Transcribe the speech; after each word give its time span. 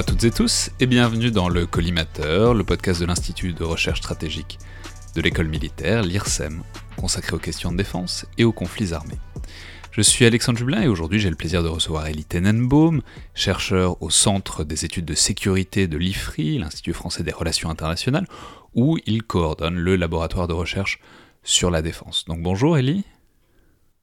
À 0.00 0.02
toutes 0.02 0.24
et 0.24 0.30
tous 0.30 0.70
et 0.80 0.86
bienvenue 0.86 1.30
dans 1.30 1.50
le 1.50 1.66
Collimateur, 1.66 2.54
le 2.54 2.64
podcast 2.64 3.02
de 3.02 3.04
l'Institut 3.04 3.52
de 3.52 3.64
recherche 3.64 3.98
stratégique 3.98 4.58
de 5.14 5.20
l'école 5.20 5.48
militaire, 5.48 6.02
l'IRSEM, 6.02 6.62
consacré 6.96 7.36
aux 7.36 7.38
questions 7.38 7.70
de 7.70 7.76
défense 7.76 8.24
et 8.38 8.44
aux 8.44 8.52
conflits 8.52 8.94
armés. 8.94 9.18
Je 9.90 10.00
suis 10.00 10.24
Alexandre 10.24 10.58
Jublin 10.58 10.80
et 10.80 10.88
aujourd'hui 10.88 11.18
j'ai 11.18 11.28
le 11.28 11.36
plaisir 11.36 11.62
de 11.62 11.68
recevoir 11.68 12.06
Elie 12.06 12.24
Tenenbaum, 12.24 13.02
chercheur 13.34 14.02
au 14.02 14.08
Centre 14.08 14.64
des 14.64 14.86
études 14.86 15.04
de 15.04 15.12
sécurité 15.12 15.86
de 15.86 15.98
l'IFRI, 15.98 16.56
l'Institut 16.56 16.94
français 16.94 17.22
des 17.22 17.32
relations 17.32 17.68
internationales, 17.68 18.26
où 18.74 18.96
il 19.04 19.22
coordonne 19.22 19.76
le 19.76 19.96
laboratoire 19.96 20.48
de 20.48 20.54
recherche 20.54 20.98
sur 21.42 21.70
la 21.70 21.82
défense. 21.82 22.24
Donc 22.24 22.40
bonjour 22.40 22.78
Elie. 22.78 23.04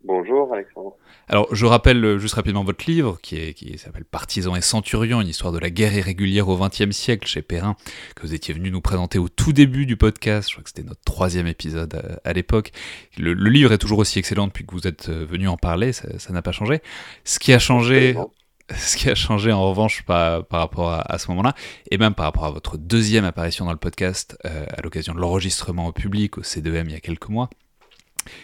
Bonjour 0.03 0.53
Alexandre. 0.53 0.95
Alors, 1.27 1.53
je 1.53 1.65
rappelle 1.65 2.03
euh, 2.05 2.19
juste 2.19 2.35
rapidement 2.35 2.63
votre 2.63 2.85
livre, 2.89 3.17
qui, 3.21 3.35
est, 3.35 3.53
qui 3.53 3.77
s'appelle 3.79 4.05
Partisans 4.05 4.55
et 4.55 4.61
Centurions, 4.61 5.21
une 5.21 5.27
histoire 5.27 5.51
de 5.51 5.57
la 5.57 5.71
guerre 5.71 5.93
irrégulière 5.93 6.47
au 6.47 6.57
XXe 6.57 6.91
siècle 6.91 7.27
chez 7.27 7.41
Perrin, 7.41 7.75
que 8.15 8.21
vous 8.21 8.33
étiez 8.35 8.53
venu 8.53 8.69
nous 8.69 8.79
présenter 8.79 9.17
au 9.17 9.27
tout 9.27 9.53
début 9.53 9.87
du 9.87 9.97
podcast. 9.97 10.49
Je 10.49 10.53
crois 10.53 10.63
que 10.63 10.69
c'était 10.69 10.87
notre 10.87 11.01
troisième 11.01 11.47
épisode 11.47 11.95
euh, 11.95 12.15
à, 12.23 12.33
l'époque. 12.33 12.71
Le, 13.17 13.33
livre 13.33 13.73
est 13.73 13.79
toujours 13.79 13.97
aussi 13.97 14.19
excellent 14.19 14.47
depuis 14.47 14.65
que 14.65 14.73
vous 14.73 14.87
êtes 14.87 15.09
euh, 15.09 15.25
venu 15.25 15.47
en 15.47 15.57
parler, 15.57 15.91
ça 15.93 16.07
n'a 16.29 16.43
pas 16.43 16.51
changé. 16.51 16.81
Ce 17.23 17.39
qui 17.39 17.51
a 17.51 17.59
changé, 17.59 18.15
ce 18.69 18.97
qui 18.97 19.09
a 19.09 19.15
changé 19.15 19.51
en 19.51 19.67
revanche 19.67 20.03
par, 20.03 20.45
par 20.45 20.59
rapport 20.59 20.91
à, 20.91 21.17
ce 21.17 21.27
moment-là, 21.31 21.55
et 21.89 21.97
même 21.97 22.13
par 22.13 22.27
rapport 22.27 22.45
à 22.45 22.51
votre 22.51 22.77
deuxième 22.77 23.25
apparition 23.25 23.65
dans 23.65 23.71
le 23.71 23.77
podcast 23.77 24.37
à 24.43 24.81
l'occasion 24.83 25.15
de 25.15 25.19
l'enregistrement 25.19 25.87
au 25.87 25.91
public 25.91 26.37
au 26.37 26.41
C2M 26.41 26.85
il 26.85 26.91
y 26.91 26.95
a 26.95 26.99
quelques 26.99 27.29
mois, 27.29 27.49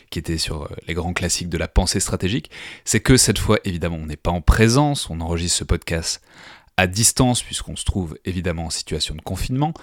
qui 0.10 0.20
était 0.20 0.38
sur 0.38 0.64
euh, 0.64 0.68
les 0.88 0.94
grands 0.94 1.14
classiques 1.14 1.50
de 1.50 1.58
la 1.58 1.68
pensée 1.68 2.00
stratégique, 2.00 2.50
c'est 2.86 3.00
que 3.00 3.18
cette 3.18 3.40
fois, 3.40 3.60
évidemment, 3.66 3.98
on 4.02 4.06
n'est 4.06 4.16
pas 4.16 4.32
en 4.32 4.42
présence, 4.42 5.10
on 5.10 5.22
enregistre 5.22 5.60
ce 5.60 5.64
podcast 5.64 6.22
à 6.78 6.88
distance, 6.88 7.44
puisqu'on 7.44 7.76
se 7.76 7.86
trouve 7.86 8.18
évidemment 8.26 8.66
en 8.66 8.70
situation 8.70 9.16
de 9.16 9.22
confinement. 9.22 9.74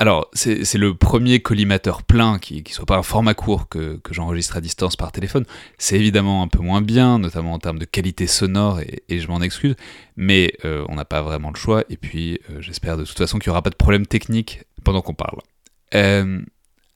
Alors, 0.00 0.30
c'est 0.32 0.74
le 0.76 0.94
premier 0.94 1.40
collimateur 1.40 2.04
plein 2.04 2.38
qui 2.38 2.62
ne 2.64 2.72
soit 2.72 2.86
pas 2.86 2.96
un 2.96 3.02
format 3.02 3.34
court 3.34 3.68
que, 3.68 4.00
j'enregistre 4.12 4.56
à 4.56 4.60
distance 4.60 4.94
par 4.94 5.10
téléphone. 5.10 5.44
C'est 5.76 5.96
évidemment 5.96 6.40
un 6.44 6.46
peu 6.46 6.60
moins 6.60 6.80
bien, 6.80 7.18
notamment 7.18 7.52
en 7.52 7.58
termes 7.58 7.80
de 7.80 7.84
qualité 7.84 8.28
sonore, 8.28 8.78
et, 8.80 9.18
je 9.18 9.26
m'en 9.26 9.40
excuse, 9.40 9.74
mais 10.16 10.52
euh, 10.64 10.84
on 10.88 10.94
n'a 10.94 11.04
pas 11.04 11.20
vraiment 11.20 11.50
le 11.50 11.56
choix, 11.56 11.82
et 11.90 11.96
puis 11.96 12.38
euh, 12.48 12.60
j'espère 12.60 12.96
de 12.96 13.04
toute 13.04 13.18
façon 13.18 13.40
qu'il 13.40 13.50
n'y 13.50 13.52
aura 13.52 13.62
pas 13.62 13.70
de 13.70 13.74
problème 13.76 14.06
technique 14.06 14.62
pendant 14.84 15.02
qu'on 15.02 15.14
parle. 15.14 15.40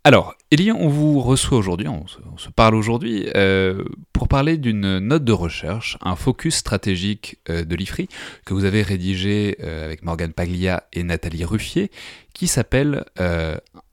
Alors, 0.05 0.35
Elie, 0.51 0.73
on 0.73 0.89
vous 0.89 1.21
reçoit 1.21 1.57
aujourd'hui, 1.57 1.87
on, 1.87 2.09
se 2.09 2.49
parle 2.49 2.75
aujourd'hui, 2.75 3.29
euh, 3.37 3.85
pour 4.13 4.27
parler 4.27 4.57
d'une 4.57 4.99
note 4.99 5.23
de 5.23 5.33
recherche, 5.33 5.97
un 6.01 6.17
focus 6.17 6.57
stratégique 6.57 7.39
euh, 7.49 7.65
de 7.65 7.77
l'IFRI, 7.77 8.09
que 8.45 8.53
vous 8.53 8.65
avez 8.65 8.83
rédigé 8.83 9.59
euh, 9.63 9.85
avec 9.85 10.03
Morgane 10.03 10.33
Paglia 10.33 10.83
et 10.93 11.05
Nathalie 11.05 11.45
Ruffier, 11.45 11.93
qui 12.35 12.49
s'appelle 12.49 13.05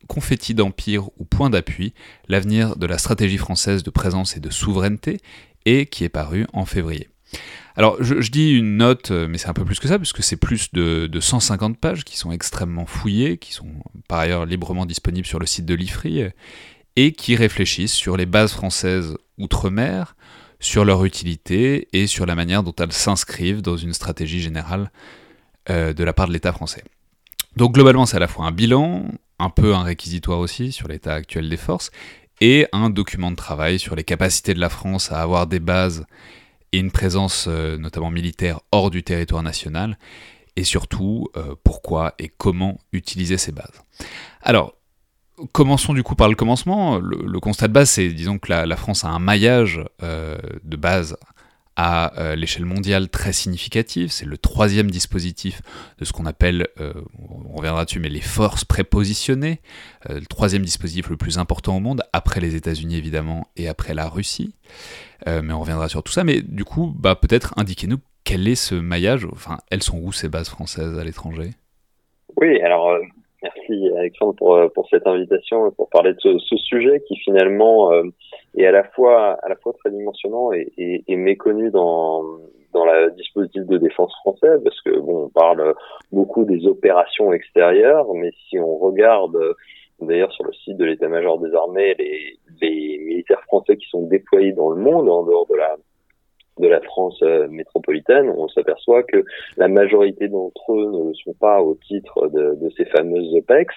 Confetti 0.07 0.55
d'Empire 0.55 1.09
ou 1.19 1.25
Point 1.25 1.51
d'appui, 1.51 1.93
l'avenir 2.27 2.75
de 2.75 2.87
la 2.87 2.97
stratégie 2.97 3.37
française 3.37 3.83
de 3.83 3.91
présence 3.91 4.35
et 4.35 4.39
de 4.39 4.49
souveraineté, 4.49 5.19
et 5.65 5.85
qui 5.85 6.05
est 6.05 6.09
paru 6.09 6.47
en 6.53 6.65
février. 6.65 7.07
Alors, 7.75 7.97
je, 8.01 8.29
dis 8.29 8.51
une 8.51 8.77
note, 8.77 9.11
euh, 9.11 9.27
mais 9.29 9.37
c'est 9.37 9.47
un 9.47 9.53
peu 9.53 9.63
plus 9.63 9.79
que 9.79 9.87
ça, 9.87 9.97
puisque 9.97 10.23
c'est 10.23 10.35
plus 10.35 10.73
de, 10.73 11.09
150 11.19 11.77
pages 11.77 12.03
qui 12.03 12.17
sont 12.17 12.31
extrêmement 12.31 12.85
fouillées, 12.85 13.37
qui 13.37 13.53
sont 13.53 13.67
par 14.07 14.19
ailleurs 14.19 14.45
librement 14.45 14.85
disponibles 14.85 15.27
sur 15.27 15.39
le 15.39 15.45
site 15.45 15.65
de 15.65 15.75
l'IFRI, 15.75 16.25
et 16.95 17.11
qui 17.13 17.35
réfléchissent 17.35 17.93
sur 17.93 18.17
les 18.17 18.25
bases 18.25 18.51
françaises 18.51 19.15
outre-mer, 19.37 20.15
sur 20.59 20.83
leur 20.83 21.05
utilité 21.05 21.87
et 21.93 22.07
sur 22.07 22.25
la 22.25 22.35
manière 22.35 22.63
dont 22.63 22.75
elles 22.77 22.91
s'inscrivent 22.91 23.61
dans 23.61 23.77
une 23.77 23.93
stratégie 23.93 24.41
générale 24.41 24.91
euh, 25.69 25.93
de 25.93 26.03
la 26.03 26.13
part 26.13 26.27
de 26.27 26.33
l'État 26.33 26.51
français. 26.51 26.83
Donc 27.55 27.73
globalement, 27.73 28.05
c'est 28.05 28.17
à 28.17 28.19
la 28.19 28.27
fois 28.27 28.45
un 28.45 28.51
bilan, 28.51 29.05
un 29.39 29.49
peu 29.49 29.73
un 29.73 29.83
réquisitoire 29.83 30.39
aussi 30.39 30.71
sur 30.71 30.87
l'état 30.87 31.13
actuel 31.13 31.49
des 31.49 31.57
forces, 31.57 31.91
et 32.41 32.67
un 32.71 32.89
document 32.89 33.31
de 33.31 33.35
travail 33.35 33.79
sur 33.79 33.95
les 33.95 34.03
capacités 34.03 34.53
de 34.53 34.59
la 34.59 34.69
France 34.69 35.11
à 35.11 35.21
avoir 35.21 35.47
des 35.47 35.59
bases 35.59 36.05
et 36.71 36.79
une 36.79 36.91
présence 36.91 37.45
euh, 37.47 37.77
notamment 37.77 38.11
militaire 38.11 38.59
hors 38.71 38.91
du 38.91 39.03
territoire 39.03 39.43
national, 39.43 39.97
et 40.55 40.63
surtout 40.63 41.27
euh, 41.37 41.55
pourquoi 41.63 42.13
et 42.19 42.29
comment 42.29 42.79
utiliser 42.91 43.37
ces 43.37 43.51
bases. 43.51 43.83
Alors, 44.41 44.75
commençons 45.51 45.93
du 45.93 46.03
coup 46.03 46.15
par 46.15 46.29
le 46.29 46.35
commencement. 46.35 46.99
Le, 46.99 47.39
constat 47.39 47.67
de 47.67 47.73
base, 47.73 47.89
c'est 47.89 48.09
disons 48.09 48.39
que 48.39 48.51
la, 48.51 48.75
France 48.75 49.05
a 49.05 49.09
un 49.09 49.19
maillage 49.19 49.81
euh, 50.03 50.37
de 50.63 50.75
base 50.75 51.17
à 51.81 52.35
l'échelle 52.35 52.65
mondiale 52.65 53.09
très 53.09 53.31
significatif. 53.31 54.11
C'est 54.11 54.25
le 54.25 54.37
troisième 54.37 54.91
dispositif 54.91 55.61
de 55.99 56.05
ce 56.05 56.11
qu'on 56.11 56.25
appelle, 56.25 56.67
on 56.79 57.55
reviendra 57.55 57.85
dessus, 57.85 57.99
mais 57.99 58.09
les 58.09 58.21
forces 58.21 58.65
prépositionnées. 58.65 59.61
le 60.09 60.25
troisième 60.25 60.63
dispositif 60.63 61.09
le 61.09 61.17
plus 61.17 61.37
important 61.37 61.77
au 61.77 61.79
monde, 61.79 62.01
après 62.11 62.41
les 62.41 62.55
États-Unis 62.55 62.97
évidemment 62.97 63.47
et 63.55 63.67
après 63.67 63.93
la 63.93 64.09
Russie. 64.09 64.53
Euh, 65.27 65.41
mais 65.43 65.53
on 65.53 65.59
reviendra 65.59 65.89
sur 65.89 66.03
tout 66.03 66.11
ça. 66.11 66.23
Mais 66.23 66.41
du 66.41 66.65
coup, 66.65 66.93
bah, 66.97 67.15
peut-être 67.15 67.53
indiquez-nous 67.57 67.97
quel 68.23 68.47
est 68.47 68.55
ce 68.55 68.75
maillage, 68.75 69.25
enfin, 69.31 69.57
elles 69.71 69.83
sont 69.83 69.97
où 69.97 70.11
ces 70.11 70.29
bases 70.29 70.49
françaises 70.49 70.97
à 70.99 71.03
l'étranger? 71.03 71.51
Oui, 72.37 72.61
alors 72.61 72.91
euh, 72.91 72.99
Alexandre 73.99 74.35
pour, 74.35 74.55
euh, 74.55 74.67
pour 74.69 74.87
cette 74.89 75.07
invitation 75.07 75.67
et 75.67 75.71
pour 75.71 75.89
parler 75.89 76.13
de 76.13 76.19
ce, 76.19 76.57
sujet 76.57 77.03
qui 77.07 77.15
finalement 77.17 77.91
est 78.55 78.65
à 78.65 78.71
la 78.71 78.83
fois, 78.83 79.37
à 79.43 79.49
la 79.49 79.55
fois 79.55 79.73
très 79.79 79.91
dimensionnant 79.91 80.51
et, 80.53 80.71
et, 81.07 81.15
méconnu 81.15 81.71
dans, 81.71 82.23
dans 82.73 82.85
la 82.85 83.09
dispositif 83.09 83.65
de 83.65 83.77
défense 83.77 84.13
française 84.21 84.61
parce 84.63 84.79
que 84.81 84.99
bon, 84.99 85.25
on 85.25 85.29
parle 85.29 85.73
beaucoup 86.11 86.45
des 86.45 86.67
opérations 86.67 87.33
extérieures, 87.33 88.13
mais 88.13 88.31
si 88.47 88.59
on 88.59 88.77
regarde 88.77 89.37
d'ailleurs 90.01 90.31
sur 90.31 90.45
le 90.45 90.53
site 90.53 90.77
de 90.77 90.85
l'état-major 90.85 91.39
des 91.39 91.53
armées 91.55 91.95
les, 91.97 92.37
les 92.61 92.97
militaires 92.99 93.41
français 93.43 93.77
qui 93.77 93.87
sont 93.89 94.03
déployés 94.03 94.53
dans 94.53 94.69
le 94.69 94.81
monde 94.81 95.09
en 95.09 95.23
dehors 95.23 95.47
de 95.47 95.55
la 95.55 95.75
de 96.59 96.67
la 96.67 96.81
France 96.81 97.17
euh, 97.23 97.47
métropolitaine, 97.47 98.29
on 98.29 98.47
s'aperçoit 98.49 99.03
que 99.03 99.23
la 99.57 99.67
majorité 99.67 100.27
d'entre 100.27 100.73
eux 100.73 100.91
ne 100.91 101.07
le 101.09 101.13
sont 101.15 101.33
pas 101.33 101.61
au 101.61 101.75
titre 101.75 102.27
de, 102.27 102.69
ces 102.77 102.85
fameuses 102.85 103.33
OPEX, 103.33 103.73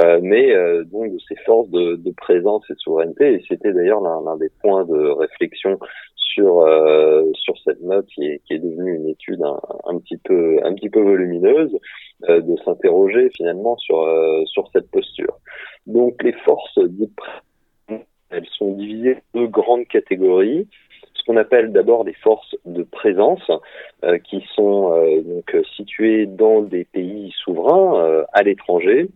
euh, 0.00 0.18
mais 0.22 0.54
euh, 0.54 0.84
donc 0.84 1.12
de 1.12 1.18
ces 1.28 1.36
forces 1.46 1.70
de, 1.70 2.12
présence 2.16 2.64
et 2.70 2.74
de 2.74 2.78
souveraineté. 2.78 3.34
Et 3.34 3.44
c'était 3.48 3.72
d'ailleurs 3.72 4.00
l'un 4.00 4.36
des 4.36 4.50
points 4.60 4.84
de 4.84 5.10
réflexion 5.10 5.78
sur 6.16 6.66
sur 7.34 7.54
cette 7.64 7.80
note 7.82 8.06
qui 8.06 8.26
est, 8.26 8.42
qui 8.46 8.54
est 8.54 8.58
devenue 8.58 8.96
une 8.96 9.08
étude 9.08 9.42
un, 9.42 9.98
petit 9.98 10.16
peu 10.18 10.58
un 10.62 10.74
petit 10.74 10.90
peu 10.90 11.00
volumineuse, 11.00 11.72
de 12.28 12.56
s'interroger 12.64 13.30
finalement 13.30 13.76
sur 13.78 14.06
sur 14.46 14.68
cette 14.72 14.90
posture. 14.90 15.38
Donc 15.86 16.22
les 16.22 16.32
forces 16.32 16.78
elles 18.30 18.46
sont 18.58 18.72
divisées 18.72 19.16
en 19.34 19.40
deux 19.40 19.46
grandes 19.46 19.86
catégories. 19.86 20.68
Qu'on 21.26 21.36
appelle 21.36 21.72
d'abord 21.72 22.04
des 22.04 22.12
forces 22.12 22.54
de 22.66 22.84
présence, 22.84 23.50
euh, 24.04 24.18
qui 24.18 24.46
sont 24.54 24.92
euh, 24.92 25.22
donc 25.22 25.56
situées 25.74 26.26
dans 26.26 26.62
des 26.62 26.84
pays 26.84 27.32
souverains 27.42 28.00
euh, 28.00 28.24
à 28.32 28.44
l'étranger, 28.44 29.08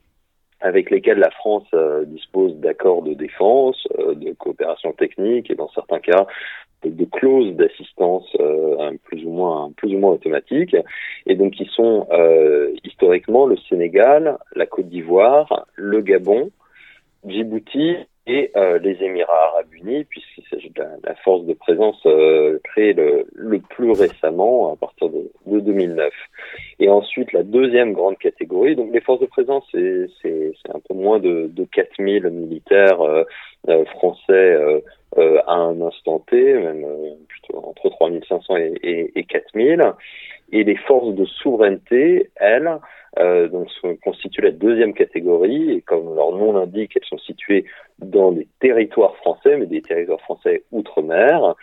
avec 0.60 0.90
lesquels 0.90 1.18
la 1.18 1.30
France 1.30 1.68
dispose 2.06 2.54
d'accords 2.56 3.00
de 3.00 3.14
défense, 3.14 3.82
de 3.96 4.32
coopération 4.32 4.92
technique 4.92 5.50
et 5.50 5.54
dans 5.54 5.70
certains 5.70 6.00
cas 6.00 6.26
de 6.84 7.04
clauses 7.06 7.54
d'assistance 7.56 8.36
plus 9.04 9.24
ou 9.24 9.30
moins 9.30 9.72
plus 9.78 9.94
ou 9.94 9.98
moins 9.98 10.12
automatiques. 10.12 10.76
Et 11.24 11.34
donc 11.34 11.54
qui 11.54 11.64
sont 11.64 12.06
historiquement 12.84 13.46
le 13.46 13.56
Sénégal, 13.70 14.36
la 14.54 14.66
Côte 14.66 14.90
d'Ivoire, 14.90 15.64
le 15.76 16.02
Gabon, 16.02 16.50
Djibouti 17.24 17.96
et 18.26 18.50
euh, 18.56 18.78
les 18.78 19.02
Émirats 19.02 19.48
arabes 19.48 19.72
unis, 19.72 20.04
puisqu'il 20.04 20.44
s'agit 20.50 20.70
de 20.70 20.82
la, 21.04 21.14
force 21.16 21.44
de 21.46 21.54
présence 21.54 22.00
euh, 22.06 22.58
créée 22.64 22.92
le, 22.92 23.58
plus 23.70 23.92
récemment, 23.92 24.72
à 24.72 24.76
partir 24.76 25.08
de, 25.08 25.30
de, 25.46 25.60
2009. 25.60 26.12
Et 26.80 26.88
ensuite, 26.88 27.32
la 27.32 27.42
deuxième 27.42 27.92
grande 27.92 28.16
catégorie, 28.18 28.74
donc 28.74 28.92
les 28.92 29.00
forces 29.00 29.20
de 29.20 29.26
présence, 29.26 29.64
c'est 29.72 30.08
un 30.68 30.80
peu 30.88 30.94
moins 30.94 31.18
de, 31.18 31.50
de 31.52 31.64
4000 31.64 32.30
militaires 32.30 33.02
euh, 33.02 33.24
euh 33.68 33.84
français 33.84 34.80
euh, 35.18 35.40
à 35.46 35.54
un 35.54 35.80
instant 35.82 36.20
T, 36.20 36.54
même 36.54 36.86
plutôt 37.28 37.58
entre 37.58 37.90
3500 37.90 38.56
et, 38.56 38.72
et, 38.82 39.18
et 39.18 39.24
4000. 39.24 39.92
Et 40.52 40.64
les 40.64 40.76
forces 40.76 41.14
de 41.14 41.24
souveraineté, 41.26 42.30
elles, 42.36 42.78
euh, 43.18 43.48
donc 43.48 43.68
constituent 44.02 44.40
la 44.40 44.50
deuxième 44.50 44.94
catégorie, 44.94 45.72
et 45.72 45.80
comme 45.82 46.14
leur 46.14 46.32
nom 46.32 46.52
l'indique, 46.52 46.92
elles 46.96 47.08
sont 47.08 47.18
situées 47.18 47.64
dans 47.98 48.32
des 48.32 48.46
territoires 48.60 49.16
français, 49.16 49.56
mais 49.56 49.66
des 49.66 49.82
territoires 49.82 50.20
français 50.20 50.62
outre-mer. 50.72 51.54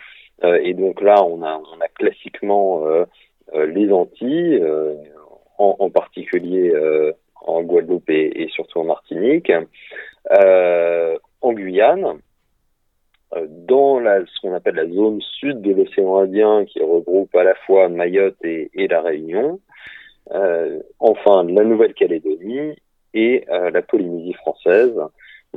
Euh, 0.44 0.60
et 0.62 0.74
donc 0.74 1.00
là, 1.00 1.24
on 1.24 1.42
a, 1.42 1.56
on 1.56 1.80
a 1.80 1.88
classiquement 1.88 2.86
euh, 2.86 3.00
euh 3.00 3.06
les 3.54 3.92
Antilles, 3.92 4.58
euh, 4.62 4.94
en, 5.58 5.76
en, 5.78 5.90
particulier 5.90 6.72
en 7.34 7.62
Guadeloupe 7.62 8.10
et, 8.10 8.48
surtout 8.52 8.80
en 8.80 8.84
Martinique, 8.84 9.50
en 10.30 11.52
Guyane, 11.52 12.20
dans 13.48 14.00
la, 14.00 14.24
ce 14.24 14.40
qu'on 14.40 14.54
appelle 14.54 14.76
la 14.76 14.88
zone 14.88 15.20
sud 15.20 15.60
de 15.62 15.72
l'océan 15.72 16.18
Indien, 16.18 16.64
qui 16.64 16.80
regroupe 16.80 17.34
à 17.34 17.44
la 17.44 17.54
fois 17.54 17.88
Mayotte 17.88 18.42
et, 18.44 18.70
et 18.74 18.86
la 18.86 19.02
Réunion, 19.02 19.60
enfin 21.00 21.44
la 21.44 21.64
Nouvelle-Calédonie 21.64 22.76
et 23.14 23.44
la 23.48 23.82
Polynésie 23.82 24.34
française 24.34 24.94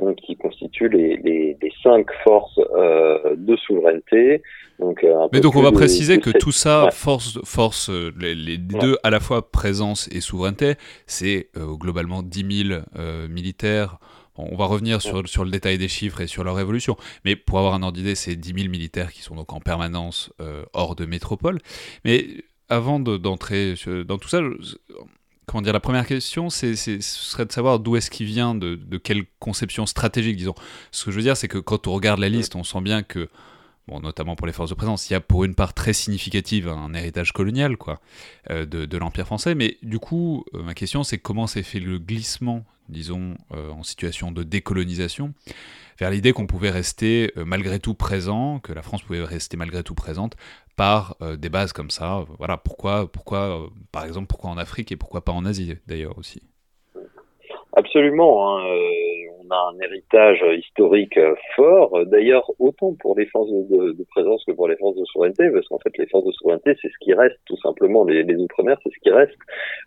donc, 0.00 0.16
qui 0.16 0.36
constituent 0.36 0.88
les, 0.88 1.16
les, 1.18 1.56
les 1.60 1.72
cinq 1.82 2.06
forces 2.24 2.58
euh, 2.74 3.36
de 3.36 3.56
souveraineté. 3.56 4.42
Donc, 4.78 5.04
euh, 5.04 5.28
Mais 5.32 5.40
donc 5.40 5.54
on 5.54 5.62
va 5.62 5.70
préciser 5.70 6.18
que 6.18 6.30
tout 6.30 6.50
ça, 6.50 6.88
force, 6.92 7.38
force 7.44 7.90
euh, 7.90 8.12
les, 8.18 8.34
les 8.34 8.56
deux 8.56 8.96
à 9.02 9.10
la 9.10 9.20
fois 9.20 9.50
présence 9.50 10.08
et 10.10 10.20
souveraineté, 10.20 10.74
c'est 11.06 11.48
globalement 11.56 12.22
10 12.22 12.66
000 12.68 12.80
militaires. 13.28 13.98
on 14.36 14.56
va 14.56 14.64
revenir 14.64 15.02
sur, 15.02 15.28
sur 15.28 15.44
le 15.44 15.50
détail 15.50 15.78
des 15.78 15.88
chiffres 15.88 16.20
et 16.20 16.26
sur 16.26 16.42
leur 16.42 16.58
évolution. 16.58 16.96
Mais 17.24 17.36
pour 17.36 17.58
avoir 17.58 17.74
un 17.74 17.82
ordre 17.82 17.96
d'idée, 17.96 18.14
c'est 18.14 18.34
10 18.34 18.54
000 18.54 18.70
militaires 18.70 19.12
qui 19.12 19.22
sont 19.22 19.36
donc 19.36 19.52
en 19.52 19.60
permanence 19.60 20.32
hors 20.72 20.96
de 20.96 21.04
métropole. 21.04 21.58
Mais 22.04 22.26
avant 22.68 22.98
d'entrer 22.98 23.74
dans 24.06 24.18
tout 24.18 24.28
ça, 24.28 24.40
comment 25.52 25.62
dire, 25.62 25.74
la 25.74 25.80
première 25.80 26.06
question, 26.06 26.48
c'est, 26.48 26.74
ce 26.76 26.98
serait 27.02 27.44
de 27.44 27.52
savoir 27.52 27.78
d'où 27.78 27.96
est-ce 27.96 28.10
qu'il 28.10 28.24
vient, 28.24 28.54
de, 28.54 28.96
quelle 28.96 29.24
conception 29.38 29.84
stratégique, 29.84 30.36
disons. 30.36 30.54
Ce 30.92 31.04
que 31.04 31.10
je 31.10 31.16
veux 31.16 31.22
dire, 31.22 31.36
c'est 31.36 31.48
que 31.48 31.58
quand 31.58 31.86
on 31.86 31.92
regarde 31.92 32.20
la 32.20 32.30
liste, 32.30 32.56
on 32.56 32.64
sent 32.64 32.80
bien 32.80 33.02
que, 33.02 33.28
bon, 33.86 34.00
notamment 34.00 34.34
pour 34.34 34.46
les 34.46 34.54
forces 34.54 34.70
de 34.70 34.74
présence, 34.74 35.10
il 35.10 35.12
y 35.12 35.16
a 35.16 35.20
pour 35.20 35.44
une 35.44 35.54
part 35.54 35.74
très 35.74 35.92
significative 35.92 36.68
un 36.68 36.94
héritage 36.94 37.32
colonial, 37.32 37.76
quoi, 37.76 38.00
euh, 38.50 38.64
de, 38.64 38.96
l'Empire 38.96 39.26
français. 39.26 39.54
Mais 39.54 39.76
du 39.82 39.98
coup, 39.98 40.46
euh, 40.54 40.62
ma 40.62 40.72
question, 40.72 41.04
c'est 41.04 41.18
comment 41.18 41.46
s'est 41.46 41.62
fait 41.62 41.80
le 41.80 41.98
glissement, 41.98 42.64
disons, 42.88 43.36
euh, 43.52 43.70
en 43.72 43.82
situation 43.82 44.32
de 44.32 44.44
décolonisation 44.44 45.34
vers 45.98 46.10
l'idée 46.10 46.32
qu'on 46.32 46.46
pouvait 46.46 46.70
rester 46.70 47.30
malgré 47.36 47.78
tout 47.78 47.94
présent, 47.94 48.58
que 48.58 48.72
la 48.72 48.80
France 48.80 49.02
pouvait 49.02 49.22
rester 49.22 49.58
malgré 49.58 49.82
tout 49.84 49.94
présente 49.94 50.34
par 50.76 51.16
euh, 51.22 51.36
des 51.36 51.48
bases 51.48 51.72
comme 51.72 51.90
ça. 51.90 52.24
Voilà, 52.38 52.56
pourquoi, 52.56 53.10
pourquoi, 53.10 53.38
euh, 53.38 53.66
par 53.92 54.04
exemple, 54.04 54.26
pourquoi 54.28 54.50
en 54.50 54.58
Afrique 54.58 54.92
et 54.92 54.96
pourquoi 54.96 55.22
pas 55.22 55.32
en 55.32 55.44
Asie 55.44 55.74
d'ailleurs 55.86 56.18
aussi. 56.18 56.42
Absolument. 57.74 58.58
Hein, 58.58 58.66
euh, 58.66 59.44
on 59.44 59.50
a 59.50 59.72
un 59.72 59.78
héritage 59.80 60.44
historique 60.58 61.18
fort. 61.56 62.06
D'ailleurs, 62.06 62.50
autant 62.58 62.94
pour 63.00 63.18
les 63.18 63.26
forces 63.26 63.50
de, 63.50 64.04
présence 64.10 64.44
que 64.44 64.52
pour 64.52 64.68
les 64.68 64.76
forces 64.76 64.96
de 64.96 65.04
souveraineté, 65.06 65.50
parce 65.50 65.66
qu'en 65.68 65.78
fait, 65.78 65.96
les 65.98 66.06
forces 66.06 66.26
de 66.26 66.32
souveraineté, 66.32 66.76
c'est 66.80 66.88
ce 66.88 66.98
qui 67.00 67.14
reste, 67.14 67.38
tout 67.46 67.56
simplement, 67.56 68.04
les, 68.04 68.22
les 68.22 68.36
outre-mer, 68.36 68.78
c'est 68.82 68.90
ce 68.90 69.00
qui 69.02 69.10
reste 69.10 69.36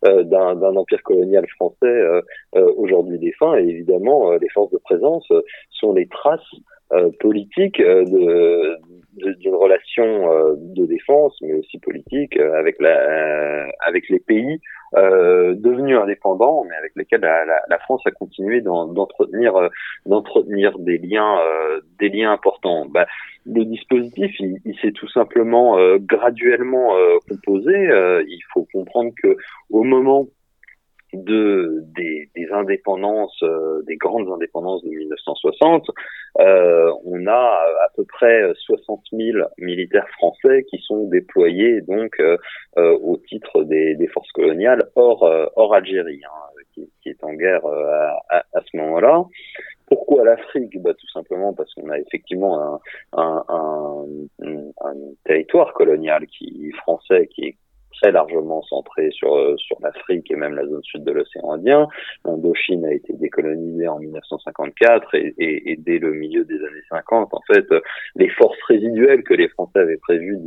d'un 0.03 0.75
empire 0.75 1.01
colonial 1.03 1.45
français 1.55 2.21
aujourd'hui 2.53 3.17
défunt. 3.19 3.55
Et 3.57 3.63
évidemment, 3.63 4.31
les 4.33 4.49
forces 4.49 4.71
de 4.71 4.79
présence 4.79 5.27
sont 5.69 5.93
les 5.93 6.07
traces 6.07 6.41
politiques 7.19 7.81
de, 7.81 8.77
d'une 9.17 9.55
relation 9.55 10.31
euh, 10.31 10.55
de 10.57 10.85
défense, 10.85 11.37
mais 11.41 11.53
aussi 11.53 11.79
politique, 11.79 12.37
euh, 12.37 12.57
avec 12.59 12.79
la, 12.79 12.89
euh, 12.89 13.67
avec 13.85 14.09
les 14.09 14.19
pays 14.19 14.59
devenus 14.95 15.97
indépendants, 15.97 16.63
mais 16.63 16.75
avec 16.75 16.93
lesquels 16.95 17.19
la, 17.19 17.43
la, 17.43 17.79
France 17.79 18.01
a 18.05 18.11
continué 18.11 18.61
d'entretenir 18.61 19.53
d'entretenir 20.05 20.79
des 20.79 20.97
liens 20.97 21.37
des 21.99 22.07
liens 22.07 22.31
importants. 22.31 22.85
Bah, 22.85 23.05
le 23.45 23.65
dispositif, 23.65 24.31
il, 24.39 24.55
il 24.63 24.73
s'est 24.79 24.93
tout 24.93 25.09
simplement 25.09 25.77
graduellement 25.97 26.95
composé. 27.27 27.73
il 28.25 28.39
faut 28.53 28.65
comprendre 28.71 29.11
que 29.21 29.35
au 29.69 29.83
moment 29.83 30.27
de 31.15 31.83
des, 31.95 32.47
indépendances, 32.51 33.41
euh, 33.43 33.81
des 33.87 33.97
grandes 33.97 34.29
indépendances 34.29 34.83
de 34.83 34.89
1960, 34.89 35.87
euh, 36.39 36.91
on 37.05 37.25
a 37.27 37.31
à 37.31 37.89
peu 37.95 38.03
près 38.05 38.53
60 38.55 39.01
000 39.11 39.37
militaires 39.57 40.07
français 40.17 40.65
qui 40.69 40.79
sont 40.79 41.07
déployés 41.07 41.81
donc 41.81 42.19
euh, 42.19 42.37
euh 42.77 42.97
au 43.01 43.17
titre 43.17 43.63
des, 43.63 44.07
forces 44.13 44.31
coloniales 44.31 44.83
hors 44.95 45.23
hors 45.55 45.73
Algérie, 45.73 46.21
hein, 46.25 46.61
qui, 46.73 46.89
qui, 47.01 47.09
est 47.09 47.23
en 47.23 47.33
guerre 47.33 47.65
à, 48.29 48.61
ce 48.61 48.77
moment-là. 48.77 49.23
Pourquoi 49.87 50.23
l'Afrique? 50.23 50.81
Bah, 50.81 50.93
Tout 50.93 51.09
simplement 51.09 51.53
parce 51.53 51.73
qu'on 51.73 51.89
a 51.89 51.99
effectivement 51.99 52.79
un, 53.13 54.05
territoire 55.25 55.73
colonial 55.73 56.25
qui 56.27 56.71
français 56.83 57.27
qui 57.27 57.45
est 57.45 57.57
très 58.01 58.11
largement 58.11 58.61
centré 58.63 59.09
sur 59.11 59.35
euh, 59.35 59.55
sur 59.57 59.77
l'Afrique 59.81 60.29
et 60.31 60.35
même 60.35 60.55
la 60.55 60.65
zone 60.65 60.83
sud 60.83 61.03
de 61.03 61.11
l'océan 61.11 61.51
Indien. 61.53 61.87
L'Indochine 62.25 62.85
a 62.85 62.93
été 62.93 63.13
décolonisée 63.13 63.87
en 63.87 63.99
1954 63.99 65.15
et, 65.15 65.75
dès 65.79 65.99
le 65.99 66.13
milieu 66.13 66.43
des 66.45 66.55
années 66.55 66.85
50, 66.89 67.33
en 67.33 67.41
fait, 67.47 67.65
les 68.15 68.29
forces 68.29 68.61
résiduelles 68.67 69.23
que 69.23 69.33
les 69.33 69.47
Français 69.49 69.79
avaient 69.79 69.97
prévu 69.97 70.37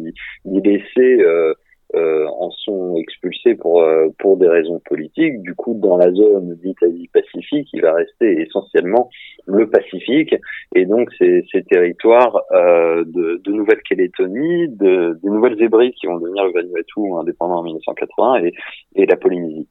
d'y 0.45 0.61
laisser 0.61 1.23
euh, 1.23 1.39
euh, 1.39 1.55
en 1.95 2.51
sont 2.51 2.97
expulsés 2.97 3.55
pour 3.55 3.83
euh, 3.83 4.09
pour 4.19 4.37
des 4.37 4.49
raisons 4.49 4.81
politiques. 4.85 5.41
Du 5.43 5.55
coup, 5.55 5.75
dans 5.75 5.97
la 5.97 6.13
zone 6.13 6.55
dite 6.63 6.83
Asie-Pacifique, 6.83 7.69
il 7.73 7.83
va 7.83 7.95
rester 7.95 8.43
essentiellement 8.43 9.09
le 9.47 9.69
Pacifique 9.69 10.35
et 10.75 10.85
donc 10.85 11.11
ces, 11.19 11.45
ces 11.51 11.63
territoires 11.65 12.43
euh, 12.53 13.05
de, 13.07 13.41
de 13.43 13.53
Nouvelle-Calédonie, 13.53 14.69
de, 14.69 15.19
des 15.23 15.31
Nouvelles-Hébrides 15.31 15.95
qui 15.95 16.07
vont 16.07 16.19
devenir 16.19 16.45
le 16.45 16.53
Vanuatu 16.53 17.01
indépendant 17.19 17.61
en 17.61 17.63
1980 17.63 18.45
et, 18.45 18.53
et 18.97 19.07
la 19.07 19.17
Polynésie. 19.17 19.69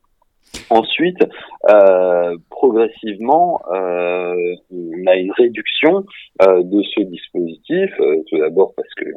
Ensuite, 0.69 1.23
euh, 1.69 2.35
progressivement, 2.49 3.61
euh, 3.73 4.55
on 4.71 5.07
a 5.07 5.15
une 5.15 5.31
réduction 5.31 6.05
euh, 6.41 6.61
de 6.63 6.81
ce 6.83 7.01
dispositif. 7.03 7.89
Euh, 7.99 8.17
tout 8.29 8.37
d'abord 8.37 8.73
parce 8.75 8.93
qu'il 8.95 9.13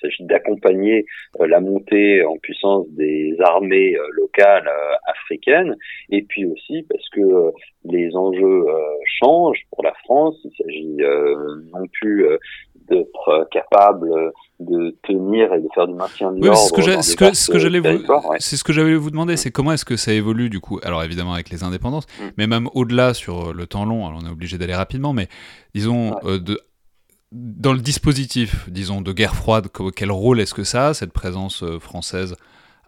s'agit 0.00 0.24
d'accompagner 0.24 1.04
euh, 1.40 1.46
la 1.48 1.60
montée 1.60 2.24
en 2.24 2.36
puissance 2.36 2.86
des 2.90 3.36
armées 3.40 3.96
euh, 3.96 4.06
locales 4.12 4.70
africaines, 5.06 5.76
et 6.10 6.22
puis 6.22 6.44
aussi 6.46 6.84
parce 6.88 7.08
que 7.10 7.52
les 7.90 8.14
enjeux 8.16 8.64
changent 9.20 9.64
pour 9.70 9.84
la 9.84 9.92
France. 10.04 10.36
Il 10.44 10.50
s'agit 10.56 10.96
non 11.72 11.86
plus 11.92 12.26
d'être 12.88 13.48
capable 13.50 14.32
de 14.60 14.96
tenir 15.02 15.52
et 15.52 15.60
de 15.60 15.68
faire 15.74 15.86
du 15.86 15.94
maintien 15.94 16.32
de 16.32 16.44
l'ordre. 16.44 16.58
c'est 16.58 17.02
ce 17.02 17.16
que, 17.16 17.34
ce 17.34 17.50
que 17.50 17.58
j'allais 17.58 17.80
vous, 17.80 18.02
c'est 18.38 18.56
ce 18.56 18.64
que 18.64 18.72
j'allais 18.72 18.94
vous 18.94 19.10
demander, 19.10 19.36
c'est 19.36 19.50
comment 19.50 19.72
est-ce 19.72 19.84
que 19.84 19.96
ça 19.96 20.12
évolue 20.12 20.48
du 20.48 20.60
coup? 20.60 20.80
Alors 20.82 21.02
évidemment 21.02 21.34
avec 21.34 21.50
les 21.50 21.62
indépendances, 21.62 22.06
mm. 22.18 22.24
mais 22.38 22.46
même 22.46 22.68
au-delà 22.74 23.12
sur 23.12 23.52
le 23.52 23.66
temps 23.66 23.84
long. 23.84 24.06
Alors 24.06 24.20
on 24.22 24.26
est 24.26 24.30
obligé 24.30 24.56
d'aller 24.56 24.74
rapidement, 24.74 25.12
mais 25.12 25.28
disons 25.74 26.16
euh, 26.24 26.38
de 26.38 26.60
dans 27.32 27.72
le 27.72 27.80
dispositif, 27.80 28.70
disons 28.70 29.02
de 29.02 29.12
guerre 29.12 29.34
froide, 29.34 29.66
quel 29.94 30.10
rôle 30.10 30.40
est-ce 30.40 30.54
que 30.54 30.64
ça 30.64 30.88
a 30.88 30.94
cette 30.94 31.12
présence 31.12 31.62
euh, 31.62 31.78
française 31.78 32.36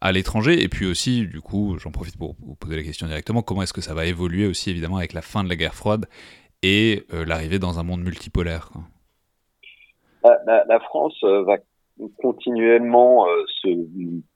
à 0.00 0.12
l'étranger. 0.12 0.62
Et 0.62 0.68
puis 0.68 0.86
aussi, 0.86 1.26
du 1.26 1.40
coup, 1.40 1.76
j'en 1.78 1.90
profite 1.90 2.16
pour 2.16 2.36
vous 2.40 2.54
poser 2.54 2.76
la 2.76 2.82
question 2.82 3.06
directement, 3.06 3.42
comment 3.42 3.62
est-ce 3.62 3.72
que 3.72 3.80
ça 3.80 3.94
va 3.94 4.06
évoluer 4.06 4.46
aussi 4.46 4.70
évidemment 4.70 4.96
avec 4.98 5.12
la 5.12 5.22
fin 5.22 5.44
de 5.44 5.48
la 5.48 5.56
guerre 5.56 5.74
froide 5.74 6.06
et 6.62 7.06
euh, 7.12 7.24
l'arrivée 7.24 7.58
dans 7.58 7.78
un 7.78 7.82
monde 7.82 8.02
multipolaire 8.02 8.70
la, 10.24 10.64
la, 10.64 10.80
France 10.80 11.14
euh, 11.24 11.42
va 11.44 11.56
continuellement 12.22 13.26
euh, 13.26 13.44
se 13.62 13.68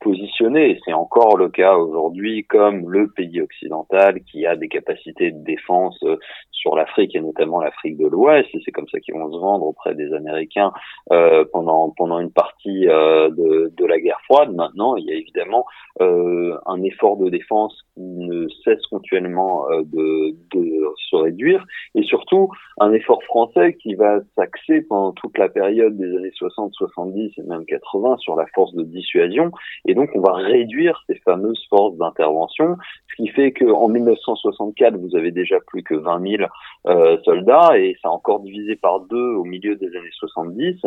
positionner, 0.01 0.81
c'est 0.85 0.93
encore 0.93 1.37
le 1.37 1.49
cas 1.49 1.77
aujourd'hui, 1.77 2.45
comme 2.45 2.91
le 2.91 3.09
pays 3.11 3.41
occidental 3.41 4.21
qui 4.25 4.47
a 4.47 4.57
des 4.57 4.69
capacités 4.69 5.31
de 5.31 5.45
défense 5.45 5.99
euh, 6.05 6.17
sur 6.63 6.77
l'Afrique 6.77 7.15
et 7.17 7.21
notamment 7.21 7.61
l'Afrique 7.61 7.99
de 7.99 8.07
l'Ouest, 8.07 8.49
et 8.55 8.61
c'est 8.65 8.71
comme 8.71 8.89
ça 8.89 9.01
qu'ils 9.01 9.15
vont 9.15 9.31
se 9.33 9.39
vendre 9.39 9.67
auprès 9.67 9.95
des 9.95 10.13
Américains 10.15 10.73
euh, 11.13 11.45
pendant 11.53 11.91
pendant 11.91 12.21
une 12.21 12.31
partie 12.31 12.89
euh, 12.89 13.31
de, 13.31 13.73
de 13.77 13.85
la 13.85 13.99
guerre 13.99 14.21
froide. 14.25 14.55
Maintenant, 14.55 14.95
il 14.97 15.05
y 15.05 15.13
a 15.13 15.17
évidemment 15.17 15.67
euh, 16.01 16.57
un 16.67 16.81
effort 16.83 17.17
de 17.17 17.29
défense 17.29 17.77
qui 17.95 18.03
ne 18.03 18.47
cesse 18.65 18.85
continuellement 18.87 19.67
de, 19.71 20.35
de 20.55 20.95
se 21.11 21.17
réduire, 21.17 21.65
et 21.95 22.03
surtout 22.05 22.49
un 22.79 22.93
effort 22.93 23.23
français 23.25 23.75
qui 23.75 23.95
va 23.95 24.21
s'axer 24.37 24.83
pendant 24.83 25.13
toute 25.13 25.37
la 25.39 25.49
période 25.49 25.97
des 25.97 26.17
années 26.17 26.31
60, 26.35 26.73
70 26.75 27.33
et 27.39 27.43
même 27.53 27.65
80 27.67 28.17
sur 28.19 28.37
la 28.37 28.47
force 28.55 28.75
de 28.75 28.83
dissuasion, 28.83 29.51
et 29.87 29.95
donc 29.95 30.11
on 30.15 30.21
va 30.21 30.33
réduire 30.35 31.03
ces 31.07 31.17
fameuses 31.17 31.65
forces 31.69 31.97
d'intervention, 31.97 32.77
ce 33.11 33.23
qui 33.23 33.29
fait 33.29 33.53
qu'en 33.53 33.89
1964, 33.89 34.97
vous 34.97 35.17
avez 35.17 35.31
déjà 35.31 35.59
plus 35.61 35.83
que 35.83 35.95
20 35.95 36.37
000 36.39 36.51
euh, 36.87 37.19
soldats 37.25 37.79
et 37.79 37.97
ça 38.03 38.09
a 38.09 38.11
encore 38.11 38.41
divisé 38.41 38.77
par 38.77 39.01
deux 39.01 39.35
au 39.35 39.45
milieu 39.45 39.77
des 39.77 39.89
années 39.89 40.11
70. 40.13 40.81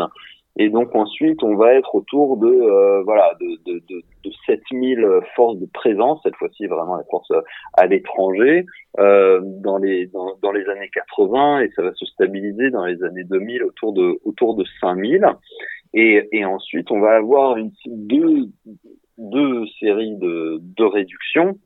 Et 0.57 0.69
donc 0.69 0.95
ensuite, 0.95 1.43
on 1.43 1.55
va 1.55 1.73
être 1.73 1.95
autour 1.95 2.37
de 2.37 2.47
euh, 2.47 3.03
voilà 3.03 3.33
de, 3.41 3.71
de, 3.71 3.79
de, 3.89 4.01
de 4.23 4.31
7000 4.45 5.05
forces 5.35 5.57
de 5.57 5.65
présence, 5.65 6.21
cette 6.23 6.35
fois-ci 6.35 6.67
vraiment 6.67 6.95
la 6.95 7.03
force 7.09 7.31
à 7.73 7.85
l'étranger, 7.87 8.65
euh, 8.99 9.41
dans 9.43 9.77
les 9.77 10.07
dans, 10.07 10.37
dans, 10.41 10.51
les 10.51 10.65
années 10.69 10.89
80 10.93 11.61
et 11.61 11.71
ça 11.75 11.81
va 11.81 11.93
se 11.93 12.05
stabiliser 12.05 12.69
dans 12.69 12.85
les 12.85 13.03
années 13.03 13.25
2000 13.25 13.63
autour 13.63 13.93
de 13.93 14.19
autour 14.23 14.55
de 14.55 14.63
5000. 14.79 15.25
Et, 15.93 16.27
et 16.31 16.45
ensuite, 16.45 16.91
on 16.91 16.99
va 16.99 17.15
avoir 17.15 17.57
une, 17.57 17.71
deux, 17.85 18.49
deux 19.17 19.65
séries 19.79 20.17
de, 20.17 20.59
de 20.61 20.83
réductions 20.83 21.57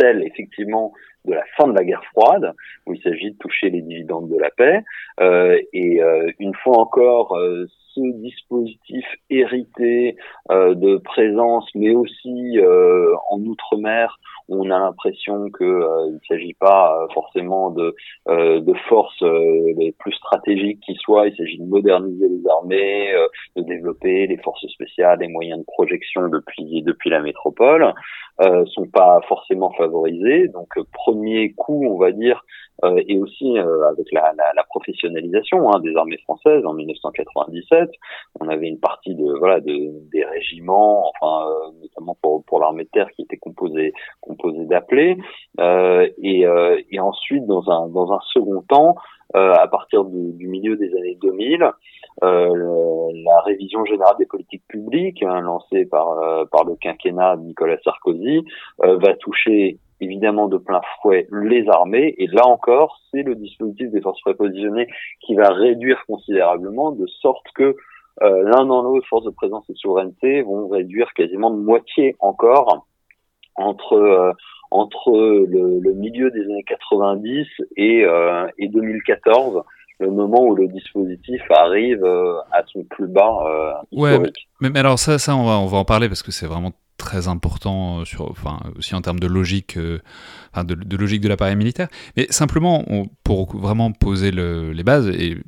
celle 0.00 0.22
effectivement 0.22 0.92
de 1.24 1.34
la 1.34 1.44
fin 1.56 1.68
de 1.68 1.74
la 1.74 1.84
guerre 1.84 2.04
froide, 2.12 2.52
où 2.86 2.94
il 2.94 3.02
s'agit 3.02 3.32
de 3.32 3.38
toucher 3.38 3.70
les 3.70 3.82
dividendes 3.82 4.28
de 4.28 4.38
la 4.38 4.50
paix. 4.50 4.82
Euh, 5.20 5.58
et 5.72 6.02
euh, 6.02 6.30
une 6.38 6.54
fois 6.54 6.78
encore, 6.78 7.36
euh, 7.36 7.66
ce 7.94 8.00
dispositif 8.20 9.04
hérité 9.28 10.16
de 10.50 10.98
présence, 10.98 11.68
mais 11.74 11.96
aussi 11.96 12.56
en 13.30 13.40
outre-mer, 13.40 14.16
on 14.48 14.70
a 14.70 14.78
l'impression 14.78 15.50
que 15.50 15.82
il 16.06 16.14
ne 16.14 16.20
s'agit 16.28 16.54
pas 16.54 17.08
forcément 17.12 17.70
de, 17.70 17.96
de 18.28 18.74
forces 18.88 19.20
les 19.22 19.92
plus 19.98 20.12
stratégiques 20.12 20.78
qui 20.86 20.94
soient. 20.94 21.26
Il 21.26 21.36
s'agit 21.36 21.58
de 21.58 21.64
moderniser 21.64 22.28
les 22.28 22.48
armées, 22.48 23.12
de 23.56 23.62
développer 23.62 24.28
les 24.28 24.36
forces 24.36 24.64
spéciales, 24.68 25.18
les 25.18 25.28
moyens 25.28 25.58
de 25.58 25.64
projection 25.64 26.28
depuis 26.28 26.82
depuis 26.82 27.10
la 27.10 27.20
métropole 27.20 27.94
euh, 28.40 28.64
sont 28.66 28.86
pas 28.86 29.20
forcément 29.26 29.72
favorisés. 29.72 30.46
Donc 30.48 30.68
euh, 30.76 30.84
premier 31.08 31.52
coup, 31.52 31.86
on 31.86 31.98
va 31.98 32.12
dire, 32.12 32.44
euh, 32.84 33.02
et 33.06 33.18
aussi 33.18 33.58
euh, 33.58 33.88
avec 33.88 34.10
la, 34.12 34.32
la, 34.36 34.52
la 34.54 34.62
professionnalisation 34.64 35.70
hein, 35.72 35.80
des 35.80 35.94
armées 35.96 36.18
françaises 36.18 36.64
en 36.64 36.74
1997, 36.74 37.90
on 38.40 38.48
avait 38.48 38.68
une 38.68 38.80
partie 38.80 39.14
de 39.14 39.38
voilà 39.38 39.60
de, 39.60 39.92
des 40.12 40.24
régiments, 40.24 41.10
enfin 41.20 41.50
notamment 41.80 42.16
pour, 42.22 42.44
pour 42.44 42.60
l'armée 42.60 42.84
de 42.84 42.90
terre 42.90 43.10
qui 43.16 43.22
était 43.22 43.36
composée 43.36 43.92
composée 44.20 44.66
d'appelés, 44.66 45.16
et, 45.58 46.44
et 46.90 47.00
ensuite 47.00 47.46
dans 47.46 47.68
un 47.70 47.88
dans 47.88 48.12
un 48.12 48.20
second 48.32 48.62
temps, 48.68 48.96
à 49.34 49.68
partir 49.68 50.04
du, 50.04 50.32
du, 50.32 50.48
milieu 50.48 50.76
des 50.76 50.94
années 50.96 51.18
2000, 51.20 51.70
euh, 52.24 53.12
la 53.24 53.40
révision 53.42 53.84
générale 53.84 54.16
des 54.18 54.26
politiques 54.26 54.64
publiques 54.66 55.22
hein, 55.22 55.40
lancée 55.40 55.86
par 55.86 56.10
euh, 56.18 56.44
par 56.50 56.64
le 56.64 56.74
quinquennat 56.74 57.36
de 57.36 57.42
Nicolas 57.42 57.76
Sarkozy 57.84 58.44
euh, 58.82 58.98
va 58.98 59.14
toucher 59.14 59.78
évidemment 60.00 60.48
de 60.48 60.58
plein 60.58 60.80
fouet 61.00 61.28
les 61.30 61.68
armées. 61.68 62.14
Et 62.18 62.26
là 62.26 62.46
encore 62.46 62.67
c'est 63.10 63.22
le 63.22 63.34
dispositif 63.34 63.90
des 63.90 64.00
forces 64.00 64.20
prépositionnées 64.22 64.88
qui 65.20 65.34
va 65.34 65.48
réduire 65.50 66.04
considérablement 66.06 66.92
de 66.92 67.06
sorte 67.06 67.46
que 67.54 67.76
l'un 68.20 68.66
dans 68.66 68.82
l'autre 68.82 69.06
forces 69.06 69.24
de 69.24 69.30
présence 69.30 69.64
et 69.70 69.74
souveraineté 69.76 70.42
vont 70.42 70.66
réduire 70.66 71.12
quasiment 71.14 71.52
de 71.52 71.60
moitié 71.60 72.16
encore 72.18 72.86
entre 73.54 74.34
entre 74.72 75.12
le, 75.12 75.78
le, 75.78 75.92
milieu 75.94 76.30
des 76.32 76.42
années 76.42 76.64
90 76.64 77.46
et, 77.76 78.04
et 78.58 78.68
2014 78.68 79.62
le 80.00 80.10
moment 80.10 80.42
où 80.44 80.54
le 80.54 80.68
dispositif 80.68 81.40
arrive 81.50 82.04
euh, 82.04 82.38
à 82.52 82.62
son 82.66 82.84
plus 82.84 83.08
bas 83.08 83.38
euh, 83.46 83.72
historique. 83.90 84.48
Ouais, 84.60 84.70
mais, 84.70 84.78
alors 84.78 84.98
ça, 84.98 85.18
ça 85.18 85.36
on 85.36 85.44
va, 85.44 85.58
on 85.58 85.66
va 85.66 85.78
en 85.78 85.84
parler 85.84 86.08
parce 86.08 86.22
que 86.22 86.30
c'est 86.30 86.46
vraiment 86.46 86.72
très 86.98 87.28
important 87.28 88.00
euh, 88.00 88.04
sur, 88.04 88.30
enfin, 88.30 88.60
aussi 88.76 88.94
en 88.94 89.00
termes 89.00 89.20
de 89.20 89.26
logique, 89.26 89.78
enfin, 90.52 90.64
de, 90.64 90.96
logique 90.96 91.20
de 91.20 91.28
l'appareil 91.28 91.56
militaire. 91.56 91.88
Mais 92.16 92.26
simplement, 92.30 92.84
pour 93.24 93.56
vraiment 93.56 93.92
poser 93.92 94.30
le, 94.30 94.72
les 94.72 94.84
bases, 94.84 95.08
et 95.08 95.38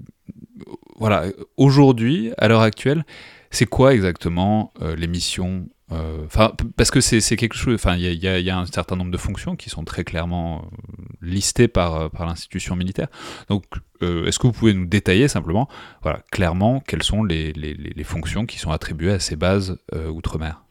voilà, 0.99 1.25
aujourd'hui, 1.57 2.33
à 2.39 2.49
l'heure 2.49 2.63
actuelle, 2.63 3.05
c'est 3.51 3.67
quoi 3.67 3.93
exactement 3.95 4.73
les 4.97 5.09
missions 5.09 5.67
euh, 5.93 6.25
enfin, 6.27 6.53
parce 6.77 6.91
que 6.91 7.01
c'est 7.01 7.37
quelque 7.37 7.57
chose. 7.57 7.75
Enfin, 7.75 7.97
il 7.97 8.03
y, 8.03 8.51
a 8.51 8.59
un 8.59 8.67
certain 8.67 8.97
nombre 8.97 9.11
de 9.11 9.17
fonctions 9.17 9.57
qui 9.57 9.71
sont 9.71 9.85
très 9.85 10.05
clairement 10.05 10.59
euh, 10.59 11.05
listées 11.21 11.69
par, 11.69 11.97
euh, 11.97 12.09
par 12.09 12.27
l'institution 12.27 12.77
militaire. 12.77 13.09
Donc, 13.49 13.65
est-ce 14.01 14.39
que 14.39 14.47
vous 14.47 14.53
pouvez 14.53 14.73
nous 14.73 14.87
détailler 14.87 15.29
simplement, 15.29 15.69
voilà, 16.03 16.21
clairement, 16.31 16.81
quelles 16.81 17.03
sont 17.03 17.23
les, 17.23 17.53
les 17.53 18.05
fonctions 18.05 18.47
qui 18.47 18.59
sont 18.59 18.71
attribuées 18.71 19.13
à 19.13 19.21
ces 19.21 19.37
bases 19.37 19.77
outre-mer? 19.93 20.63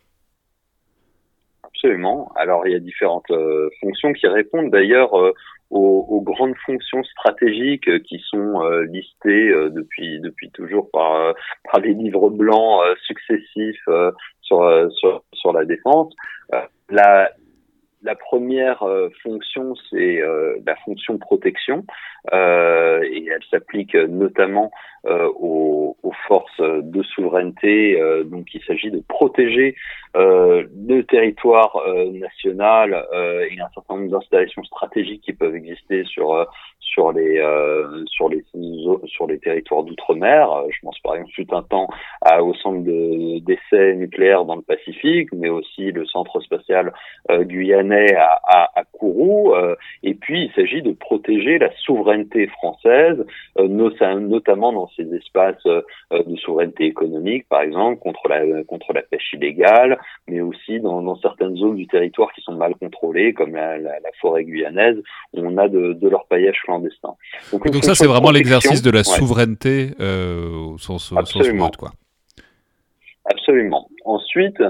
Absolument. 1.82 2.30
Alors, 2.36 2.68
il 2.68 2.74
y 2.74 2.76
a 2.76 2.80
différentes 2.80 3.32
fonctions 3.80 4.12
qui 4.12 4.28
répondent 4.28 4.70
d'ailleurs 4.70 5.14
aux, 5.14 5.34
aux, 5.72 6.22
grandes 6.22 6.58
fonctions 6.66 7.02
stratégiques 7.06 8.04
qui 8.04 8.20
sont 8.30 8.62
listées 8.90 9.54
depuis 9.70 10.20
depuis 10.20 10.52
toujours 10.52 10.92
par 10.92 11.34
par 11.72 11.80
les 11.80 11.94
livres 11.94 12.32
blancs 12.32 12.82
successifs 13.06 13.88
sur, 14.42 14.92
sur, 14.92 15.24
sur 15.32 15.54
la 15.54 15.64
défense. 15.64 16.14
Euh, 16.54 16.60
la, 16.90 17.30
la 18.02 18.16
première 18.16 18.84
euh, 18.84 19.10
fonction, 19.24 19.76
c'est 19.90 20.22
euh, 20.22 20.58
la 20.66 20.76
fonction 20.78 21.18
protection, 21.18 21.86
euh, 22.34 23.02
et 23.04 23.28
elle 23.28 23.44
s'applique 23.52 23.96
notamment 23.96 24.72
aux, 25.06 25.98
aux, 26.04 26.14
forces 26.28 26.60
de 26.60 27.02
souveraineté. 27.04 28.00
donc, 28.26 28.54
il 28.54 28.62
s'agit 28.64 28.92
de 28.92 29.02
protéger 29.08 29.76
le 30.16 31.02
territoire 31.04 31.82
national 32.12 33.06
et 33.50 33.60
un 33.60 33.70
certain 33.74 33.96
nombre 33.98 34.12
d'installations 34.12 34.64
stratégiques 34.64 35.22
qui 35.22 35.34
peuvent 35.34 35.56
exister 35.56 36.04
sur 36.06 36.48
sur 36.94 37.12
les 37.12 37.38
euh, 37.38 38.04
sur 38.08 38.30
les 38.30 38.44
sur 39.06 39.28
les 39.28 39.40
territoires 39.40 39.84
d'outre-mer. 39.84 40.52
Euh, 40.52 40.68
je 40.70 40.80
pense 40.82 41.00
par 41.00 41.16
exemple 41.16 41.32
tout 41.36 41.56
un 41.56 41.62
temps 41.62 41.88
à, 42.22 42.44
au 42.44 42.54
centre 42.56 42.84
d'essais 42.84 43.96
nucléaires 43.96 44.46
dans 44.46 44.56
le 44.56 44.62
Pacifique, 44.62 45.30
mais 45.34 45.50
aussi 45.50 45.92
le 45.92 46.06
centre 46.06 46.40
spatial 46.42 46.94
euh, 47.32 47.44
guyanais 47.44 48.16
à, 48.16 48.40
à, 48.44 48.80
à 48.80 48.84
Kourou. 48.84 49.54
et 50.04 50.14
puis 50.14 50.46
il 50.46 50.52
s'agit 50.54 50.82
de 50.82 50.92
protéger 50.92 51.58
la 51.58 51.72
souveraineté 51.78 52.48
française, 52.48 53.26
notamment 53.58 54.74
dans 54.74 54.89
ces 54.96 55.14
espaces 55.14 55.64
de 55.66 56.36
souveraineté 56.38 56.86
économique, 56.86 57.48
par 57.50 57.62
exemple 57.62 58.00
contre 58.00 58.28
la 58.30 58.64
contre 58.64 58.94
la 58.94 59.02
pêche 59.02 59.34
illégale, 59.34 60.00
mais 60.28 60.42
aussi 60.42 60.80
dans, 60.80 61.02
dans 61.02 61.18
certaines 61.18 61.56
zones 61.58 61.76
du 61.76 61.88
territoire 61.88 62.32
qui 62.34 62.42
sont 62.42 62.54
mal 62.54 62.76
contrôlées, 62.76 63.34
comme 63.34 63.56
la, 63.56 63.78
la, 63.78 64.00
la 64.00 64.10
forêt 64.22 64.44
guyanaise, 64.44 64.98
où 65.34 65.42
on 65.42 65.58
a 65.58 65.68
de, 65.68 65.94
de 65.94 66.08
leur 66.08 66.26
paillage 66.26 66.60
donc, 67.52 67.72
donc 67.72 67.84
ça, 67.84 67.96
c'est 67.96 68.08
vraiment 68.08 68.32
l'exercice 68.32 68.82
de 68.82 68.92
la 68.92 69.04
souveraineté 69.04 69.92
euh, 70.00 70.74
au 70.74 70.78
sens, 70.78 71.14
Absolument. 71.16 71.72
quoi. 71.78 71.92
Absolument. 73.26 73.90
Ensuite, 74.06 74.62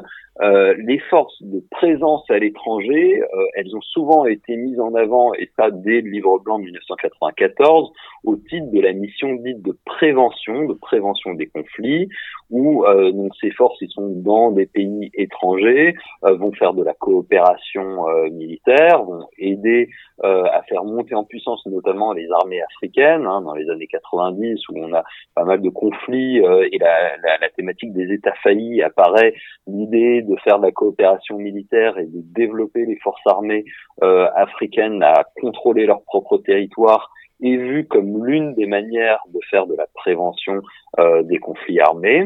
euh, 0.42 0.74
les 0.78 1.00
forces 1.10 1.42
de 1.42 1.62
présence 1.70 2.24
à 2.30 2.40
l'étranger, 2.40 3.22
euh, 3.22 3.46
elles 3.56 3.76
ont 3.76 3.82
souvent 3.82 4.26
été 4.26 4.56
mises 4.56 4.80
en 4.80 4.96
avant, 4.96 5.34
et 5.34 5.50
ça 5.58 5.70
dès 5.70 6.00
le 6.00 6.10
livre 6.10 6.40
blanc 6.40 6.60
de 6.60 6.64
1994, 6.66 7.92
au 8.24 8.36
titre 8.38 8.72
de 8.72 8.80
la 8.80 8.94
mission 8.94 9.34
dite 9.36 9.62
de 9.62 9.78
prévention, 9.86 10.66
de 10.66 10.74
prévention 10.74 11.34
des 11.34 11.48
conflits, 11.48 12.08
où 12.50 12.86
euh, 12.86 13.12
donc 13.12 13.34
ces 13.42 13.52
forces, 13.52 13.78
ils 13.82 13.90
sont 13.90 14.10
dans 14.10 14.52
des 14.52 14.66
pays 14.66 15.12
étrangers, 15.14 15.96
vont 16.24 16.52
faire 16.54 16.74
de 16.74 16.84
la 16.84 16.94
coopération 16.94 18.06
militaire, 18.32 19.04
vont 19.04 19.28
aider 19.38 19.90
à 20.24 20.62
faire 20.64 20.84
monter 20.84 21.16
en 21.16 21.24
puissance 21.24 21.66
notamment 21.66 22.14
les 22.14 22.28
armées 22.32 22.62
africaines, 22.62 23.26
hein, 23.26 23.42
dans 23.42 23.54
les 23.54 23.70
années 23.70 23.88
90, 23.88 24.70
où 24.70 24.74
on 24.78 24.94
a 24.94 25.04
pas 25.36 25.46
mal 25.46 25.62
de 25.62 25.70
conflits, 25.70 26.38
et 26.38 26.78
la, 26.78 27.18
la, 27.18 27.38
la 27.40 27.50
thématique 27.50 27.94
des 27.94 28.14
États 28.14 28.34
faillis 28.44 28.82
apparaît, 28.82 29.34
l'idée 29.68 30.22
de 30.22 30.36
faire 30.44 30.60
de 30.60 30.66
la 30.66 30.72
coopération 30.72 31.38
militaire 31.38 31.98
et 31.98 32.06
de 32.06 32.22
développer 32.34 32.86
les 32.86 32.98
forces 32.98 33.26
armées 33.26 33.66
euh, 34.04 34.28
africaines 34.36 35.04
à 35.04 35.26
contrôler 35.42 35.86
leur 35.86 36.04
propre 36.04 36.38
territoire 36.38 37.12
est 37.42 37.56
vue 37.56 37.86
comme 37.88 38.26
l'une 38.26 38.54
des 38.54 38.66
manières 38.66 39.20
de 39.34 39.40
faire 39.50 39.66
de 39.66 39.76
la 39.76 39.88
prévention 39.94 40.62
euh, 41.00 41.24
des 41.24 41.38
conflits 41.38 41.80
armés. 41.80 42.26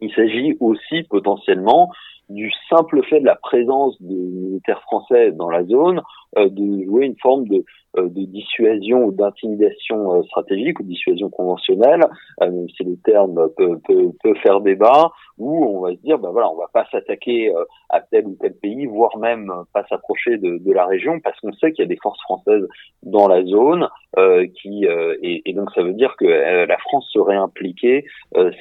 Il 0.00 0.12
s'agit 0.12 0.56
aussi 0.60 1.02
potentiellement 1.04 1.90
du 2.28 2.50
simple 2.68 3.02
fait 3.04 3.20
de 3.20 3.26
la 3.26 3.36
présence 3.36 4.00
des 4.00 4.14
militaires 4.14 4.82
français 4.82 5.32
dans 5.32 5.50
la 5.50 5.64
zone, 5.64 6.02
euh, 6.36 6.48
de 6.50 6.84
jouer 6.84 7.06
une 7.06 7.18
forme 7.18 7.48
de 7.48 7.64
euh, 7.96 8.08
de 8.10 8.26
dissuasion 8.26 9.06
ou 9.06 9.12
d'intimidation 9.12 10.14
euh, 10.14 10.22
stratégique 10.24 10.78
ou 10.78 10.82
dissuasion 10.82 11.30
conventionnelle, 11.30 12.04
euh, 12.42 12.50
même 12.50 12.68
si 12.68 12.84
le 12.84 12.96
terme 13.02 13.48
peut, 13.56 13.78
peut, 13.86 14.10
peut, 14.22 14.34
faire 14.42 14.60
débat, 14.60 15.10
où 15.38 15.64
on 15.64 15.80
va 15.80 15.92
se 15.92 16.00
dire, 16.02 16.18
ben 16.18 16.30
voilà, 16.30 16.50
on 16.50 16.56
va 16.56 16.68
pas 16.70 16.86
s'attaquer 16.92 17.50
à 17.88 18.00
tel 18.02 18.26
ou 18.26 18.36
tel 18.40 18.54
pays, 18.54 18.84
voire 18.86 19.16
même 19.16 19.50
pas 19.72 19.86
s'approcher 19.88 20.36
de, 20.36 20.58
de, 20.58 20.72
la 20.72 20.84
région, 20.84 21.18
parce 21.20 21.38
qu'on 21.40 21.52
sait 21.54 21.72
qu'il 21.72 21.84
y 21.84 21.86
a 21.86 21.88
des 21.88 21.98
forces 22.02 22.20
françaises 22.22 22.66
dans 23.04 23.28
la 23.28 23.42
zone, 23.44 23.88
euh, 24.18 24.46
qui 24.60 24.84
et, 24.84 25.42
et, 25.48 25.52
donc 25.54 25.70
ça 25.74 25.82
veut 25.82 25.94
dire 25.94 26.14
que 26.18 26.26
la 26.26 26.78
France 26.78 27.08
serait 27.12 27.36
impliquée 27.36 28.04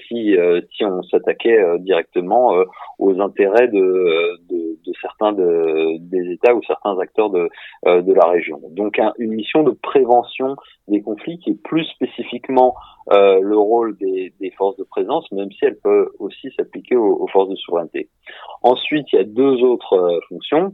si 0.08 0.36
si 0.76 0.86
on 0.86 1.02
s'attaquait 1.04 1.80
directement 1.80 2.54
aux 3.00 3.20
intérêts 3.20 3.57
de, 3.66 4.40
certains 5.02 5.34
de, 5.34 5.98
des 6.00 6.32
États 6.32 6.56
ou 6.56 6.62
certains 6.64 6.98
acteurs 7.00 7.30
de 7.30 7.50
de 7.86 8.14
la 8.14 8.26
région. 8.26 8.60
Donc 8.72 9.00
un, 9.00 9.14
une 9.18 9.34
mission 9.34 9.64
de 9.64 9.72
prévention 9.72 10.56
des 10.88 11.02
conflits 11.02 11.40
qui 11.40 11.52
est 11.52 11.62
plus 11.64 11.86
spécifiquement 11.86 12.76
euh, 13.14 13.40
le 13.42 13.58
rôle 13.58 13.98
des, 13.98 14.34
des, 14.40 14.52
forces 14.52 14.78
de 14.78 14.84
présence, 14.84 15.32
même 15.32 15.52
si 15.52 15.64
elle 15.64 15.78
peut 15.78 16.12
aussi 16.20 16.52
s'appliquer 16.58 16.96
aux, 16.98 17.28
forces 17.28 17.50
de 17.50 17.56
souveraineté. 17.56 18.10
Ensuite, 18.64 19.08
il 19.14 19.16
y 19.16 19.20
a 19.20 19.24
deux 19.24 19.64
autres 19.64 19.94
euh, 19.94 20.20
fonctions. 20.28 20.74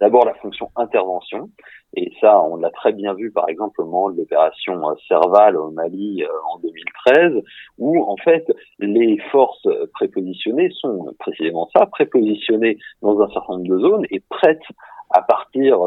D'abord 0.00 0.26
la 0.26 0.34
fonction 0.34 0.70
intervention, 0.76 1.50
et 1.94 2.12
ça 2.20 2.42
on 2.42 2.56
l'a 2.56 2.70
très 2.70 2.92
bien 2.92 3.14
vu 3.14 3.32
par 3.32 3.48
exemple 3.48 3.80
au 3.80 3.86
moment 3.86 4.10
de 4.10 4.18
l'opération 4.18 4.90
euh, 4.90 4.94
Serval 5.08 5.56
au 5.56 5.70
Mali 5.70 6.22
euh, 6.22 6.28
en 6.52 6.58
2013, 6.58 7.42
où 7.78 8.02
en 8.04 8.16
fait 8.18 8.44
les 8.78 9.18
forces 9.30 9.66
prépositionnées 9.94 10.70
sont 10.70 11.14
précisément 11.18 11.68
ça, 11.74 11.86
prépositionnées 11.86 12.78
dans 13.00 13.20
un 13.20 13.28
certain 13.30 13.54
nombre 13.54 13.68
de 13.68 13.78
zones 13.78 14.06
et 14.10 14.20
prêtes 14.28 14.66
à 15.10 15.22
partir, 15.22 15.78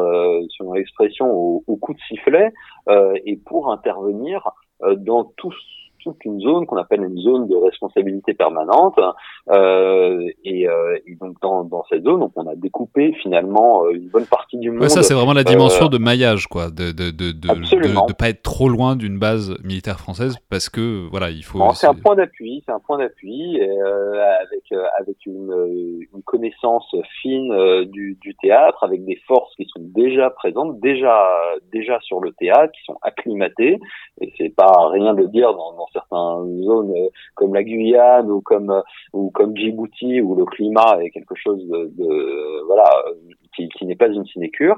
selon 0.56 0.72
l'expression, 0.72 1.30
au, 1.30 1.76
coup 1.76 1.92
de 1.92 2.00
sifflet, 2.08 2.54
et 3.26 3.36
pour 3.36 3.70
intervenir 3.70 4.48
dans 4.80 5.24
tous 5.36 5.54
toute 6.02 6.24
une 6.24 6.40
zone 6.40 6.66
qu'on 6.66 6.76
appelle 6.76 7.02
une 7.02 7.18
zone 7.18 7.48
de 7.48 7.56
responsabilité 7.56 8.34
permanente. 8.34 8.98
Euh, 9.50 10.26
et, 10.44 10.68
euh, 10.68 10.98
et, 11.06 11.14
donc 11.16 11.40
dans, 11.40 11.64
dans, 11.64 11.84
cette 11.88 12.04
zone, 12.04 12.20
donc 12.20 12.32
on 12.36 12.46
a 12.46 12.54
découpé 12.54 13.12
finalement 13.22 13.84
euh, 13.84 13.92
une 13.92 14.08
bonne 14.08 14.26
partie 14.26 14.58
du 14.58 14.70
monde. 14.70 14.82
Ouais, 14.82 14.88
ça 14.88 15.02
c'est 15.02 15.14
vraiment 15.14 15.32
la 15.32 15.44
dimension 15.44 15.86
euh, 15.86 15.88
de 15.88 15.98
maillage, 15.98 16.46
quoi, 16.46 16.70
de 16.70 16.92
de 16.92 17.10
de 17.10 17.32
de, 17.32 17.48
de, 17.48 18.06
de 18.08 18.12
pas 18.12 18.28
être 18.28 18.42
trop 18.42 18.68
loin 18.68 18.96
d'une 18.96 19.18
base 19.18 19.56
militaire 19.64 19.98
française, 19.98 20.36
parce 20.50 20.68
que 20.68 21.08
voilà, 21.10 21.30
il 21.30 21.42
faut. 21.42 21.58
C'est 21.74 21.86
un 21.86 21.94
point 21.94 22.14
d'appui, 22.14 22.62
c'est 22.66 22.72
un 22.72 22.80
point 22.80 22.98
d'appui 22.98 23.60
euh, 23.60 24.22
avec 24.42 24.80
avec 24.98 25.16
une, 25.26 26.06
une 26.12 26.22
connaissance 26.22 26.94
fine 27.22 27.84
du, 27.86 28.18
du 28.20 28.34
théâtre, 28.36 28.84
avec 28.84 29.04
des 29.04 29.18
forces 29.26 29.54
qui 29.56 29.66
sont 29.66 29.80
déjà 29.80 30.30
présentes, 30.30 30.78
déjà 30.80 31.26
déjà 31.72 31.98
sur 32.00 32.20
le 32.20 32.32
théâtre, 32.32 32.72
qui 32.72 32.84
sont 32.84 32.98
acclimatées. 33.02 33.78
Et 34.20 34.32
c'est 34.36 34.54
pas 34.54 34.88
rien 34.90 35.14
de 35.14 35.26
dire 35.26 35.52
dans, 35.54 35.72
dans 35.72 35.88
certaines 35.92 36.62
zones 36.62 36.92
euh, 36.92 37.08
comme 37.34 37.54
la 37.54 37.62
Guyane 37.62 38.30
ou 38.30 38.40
comme 38.40 38.70
euh, 38.70 38.82
ou 39.12 39.30
comme 39.30 39.56
Djibouti 39.56 40.20
où 40.20 40.34
le 40.34 40.44
climat 40.44 40.98
est 41.02 41.10
quelque 41.10 41.34
chose 41.34 41.66
de, 41.68 42.66
voilà 42.66 42.90
qui, 43.54 43.68
qui 43.68 43.86
n'est 43.86 43.96
pas 43.96 44.08
une 44.08 44.26
sinécure. 44.26 44.76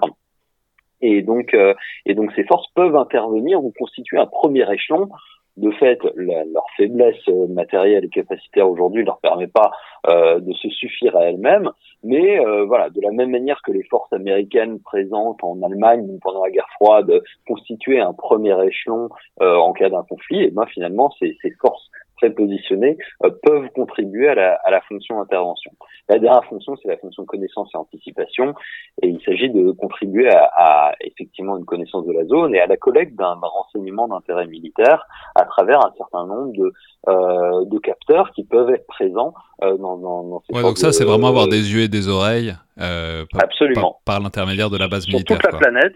Et 1.03 1.21
donc, 1.23 1.53
euh, 1.53 1.75
et 2.07 2.15
donc 2.15 2.33
ces 2.37 2.45
forces 2.45 2.69
peuvent 2.75 2.97
intervenir 2.97 3.63
ou 3.63 3.73
constituer 3.77 4.19
un 4.19 4.27
premier 4.27 4.71
échelon 4.73 5.09
de 5.57 5.71
fait, 5.73 5.99
leur 6.17 6.65
faiblesse 6.77 7.29
euh, 7.29 7.47
matérielle 7.49 8.05
et 8.05 8.09
capacitaire 8.09 8.69
aujourd'hui 8.69 9.03
ne 9.03 9.07
leur 9.07 9.21
permet 9.21 9.49
pas 9.49 9.71
euh, 10.09 10.41
de 10.41 10.53
se 10.55 10.69
suffire 10.71 11.17
à 11.17 11.25
elles-mêmes, 11.25 11.71
mais 12.03 12.41
euh, 12.41 12.65
voilà, 12.65 12.89
de 12.89 13.01
la 13.03 13.11
même 13.11 13.31
manière 13.31 13.61
que 13.63 13.73
les 13.73 13.83
forces 13.85 14.13
américaines 14.13 14.81
présentes 14.81 15.45
en 15.45 15.61
Allemagne 15.63 16.19
pendant 16.23 16.45
la 16.45 16.51
guerre 16.51 16.69
froide 16.75 17.23
constituaient 17.47 18.01
un 18.01 18.15
premier 18.15 18.57
échelon 18.65 19.11
en 19.41 19.73
cas 19.73 19.91
d'un 19.91 20.05
conflit, 20.05 20.45
et 20.45 20.51
ben 20.51 20.67
finalement 20.67 21.11
ces, 21.19 21.37
ces 21.43 21.51
forces 21.61 21.91
positionnés 22.31 22.97
euh, 23.25 23.31
peuvent 23.43 23.69
contribuer 23.75 24.29
à 24.29 24.35
la, 24.35 24.55
à 24.65 24.71
la 24.71 24.81
fonction 24.83 25.21
intervention. 25.21 25.73
La 26.09 26.19
dernière 26.19 26.45
fonction, 26.45 26.77
c'est 26.83 26.89
la 26.89 26.97
fonction 26.97 27.25
connaissance 27.25 27.71
et 27.75 27.77
anticipation, 27.77 28.55
et 29.03 29.09
il 29.09 29.21
s'agit 29.25 29.51
de 29.51 29.73
contribuer 29.73 30.29
à, 30.29 30.51
à, 30.57 30.93
effectivement 31.01 31.57
une 31.57 31.65
connaissance 31.65 32.07
de 32.07 32.13
la 32.13 32.25
zone 32.25 32.55
et 32.55 32.61
à 32.61 32.67
la 32.67 32.77
collecte 32.77 33.15
d'un 33.17 33.35
renseignement 33.41 34.09
d'intérêt 34.09 34.47
militaire 34.47 35.07
à 35.35 35.45
travers 35.45 35.85
un 35.85 35.93
certain 35.97 36.27
nombre 36.27 36.53
de, 36.53 36.73
euh, 37.09 37.65
de 37.67 37.79
capteurs 37.79 38.31
qui 38.33 38.45
peuvent 38.45 38.71
être 38.71 38.87
présents 38.87 39.35
euh, 39.63 39.77
dans, 39.77 39.97
dans, 39.97 40.23
dans 40.25 40.43
ces 40.49 40.57
ouais, 40.57 40.63
Donc 40.63 40.79
ça, 40.79 40.93
c'est 40.93 41.05
vraiment 41.05 41.29
avoir 41.29 41.49
des 41.49 41.73
yeux 41.73 41.83
et 41.83 41.89
des 41.89 42.09
oreilles 42.09 42.55
Absolument. 42.79 44.01
par, 44.05 44.17
par 44.17 44.21
l'intermédiaire 44.21 44.71
de 44.71 44.79
la 44.79 44.89
base 44.89 45.05
Sur 45.05 45.15
militaire. 45.15 45.37
Sur 45.37 45.51
toute 45.51 45.53
la 45.53 45.59
planète, 45.59 45.95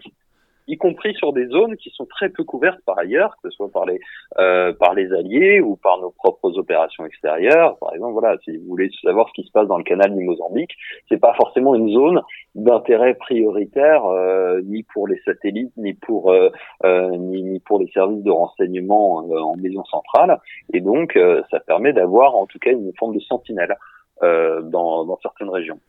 y 0.67 0.77
compris 0.77 1.13
sur 1.15 1.33
des 1.33 1.47
zones 1.47 1.77
qui 1.77 1.89
sont 1.91 2.05
très 2.05 2.29
peu 2.29 2.43
couvertes 2.43 2.79
par 2.85 2.97
ailleurs, 2.97 3.35
que 3.41 3.49
ce 3.49 3.55
soit 3.55 3.71
par 3.71 3.85
les 3.85 3.99
euh, 4.37 4.73
par 4.73 4.93
les 4.93 5.11
alliés 5.13 5.61
ou 5.61 5.75
par 5.75 5.99
nos 5.99 6.11
propres 6.11 6.57
opérations 6.57 7.05
extérieures. 7.05 7.77
Par 7.79 7.93
exemple, 7.93 8.13
voilà, 8.13 8.37
si 8.43 8.57
vous 8.57 8.65
voulez 8.67 8.89
savoir 9.03 9.27
ce 9.29 9.41
qui 9.41 9.47
se 9.47 9.51
passe 9.51 9.67
dans 9.67 9.77
le 9.77 9.83
canal 9.83 10.13
du 10.15 10.23
Mozambique, 10.23 10.71
c'est 11.09 11.19
pas 11.19 11.33
forcément 11.35 11.75
une 11.75 11.91
zone 11.91 12.21
d'intérêt 12.55 13.13
prioritaire 13.13 14.05
euh, 14.05 14.61
ni 14.63 14.83
pour 14.83 15.07
les 15.07 15.19
satellites, 15.25 15.71
ni 15.77 15.93
pour 15.93 16.31
euh, 16.31 16.49
euh 16.83 17.15
ni, 17.17 17.43
ni, 17.43 17.59
pour 17.59 17.79
les 17.79 17.89
services 17.91 18.23
de 18.23 18.31
renseignement 18.31 19.27
euh, 19.29 19.39
en 19.39 19.55
maison 19.55 19.83
centrale. 19.85 20.39
Et 20.73 20.81
donc, 20.81 21.15
euh, 21.15 21.41
ça 21.51 21.59
permet 21.59 21.93
d'avoir 21.93 22.35
en 22.35 22.45
tout 22.45 22.59
cas 22.59 22.71
une 22.71 22.91
forme 22.97 23.15
de 23.15 23.21
sentinelle 23.21 23.75
dans, 24.19 25.05
dans 25.05 25.19
certaines 25.21 25.51
régions. 25.51 25.79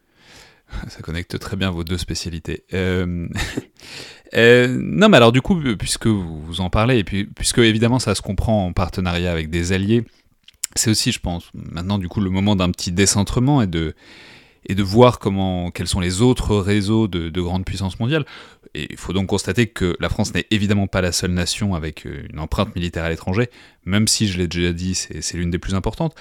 Ça 0.89 1.03
connecte 1.03 1.39
très 1.39 1.57
bien 1.57 1.71
vos 1.71 1.85
deux 1.85 1.97
spécialités. 1.97 2.65
Euh... 2.75 3.27
euh... 4.35 4.69
non, 4.69 5.09
mais 5.09 5.17
alors 5.17 5.33
du 5.33 5.41
coup, 5.41 5.61
puisque 5.79 6.07
vous 6.07 6.61
en 6.61 6.71
parlez, 6.71 6.99
et 6.99 7.05
puis, 7.05 7.25
puisque 7.25 7.59
évidemment 7.59 7.99
ça 7.99 8.15
se 8.15 8.23
comprend 8.23 8.67
en 8.67 8.73
partenariat 8.73 9.33
avec 9.33 9.51
des 9.51 9.73
alliés, 9.73 10.05
c'est 10.77 10.91
aussi, 10.91 11.13
je 11.13 11.21
pense, 11.21 11.51
maintenant 11.55 11.99
du 11.99 12.09
coup 12.09 12.21
le 12.21 12.31
moment 12.31 12.57
d'un 12.57 12.71
petit 12.71 12.93
décentrement 12.93 13.63
et 13.63 13.67
de, 13.67 13.95
et 14.67 14.75
de 14.75 14.83
voir 14.83 15.19
comment, 15.19 15.71
quels 15.71 15.89
sont 15.89 16.01
les 16.01 16.21
autres 16.21 16.57
réseaux 16.57 17.09
de, 17.09 17.31
de 17.31 17.41
grandes 17.41 17.65
puissances 17.65 17.99
mondiales. 17.99 18.27
Et 18.75 18.87
il 18.91 18.97
faut 18.99 19.13
donc 19.13 19.29
constater 19.29 19.67
que 19.67 19.97
la 19.99 20.09
France 20.09 20.35
n'est 20.35 20.47
évidemment 20.51 20.87
pas 20.87 21.01
la 21.01 21.13
seule 21.13 21.31
nation 21.31 21.75
avec 21.75 22.05
une 22.05 22.39
empreinte 22.39 22.75
militaire 22.75 23.05
à 23.05 23.09
l'étranger, 23.09 23.49
même 23.85 24.07
si, 24.07 24.29
je 24.29 24.39
l'ai 24.39 24.47
déjà 24.47 24.73
dit, 24.73 24.95
c'est 24.95 25.35
l'une 25.35 25.51
des 25.51 25.59
plus 25.59 25.75
importantes. 25.75 26.15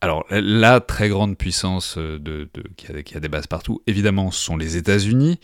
Alors, 0.00 0.26
la 0.30 0.80
très 0.80 1.08
grande 1.08 1.38
puissance 1.38 1.96
euh, 1.96 2.18
de, 2.18 2.48
qui, 2.76 2.86
a, 2.92 3.02
qui, 3.02 3.16
a, 3.16 3.20
des 3.20 3.28
bases 3.28 3.46
partout, 3.46 3.82
évidemment, 3.86 4.30
ce 4.30 4.44
sont 4.44 4.56
les 4.56 4.76
États-Unis. 4.76 5.40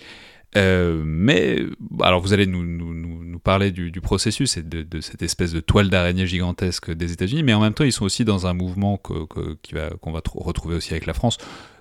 Euh, 0.57 1.03
mais, 1.05 1.59
alors 2.03 2.21
vous 2.21 2.33
allez 2.33 2.47
nous, 2.47 3.39
parler 3.39 3.73
du, 3.73 4.01
processus 4.01 4.57
et 4.57 4.63
de, 4.63 5.01
cette 5.01 5.23
espèce 5.23 5.53
de 5.53 5.61
toile 5.61 5.89
d'araignée 5.89 6.27
gigantesque 6.27 6.93
des 6.93 7.13
États-Unis, 7.13 7.43
mais 7.43 7.55
en 7.55 7.61
même 7.61 7.75
temps, 7.75 7.85
ils 7.85 7.93
sont 7.93 8.05
aussi 8.05 8.25
dans 8.25 8.47
un 8.47 8.55
mouvement 8.55 8.97
qu'on 8.99 9.27
que, 9.27 9.57
va, 9.73 9.91
qu'on 10.01 10.13
va 10.13 10.21
retrouver 10.37 10.77
aussi 10.77 10.93
avec 10.93 11.07
la 11.07 11.15
France, 11.15 11.39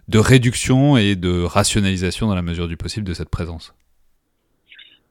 de 0.08 0.18
réduction 0.18 0.98
et 0.98 1.16
de 1.16 1.44
rationalisation 1.44 2.28
dans 2.28 2.36
la 2.36 2.42
mesure 2.42 2.68
du 2.68 2.78
possible 2.78 3.06
de 3.06 3.14
cette 3.14 3.30
présence. 3.30 3.76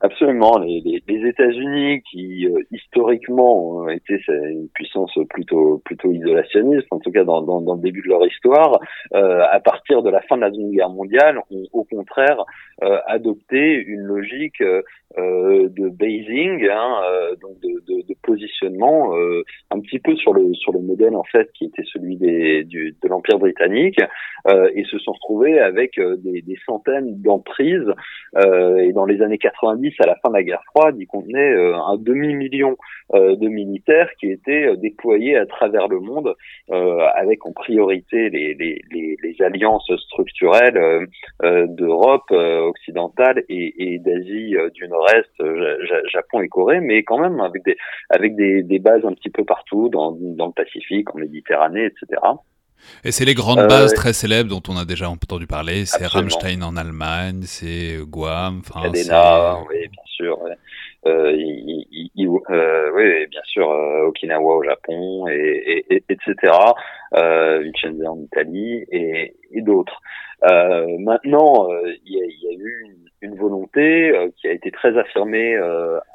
Absolument. 0.02 0.58
Les, 0.58 1.02
États-Unis, 1.06 2.02
qui 2.10 2.46
euh, 2.46 2.62
historiquement 2.72 3.86
été 3.90 4.18
une 4.28 4.68
puissance 4.72 5.12
plutôt 5.28 5.82
plutôt 5.84 6.10
isolationniste, 6.10 6.86
en 6.90 6.98
tout 6.98 7.12
cas 7.12 7.24
dans, 7.24 7.42
dans, 7.42 7.60
dans 7.60 7.74
le 7.74 7.82
début 7.82 8.00
de 8.00 8.08
leur 8.08 8.26
histoire, 8.26 8.80
euh, 9.14 9.44
à 9.50 9.60
partir 9.60 10.02
de 10.02 10.08
la 10.08 10.22
fin 10.22 10.36
de 10.36 10.40
la 10.40 10.50
Seconde 10.50 10.72
Guerre 10.72 10.88
mondiale, 10.88 11.38
ont 11.50 11.64
au 11.74 11.84
contraire 11.84 12.42
euh, 12.82 12.98
adopté 13.06 13.74
une 13.74 14.02
logique 14.02 14.60
euh, 14.62 15.68
de 15.68 15.88
basing, 15.88 16.68
hein, 16.70 17.00
euh, 17.10 17.36
donc 17.36 17.60
de, 17.60 17.68
de, 17.86 18.06
de 18.06 18.14
positionnement, 18.22 19.12
un 19.70 19.80
petit 19.80 19.98
peu 19.98 20.14
sur 20.16 20.32
le 20.32 20.54
sur 20.54 20.72
le 20.72 20.80
modèle 20.80 21.16
en 21.16 21.24
fait 21.24 21.50
qui 21.52 21.64
était 21.66 21.84
celui 21.92 22.16
des, 22.16 22.64
du, 22.64 22.96
de 23.02 23.08
l'Empire 23.08 23.38
britannique, 23.38 24.00
et 24.74 24.84
se 24.84 24.98
sont 24.98 25.12
retrouvés 25.12 25.58
avec 25.58 25.98
des, 25.98 26.42
des 26.42 26.58
centaines 26.66 27.20
d'emprises. 27.20 27.92
et 28.36 28.92
dans 28.92 29.04
les 29.04 29.20
années 29.22 29.38
90 29.38 29.94
à 30.00 30.06
la 30.06 30.16
fin 30.16 30.28
de 30.30 30.34
la 30.34 30.42
guerre 30.42 30.62
froide, 30.70 30.96
il 30.98 31.06
contenait 31.06 31.52
euh, 31.52 31.76
un 31.76 31.96
demi-million 31.96 32.76
euh, 33.14 33.36
de 33.36 33.48
militaires 33.48 34.08
qui 34.18 34.30
étaient 34.30 34.68
euh, 34.68 34.76
déployés 34.76 35.36
à 35.36 35.46
travers 35.46 35.88
le 35.88 36.00
monde, 36.00 36.34
avec 37.14 37.44
en 37.46 37.52
priorité 37.52 38.30
les, 38.30 38.54
les, 38.54 38.82
les, 38.90 39.16
les 39.22 39.42
alliances 39.42 39.90
structurelles 39.96 41.08
d'Europe 41.42 42.32
occidentale 42.70 43.44
et, 43.48 43.94
et 43.94 43.98
d'Asie 43.98 44.54
du 44.74 44.88
Nord-Est, 44.88 45.42
Japon 46.10 46.40
et 46.40 46.48
Corée, 46.48 46.80
mais 46.80 47.02
quand 47.02 47.18
même 47.18 47.40
avec 47.40 47.62
des 47.64 47.76
avec 48.08 48.36
des, 48.36 48.62
des 48.62 48.78
bases 48.78 49.04
un 49.04 49.12
petit 49.12 49.30
peu 49.30 49.44
partout 49.44 49.88
dans, 49.88 50.12
dans 50.12 50.46
le 50.46 50.52
Pacifique, 50.52 51.14
en 51.14 51.18
Méditerranée, 51.18 51.84
etc. 51.84 52.20
Et 53.04 53.12
c'est 53.12 53.24
les 53.24 53.34
grandes 53.34 53.66
bases 53.68 53.94
très 53.94 54.12
célèbres 54.12 54.50
dont 54.50 54.62
on 54.72 54.76
a 54.76 54.84
déjà 54.84 55.08
entendu 55.08 55.46
parler. 55.46 55.84
C'est 55.84 56.06
Rammstein 56.06 56.62
en 56.62 56.76
Allemagne, 56.76 57.42
c'est 57.42 57.98
Guam. 58.02 58.62
Cadena, 58.72 59.58
oui, 59.68 59.88
bien 59.88 60.04
sûr. 60.06 60.38
Euh, 61.06 61.34
euh, 62.50 62.90
oui, 62.94 63.26
bien 63.26 63.40
sûr, 63.44 63.70
euh, 63.70 64.06
Okinawa 64.08 64.56
au 64.56 64.62
Japon, 64.62 65.26
et, 65.28 65.84
et, 65.88 66.04
etc. 66.08 66.34
Euh, 67.16 67.60
Vicenza 67.60 68.10
en 68.10 68.20
Italie 68.20 68.84
et, 68.90 69.34
et 69.52 69.62
d'autres. 69.62 70.00
Euh, 70.44 70.86
maintenant, 70.98 71.68
il 72.04 72.14
y 72.14 72.20
a, 72.20 72.24
y, 72.24 72.48
a, 72.48 72.58
eu 72.58 72.84
une, 72.84 73.30
une 73.30 73.36
volonté 73.36 74.12
qui 74.36 74.48
a 74.48 74.52
été 74.52 74.70
très 74.70 74.96
affirmée 74.96 75.56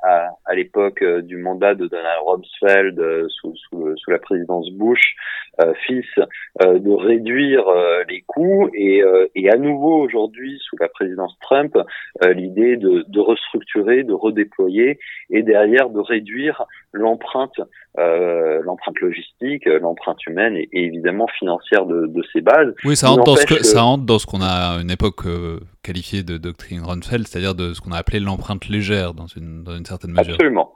à, 0.03 0.29
à 0.45 0.55
l'époque 0.55 1.03
du 1.03 1.37
mandat 1.37 1.75
de 1.75 1.87
Donald 1.87 2.19
Rumsfeld 2.25 3.27
sous, 3.29 3.55
sous, 3.55 3.95
sous, 3.95 4.11
la 4.11 4.17
présidence 4.17 4.69
Bush, 4.71 5.15
fils, 5.85 6.07
de 6.61 6.91
réduire 6.91 7.65
les 8.09 8.21
coûts 8.21 8.69
et, 8.73 9.03
et 9.35 9.49
à 9.51 9.57
nouveau 9.57 10.01
aujourd'hui 10.01 10.59
sous 10.67 10.77
la 10.79 10.89
présidence 10.89 11.37
Trump, 11.41 11.77
l'idée 12.23 12.77
de, 12.77 13.05
de 13.07 13.19
restructurer, 13.19 14.03
de 14.03 14.13
redéployer 14.13 14.97
et 15.29 15.43
derrière 15.43 15.89
de 15.89 15.99
réduire 15.99 16.65
l'empreinte, 16.91 17.59
euh, 17.97 18.61
l'empreinte 18.63 18.99
logistique, 18.99 19.65
l'empreinte 19.65 20.25
humaine 20.27 20.55
et, 20.55 20.69
et, 20.71 20.85
évidemment 20.85 21.27
financière 21.39 21.85
de, 21.85 22.07
de 22.07 22.23
ces 22.33 22.41
bases. 22.41 22.73
Oui, 22.83 22.95
ça 22.95 23.11
entre, 23.11 23.23
dans 23.23 23.35
ce 23.35 23.45
que, 23.45 23.55
que... 23.55 23.63
ça 23.63 23.83
entre 23.83 24.05
dans 24.05 24.19
ce 24.19 24.25
qu'on 24.25 24.41
a 24.41 24.75
à 24.75 24.81
une 24.81 24.91
époque 24.91 25.25
euh, 25.25 25.59
qualifié 25.83 26.23
de 26.23 26.37
doctrine 26.37 26.81
Rumsfeld, 26.81 27.27
c'est-à-dire 27.27 27.55
de 27.55 27.73
ce 27.73 27.81
qu'on 27.81 27.91
a 27.91 27.97
appelé 27.97 28.19
l'empreinte 28.19 28.67
légère 28.67 29.13
dans 29.13 29.27
une, 29.27 29.63
dans 29.63 29.75
une 29.75 29.85
certaine 29.85 30.11
mesure. 30.11 30.33
Absolument. 30.33 30.75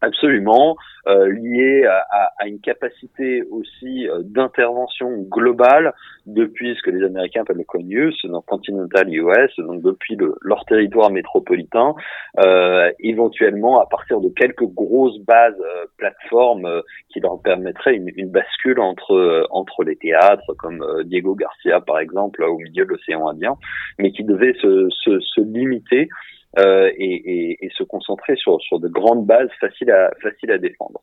Absolument, 0.00 0.76
euh, 1.06 1.32
lié 1.32 1.86
à, 1.86 2.32
à, 2.38 2.46
une 2.46 2.60
capacité 2.60 3.42
aussi 3.50 4.08
euh, 4.08 4.20
d'intervention 4.22 5.22
globale 5.22 5.94
depuis 6.26 6.74
ce 6.76 6.82
que 6.82 6.90
les 6.90 7.04
Américains 7.04 7.42
appellent 7.42 7.56
le 7.56 7.64
CONUS, 7.64 8.14
donc 8.24 8.44
Continental 8.46 9.08
US, 9.08 9.56
donc 9.58 9.82
depuis 9.82 10.16
le, 10.16 10.34
leur 10.42 10.64
territoire 10.66 11.10
métropolitain, 11.10 11.94
euh, 12.38 12.90
éventuellement 13.00 13.80
à 13.80 13.86
partir 13.86 14.20
de 14.20 14.28
quelques 14.28 14.66
grosses 14.66 15.18
bases 15.20 15.60
euh, 15.60 15.86
plateformes 15.96 16.66
euh, 16.66 16.80
qui 17.10 17.20
leur 17.20 17.40
permettraient 17.40 17.96
une, 17.96 18.10
une 18.16 18.30
bascule 18.30 18.80
entre 18.80 19.46
entre 19.50 19.84
les 19.84 19.96
théâtres, 19.96 20.54
comme 20.58 20.84
Diego 21.04 21.34
Garcia 21.34 21.80
par 21.80 21.98
exemple 21.98 22.42
au 22.42 22.58
milieu 22.58 22.84
de 22.84 22.90
l'océan 22.90 23.28
Indien, 23.28 23.56
mais 23.98 24.12
qui 24.12 24.24
devaient 24.24 24.54
se, 24.60 24.88
se, 24.90 25.20
se 25.20 25.40
limiter 25.40 26.08
euh, 26.58 26.90
et, 26.96 27.14
et, 27.14 27.66
et, 27.66 27.70
se 27.70 27.82
concentrer 27.82 28.36
sur, 28.36 28.60
sur 28.60 28.78
de 28.78 28.88
grandes 28.88 29.26
bases 29.26 29.50
faciles 29.60 29.90
à, 29.90 30.10
faciles 30.22 30.52
à 30.52 30.58
défendre. 30.58 31.00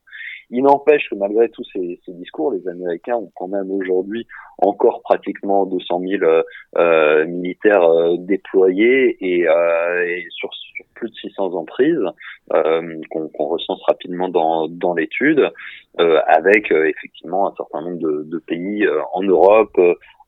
Il 0.53 0.63
n'empêche 0.63 1.09
que 1.09 1.15
malgré 1.15 1.47
tous 1.49 1.63
ces, 1.71 1.99
ces, 2.05 2.11
discours, 2.11 2.51
les 2.51 2.67
Américains 2.67 3.15
ont 3.15 3.31
quand 3.35 3.47
même 3.47 3.71
aujourd'hui 3.71 4.27
encore 4.57 5.01
pratiquement 5.01 5.65
200 5.65 6.01
000 6.01 6.23
euh, 6.23 6.43
euh, 6.77 7.25
militaires 7.25 7.83
euh, 7.83 8.17
déployés 8.17 9.17
et, 9.21 9.47
euh, 9.47 10.05
et 10.05 10.27
sur, 10.29 10.53
sur, 10.53 10.85
plus 10.93 11.09
de 11.09 11.15
600 11.15 11.53
emprises 11.53 12.05
qu'on 12.49 13.27
qu 13.29 13.41
recense 13.41 13.81
rapidement 13.87 14.27
dans, 14.27 14.67
dans 14.67 14.93
l'étude, 14.93 15.49
avec 15.97 16.69
effectivement 16.71 17.47
un 17.47 17.55
certain 17.55 17.81
nombre 17.81 17.99
de, 17.99 18.23
de 18.25 18.37
pays 18.39 18.85
en 19.13 19.23
Europe, 19.23 19.79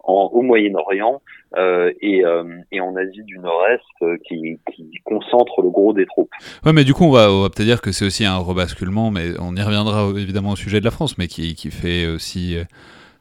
en, 0.03 0.29
au 0.33 0.41
Moyen-Orient 0.41 1.21
euh, 1.57 1.91
et, 2.01 2.25
euh, 2.25 2.43
et, 2.71 2.81
en 2.81 2.95
Asie 2.95 3.23
du 3.23 3.39
Nord-Est 3.39 3.81
euh, 4.01 4.17
qui, 4.27 4.59
qui 4.75 4.91
concentre 5.03 5.61
le 5.61 5.69
gros 5.69 5.93
des 5.93 6.05
troupes. 6.05 6.31
Ouais, 6.65 6.73
mais 6.73 6.83
du 6.83 6.93
coup, 6.93 7.05
on 7.05 7.11
va, 7.11 7.27
peut-être 7.49 7.65
dire 7.65 7.81
que 7.81 7.91
c'est 7.91 8.05
aussi 8.05 8.25
un 8.25 8.37
rebasculement, 8.37 9.11
mais 9.11 9.39
on 9.39 9.55
y 9.55 9.61
reviendra 9.61 10.09
évidemment 10.17 10.51
au 10.51 10.55
sujet 10.55 10.79
de 10.79 10.85
la 10.85 10.91
France, 10.91 11.17
mais 11.17 11.27
qui, 11.27 11.55
qui 11.55 11.71
fait 11.71 12.07
aussi 12.07 12.57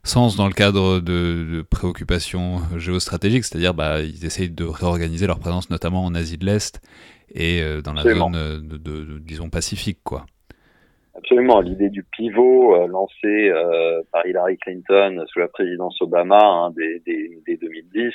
sens 0.02 0.34
dans 0.36 0.48
le 0.48 0.52
cadre 0.52 0.98
de, 0.98 1.46
de 1.58 1.62
préoccupations 1.62 2.58
géostratégiques, 2.76 3.44
c'est-à-dire 3.44 3.74
bah, 3.74 4.00
ils 4.00 4.24
essayent 4.24 4.50
de 4.50 4.64
réorganiser 4.64 5.28
leur 5.28 5.38
présence 5.38 5.70
notamment 5.70 6.04
en 6.04 6.14
Asie 6.14 6.38
de 6.38 6.46
l'Est 6.46 6.80
et 7.34 7.62
dans 7.84 7.92
la 7.92 8.00
Absolument. 8.00 8.32
zone, 8.32 8.66
de, 8.66 8.76
de, 8.76 9.04
de, 9.04 9.18
disons, 9.18 9.48
pacifique, 9.48 10.00
quoi. 10.02 10.26
Absolument, 11.14 11.60
l'idée 11.60 11.90
du 11.90 12.04
pivot 12.04 12.74
euh, 12.74 12.86
lancé 12.86 13.50
euh, 13.50 14.00
par 14.12 14.26
Hillary 14.26 14.56
Clinton 14.56 15.22
sous 15.26 15.40
la 15.40 15.48
présidence 15.48 16.00
Obama 16.00 16.40
hein, 16.42 16.72
dès, 16.74 17.02
dès, 17.04 17.30
dès, 17.46 17.56
2010 17.58 18.14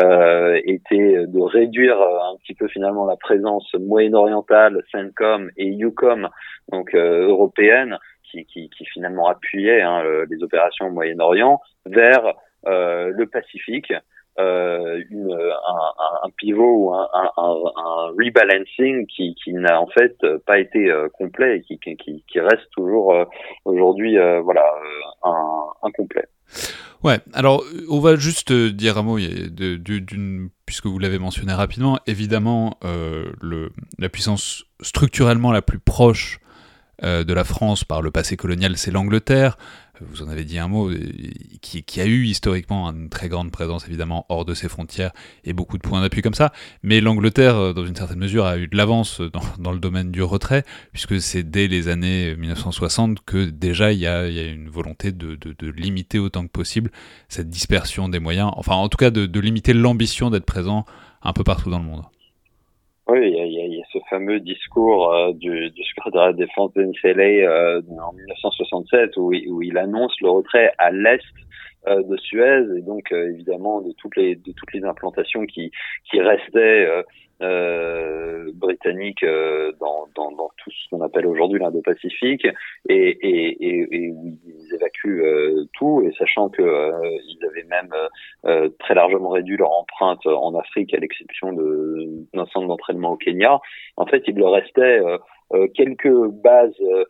euh, 0.00 0.60
était 0.64 1.26
de 1.26 1.40
réduire 1.40 1.98
euh, 1.98 2.32
un 2.32 2.36
petit 2.36 2.54
peu 2.54 2.68
finalement 2.68 3.06
la 3.06 3.16
présence 3.16 3.72
moyen-orientale, 3.80 4.82
CENTCOM 4.92 5.50
et 5.56 5.82
EUCOM, 5.82 6.28
donc 6.70 6.94
euh, 6.94 7.26
européenne, 7.26 7.96
qui, 8.22 8.44
qui, 8.44 8.68
qui, 8.68 8.84
finalement 8.84 9.28
appuyait 9.28 9.80
hein, 9.80 10.02
les 10.28 10.42
opérations 10.42 10.88
au 10.88 10.90
Moyen-Orient, 10.90 11.60
vers 11.86 12.34
le 12.66 13.24
Pacifique 13.26 13.92
euh, 14.38 15.02
une, 15.10 15.32
un, 15.32 16.30
pivot 16.36 16.90
ou 16.90 16.94
un, 16.94 18.12
rebalancing 18.18 19.06
qui, 19.06 19.34
n'a 19.48 19.80
en 19.80 19.86
fait 19.86 20.16
pas 20.46 20.58
été 20.58 20.90
euh, 20.90 21.08
complet 21.08 21.62
et 21.70 21.78
qui, 21.96 22.40
reste 22.40 22.68
toujours 22.72 23.14
euh, 23.14 23.24
aujourd'hui 23.64 24.18
euh, 24.18 24.40
voilà 24.42 24.64
incomplet. 25.82 26.26
Ouais, 27.02 27.18
alors 27.32 27.64
on 27.88 28.00
va 28.00 28.16
juste 28.16 28.52
dire 28.52 28.98
un 28.98 29.02
mot 29.02 29.18
d'une 29.18 30.50
puisque 30.66 30.86
vous 30.86 30.98
l'avez 30.98 31.18
mentionné 31.18 31.52
rapidement, 31.52 31.98
évidemment 32.06 32.78
le, 32.82 33.70
la 33.98 34.08
puissance 34.08 34.64
structurellement 34.80 35.52
la 35.52 35.62
plus 35.62 35.78
proche 35.78 36.40
de 37.02 37.32
la 37.32 37.44
France 37.44 37.84
par 37.84 38.02
le 38.02 38.10
passé 38.10 38.36
colonial, 38.36 38.76
c'est 38.76 38.90
l'Angleterre 38.90 39.56
vous 40.00 40.22
en 40.22 40.28
avez 40.28 40.44
dit 40.44 40.58
un 40.58 40.68
mot, 40.68 40.90
qui, 41.62 41.82
qui, 41.82 42.00
a 42.00 42.06
eu 42.06 42.24
historiquement 42.24 42.88
une 42.88 43.08
très 43.08 43.28
grande 43.28 43.50
présence 43.50 43.86
évidemment 43.86 44.26
hors 44.28 44.44
de 44.44 44.54
ses 44.54 44.68
frontières 44.68 45.12
et 45.44 45.52
beaucoup 45.52 45.78
de 45.78 45.82
points 45.82 46.00
d'appui 46.00 46.22
comme 46.22 46.34
ça, 46.34 46.52
mais 46.82 47.00
l'Angleterre, 47.00 47.56
euh, 47.56 47.72
dans 47.72 47.84
une 47.84 47.96
certaine 47.96 48.18
mesure, 48.18 48.46
a 48.46 48.58
eu 48.58 48.68
de 48.68 48.76
l'avance 48.76 49.20
dans, 49.20 49.40
dans, 49.58 49.72
le 49.72 49.78
domaine 49.78 50.10
du 50.10 50.22
retrait, 50.22 50.64
puisque 50.92 51.20
c'est 51.20 51.42
dès 51.42 51.66
les 51.66 51.88
années 51.88 52.36
1960 52.36 53.24
que 53.24 53.44
déjà 53.44 53.92
il 53.92 53.98
y 53.98 54.06
a, 54.06 54.28
y 54.28 54.38
a 54.38 54.46
une 54.46 54.68
volonté 54.68 55.12
de, 55.12 55.36
de, 55.36 55.54
de, 55.58 55.70
limiter 55.70 56.18
autant 56.18 56.46
que 56.46 56.52
possible 56.52 56.90
cette 57.28 57.48
dispersion 57.48 58.08
des 58.08 58.18
moyens, 58.18 58.50
enfin 58.56 58.74
en 58.74 58.88
tout 58.88 58.98
cas 58.98 59.10
de, 59.10 59.26
de 59.26 59.40
limiter 59.40 59.72
l'ambition 59.72 60.30
d'être 60.30 60.46
présent 60.46 60.84
un 61.22 61.32
peu 61.32 61.44
partout 61.44 61.70
dans 61.70 61.78
le 61.78 61.84
monde. 61.84 62.02
Oui, 63.08 63.35
fameux 64.08 64.40
discours 64.40 65.12
euh, 65.12 65.32
du, 65.32 65.70
secrétaire 65.94 66.32
de 66.32 66.38
défense 66.38 66.72
de 66.74 66.82
euh, 66.82 67.80
en 68.02 68.12
1967 68.12 69.16
où, 69.16 69.32
il 69.32 69.78
annonce 69.78 70.14
le 70.20 70.30
retrait 70.30 70.72
à 70.78 70.90
l'est 70.90 71.22
euh, 71.88 72.02
de 72.02 72.16
Suez. 72.16 72.64
Et 72.76 72.82
donc 72.82 73.12
euh, 73.12 73.30
évidemment 73.32 73.80
de 73.80 73.92
toutes 73.96 74.16
les 74.16 74.84
implantations 74.84 75.44
qui 75.46 75.70
restaient 76.14 77.04
euh, 77.42 78.26
euh, 78.46 78.52
britanniques 78.54 79.24
dans, 79.80 80.06
dans, 80.14 80.30
dans, 80.32 80.50
tout 80.56 80.70
ce 80.70 80.88
qu'on 80.90 81.00
appelle 81.02 81.26
aujourd'hui 81.26 81.58
l'Indo-Pacifique 81.58 82.46
et, 82.88 82.94
et, 82.94 83.66
et, 83.66 83.88
et, 83.90 84.10
où 84.10 84.38
ils 84.46 84.74
évacuent 84.74 85.22
tout 85.74 86.02
et 86.02 86.12
sachant 86.18 86.48
que 86.48 86.62
ils 86.62 87.38
avaient 87.44 87.66
même 87.68 87.92
très 88.78 88.94
largement 88.94 89.30
réduit 89.30 89.56
leur 89.56 89.72
empreinte 89.72 90.26
en 90.26 90.54
Afrique 90.58 90.94
à 90.94 90.98
l'exception 90.98 91.52
d'un 91.52 92.46
centre 92.46 92.68
d'entraînement 92.68 93.12
au 93.12 93.16
Kenya. 93.16 93.60
En 93.96 94.06
fait 94.06 94.22
il 94.26 94.36
leur 94.36 94.52
restait 94.52 95.00
quelques 95.74 96.28
bases 96.42 96.74
euh, 96.80 97.04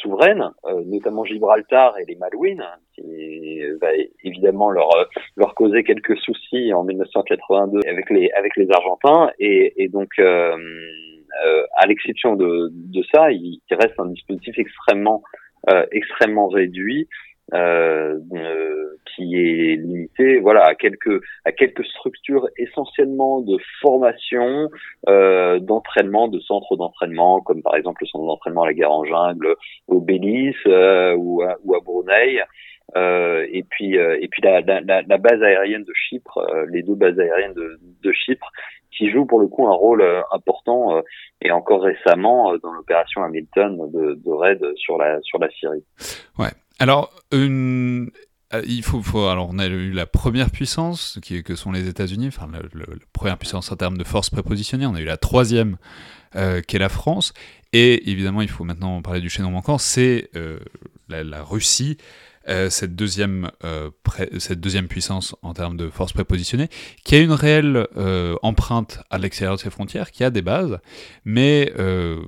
souveraines, 0.00 0.50
euh, 0.66 0.82
notamment 0.86 1.24
Gibraltar 1.24 1.98
et 1.98 2.04
les 2.06 2.16
Malouines, 2.16 2.64
qui 2.94 3.60
va 3.80 3.88
évidemment 4.22 4.70
leur 4.70 4.88
leur 5.36 5.54
causer 5.54 5.82
quelques 5.82 6.16
soucis 6.18 6.72
en 6.72 6.84
1982 6.84 7.80
avec 7.88 8.10
les 8.10 8.30
avec 8.32 8.56
les 8.56 8.68
Argentins. 8.70 9.30
Et, 9.38 9.82
et 9.82 9.88
donc 9.88 10.10
euh, 10.18 10.56
à 11.76 11.86
l'exception 11.86 12.36
de, 12.36 12.70
de 12.72 13.02
ça, 13.12 13.32
il, 13.32 13.60
il, 13.68 13.76
reste 13.76 13.98
un 13.98 14.06
dispositif 14.06 14.58
extrêmement 14.58 15.22
extrêmement 15.92 16.48
réduit 16.48 17.08
euh, 17.52 18.18
euh, 18.32 18.96
qui 19.14 19.36
est 19.36 19.76
limité 19.76 20.40
voilà 20.40 20.64
à 20.64 20.74
quelques 20.74 21.20
à 21.44 21.52
quelques 21.52 21.84
structures 21.84 22.48
essentiellement 22.56 23.40
de 23.42 23.58
formation 23.80 24.70
euh, 25.08 25.58
d'entraînement 25.58 26.28
de 26.28 26.40
centres 26.40 26.76
d'entraînement 26.76 27.40
comme 27.40 27.62
par 27.62 27.76
exemple 27.76 28.02
le 28.02 28.06
centre 28.06 28.24
d'entraînement 28.24 28.62
à 28.62 28.66
la 28.68 28.74
guerre 28.74 28.92
en 28.92 29.04
jungle 29.04 29.56
au 29.88 30.00
Belize 30.00 30.54
euh, 30.66 31.14
ou, 31.16 31.42
à, 31.42 31.56
ou 31.64 31.74
à 31.74 31.80
Brunei 31.80 32.40
euh, 32.96 33.46
et 33.52 33.62
puis 33.62 33.94
et 33.96 34.28
puis 34.28 34.40
la, 34.42 34.60
la, 34.62 34.80
la, 34.80 35.18
base 35.18 35.42
aérienne 35.42 35.84
de 35.84 35.92
Chypre 35.94 36.40
les 36.70 36.82
deux 36.82 36.94
bases 36.94 37.18
aériennes 37.18 37.54
de, 37.54 37.78
de 38.02 38.12
Chypre 38.12 38.50
qui 38.90 39.10
jouent 39.10 39.26
pour 39.26 39.40
le 39.40 39.48
coup 39.48 39.66
un 39.66 39.74
rôle 39.74 40.02
important 40.32 41.02
et 41.42 41.50
encore 41.50 41.82
récemment 41.82 42.56
dans 42.62 42.72
l'opération 42.72 43.22
Hamilton 43.22 43.90
de, 43.92 44.14
de 44.14 44.30
raid 44.30 44.64
sur 44.76 44.96
la 44.98 45.20
sur 45.22 45.38
la 45.38 45.50
Syrie. 45.50 45.84
Ouais. 46.38 46.50
Alors. 46.78 47.10
Euh, 48.54 48.62
il 48.66 48.82
faut, 48.82 49.26
alors 49.26 49.48
on 49.50 49.58
a 49.58 49.66
eu 49.66 49.90
la 49.90 50.06
première 50.06 50.50
puissance 50.50 51.18
qui, 51.22 51.42
que 51.42 51.56
sont 51.56 51.72
les 51.72 51.88
États-Unis, 51.88 52.28
enfin 52.28 52.48
la, 52.52 52.60
première 53.12 53.38
puissance 53.38 53.72
en 53.72 53.76
termes 53.76 53.98
de 53.98 54.04
force 54.04 54.30
prépositionnée. 54.30 54.86
On 54.86 54.94
a 54.94 55.00
eu 55.00 55.04
la 55.04 55.16
troisième 55.16 55.76
euh, 56.36 56.60
qui 56.60 56.76
est 56.76 56.78
la 56.78 56.88
France, 56.88 57.32
et 57.72 58.10
évidemment 58.10 58.42
il 58.42 58.48
faut 58.48 58.64
maintenant 58.64 59.02
parler 59.02 59.20
du 59.20 59.30
chaînon 59.30 59.50
manquant, 59.50 59.78
c'est 59.78 60.30
euh, 60.36 60.58
la, 61.08 61.42
Russie 61.42 61.96
euh, 62.48 62.70
cette, 62.70 62.94
deuxième, 62.94 63.50
euh, 63.64 63.90
cette 64.38 64.60
deuxième 64.60 64.88
puissance 64.88 65.34
en 65.42 65.54
termes 65.54 65.76
de 65.76 65.88
force 65.88 66.12
prépositionnée, 66.12 66.68
qui 67.04 67.14
a 67.14 67.18
une 67.18 67.32
réelle 67.32 67.86
euh, 67.96 68.36
empreinte 68.42 69.00
à 69.10 69.18
l'extérieur 69.18 69.56
de 69.56 69.60
ses 69.60 69.70
frontières, 69.70 70.10
qui 70.10 70.24
a 70.24 70.30
des 70.30 70.42
bases, 70.42 70.78
mais 71.24 71.72
euh, 71.78 72.20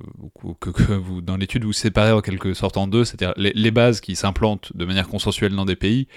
que, 0.59 0.69
que, 0.69 0.93
vous, 0.93 1.21
dans 1.21 1.37
l'étude, 1.37 1.63
vous 1.63 1.73
séparez 1.73 2.11
en 2.11 2.21
quelque 2.21 2.53
sorte 2.53 2.77
en 2.77 2.87
deux, 2.87 3.05
c'est-à-dire 3.05 3.33
les, 3.37 3.51
les, 3.53 3.71
bases 3.71 4.01
qui 4.01 4.15
s'implantent 4.15 4.75
de 4.75 4.85
manière 4.85 5.07
consensuelle 5.07 5.55
dans 5.55 5.65
des 5.65 5.75
pays, 5.75 6.07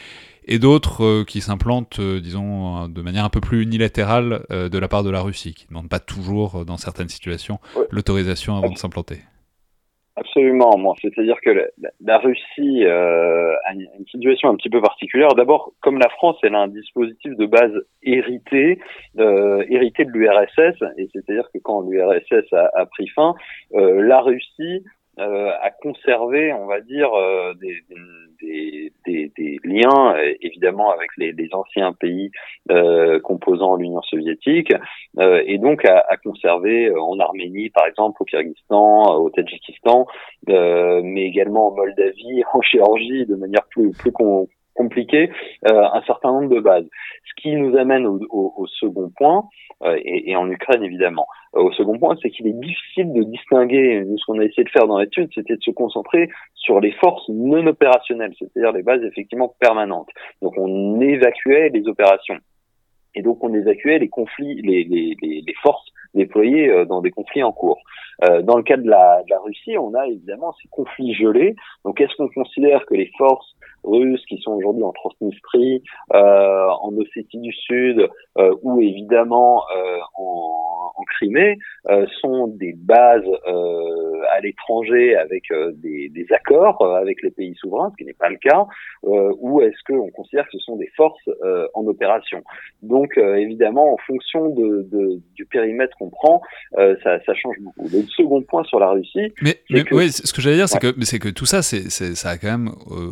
et 0.47 0.59
d'autres 0.59 1.05
euh, 1.05 1.25
qui 1.25 1.41
s'implantent, 1.41 1.99
euh, 2.01 2.21
disons, 2.21 2.89
de 2.89 3.03
manière 3.03 3.25
un 3.25 3.31
peu 3.31 3.41
plus 3.41 3.63
unilatérale 3.63 4.45
de 4.51 4.79
la 4.79 4.89
part 4.89 5.05
de 5.05 5.11
la 5.11 5.21
Russie, 5.21 5.55
qui 5.55 5.65
ne 5.65 5.71
demandent 5.71 5.89
pas 5.89 6.01
toujours, 6.01 6.65
dans 6.65 6.77
certaines 6.77 7.09
situations, 7.09 7.61
l'autorisation 7.91 8.57
avant 8.57 8.71
de 8.71 8.79
s'implanter. 8.79 9.21
Absolument, 10.21 10.77
bon, 10.79 10.95
c'est-à-dire 11.01 11.41
que 11.41 11.49
la, 11.49 11.91
la 12.05 12.19
Russie 12.19 12.85
euh, 12.85 13.55
a 13.65 13.73
une, 13.73 13.89
une, 13.99 14.07
situation 14.07 14.51
un 14.51 14.55
petit 14.55 14.69
peu 14.69 14.83
particulière. 14.83 15.35
D'abord, 15.35 15.73
comme 15.81 15.99
la 15.99 16.11
France, 16.11 16.37
elle 16.43 16.55
a 16.55 16.59
un 16.59 16.69
dispositif 16.69 17.35
de 17.37 17.47
base 17.47 17.73
hérité, 18.03 18.79
euh, 19.19 19.65
hérité 19.71 20.05
de 20.05 20.11
l'URSS, 20.11 20.77
et 20.99 21.09
c'est-à-dire 21.15 21.49
que 21.55 21.59
quand 21.61 21.81
l'URSS 21.89 22.53
a, 22.53 22.71
a, 22.75 22.85
pris 22.85 23.09
fin, 23.09 23.35
euh, 23.73 24.03
la 24.03 24.21
Russie 24.21 24.85
euh, 25.19 25.53
a 25.63 25.71
conservé, 25.71 26.53
on 26.53 26.67
va 26.67 26.83
dire, 26.83 27.15
euh, 27.15 27.55
des, 27.55 27.79
des, 27.89 27.97
des, 28.43 28.93
des, 29.07 29.33
des, 29.37 29.59
liens 29.65 30.15
évidemment 30.41 30.91
avec 30.91 31.11
les, 31.17 31.33
les 31.33 31.49
anciens 31.53 31.93
pays 31.93 32.31
composant 33.23 33.77
l'Union 33.77 34.03
soviétique 34.03 34.73
et 35.21 35.59
donc 35.59 35.85
à, 35.85 36.05
à, 36.09 36.17
conserver 36.17 36.93
en 36.95 37.19
Arménie 37.19 37.71
par 37.71 37.87
exemple, 37.87 38.23
au 38.23 38.25
Kyrgyzstan, 38.25 39.17
au 39.17 39.31
Tadjikistan, 39.31 40.07
mais 40.47 41.25
également 41.27 41.69
en 41.69 41.77
Moldavie, 41.77 42.43
en 42.53 42.63
Géorgie 42.63 43.27
de 43.27 43.37
manière 43.37 43.65
plus 43.71 43.91
plus 43.93 44.13
compliqué 44.75 45.31
euh, 45.69 45.85
un 45.93 46.03
certain 46.03 46.33
nombre 46.33 46.55
de 46.55 46.61
bases. 46.61 46.87
Ce 47.29 47.43
qui 47.43 47.55
nous 47.55 47.77
amène 47.77 48.07
au, 48.07 48.21
au, 48.31 48.55
au 48.57 48.67
second 48.67 49.11
point, 49.17 49.49
euh, 49.83 49.97
et, 50.05 50.31
et, 50.31 50.37
en 50.37 50.51
Ukraine 50.51 50.83
évidemment. 50.83 51.27
Euh, 51.55 51.63
au 51.63 51.73
second 51.73 51.99
point, 51.99 52.17
c'est 52.21 52.31
qu'il 52.31 52.47
est 52.47 52.61
difficile 52.61 53.13
de 53.13 53.23
distinguer, 53.23 54.05
nous 54.05 54.19
ce 54.19 54.25
qu'on 54.27 54.39
a 54.39 54.45
essayé 54.45 54.65
de 54.65 54.69
faire 54.69 54.87
dans 54.87 54.99
l'étude, 54.99 55.31
c'était 55.35 55.57
de 55.57 55.63
se 55.63 55.71
concentrer 55.71 56.29
sur 56.55 56.81
les 56.81 56.93
forces 56.93 57.29
non 57.29 57.67
opérationnelles, 57.67 58.35
c'est-à-dire 58.39 58.73
les 58.73 58.83
bases 58.83 59.03
effectivement 59.03 59.55
permanentes. 59.59 60.11
Donc 60.43 60.55
on 60.59 61.01
évacuait 61.01 61.71
les 61.71 61.87
opérations. 61.89 62.39
Et 63.15 63.23
donc 63.23 63.43
on 63.43 63.55
évacuait 63.55 63.99
les 63.99 64.09
conflits, 64.09 64.61
les, 64.63 64.85
les, 64.85 65.17
les, 65.23 65.43
les 65.47 65.55
forces 65.63 65.91
déployées 66.15 66.85
dans 66.87 67.01
des 67.01 67.11
conflits 67.11 67.43
en 67.43 67.53
cours. 67.53 67.83
Euh, 68.25 68.43
dans 68.43 68.57
le 68.57 68.63
cas 68.63 68.77
de 68.77 68.89
la, 68.89 69.23
de 69.23 69.31
la 69.31 69.39
Russie, 69.39 69.79
on 69.79 69.95
a 69.95 70.07
évidemment 70.07 70.55
ces 70.63 70.69
conflits 70.69 71.15
gelés. 71.15 71.55
Donc 71.85 72.01
est-ce 72.01 72.15
qu'on 72.17 72.29
considère 72.29 72.85
que 72.87 72.95
les 72.95 73.11
forces 73.17 73.55
russes 73.85 74.25
qui 74.27 74.39
sont 74.39 74.53
aujourd'hui 74.53 74.83
en 74.83 74.93
Transnistrie, 74.93 75.83
euh, 76.13 76.69
en 76.83 76.95
Ossétie 76.97 77.39
du 77.39 77.53
Sud 77.53 78.09
euh, 78.39 78.55
ou 78.63 78.81
évidemment 78.83 79.63
euh, 79.75 79.99
en, 80.17 80.93
en, 80.97 81.03
Crimée 81.17 81.59
euh, 81.89 82.07
sont 82.21 82.47
des 82.47 82.75
bases 82.75 83.25
euh, 83.49 84.23
à 84.33 84.41
l'étranger 84.41 85.17
avec 85.17 85.45
des, 85.77 86.11
des, 86.11 86.27
accords 86.31 86.83
avec 86.97 87.23
les 87.23 87.31
pays 87.31 87.55
souverains, 87.55 87.91
ce 87.91 87.97
qui 87.97 88.05
n'est 88.05 88.13
pas 88.13 88.29
le 88.29 88.37
cas, 88.37 88.67
ou 89.03 89.61
est-ce 89.63 89.83
qu'on 89.87 90.11
considère 90.11 90.45
que 90.45 90.53
ce 90.53 90.59
sont 90.59 90.77
des 90.77 90.91
forces 90.97 91.29
en 91.75 91.87
opération? 91.87 92.43
Donc 92.83 93.17
évidemment, 93.17 93.95
en 93.95 93.97
fonction 94.07 94.51
de, 94.51 94.87
de, 94.91 95.21
du 95.35 95.47
périmètre 95.47 96.00
qu'on 96.01 96.11
prend, 96.11 96.43
ça, 96.77 97.19
ça, 97.25 97.35
change 97.35 97.57
beaucoup. 97.61 97.89
Le 97.93 98.03
second 98.17 98.43
point 98.43 98.65
sur 98.65 98.81
la 98.81 98.91
Russie, 98.91 99.33
mais, 99.43 99.61
mais 99.71 99.85
oui, 99.93 100.11
ce 100.11 100.33
que 100.33 100.41
j'allais 100.43 100.57
dire, 100.57 100.69
c'est 100.69 100.81
que 100.81 100.95
c'est 101.03 101.19
que 101.19 101.29
tout 101.29 101.47
ça, 101.47 101.63
c'est 101.63 101.91
ça 101.91 102.31
a 102.31 102.39
quand 102.39 102.51
même, 102.51 102.71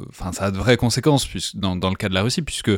enfin, 0.08 0.32
ça 0.32 0.46
a 0.46 0.50
vraies 0.50 0.76
conséquences 0.76 1.28
dans, 1.54 1.76
dans, 1.76 1.90
le 1.90 1.96
cas 1.96 2.08
de 2.08 2.14
la 2.14 2.22
Russie, 2.22 2.42
puisque 2.42 2.72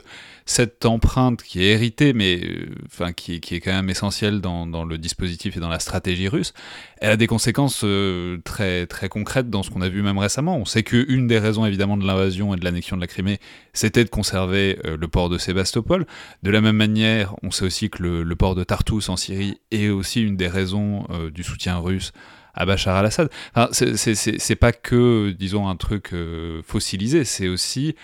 cette 0.51 0.85
empreinte 0.85 1.43
qui 1.43 1.63
est 1.63 1.73
héritée, 1.73 2.13
mais 2.13 2.41
euh, 2.43 2.75
enfin 2.87 3.13
qui, 3.13 3.41
qui, 3.41 3.55
est 3.55 3.61
quand 3.61 3.73
même 3.73 3.89
essentielle 3.89 4.41
dans, 4.41 4.67
dans, 4.67 4.85
le 4.85 4.99
dispositif 4.99 5.57
et 5.57 5.61
dans 5.61 5.69
la 5.69 5.79
stratégie 5.79 6.29
russe, 6.29 6.53
elle 7.01 7.13
a 7.13 7.17
des 7.17 7.27
conséquences 7.27 7.83
euh, 7.85 8.39
très 8.45 8.87
très 8.87 9.09
concrètes 9.09 9.49
dans 9.49 9.63
ce 9.63 9.71
qu'on 9.71 9.81
a 9.81 9.89
vu 9.89 10.03
même 10.03 10.19
récemment. 10.19 10.57
On 10.57 10.65
sait 10.65 10.83
qu'une 10.83 11.27
des 11.27 11.39
raisons 11.39 11.67
évidemment 11.67 11.97
de 11.97 12.07
l'invasion 12.07 12.55
et 12.55 12.59
de 12.59 12.65
l'annexion 12.65 12.97
de 12.97 13.01
la 13.01 13.07
Crimée, 13.07 13.39
c'était 13.73 14.05
de 14.05 14.11
conserver 14.11 14.79
euh, 14.85 14.97
le 14.97 15.09
port 15.09 15.29
de 15.29 15.39
Sébastopol. 15.39 16.07
De 16.43 16.51
la 16.51 16.61
même 16.61 16.77
manière, 16.77 17.35
on 17.43 17.51
sait 17.51 17.65
aussi 17.65 17.91
que 17.91 18.03
le, 18.03 18.23
le 18.23 18.37
port 18.37 18.55
de 18.55 18.65
Tartus 18.65 19.09
en 19.09 19.17
Syrie 19.17 19.61
est 19.71 19.89
aussi 19.89 20.00
une 20.21 20.37
des 20.37 20.49
raisons 20.49 21.07
du 21.33 21.43
soutien 21.43 21.79
russe 21.79 22.13
à 22.55 22.67
Bachar 22.67 22.97
al-Assad. 22.97 23.31
Enfin, 23.55 23.69
c'est 23.73 24.57
pas 24.57 24.73
que, 24.73 25.31
disons, 25.31 25.69
un 25.69 25.77
truc 25.77 26.13
euh, 26.13 26.63
fossilisé, 26.63 27.25
c'est 27.25 27.49
aussi 27.49 27.97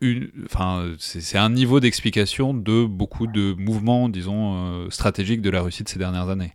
une, 0.00 0.30
enfin, 0.46 0.92
c'est 0.98 1.38
un 1.38 1.50
niveau 1.50 1.80
d'explication 1.80 2.54
de 2.54 2.84
beaucoup 2.84 3.26
de 3.26 3.54
mouvements, 3.58 4.08
disons, 4.08 4.54
euh, 4.54 4.90
stratégiques 4.90 5.42
de 5.42 5.50
la 5.50 5.60
Russie 5.60 5.84
de 5.84 5.88
ces 5.88 5.98
dernières 5.98 6.28
années. 6.28 6.54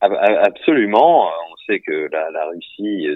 Absolument 0.00 1.30
sait 1.66 1.80
que 1.80 2.08
la, 2.12 2.30
la 2.30 2.46
Russie, 2.46 3.08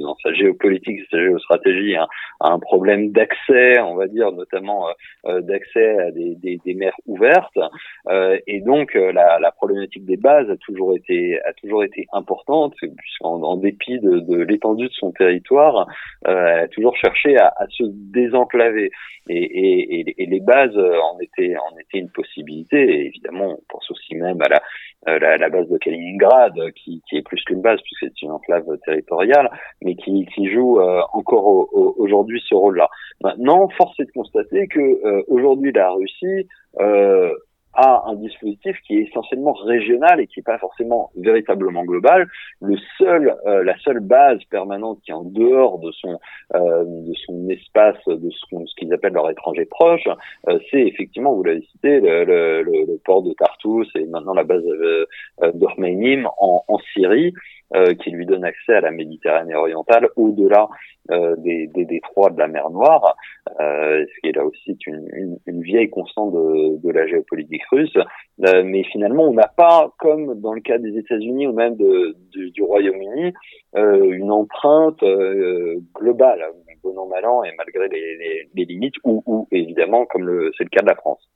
dans 0.00 0.16
sa 0.22 0.32
géopolitique, 0.32 1.00
sa 1.10 1.18
géostratégie, 1.18 1.96
a, 1.96 2.06
un 2.40 2.58
problème 2.58 3.12
d'accès, 3.12 3.80
on 3.80 3.94
va 3.94 4.06
dire, 4.06 4.32
notamment 4.32 4.88
euh, 4.88 4.92
euh, 5.26 5.40
d'accès 5.40 5.98
à 5.98 6.10
des, 6.10 6.34
des, 6.36 6.58
des, 6.64 6.74
mers 6.74 6.94
ouvertes. 7.06 7.58
Euh, 8.08 8.38
et 8.46 8.60
donc, 8.60 8.94
la, 8.94 9.38
la, 9.38 9.50
problématique 9.52 10.04
des 10.04 10.16
bases 10.16 10.50
a 10.50 10.56
toujours 10.56 10.94
été, 10.94 11.40
a 11.42 11.52
toujours 11.54 11.84
été 11.84 12.06
importante, 12.12 12.74
puisqu'en 12.80 13.42
en 13.42 13.56
dépit 13.56 13.98
de, 14.00 14.20
de 14.20 14.36
l'étendue 14.42 14.88
de 14.88 14.92
son 14.92 15.12
territoire, 15.12 15.86
elle 16.24 16.36
a 16.36 16.68
toujours 16.68 16.96
cherché 16.96 17.36
à, 17.38 17.52
à 17.56 17.66
se 17.68 17.84
désenclaver. 17.84 18.90
Et, 19.28 19.38
et, 19.38 20.22
et, 20.22 20.26
les 20.26 20.40
bases 20.40 20.76
en 20.76 21.18
étaient, 21.18 21.56
en 21.56 21.76
étaient 21.78 21.98
une 21.98 22.10
possibilité. 22.10 23.06
Évidemment, 23.06 23.56
on 23.58 23.62
pense 23.68 23.90
aussi 23.90 24.14
même 24.14 24.40
à 24.40 24.48
la, 24.48 25.18
la, 25.18 25.36
la 25.36 25.48
base 25.48 25.68
de 25.68 25.78
Kaliningrad, 25.78 26.54
qui, 26.74 27.02
qui 27.08 27.16
est 27.16 27.22
plus 27.22 27.42
qu'une 27.44 27.60
base, 27.60 27.80
c'est 28.00 28.22
une 28.22 28.30
enclave 28.30 28.64
territoriale, 28.84 29.50
mais 29.82 29.94
qui, 29.94 30.26
qui 30.34 30.50
joue 30.50 30.80
euh, 30.80 31.00
encore 31.12 31.68
aujourd'hui 31.98 32.42
ce 32.48 32.54
rôle-là. 32.54 32.88
Maintenant, 33.22 33.68
force 33.76 33.98
est 34.00 34.04
de 34.04 34.12
constater 34.12 34.66
que 34.68 34.80
euh, 34.80 35.22
aujourd'hui 35.28 35.72
la 35.72 35.90
Russie 35.90 36.48
euh, 36.80 37.32
a 37.74 38.04
un 38.06 38.14
dispositif 38.14 38.74
qui 38.86 38.96
est 38.96 39.02
essentiellement 39.02 39.52
régional 39.52 40.18
et 40.18 40.26
qui 40.26 40.38
n'est 40.38 40.44
pas 40.44 40.58
forcément 40.58 41.10
véritablement 41.14 41.84
global. 41.84 42.26
Le 42.62 42.78
seul, 42.96 43.36
la 43.44 43.76
seule 43.80 44.00
base 44.00 44.42
permanente 44.44 45.00
qui 45.04 45.10
est 45.10 45.14
en 45.14 45.24
dehors 45.24 45.78
de 45.80 45.90
son 45.92 46.18
de 46.54 47.12
son 47.26 47.50
espace, 47.50 47.98
de 48.06 48.30
ce, 48.30 48.74
qu'ils 48.78 48.94
appellent 48.94 49.12
leur 49.12 49.28
étranger 49.28 49.66
proche, 49.66 50.08
c'est 50.70 50.86
effectivement, 50.86 51.34
vous 51.34 51.44
l'avez 51.44 51.60
cité, 51.72 52.00
le, 52.00 52.24
le, 52.24 52.62
le, 52.62 52.98
port 53.04 53.22
de 53.22 53.34
Tartus 53.34 53.88
et 53.94 54.06
maintenant 54.06 54.32
la 54.32 54.44
base 54.44 54.64
euh, 54.64 55.06
en, 56.38 56.64
en 56.66 56.78
Syrie. 56.94 57.32
Euh, 57.74 57.94
qui 57.96 58.10
lui 58.10 58.26
donne 58.26 58.44
accès 58.44 58.74
à 58.74 58.80
la 58.80 58.92
Méditerranée 58.92 59.56
orientale 59.56 60.08
au-delà 60.14 60.68
euh, 61.10 61.34
des, 61.38 61.66
des, 61.66 61.84
détroits 61.84 62.30
de 62.30 62.38
la 62.38 62.46
mer 62.46 62.70
Noire, 62.70 63.16
euh, 63.60 64.06
ce 64.06 64.20
qui 64.20 64.28
est 64.28 64.36
là 64.36 64.44
aussi 64.44 64.78
une, 64.86 65.36
vieille 65.62 65.90
constante 65.90 66.32
de, 66.32 66.90
la 66.92 67.08
géopolitique 67.08 67.64
russe. 67.72 67.98
Mais 68.38 68.84
finalement, 68.84 69.24
on 69.24 69.32
n'a 69.32 69.48
pas, 69.48 69.92
comme 69.98 70.40
dans 70.40 70.52
le 70.52 70.60
cas 70.60 70.78
des 70.78 70.96
États-Unis 70.96 71.48
ou 71.48 71.54
même 71.54 71.74
du 71.74 72.62
Royaume-Uni, 72.62 73.32
une 73.74 74.30
empreinte 74.30 75.02
globale, 75.92 76.44
bon 76.84 76.96
an 76.96 77.08
mal 77.08 77.26
an 77.26 77.42
et 77.42 77.50
malgré 77.58 77.88
les 77.88 78.64
limites, 78.64 78.94
ou, 79.02 79.24
ou 79.26 79.48
évidemment 79.50 80.06
comme 80.06 80.52
c'est 80.56 80.62
le 80.62 80.70
cas 80.70 80.82
de 80.82 80.86
la 80.86 80.94
France. 80.94 81.28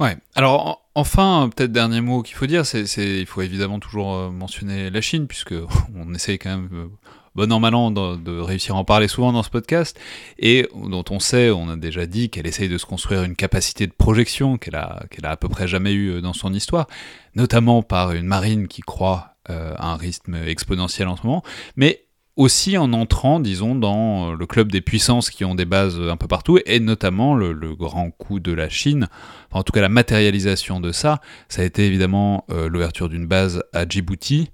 Ouais. 0.00 0.14
Alors 0.34 0.87
enfin, 0.98 1.48
peut-être 1.54 1.72
dernier 1.72 2.00
mot 2.00 2.22
qu'il 2.22 2.34
faut 2.34 2.46
dire, 2.46 2.66
c'est 2.66 2.84
il 2.98 3.26
faut 3.26 3.42
évidemment 3.42 3.78
toujours 3.78 4.14
euh, 4.14 4.30
mentionner 4.30 4.90
la 4.90 5.00
Chine 5.00 5.26
puisque 5.26 5.54
on 5.96 6.12
essaye 6.12 6.38
quand 6.38 6.50
même 6.50 6.68
euh, 6.72 6.86
bon 7.34 7.52
an 7.52 7.60
mal 7.60 7.74
an 7.74 7.90
de, 7.92 8.40
réussir 8.40 8.74
à 8.74 8.78
en 8.78 8.84
parler 8.84 9.06
souvent 9.06 9.32
dans 9.32 9.44
ce 9.44 9.50
podcast. 9.50 9.98
Et 10.38 10.68
dont 10.74 11.04
on 11.10 11.20
sait, 11.20 11.50
on 11.50 11.68
a 11.68 11.76
déjà 11.76 12.06
dit 12.06 12.30
qu'elle 12.30 12.46
essaye 12.46 12.68
de 12.68 12.78
se 12.78 12.86
construire 12.86 13.22
une 13.22 13.36
capacité 13.36 13.86
de 13.86 13.92
projection 13.92 14.58
qu'elle 14.58 14.74
a 14.74 15.06
à 15.22 15.36
peu 15.36 15.48
près 15.48 15.68
jamais 15.68 15.92
eu 15.92 16.10
euh, 16.10 16.20
dans 16.20 16.32
son 16.32 16.52
histoire, 16.52 16.88
notamment 17.36 17.82
par 17.82 18.12
une 18.12 18.26
marine 18.26 18.66
qui 18.66 18.82
croît 18.82 19.34
à 19.50 19.92
un 19.92 19.96
rythme 19.96 20.34
exponentiel 20.46 21.08
en 21.08 21.16
ce 21.16 21.22
moment, 21.22 21.42
mais 21.74 22.04
aussi 22.38 22.78
en 22.78 22.92
entrant, 22.92 23.40
disons, 23.40 23.74
dans 23.74 24.30
euh, 24.30 24.36
le 24.36 24.46
club 24.46 24.70
des 24.70 24.80
puissances 24.80 25.28
qui 25.28 25.44
ont 25.44 25.56
des 25.56 25.64
bases 25.64 26.00
un 26.00 26.16
peu 26.16 26.28
partout, 26.28 26.58
et 26.64 26.78
notamment 26.80 27.34
le, 27.34 27.52
grand 27.74 28.10
coup 28.12 28.38
de 28.38 28.52
la 28.52 28.68
Chine, 28.68 29.08
en 29.50 29.64
tout 29.64 29.72
cas 29.72 29.80
la 29.80 29.88
matérialisation 29.88 30.80
de 30.80 30.92
ça, 30.92 31.20
ça 31.48 31.62
a 31.62 31.64
été 31.64 31.84
évidemment 31.84 32.44
euh, 32.50 32.68
l'ouverture 32.68 33.08
d'une 33.08 33.26
base 33.26 33.62
à 33.74 33.86
Djibouti. 33.86 34.50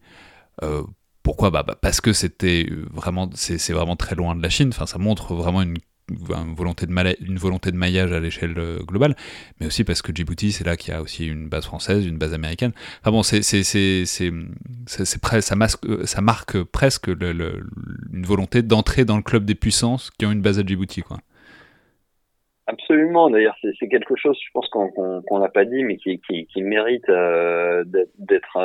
Euh, 0.62 0.82
pourquoi? 1.22 1.50
Bah, 1.50 1.62
bah, 1.62 1.76
Parce 1.80 2.00
que 2.00 2.14
c'était 2.14 2.68
vraiment, 2.90 3.28
c'est 3.34 3.72
vraiment 3.72 3.96
très 3.96 4.14
loin 4.14 4.34
de 4.34 4.42
la 4.42 4.48
Chine, 4.48 4.70
enfin, 4.70 4.86
ça 4.86 4.98
montre 4.98 5.34
vraiment 5.34 5.60
une 5.60 5.76
une 6.10 6.54
volonté 6.54 6.86
de, 7.70 7.76
maillage 7.76 8.12
à 8.12 8.20
l'échelle 8.20 8.54
euh, 8.58 8.78
globale, 8.80 9.14
mais 9.60 9.66
aussi 9.66 9.84
parce 9.84 10.02
que 10.02 10.14
Djibouti, 10.14 10.52
c'est 10.52 10.64
là 10.64 10.76
qu'il 10.76 10.92
y 10.92 10.96
a 10.96 11.00
aussi 11.00 11.26
une 11.26 11.48
base 11.48 11.64
française, 11.64 12.06
une 12.06 12.18
base 12.18 12.34
américaine. 12.34 12.72
Enfin 13.00 13.10
bon, 13.10 13.22
c'est, 13.22 13.42
c'est, 13.42 13.62
c'est, 13.64 14.30
ça, 14.86 15.02
euh, 15.34 16.04
ça 16.04 16.20
marque 16.20 16.62
presque 16.64 17.08
une 17.08 18.24
volonté 18.24 18.62
d'entrer 18.62 19.04
dans 19.04 19.16
le 19.16 19.22
club 19.22 19.44
des 19.44 19.54
puissances 19.54 20.10
qui 20.10 20.26
ont 20.26 20.32
une 20.32 20.42
base 20.42 20.58
à 20.58 20.62
Djibouti, 20.62 21.02
quoi. 21.02 21.18
Absolument. 22.66 23.28
D'ailleurs, 23.28 23.56
c'est 23.78 23.88
quelque 23.88 24.16
chose, 24.16 24.38
je 24.42 24.50
pense 24.54 24.66
qu'on 24.70 25.38
n'a 25.38 25.48
pas 25.50 25.66
dit, 25.66 25.84
mais 25.84 25.98
qui, 25.98 26.48
mérite 26.62 27.06
euh, 27.10 27.84
d'être 27.84 28.58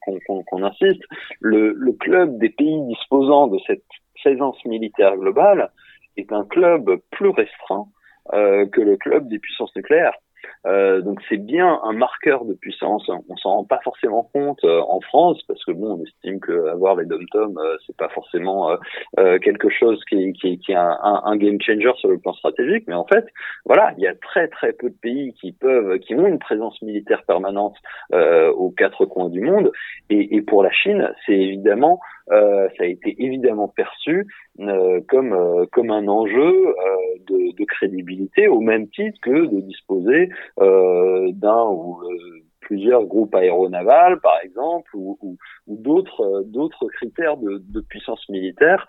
qu'on 0.00 0.64
insiste. 0.64 1.02
Le 1.40 1.92
club 1.92 2.38
des 2.38 2.48
pays 2.48 2.80
disposant 2.88 3.48
de 3.48 3.58
cette 3.66 3.84
présence 4.22 4.64
militaire 4.64 5.16
globale 5.16 5.70
est 6.16 6.32
un 6.32 6.44
club 6.44 7.00
plus 7.10 7.30
restreint 7.30 7.86
euh, 8.32 8.66
que 8.66 8.80
le 8.80 8.96
club 8.96 9.28
des 9.28 9.38
puissances 9.38 9.74
nucléaires. 9.76 10.16
Euh, 10.66 11.00
donc 11.00 11.20
c'est 11.28 11.38
bien 11.38 11.80
un 11.82 11.92
marqueur 11.92 12.44
de 12.44 12.54
puissance. 12.54 13.08
On 13.28 13.36
s'en 13.36 13.50
rend 13.50 13.64
pas 13.64 13.80
forcément 13.82 14.30
compte 14.32 14.62
euh, 14.64 14.80
en 14.88 15.00
France 15.00 15.42
parce 15.48 15.64
que 15.64 15.72
bon, 15.72 15.98
on 15.98 16.04
estime 16.04 16.40
que 16.40 16.68
avoir 16.68 16.96
les 16.96 17.04
dom-tom, 17.04 17.58
euh, 17.58 17.76
c'est 17.86 17.96
pas 17.96 18.08
forcément 18.10 18.76
euh, 19.18 19.38
quelque 19.40 19.68
chose 19.70 20.00
qui, 20.08 20.32
qui, 20.34 20.58
qui 20.58 20.72
est 20.72 20.76
un, 20.76 20.98
un, 21.02 21.36
game 21.36 21.60
changer 21.60 21.90
sur 21.96 22.08
le 22.08 22.18
plan 22.18 22.32
stratégique. 22.34 22.84
Mais 22.86 22.94
en 22.94 23.06
fait, 23.06 23.26
voilà, 23.64 23.92
il 23.98 24.04
y 24.04 24.06
a 24.06 24.14
très 24.14 24.48
très 24.48 24.72
peu 24.72 24.90
de 24.90 24.96
pays 25.00 25.34
qui 25.34 25.52
peuvent, 25.52 25.98
qui 25.98 26.14
ont 26.14 26.26
une 26.26 26.38
présence 26.38 26.80
militaire 26.82 27.22
permanente 27.24 27.76
aux 28.12 28.70
quatre 28.70 29.04
coins 29.06 29.30
du 29.30 29.40
monde. 29.40 29.72
Et, 30.10 30.36
et 30.36 30.42
pour 30.42 30.62
la 30.62 30.70
Chine, 30.70 31.12
c'est 31.26 31.32
évidemment 31.38 32.00
euh, 32.30 32.68
ça 32.76 32.84
a 32.84 32.86
été 32.86 33.16
évidemment 33.18 33.68
perçu 33.68 34.26
euh, 34.60 35.00
comme 35.08 35.32
euh, 35.32 35.66
comme 35.72 35.90
un 35.90 36.06
enjeu 36.06 36.74
de, 37.28 37.56
de, 37.56 37.64
crédibilité 37.64 38.48
au 38.48 38.60
même 38.60 38.88
titre 38.88 39.18
que 39.22 39.46
de 39.46 39.60
disposer 39.60 40.28
d'un 40.58 41.66
ou 41.66 41.98
plusieurs 42.60 43.04
groupes 43.04 43.34
aéronavals, 43.34 44.20
par 44.20 44.34
exemple, 44.42 44.88
ou, 44.94 45.18
ou, 45.20 45.36
ou 45.66 45.76
d'autres 45.76 46.44
d'autres 46.46 46.86
critères 46.88 47.36
de, 47.36 47.60
de, 47.68 47.80
puissance 47.80 48.26
militaire 48.28 48.86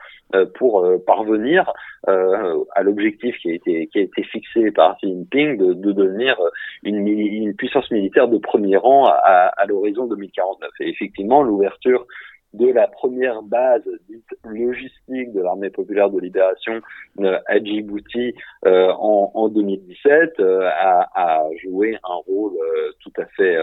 pour 0.56 0.88
parvenir 1.06 1.72
à 2.08 2.84
l'objectif 2.84 3.36
qui 3.38 3.52
a 3.52 3.54
été 3.54 3.88
qui 3.88 4.00
a 4.00 4.02
été 4.02 4.24
fixé 4.24 4.72
par 4.72 4.98
Xi 4.98 5.08
Jinping 5.08 5.58
de, 5.58 5.74
de 5.74 5.92
devenir 5.92 6.40
une, 6.84 7.08
une, 7.08 7.56
puissance 7.56 7.90
militaire 7.92 8.28
de 8.28 8.38
premier 8.38 8.78
rang 8.78 9.06
à, 9.06 9.52
à 9.58 9.66
l'horizon 9.66 10.06
2049. 10.06 10.70
Et 10.80 10.90
effectivement, 10.90 11.42
l'ouverture 11.44 12.06
de 12.54 12.72
la 12.72 12.88
première 12.88 13.42
base 13.42 13.84
dite 14.08 14.28
logistique 14.46 15.34
de 15.34 15.42
l'armée 15.42 15.70
populaire 15.70 16.10
de 16.10 16.20
libération 16.20 16.82
euh, 17.20 17.40
à 17.48 17.60
Djibouti 17.60 18.34
euh, 18.66 18.92
en, 18.92 19.32
en, 19.34 19.50
2017 19.50 20.40
euh, 20.40 20.70
a, 20.72 21.10
a, 21.16 21.44
joué 21.64 21.98
un 22.04 22.16
rôle 22.28 22.54
tout 23.00 23.12
à 23.18 23.26
fait 23.38 23.58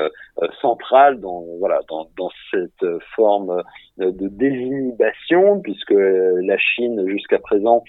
central 0.61 1.21
dans 1.21 1.45
voilà 1.59 1.81
dans, 1.89 2.09
dans 2.17 2.31
cette 2.51 2.87
forme 3.15 3.63
de 3.99 4.29
désinhibition 4.29 5.61
puisque 5.61 5.95
la 5.95 6.59
Chine 6.59 7.07
jusqu'à 7.09 7.39
présent 7.39 7.83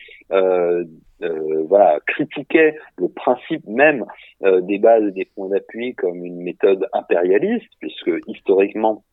euh, 1.23 1.63
voilà, 1.67 1.99
critiquait 2.07 2.75
le 2.97 3.07
principe 3.07 3.65
même 3.67 4.05
des 4.41 4.79
bases 4.79 5.03
et 5.03 5.11
des 5.11 5.25
points 5.25 5.49
d'appui 5.49 5.93
comme 5.93 6.25
une 6.25 6.41
méthode 6.41 6.87
impérialiste, 6.93 7.69
puisque 7.79 8.09
historiquement, 8.27 9.03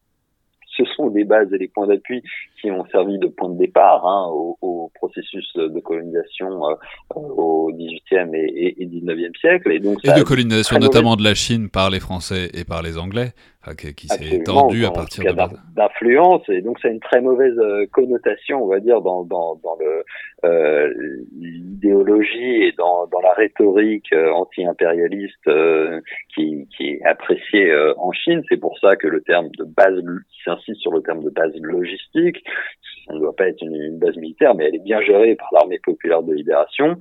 ce 0.79 0.85
sont 0.97 1.11
des 1.11 1.25
bases 1.25 1.53
et 1.53 1.59
des 1.59 1.69
points 1.69 1.87
d'appui 1.87 2.23
qui 2.61 2.71
ont 2.71 2.87
servi 2.87 3.19
de 3.19 3.27
point 3.27 3.51
de 3.51 3.59
départ 3.59 4.07
hein, 4.07 4.29
au, 4.31 4.57
au, 4.61 4.91
processus 4.95 5.47
de 5.57 5.81
colonisation 5.81 6.69
euh, 6.69 6.75
au 7.15 7.71
XVIIIe 7.73 8.35
et, 8.35 8.83
et, 8.83 8.89
siècle. 9.41 9.73
Et, 9.73 9.81
donc, 9.81 9.99
et 10.05 10.13
de 10.13 10.23
colonisation 10.23 10.79
notamment 10.79 11.17
de 11.17 11.25
la 11.25 11.35
Chine 11.35 11.69
par 11.69 11.91
les 11.91 12.01
Français 12.01 12.51
et 12.55 12.65
par 12.65 12.83
les 12.83 12.99
Anglais 12.99 13.33
qui, 13.77 14.09
s'est 14.09 14.37
étendu 14.37 14.85
à 14.87 14.91
partir 14.91 15.25
de 15.25 15.57
d'influence 15.75 16.43
et 16.49 16.63
donc 16.63 16.79
ça 16.81 16.89
a 16.89 16.91
une 16.91 17.01
très 17.01 17.21
mauvaise 17.21 17.59
euh, 17.59 17.87
connotation 17.93 18.63
on 18.63 18.69
va 18.69 18.81
dire 18.81 19.01
dans 19.01 19.25
dans, 19.25 19.57
dans 19.57 19.77
le 19.81 20.05
euh, 20.45 20.95
l'idéologie 21.41 22.63
et 22.63 22.73
dans 22.79 23.07
dans 23.09 23.21
la 23.21 23.33
rhétorique 23.33 24.13
euh, 24.13 24.31
anti-impérialiste 24.31 25.49
euh, 25.49 26.01
qui 26.35 26.69
qui 26.77 26.91
est 26.91 27.05
appréciée 27.05 27.75
en 27.97 28.13
Chine 28.13 28.43
c'est 28.49 28.57
pour 28.57 28.79
ça 28.79 28.95
que 28.95 29.09
le 29.09 29.21
terme 29.23 29.49
de 29.59 29.65
base 29.65 30.01
s'insiste 30.45 30.81
sur 30.81 30.93
le 30.93 31.03
terme 31.03 31.25
de 31.25 31.31
base 31.31 31.53
logistique 31.61 32.45
ça 33.09 33.15
ne 33.15 33.21
doit 33.21 33.35
pas 33.35 33.49
être 33.49 33.63
une, 33.63 33.99
base 33.99 34.17
militaire, 34.19 34.55
mais 34.55 34.67
elle 34.67 34.75
est 34.75 34.85
bien 34.85 35.01
gérée 35.01 35.35
par 35.35 35.49
l'armée 35.55 35.79
populaire 35.79 36.23
de 36.23 36.35
libération. 36.35 36.97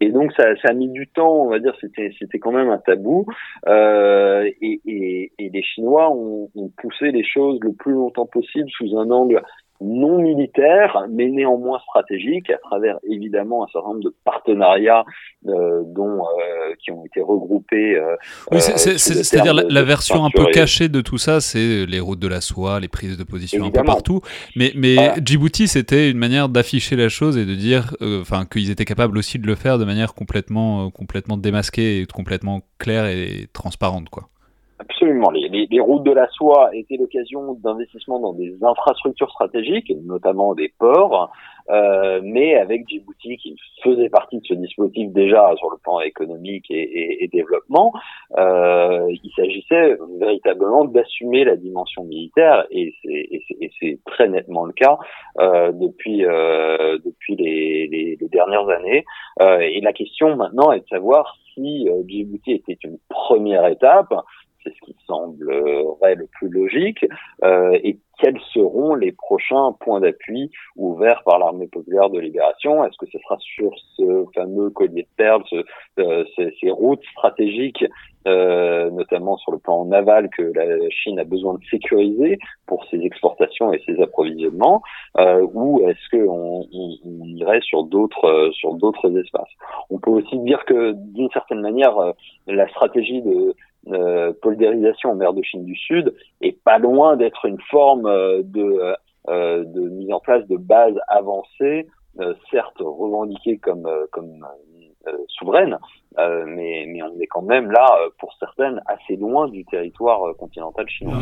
Et 0.00 0.10
donc 0.10 0.32
ça, 0.32 0.42
ça 0.56 0.70
a 0.70 0.72
mis 0.72 0.88
du 0.88 1.06
temps, 1.06 1.44
on 1.44 1.50
va 1.50 1.60
dire, 1.60 1.72
c'était 1.80 2.10
c'était 2.18 2.40
quand 2.40 2.50
même 2.50 2.68
un 2.68 2.78
tabou. 2.78 3.26
Et, 3.68 4.80
et, 4.84 5.32
et, 5.38 5.50
les 5.50 5.62
Chinois 5.62 6.01
ont, 6.10 6.50
ont 6.54 6.70
poussé 6.76 7.10
les 7.10 7.24
choses 7.24 7.58
le 7.62 7.72
plus 7.72 7.92
longtemps 7.92 8.26
possible 8.26 8.68
sous 8.70 8.96
un 8.96 9.10
angle 9.10 9.42
non 9.82 10.18
militaire, 10.18 11.06
mais 11.10 11.28
néanmoins 11.28 11.78
stratégique, 11.80 12.50
à 12.50 12.58
travers 12.58 12.98
évidemment 13.08 13.64
un 13.64 13.66
certain 13.72 13.88
nombre 13.88 14.04
de 14.04 14.14
partenariats 14.24 15.04
euh, 15.46 15.82
dont 15.84 16.20
euh, 16.20 16.74
qui 16.82 16.92
ont 16.92 17.04
été 17.04 17.20
regroupés. 17.20 17.96
Euh, 17.96 18.16
oui, 18.52 18.60
c'est-à-dire 18.60 19.54
la, 19.54 19.82
version 19.82 20.24
un 20.24 20.30
peu 20.30 20.46
cachée 20.46 20.88
de 20.88 21.00
tout 21.00 21.18
ça, 21.18 21.40
c'est 21.40 21.84
les 21.86 22.00
routes 22.00 22.20
de 22.20 22.28
la 22.28 22.40
soie, 22.40 22.80
les 22.80 22.88
prises 22.88 23.18
de 23.18 23.24
position 23.24 23.64
un 23.64 23.70
peu 23.70 23.82
partout. 23.82 24.20
Mais, 24.56 24.72
mais 24.74 24.96
Djibouti, 25.24 25.68
c'était 25.68 26.10
une 26.10 26.18
manière 26.18 26.48
d'afficher 26.48 26.96
la 26.96 27.08
chose 27.08 27.36
et 27.36 27.44
de 27.44 27.54
dire, 27.54 27.94
enfin, 28.20 28.44
qu'ils 28.46 28.70
étaient 28.70 28.84
capables 28.84 29.18
aussi 29.18 29.38
de 29.38 29.46
le 29.46 29.54
faire 29.54 29.78
de 29.78 29.84
manière 29.84 30.14
complètement, 30.14 30.90
complètement 30.90 31.36
démasquée 31.36 32.00
et 32.00 32.06
complètement 32.06 32.62
claire 32.78 33.06
et 33.06 33.48
transparente, 33.52 34.08
quoi. 34.08 34.28
Absolument. 34.82 35.30
Les, 35.30 35.48
les, 35.48 35.66
les, 35.70 35.80
routes 35.80 36.02
de 36.02 36.10
la 36.10 36.26
soie 36.28 36.70
étaient 36.74 36.96
l'occasion 36.96 37.54
d'investissement 37.54 38.18
dans 38.18 38.32
des 38.32 38.52
infrastructures 38.62 39.30
stratégiques, 39.30 39.92
notamment 40.04 40.54
des 40.54 40.72
ports, 40.76 41.30
euh, 41.70 42.20
mais 42.24 42.56
avec 42.56 42.88
Djibouti 42.88 43.36
qui 43.36 43.56
faisait 43.84 44.08
partie 44.08 44.38
de 44.38 44.44
ce 44.44 44.54
dispositif 44.54 45.12
déjà 45.12 45.54
sur 45.56 45.70
le 45.70 45.76
plan 45.78 46.00
économique 46.00 46.68
et, 46.70 46.82
et, 46.82 47.24
et 47.24 47.28
développement, 47.28 47.92
euh, 48.38 49.06
il 49.10 49.30
s'agissait 49.36 49.96
véritablement 50.18 50.84
d'assumer 50.84 51.44
la 51.44 51.56
dimension 51.56 52.02
militaire 52.04 52.66
et 52.70 52.92
c'est 53.78 53.98
très 54.06 54.28
nettement 54.28 54.64
le 54.64 54.72
cas 54.72 54.98
euh, 55.38 55.70
depuis 55.72 56.24
euh, 56.24 56.98
depuis 57.04 57.36
les, 57.36 57.86
les, 57.86 58.16
les, 58.20 58.28
dernières 58.28 58.68
années. 58.68 59.04
Euh, 59.40 59.58
et 59.58 59.80
la 59.80 59.92
question 59.92 60.34
maintenant 60.36 60.72
est 60.72 60.80
de 60.80 60.88
savoir 60.88 61.36
si 61.54 61.88
euh, 61.88 62.02
Djibouti 62.06 62.52
était 62.52 62.78
une 62.84 62.98
première 63.08 63.66
étape 63.66 64.12
c'est 64.62 64.74
ce 64.74 64.80
qui 64.84 64.96
semblerait 65.06 66.14
le 66.14 66.26
plus 66.26 66.48
logique, 66.48 67.06
euh, 67.44 67.78
et 67.82 67.98
quels 68.18 68.40
seront 68.52 68.94
les 68.94 69.10
prochains 69.10 69.72
points 69.80 70.00
d'appui 70.00 70.50
ouverts 70.76 71.22
par 71.24 71.38
l'armée 71.38 71.66
populaire 71.66 72.10
de 72.10 72.20
libération? 72.20 72.84
Est-ce 72.84 72.96
que 72.98 73.06
ce 73.06 73.18
sera 73.18 73.36
sur 73.38 73.72
ce 73.96 74.24
fameux 74.34 74.70
collier 74.70 75.02
de 75.02 75.08
perles, 75.16 75.42
euh, 75.98 76.24
ces, 76.36 76.70
routes 76.70 77.02
stratégiques, 77.10 77.84
euh, 78.28 78.90
notamment 78.90 79.36
sur 79.38 79.50
le 79.50 79.58
plan 79.58 79.84
naval, 79.86 80.28
que 80.30 80.42
la 80.42 80.88
Chine 80.90 81.18
a 81.18 81.24
besoin 81.24 81.54
de 81.54 81.64
sécuriser 81.68 82.38
pour 82.66 82.84
ses 82.90 83.00
exportations 83.00 83.72
et 83.72 83.82
ses 83.86 84.00
approvisionnements, 84.00 84.82
ou 85.18 85.82
est-ce 85.88 86.16
qu'on 86.16 86.64
on, 86.72 87.24
irait 87.24 87.60
sur 87.62 87.82
d'autres 87.84 88.50
sur 88.52 88.74
d'autres 88.74 89.16
espaces? 89.18 89.50
On 89.90 89.98
peut 89.98 90.10
aussi 90.10 90.38
dire 90.40 90.64
que 90.64 90.92
d'une 90.92 91.30
certaine 91.30 91.60
manière, 91.60 91.96
la 92.46 92.68
stratégie 92.68 93.22
de 93.22 93.56
euh, 93.92 94.32
poldérisation 94.42 95.10
en 95.10 95.14
mer 95.14 95.32
de 95.32 95.42
Chine 95.42 95.64
du 95.64 95.76
Sud 95.76 96.14
est 96.40 96.58
pas 96.64 96.78
loin 96.78 97.16
d'être 97.16 97.44
une 97.44 97.60
forme 97.70 98.06
euh, 98.06 98.42
de, 98.44 98.94
euh, 99.28 99.64
de 99.64 99.88
mise 99.88 100.12
en 100.12 100.20
place 100.20 100.46
de 100.48 100.56
bases 100.56 100.98
avancées, 101.08 101.86
euh, 102.20 102.34
certes 102.50 102.78
revendiquées 102.78 103.58
comme, 103.58 103.86
souveraines, 105.28 105.78
mais, 106.16 107.00
on 107.02 107.20
est 107.20 107.26
quand 107.26 107.42
même 107.42 107.70
là, 107.70 107.88
pour 108.18 108.32
certaines, 108.38 108.80
assez 108.86 109.16
loin 109.16 109.48
du 109.48 109.64
territoire 109.64 110.34
continental 110.36 110.88
chinois. 110.88 111.18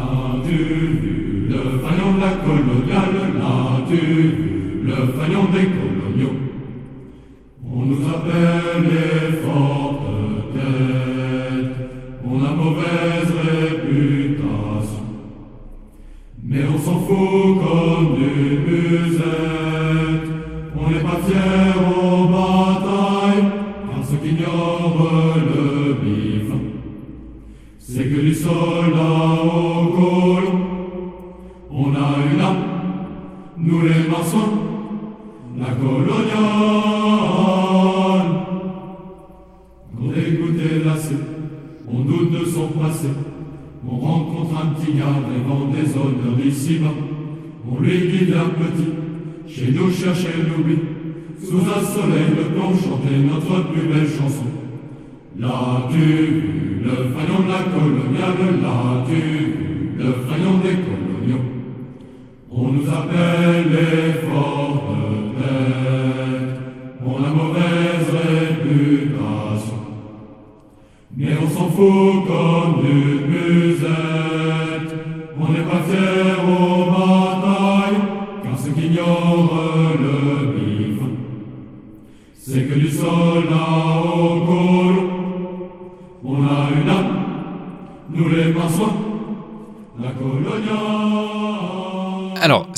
On 7.73 7.83
nous 7.83 8.09
appelle 8.09 8.83
les 8.83 9.33
fortes 9.39 10.11
a 12.45 12.53
mauvaise 12.53 13.33
réputation. 13.45 15.05
Mais 16.43 16.65
on 16.75 16.79
s'en 16.79 16.99
fout 17.01 17.59
comme 17.63 18.17
des 18.19 18.59
musettes, 18.71 20.31
on 20.77 20.91
n'est 20.91 21.01
pas 21.01 21.21
fiers 21.27 21.75
aux 21.87 22.25
batailles, 22.29 23.45
car 23.89 24.05
ceux 24.05 24.17
qui 24.17 24.31
ignorent 24.31 25.37
le 25.37 25.95
bif, 25.95 26.51
c'est 27.79 28.05
que 28.05 28.21
du 28.21 28.35
soldats 28.35 29.43
au 29.45 29.87
col, 29.89 30.45
on 31.71 31.95
a 31.95 32.11
eu 32.33 32.37
là, 32.39 32.53
nous 33.59 33.83
les 33.83 34.09
maçons, 34.09 34.51
la 35.59 35.71
coloniale. 35.75 36.81
On 40.03 40.09
écoutait 40.11 40.83
la 40.85 40.97
on 41.93 42.01
doute 42.01 42.33
de 42.33 42.45
son 42.45 42.69
passé. 42.69 43.09
On 43.87 43.97
rencontre 43.97 44.51
un 44.63 44.67
petit 44.75 44.93
gars 44.93 45.07
rêvant 45.07 45.71
des 45.73 45.91
honneurs 45.97 46.45
ici-bas. 46.45 46.95
On 47.71 47.81
lui 47.81 47.99
guide 48.09 48.35
un 48.35 48.51
petit, 48.51 49.53
chez 49.53 49.73
nous 49.73 49.91
chercher 49.91 50.29
l'oubli. 50.39 50.79
Sous 51.43 51.59
un 51.59 51.83
soleil 51.83 52.31
de 52.37 52.55
plomb 52.55 52.75
chanter 52.75 53.17
notre 53.25 53.71
plus 53.71 53.89
belle 53.89 54.07
chanson. 54.07 54.45
Là-tu 55.39 56.43
le 56.85 56.91
faillon 56.91 57.45
de 57.45 57.49
la 57.49 57.63
coloniale, 57.73 58.61
là-tu 58.63 59.23
le 59.99 60.13
faillon 60.29 60.59
des 60.59 60.77
coloniaux. 60.85 61.45
On 62.51 62.73
nous 62.73 62.89
appelle 62.89 63.71
les 63.71 64.29
forts 64.29 65.00
s'en 71.61 71.69
fout 71.69 72.27
comme 72.27 72.87
une 72.87 73.27
musette. 73.27 74.95
On 75.39 75.53
n'est 75.53 75.67
pas 75.71 75.83
fier 75.89 76.37
aux 76.49 76.91
batailles, 76.91 78.01
car 78.43 78.59
ce 78.59 78.71
qui 78.71 78.87
ignorent 78.87 79.97
le 80.01 80.59
vivre, 80.59 81.09
c'est 82.35 82.63
que 82.63 82.75
du 82.75 82.89
soldat. 82.89 83.90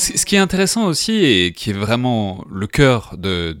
Ce 0.03 0.25
qui 0.25 0.35
est 0.35 0.39
intéressant 0.39 0.85
aussi, 0.85 1.13
et 1.13 1.53
qui 1.53 1.69
est 1.69 1.73
vraiment 1.73 2.45
le 2.51 2.67
cœur 2.67 3.15
de, 3.17 3.55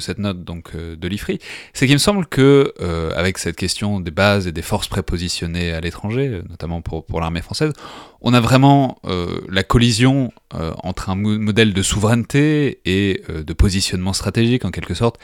cette 0.00 0.18
note 0.18 0.44
donc 0.44 0.70
euh, 0.74 0.96
de 0.96 1.08
l'IFRI, 1.08 1.38
c'est 1.72 1.86
qu'il 1.86 1.94
me 1.94 1.98
semble 1.98 2.26
que, 2.26 2.72
euh, 2.80 3.10
avec 3.16 3.38
cette 3.38 3.56
question 3.56 4.00
des 4.00 4.10
bases 4.10 4.46
et 4.46 4.52
des 4.52 4.62
forces 4.62 4.88
prépositionnées 4.88 5.72
à 5.72 5.80
l'étranger, 5.80 6.42
notamment 6.48 6.80
pour, 6.82 7.20
l'armée 7.20 7.42
française, 7.42 7.72
on 8.20 8.34
a 8.34 8.40
vraiment 8.40 8.98
euh, 9.04 9.40
la 9.48 9.62
collision 9.62 10.32
euh, 10.54 10.72
entre 10.82 11.10
un 11.10 11.14
modèle 11.14 11.74
de 11.74 11.82
souveraineté 11.82 12.80
et 12.86 13.22
euh, 13.28 13.44
de 13.44 13.52
positionnement 13.52 14.14
stratégique, 14.14 14.64
en 14.64 14.70
quelque 14.70 14.94
sorte, 14.94 15.18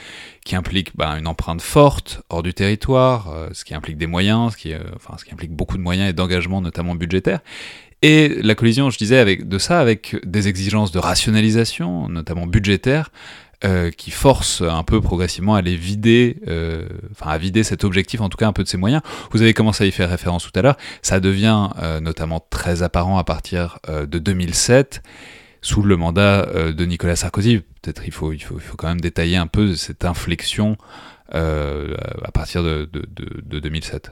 qui 0.45 0.55
implique 0.55 0.95
bah, 0.95 1.17
une 1.19 1.27
empreinte 1.27 1.63
forte 1.63 2.21
hors 2.29 2.43
du 2.43 2.53
territoire, 2.53 3.31
euh, 3.31 3.49
ce 3.55 3.65
qui 3.65 3.75
implique 3.75 3.97
des 3.97 4.07
moyens, 4.07 4.53
ce 4.53 4.59
qui, 4.59 4.73
ce 4.73 5.25
qui 5.25 5.33
implique 5.33 5.53
beaucoup 5.53 5.79
de 5.79 5.83
moyens 5.83 6.11
et 6.11 6.13
d'engagement, 6.13 6.61
notamment 6.61 6.95
budgétaires, 6.95 7.41
et 8.07 8.43
la 8.43 8.55
collision, 8.55 8.91
je 8.91 8.99
disais, 8.99 9.17
avec, 9.17 9.49
de 9.49 9.57
ça 9.57 9.81
avec 9.81 10.15
des 10.27 10.47
exigences 10.47 10.93
de 10.93 10.99
rationalisation, 10.99 12.07
notamment 12.11 12.47
budgétaires, 12.47 13.11
euh, 13.65 13.91
qui 13.91 14.11
force 14.11 14.61
un 14.61 14.83
peu 14.83 15.01
progressivement 15.01 15.55
à 15.55 15.63
les 15.63 15.75
vider, 15.75 16.37
euh, 16.47 16.87
à 17.23 17.39
vider 17.39 17.63
cet 17.63 17.83
objectif, 17.83 18.21
en 18.21 18.29
tout 18.29 18.37
cas 18.37 18.47
un 18.47 18.53
peu 18.53 18.63
de 18.63 18.69
ses 18.69 18.77
moyens. 18.77 19.01
Vous 19.31 19.41
avez 19.41 19.55
commencé 19.55 19.85
à 19.85 19.87
y 19.87 19.91
faire 19.91 20.11
référence 20.11 20.45
tout 20.45 20.53
à 20.55 20.61
l'heure. 20.61 20.77
Ça 21.01 21.19
devient 21.19 21.71
euh, 21.81 21.99
notamment 22.01 22.47
très 22.51 22.83
apparent 22.83 23.17
à 23.17 23.25
partir 23.25 23.79
de 23.89 24.19
2007 24.19 25.03
sous 25.63 25.83
le 25.83 25.97
mandat 25.97 26.73
de 26.73 26.85
Nicolas 26.85 27.17
Sarkozy. 27.17 27.63
Peut-être 27.81 28.03
il 28.07 28.13
faut, 28.13 28.35
il, 28.35 28.43
faut, 28.43 28.57
il 28.57 28.61
faut 28.61 28.77
quand 28.77 28.89
même 28.89 29.01
détailler 29.01 29.39
un 29.39 29.47
peu 29.47 29.77
cette 29.77 30.05
inflexion 30.05 30.77
à 31.33 32.31
partir 32.35 32.63
de 32.63 32.85
2007. 32.85 34.11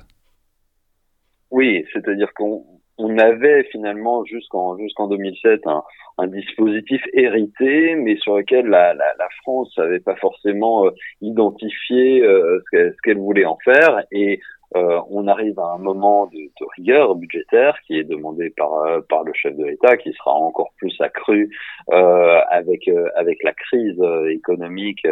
Oui, 1.50 1.84
c'est-à-dire 1.92 2.32
qu'on 2.34 2.64
on 3.02 3.18
avait 3.18 3.64
finalement 3.64 4.24
jusqu'en 4.24 4.76
jusqu'en 4.78 5.08
2007 5.08 5.66
un, 5.66 5.82
un, 6.18 6.26
dispositif 6.26 7.02
hérité, 7.12 7.94
mais 7.96 8.16
sur 8.16 8.36
lequel 8.36 8.66
la, 8.66 8.94
la, 8.94 9.14
la 9.18 9.28
France 9.42 9.76
n'avait 9.76 10.00
pas 10.00 10.16
forcément 10.16 10.86
euh, 10.86 10.90
identifié 11.20 12.22
euh, 12.22 12.60
ce 12.72 12.92
qu'elle 13.02 13.18
voulait 13.18 13.44
en 13.44 13.58
faire. 13.64 14.02
Et 14.12 14.40
euh, 14.74 15.00
on 15.10 15.26
arrive 15.28 15.58
à 15.58 15.74
un 15.74 15.78
moment 15.78 16.26
de, 16.28 16.38
de, 16.38 16.66
rigueur 16.76 17.14
budgétaire 17.14 17.76
qui 17.86 17.98
est 17.98 18.04
demandé 18.04 18.50
par 18.56 18.72
euh, 18.74 19.00
par 19.06 19.22
le 19.22 19.32
chef 19.34 19.54
de 19.56 19.64
l'État, 19.64 19.96
qui 19.98 20.12
sera 20.12 20.32
encore 20.32 20.72
plus 20.78 20.98
accru 21.00 21.50
euh, 21.92 22.40
avec 22.50 22.88
avec 23.16 23.42
la 23.42 23.52
crise 23.52 24.02
économique 24.30 25.06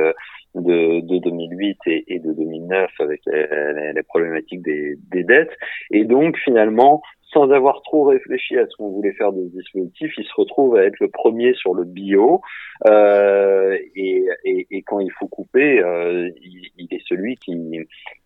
de, 0.55 1.01
de 1.01 1.19
2008 1.19 1.79
et, 1.87 2.05
et, 2.15 2.19
de 2.21 2.33
2009 2.33 2.91
avec 3.01 3.21
les, 3.27 3.93
les 3.95 4.03
problématiques 4.03 4.63
des, 4.63 4.97
des, 5.11 5.25
dettes. 5.25 5.57
Et 5.91 6.05
donc 6.05 6.37
finalement, 6.39 7.03
sans 7.33 7.51
avoir 7.51 7.83
trop 7.83 8.05
réfléchi 8.05 8.57
à 8.57 8.67
ce 8.67 8.77
qu'on 8.77 8.91
voulait 8.91 9.13
faire 9.13 9.33
de 9.33 9.49
ce 9.49 9.57
dispositif, 9.57 10.13
il 10.19 10.25
se 10.25 10.35
retrouve 10.37 10.77
à 10.77 10.85
être 10.85 10.99
le 11.01 11.09
premier 11.09 11.55
sur 11.55 11.75
le 11.75 11.85
bio. 11.85 12.41
Euh, 12.89 13.77
et, 13.95 14.27
et, 14.45 14.67
et, 14.71 14.83
quand 14.83 15.01
il 15.01 15.11
faut 15.13 15.29
couper, 15.29 15.81
euh, 15.81 16.31
il, 16.43 16.71
il, 16.79 16.89
est 16.91 17.03
celui 17.07 17.37
qui, 17.37 17.57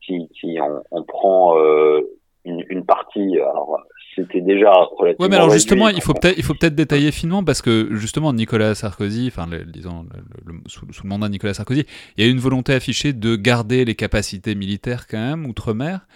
qui, 0.01 0.29
qui 0.29 0.61
en, 0.61 0.83
en 0.91 1.03
prend 1.03 1.59
euh, 1.59 2.01
une, 2.45 2.65
une, 2.69 2.85
partie. 2.85 3.39
Alors, 3.39 3.81
c'était 4.15 4.41
déjà 4.41 4.73
relativement. 4.73 5.25
Ouais, 5.25 5.29
mais 5.29 5.37
alors 5.37 5.51
justement, 5.51 5.89
il 5.89 6.01
faut 6.01 6.15
peut-être, 6.15 6.39
il 6.39 6.45
faut 6.45 6.55
peut-être 6.55 6.75
détailler 6.75 7.11
finement 7.11 7.43
parce 7.45 7.63
que 7.63 7.89
justement, 7.93 8.33
Nicolas 8.33 8.75
Sarkozy, 8.75 9.27
enfin, 9.29 9.47
le, 9.51 9.65
disons, 9.65 10.07
le, 10.15 10.53
le, 10.53 10.59
sous, 10.67 10.87
sous, 10.93 11.03
le 11.03 11.09
mandat 11.09 11.27
de 11.27 11.33
Nicolas 11.33 11.55
Sarkozy, 11.55 11.85
il 12.17 12.25
y 12.25 12.29
a 12.29 12.31
une 12.31 12.39
volonté 12.39 12.73
affichée 12.73 13.13
de 13.13 13.37
garder 13.37 13.85
les 13.85 13.95
capacités 13.95 14.55
militaires 14.55 15.07
quand 15.09 15.19
même 15.19 15.47
outre-mer. 15.47 16.07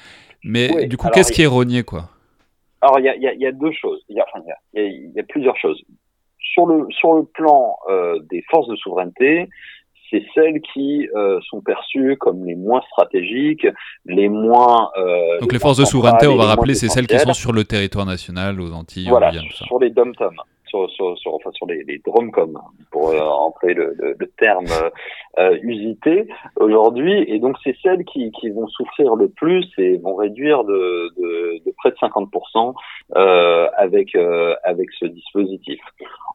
Mais 0.45 0.71
oui, 0.73 0.87
du 0.87 0.97
coup, 0.97 1.09
qu'est-ce 1.13 1.33
qui 1.33 1.43
est 1.43 1.47
rogné, 1.47 1.83
quoi? 1.83 2.11
Alors, 2.81 3.01
il 3.01 3.05
y 3.05 3.09
a, 3.09 3.17
y, 3.17 3.27
a, 3.27 3.35
y 3.35 3.47
a, 3.47 3.53
deux 3.53 3.73
choses. 3.73 4.01
Il 4.09 4.17
y 4.17 4.23
enfin, 4.23 4.45
y 4.75 5.21
a, 5.21 5.23
plusieurs 5.25 5.57
choses. 5.57 5.83
Sur 6.55 6.67
le, 6.67 6.87
sur 6.91 7.15
le 7.15 7.25
plan 7.25 7.77
euh, 7.91 8.21
des 8.31 8.43
forces 8.51 8.69
de 8.69 8.77
souveraineté, 8.77 9.49
c'est 10.11 10.25
celles 10.35 10.61
qui 10.61 11.09
euh, 11.15 11.39
sont 11.51 11.61
perçues 11.61 12.17
comme 12.19 12.45
les 12.45 12.55
moins 12.55 12.81
stratégiques, 12.93 13.67
les 14.07 14.29
moins. 14.29 14.91
Euh, 14.97 15.39
Donc 15.41 15.53
les 15.53 15.59
forces 15.59 15.79
de 15.79 15.85
souveraineté, 15.85 16.27
on 16.27 16.37
va 16.37 16.47
rappeler, 16.47 16.75
c'est 16.75 16.89
celles 16.89 17.07
qui 17.07 17.19
sont 17.19 17.35
sur 17.35 17.53
le 17.53 17.65
territoire 17.65 18.07
national, 18.07 18.61
aux 18.61 18.73
Antilles, 18.73 19.09
voilà, 19.09 19.33
sur 19.51 19.79
les 19.81 19.91
dom-toms 19.91 20.43
sur, 20.69 20.91
sur, 20.91 21.17
sur, 21.19 21.35
enfin, 21.35 21.51
sur 21.53 21.67
les, 21.67 21.83
les 21.85 21.99
dromcom, 22.05 22.59
pour 22.91 23.11
euh, 23.11 23.19
le, 23.63 23.95
le, 23.99 24.17
le 24.19 24.27
terme 24.39 24.67
euh, 25.39 25.59
usité 25.63 26.29
aujourd'hui. 26.57 27.25
Et 27.29 27.39
donc, 27.39 27.57
c'est 27.65 27.77
celles 27.83 28.05
qui, 28.05 28.31
qui 28.33 28.51
vont 28.51 28.67
souffrir 28.69 29.15
le 29.15 29.29
plus 29.29 29.67
et 29.79 29.97
vont 29.99 30.15
réduire 30.15 30.65
de, 30.65 31.11
de, 31.17 31.65
de 31.65 31.75
près 31.77 31.91
de 31.91 31.97
50% 31.97 32.75
euh, 33.17 33.69
avec, 33.77 34.15
euh, 34.15 34.55
avec 34.65 34.89
ce 34.99 35.07
dispositif. 35.07 35.81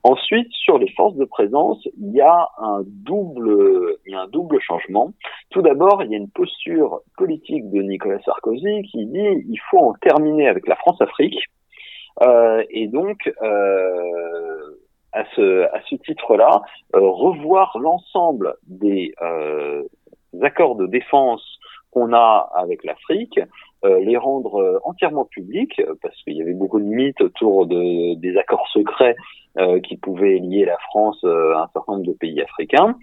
Ensuite, 0.04 0.52
sur 0.52 0.78
les 0.78 0.90
forces 0.92 1.16
de 1.16 1.26
présence, 1.26 1.86
il 1.98 2.14
y 2.14 2.22
a 2.22 2.50
un 2.58 2.82
double, 2.86 3.98
il 4.06 4.12
y 4.12 4.16
a 4.16 4.22
un 4.22 4.28
double 4.28 4.60
changement. 4.60 5.14
Tout 5.50 5.62
d'abord, 5.62 6.04
il 6.04 6.12
y 6.12 6.16
a 6.16 6.18
une 6.18 6.30
posture 6.30 7.02
politique 7.18 7.70
de 7.72 7.82
Nicolas 7.82 8.20
Sarkozy 8.24 8.84
qui 8.92 9.06
dit 9.06 9.46
il 9.48 9.60
faut 9.70 9.80
en 9.80 9.94
terminer 10.02 10.50
avec 10.50 10.68
la 10.68 10.76
France-Afrique 10.76 11.38
euh, 12.22 12.64
et 12.70 12.88
donc, 12.88 13.32
euh, 13.42 14.80
à 15.12 15.26
ce, 15.36 15.64
à 15.74 15.82
ce 15.90 15.96
titre-là, 15.96 16.62
euh, 16.96 17.00
revoir 17.00 17.78
l'ensemble 17.80 18.56
des 18.68 19.14
accords 20.42 20.76
de 20.76 20.88
défense 20.88 21.60
qu'on 21.92 22.14
a 22.14 22.50
avec 22.56 22.84
l'Afrique, 22.84 23.40
euh, 23.86 24.00
les 24.00 24.18
rendre 24.18 24.62
euh, 24.62 24.80
entièrement 24.84 25.26
publics, 25.26 25.80
parce 26.02 26.16
qu'il 26.24 26.34
y 26.34 26.42
avait 26.42 26.54
beaucoup 26.54 26.80
de 26.80 26.86
mythes 26.86 27.22
autour 27.22 27.68
de, 27.68 28.16
des 28.16 28.36
accords 28.38 28.68
secrets 28.70 29.16
euh, 29.60 29.80
qui 29.82 29.98
pouvaient 29.98 30.40
lier 30.40 30.66
la 30.66 30.78
France 30.90 31.24
à 31.24 31.64
un 31.64 31.70
certain 31.74 31.94
nombre 31.94 32.08
de 32.08 32.14
pays 32.14 32.42
africains. 32.42 32.98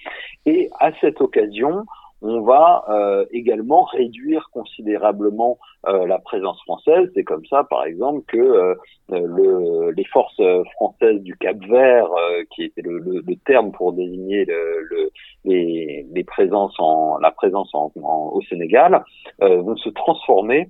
Et 0.46 0.68
à 0.80 0.90
cette 1.00 1.20
occasion, 1.20 1.84
on 2.22 2.42
va 2.42 2.84
euh, 2.88 3.24
également 3.30 3.84
réduire 3.84 4.48
considérablement 4.52 5.58
euh, 5.86 6.06
la 6.06 6.18
présence 6.18 6.60
française. 6.62 7.10
C'est 7.14 7.24
comme 7.24 7.44
ça, 7.46 7.64
par 7.64 7.84
exemple, 7.84 8.22
que 8.26 8.38
euh, 8.38 8.74
le, 9.08 9.90
les 9.92 10.04
forces 10.04 10.40
françaises 10.74 11.20
du 11.22 11.36
Cap 11.36 11.56
Vert, 11.66 12.06
euh, 12.12 12.42
qui 12.54 12.64
était 12.64 12.82
le, 12.82 12.98
le, 12.98 13.22
le, 13.26 13.36
terme 13.46 13.72
pour 13.72 13.92
désigner 13.92 14.44
le, 14.44 15.10
les, 15.44 16.06
les, 16.12 16.24
présences 16.24 16.74
en, 16.78 17.18
la 17.18 17.30
présence 17.30 17.74
en, 17.74 17.90
en, 18.02 18.30
au 18.32 18.42
Sénégal, 18.42 19.02
euh, 19.42 19.62
vont 19.62 19.76
se 19.76 19.88
transformer 19.88 20.68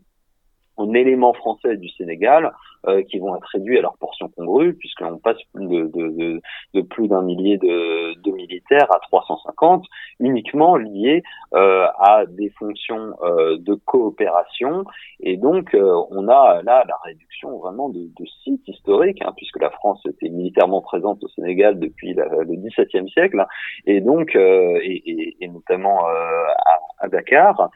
en 0.81 0.95
éléments 0.95 1.33
français 1.33 1.76
du 1.76 1.89
Sénégal 1.91 2.53
euh, 2.87 3.03
qui 3.03 3.18
vont 3.18 3.37
être 3.37 3.49
réduits 3.53 3.78
à 3.78 3.83
leur 3.83 3.97
portion 3.99 4.28
congrue 4.28 4.74
puisqu'on 4.74 5.18
passe 5.18 5.37
de, 5.55 5.87
de, 5.87 6.09
de, 6.09 6.41
de 6.74 6.81
plus 6.81 7.09
d'un 7.09 7.22
millier 7.22 7.59
de, 7.59 8.31
militaires 8.31 8.91
à 8.95 8.99
350 9.01 9.85
uniquement 10.20 10.76
liés 10.76 11.22
euh, 11.55 11.87
à 11.99 12.24
des 12.26 12.51
fonctions 12.51 13.14
euh, 13.22 13.59
de 13.59 13.74
coopération. 13.74 14.85
Et 15.20 15.37
donc 15.37 15.74
euh, 15.74 16.03
on 16.11 16.28
a 16.28 16.62
là 16.62 16.85
la 16.87 16.97
réduction 17.05 17.59
vraiment 17.59 17.89
de, 17.91 18.09
sites 18.45 18.66
historiques 18.66 19.20
hein, 19.22 19.33
puisque 19.37 19.61
la 19.61 19.70
France 19.70 20.01
était 20.07 20.28
militairement 20.28 20.81
présente 20.81 21.22
au 21.22 21.28
Sénégal 21.28 21.78
depuis 21.78 22.14
le 22.14 22.57
XVIIe 22.57 23.11
siècle 23.11 23.45
et 23.87 24.01
donc 24.01 24.35
euh, 24.37 24.78
et, 24.83 25.03
et, 25.11 25.37
et, 25.41 25.49
notamment 25.49 26.09
euh, 26.09 26.45
à, 26.66 27.05
à 27.05 27.09
Dakar 27.09 27.70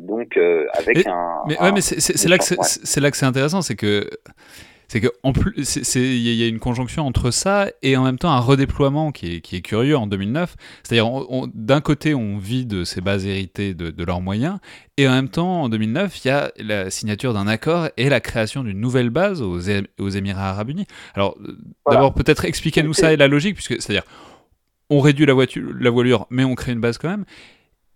donc 0.00 0.36
euh, 0.36 0.66
avec 0.74 1.06
un. 1.06 1.42
Mais, 1.46 1.58
un, 1.58 1.64
ouais, 1.64 1.72
mais 1.72 1.80
c'est 1.80 2.28
là 2.28 2.38
que 2.38 3.16
c'est 3.16 3.26
intéressant, 3.26 3.62
c'est 3.62 3.76
que 3.76 4.08
c'est 4.88 5.00
que 5.00 5.08
en 5.22 5.32
plus 5.32 5.76
il 5.96 6.18
y, 6.18 6.42
a 6.42 6.46
une 6.46 6.58
conjonction 6.58 7.06
entre 7.06 7.30
ça 7.30 7.68
et 7.82 7.96
en 7.96 8.04
même 8.04 8.18
temps 8.18 8.30
un 8.30 8.38
redéploiement 8.38 9.12
qui 9.12 9.36
est, 9.36 9.40
qui 9.40 9.56
est 9.56 9.60
curieux 9.60 9.96
en 9.96 10.06
2009. 10.06 10.56
C'est-à-dire 10.82 11.10
d'un 11.54 11.80
côté 11.80 12.14
on 12.14 12.38
vide 12.38 12.84
ces 12.84 13.00
bases 13.00 13.26
héritées 13.26 13.74
de, 13.74 13.90
de, 13.90 14.04
leurs 14.04 14.20
moyens 14.20 14.58
et 14.96 15.08
en 15.08 15.12
même 15.12 15.28
temps 15.28 15.62
en 15.62 15.68
2009 15.68 16.24
il 16.24 16.28
y 16.28 16.30
a 16.30 16.52
la 16.58 16.90
signature 16.90 17.32
d'un 17.32 17.46
accord 17.46 17.88
et 17.96 18.08
la 18.08 18.20
création 18.20 18.62
d'une 18.62 18.80
nouvelle 18.80 19.10
base 19.10 19.42
aux, 19.42 19.58
aux 19.98 20.08
Émirats 20.10 20.50
Arabes 20.50 20.70
Unis. 20.70 20.86
Alors 21.14 21.36
voilà. 21.84 22.00
d'abord 22.00 22.14
peut-être 22.14 22.44
expliquez-nous 22.44 22.94
ça 22.94 23.12
et 23.12 23.16
la 23.16 23.28
logique 23.28 23.54
puisque 23.54 23.80
c'est-à-dire 23.82 24.04
on 24.90 25.00
réduit 25.00 25.24
la, 25.24 25.32
voiture, 25.32 25.62
la 25.80 25.90
voilure 25.90 26.26
mais 26.30 26.44
on 26.44 26.54
crée 26.54 26.72
une 26.72 26.80
base 26.80 26.98
quand 26.98 27.08
même. 27.08 27.24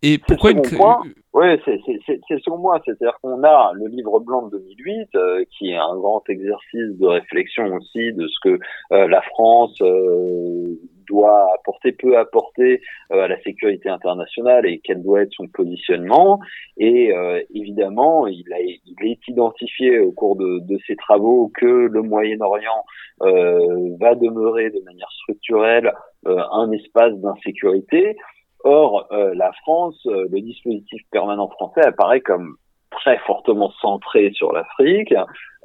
Et 0.02 0.18
pourquoi 0.18 0.52
une... 0.52 0.62
point, 0.62 1.02
Oui, 1.32 1.46
c'est 1.64 2.38
sur 2.40 2.56
moi. 2.56 2.80
C'est-à-dire 2.84 3.18
qu'on 3.20 3.42
a 3.42 3.72
le 3.74 3.88
livre 3.88 4.20
blanc 4.20 4.46
de 4.46 4.58
2008, 4.58 5.08
euh, 5.14 5.44
qui 5.50 5.70
est 5.70 5.76
un 5.76 5.96
grand 5.96 6.22
exercice 6.28 6.96
de 6.98 7.06
réflexion 7.06 7.64
aussi 7.74 8.12
de 8.12 8.28
ce 8.28 8.36
que 8.44 8.58
euh, 8.92 9.08
la 9.08 9.20
France 9.22 9.76
euh, 9.82 10.78
doit 11.08 11.52
apporter, 11.54 11.92
peut 11.92 12.16
apporter 12.16 12.80
à 13.10 13.26
la 13.26 13.40
sécurité 13.40 13.88
internationale 13.88 14.66
et 14.66 14.80
quel 14.84 15.02
doit 15.02 15.22
être 15.22 15.32
son 15.32 15.48
positionnement. 15.48 16.38
Et 16.76 17.12
évidemment, 17.54 18.26
il, 18.26 18.44
a, 18.52 18.60
il 18.60 19.10
est 19.10 19.26
identifié 19.26 20.00
au 20.00 20.12
cours 20.12 20.36
de, 20.36 20.60
de 20.60 20.78
ses 20.86 20.96
travaux 20.96 21.50
que 21.54 21.66
le 21.66 22.02
Moyen-Orient 22.02 22.84
va 23.20 24.14
demeurer 24.16 24.68
de 24.68 24.80
manière 24.84 25.10
structurelle 25.12 25.92
un 26.26 26.70
espace 26.72 27.14
d'insécurité. 27.14 28.18
Or, 28.64 29.06
la 29.10 29.52
France, 29.62 30.00
le 30.04 30.40
dispositif 30.40 31.00
permanent 31.10 31.48
français 31.48 31.82
apparaît 31.84 32.20
comme 32.20 32.56
très 32.90 33.18
fortement 33.18 33.70
centré 33.80 34.30
sur 34.32 34.52
l'Afrique, 34.52 35.14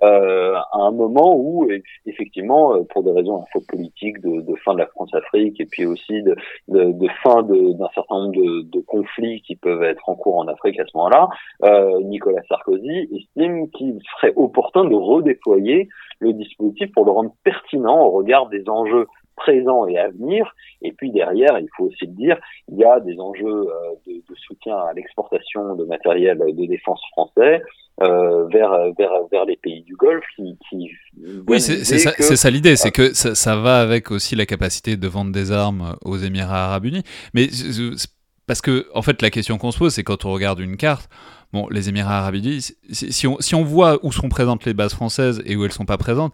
euh, 0.02 0.56
à 0.56 0.80
un 0.80 0.92
moment 0.92 1.36
où, 1.38 1.68
effectivement, 2.06 2.76
euh, 2.76 2.84
pour 2.90 3.04
des 3.04 3.12
raisons 3.12 3.44
politiques 3.70 4.20
de, 4.22 4.42
de 4.42 4.56
fin 4.66 4.74
de 4.74 4.80
la 4.80 4.88
France-Afrique 4.88 5.60
et 5.62 5.66
puis 5.66 5.86
aussi 5.86 6.22
de, 6.24 6.36
de, 6.68 6.92
de 6.92 7.08
fin 7.24 7.44
d'un 7.44 7.90
certain 7.94 8.16
nombre 8.16 8.36
de, 8.36 8.64
de, 8.64 8.80
conflits 8.82 9.42
qui 9.44 9.56
peuvent 9.56 9.84
être 9.84 10.10
en 10.10 10.16
cours 10.16 10.38
en 10.38 10.48
Afrique 10.48 10.80
à 10.80 10.86
ce 10.86 10.98
moment-là, 10.98 11.30
euh, 11.64 12.02
Nicolas 12.02 12.42
Sarkozy 12.50 13.08
estime 13.16 13.70
qu'il 13.72 14.00
serait 14.16 14.34
opportun 14.36 14.86
de 14.86 14.96
redéployer 14.96 15.88
le 16.20 16.34
dispositif 16.34 16.92
pour 16.92 17.06
le 17.06 17.12
rendre 17.12 17.34
pertinent 17.44 18.02
au 18.02 18.12
regard 18.12 18.50
des 18.50 18.68
enjeux 18.68 19.08
présent 19.36 19.88
et 19.88 19.98
à 19.98 20.10
venir. 20.10 20.54
Et 20.82 20.92
puis 20.92 21.12
derrière, 21.12 21.58
il 21.60 21.68
faut 21.76 21.86
aussi 21.86 22.06
le 22.06 22.14
dire, 22.14 22.38
il 22.72 22.78
y 22.78 22.84
a 22.84 23.00
des 23.00 23.20
enjeux 23.20 23.46
euh, 23.46 23.72
de, 24.08 24.14
de, 24.14 24.36
soutien 24.36 24.78
à 24.78 24.94
l'exportation 24.94 25.76
de 25.76 25.86
matériel 25.86 26.40
de 26.40 26.66
défense 26.66 27.02
français 27.12 27.62
euh, 28.02 28.46
vers, 28.48 28.94
vers, 28.98 29.12
vers 29.32 29.46
les 29.46 29.58
pays 29.58 29.84
du 29.84 29.96
Golfe 29.96 30.26
qui... 30.36 30.58
qui 30.70 30.90
oui, 31.48 31.62
c'est 31.62 31.84
ça, 31.84 32.12
ça 32.12 32.50
l'idée, 32.50 32.76
c'est 32.76 32.92
que 32.92 33.14
ça, 33.14 33.36
ça, 33.36 33.56
va 33.56 33.80
avec 33.80 34.12
aussi 34.12 34.36
la 34.36 34.46
capacité 34.46 34.98
de 34.98 35.08
vendre 35.08 35.32
des 35.32 35.52
armes 35.52 35.96
aux 36.04 36.18
Émirats 36.18 36.66
arabes 36.66 36.86
unis. 36.86 37.04
Mais 37.34 37.48
parce 38.46 38.62
que, 38.62 38.88
en 38.94 39.02
fait, 39.02 39.22
la 39.22 39.30
question 39.30 39.58
qu'on 39.58 39.72
se 39.72 39.78
pose, 39.78 39.94
c'est 39.94 40.04
quand 40.04 40.26
on 40.26 40.34
regarde 40.34 40.60
une 40.60 40.78
carte, 40.78 41.10
bon, 41.54 41.68
les 41.70 41.90
Émirats 41.90 42.20
arabes 42.20 42.36
unis, 42.36 42.74
si 42.92 43.28
on, 43.28 43.40
si 43.40 43.56
on 43.56 43.64
voit 43.64 44.00
où 44.04 44.12
sont 44.12 44.30
présentes 44.30 44.66
les 44.66 44.74
bases 44.74 44.94
françaises 44.94 45.42
et 45.46 45.56
où 45.56 45.64
elles 45.64 45.72
sont 45.72 45.86
pas 45.86 45.98
présentes, 45.98 46.34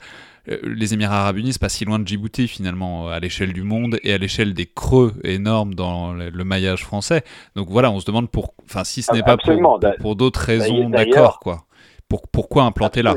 euh, 0.50 0.58
les 0.64 0.94
Émirats 0.94 1.22
arabes 1.22 1.38
unis, 1.38 1.54
c'est 1.54 1.62
pas 1.62 1.70
si 1.70 1.86
loin 1.86 2.00
de 2.00 2.08
Djibouti 2.08 2.48
finalement, 2.48 3.10
à 3.10 3.20
l'échelle 3.20 3.54
du 3.54 3.64
monde 3.64 4.00
et 4.04 4.14
à 4.14 4.18
l'échelle 4.18 4.54
des 4.54 4.66
creux 4.66 5.14
énormes 5.24 5.76
dans 5.76 6.14
le, 6.14 6.44
maillage 6.44 6.84
français. 6.84 7.24
Donc 7.56 7.70
voilà, 7.70 7.92
on 7.92 8.00
se 8.00 8.06
demande 8.06 8.30
pour, 8.30 8.54
enfin 8.66 8.84
si 8.84 9.02
ce 9.02 9.14
n'est 9.14 9.22
pas 9.22 9.38
pour, 9.38 9.80
pour, 10.00 10.16
d'autres 10.16 10.42
raisons, 10.42 10.90
d'accord 10.90 11.40
quoi. 11.40 11.66
Pour, 12.08 12.28
pourquoi 12.28 12.64
implanter 12.64 13.04
là? 13.04 13.16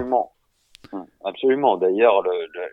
Absolument. 1.24 1.76
D'ailleurs, 1.76 2.22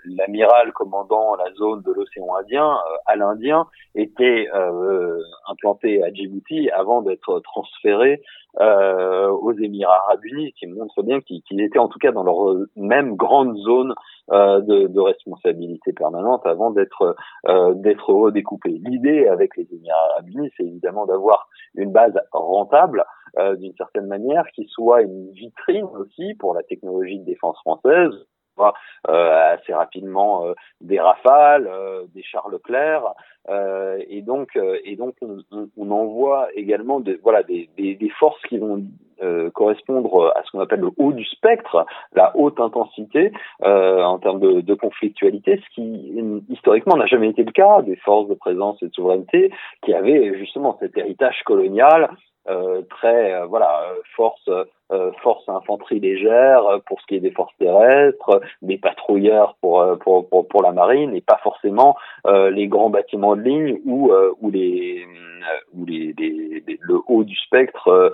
l'amiral 0.06 0.72
commandant 0.74 1.36
la 1.36 1.52
zone 1.54 1.82
de 1.84 1.92
l'océan 1.92 2.36
Indien, 2.36 2.72
euh, 2.72 2.98
à 3.06 3.16
l'Indien, 3.16 3.68
était 3.96 4.48
euh, 4.54 5.20
implanté 5.48 6.04
à 6.04 6.12
Djibouti 6.12 6.70
avant 6.72 7.02
d'être 7.02 7.40
transféré 7.42 8.22
euh, 8.60 9.30
aux 9.30 9.54
Émirats 9.54 10.02
arabes 10.06 10.26
unis, 10.26 10.54
qui 10.54 10.66
montre 10.68 11.04
bien 11.04 11.22
qu'ils 11.22 11.62
étaient 11.62 11.80
en 11.80 11.88
tout 11.88 12.00
cas 12.00 12.12
dans 12.12 12.24
leur 12.24 12.56
même 12.76 13.16
grande 13.16 13.56
zone 13.58 13.94
euh, 14.32 14.60
de, 14.62 14.88
de, 14.88 15.00
responsabilité 15.00 15.94
permanente 15.94 16.46
avant 16.46 16.72
d'être 16.72 17.16
d'être 17.76 18.14
redécoupés. 18.14 18.82
L'idée 18.84 19.28
avec 19.28 19.56
les 19.56 19.68
Émirats 19.72 20.10
arabes 20.14 20.30
unis, 20.30 20.52
c'est 20.58 20.64
évidemment 20.64 21.06
d'avoir 21.06 21.48
une 21.76 21.92
base 21.92 22.20
rentable 22.32 23.06
d'une 23.58 23.74
certaine 23.76 24.08
manière, 24.08 24.46
qui 24.54 24.66
soit 24.68 25.02
une 25.02 25.32
vitrine 25.32 25.86
aussi 25.86 26.34
pour 26.36 26.54
la 26.54 26.64
technologie 26.64 27.20
de 27.20 27.26
défense 27.26 27.58
française, 27.60 28.14
euh, 29.08 29.54
assez 29.54 29.74
rapidement 29.74 30.46
euh, 30.46 30.54
des 30.82 31.00
Rafales, 31.00 31.68
euh, 31.68 32.04
des 32.14 32.24
Charles 32.24 32.52
Leclerc, 32.52 33.14
et 34.10 34.22
donc 34.22 34.50
on, 35.22 35.66
on, 35.76 35.92
envoie 35.92 36.50
également 36.54 37.00
des, 37.00 37.20
forces 38.20 38.42
qui 38.48 38.60
vont 38.60 38.84
correspondre 39.56 40.32
à 40.36 40.44
ce 40.44 40.52
qu'on 40.52 40.60
appelle 40.60 40.82
le 40.82 40.92
haut 40.98 41.14
du 41.14 41.26
spectre, 41.26 41.88
la 42.14 42.32
haute 42.38 42.60
intensité 42.60 43.32
en 43.64 44.20
termes 44.20 44.40
de, 44.40 44.74
conflictualité, 44.76 45.60
ce 45.66 45.74
qui 45.74 46.22
historiquement 46.50 46.96
n'a 46.96 47.08
jamais 47.08 47.30
été 47.30 47.44
le 47.44 47.52
cas. 47.52 47.82
Des 47.82 47.96
forces 47.96 48.28
de 48.30 48.36
présence 48.36 48.84
et 48.84 48.90
de 48.90 48.94
souveraineté 48.94 49.52
qui 49.82 49.96
avaient 49.96 50.38
justement 50.38 50.78
cet 50.80 50.96
héritage 50.96 51.42
colonial 51.44 52.12
très 52.46 53.48
voilà 53.48 53.82
euh, 54.92 55.12
force 55.22 55.46
force 55.46 55.50
infanterie 55.50 56.00
légère 56.00 56.64
pour 56.86 57.00
ce 57.02 57.06
qui 57.08 57.16
est 57.16 57.20
des 57.20 57.32
forces 57.32 57.56
terrestres, 57.60 58.42
des 58.62 58.78
patrouilleurs 58.78 59.56
pour 59.62 59.86
pour 60.00 60.28
pour, 60.28 60.48
pour 60.48 60.64
la 60.64 60.72
marine 60.72 61.14
et 61.16 61.22
pas 61.22 61.40
forcément 61.44 61.96
les 62.26 62.68
grands 62.68 62.90
bâtiments 62.90 63.36
de 63.36 63.42
ligne 63.42 63.80
ou 63.86 64.12
ou 64.42 64.52
les 64.52 65.06
ou 65.74 65.86
les, 65.86 66.14
les, 66.18 66.64
le 66.82 67.00
haut 67.08 67.24
du 67.24 67.36
spectre 67.36 68.14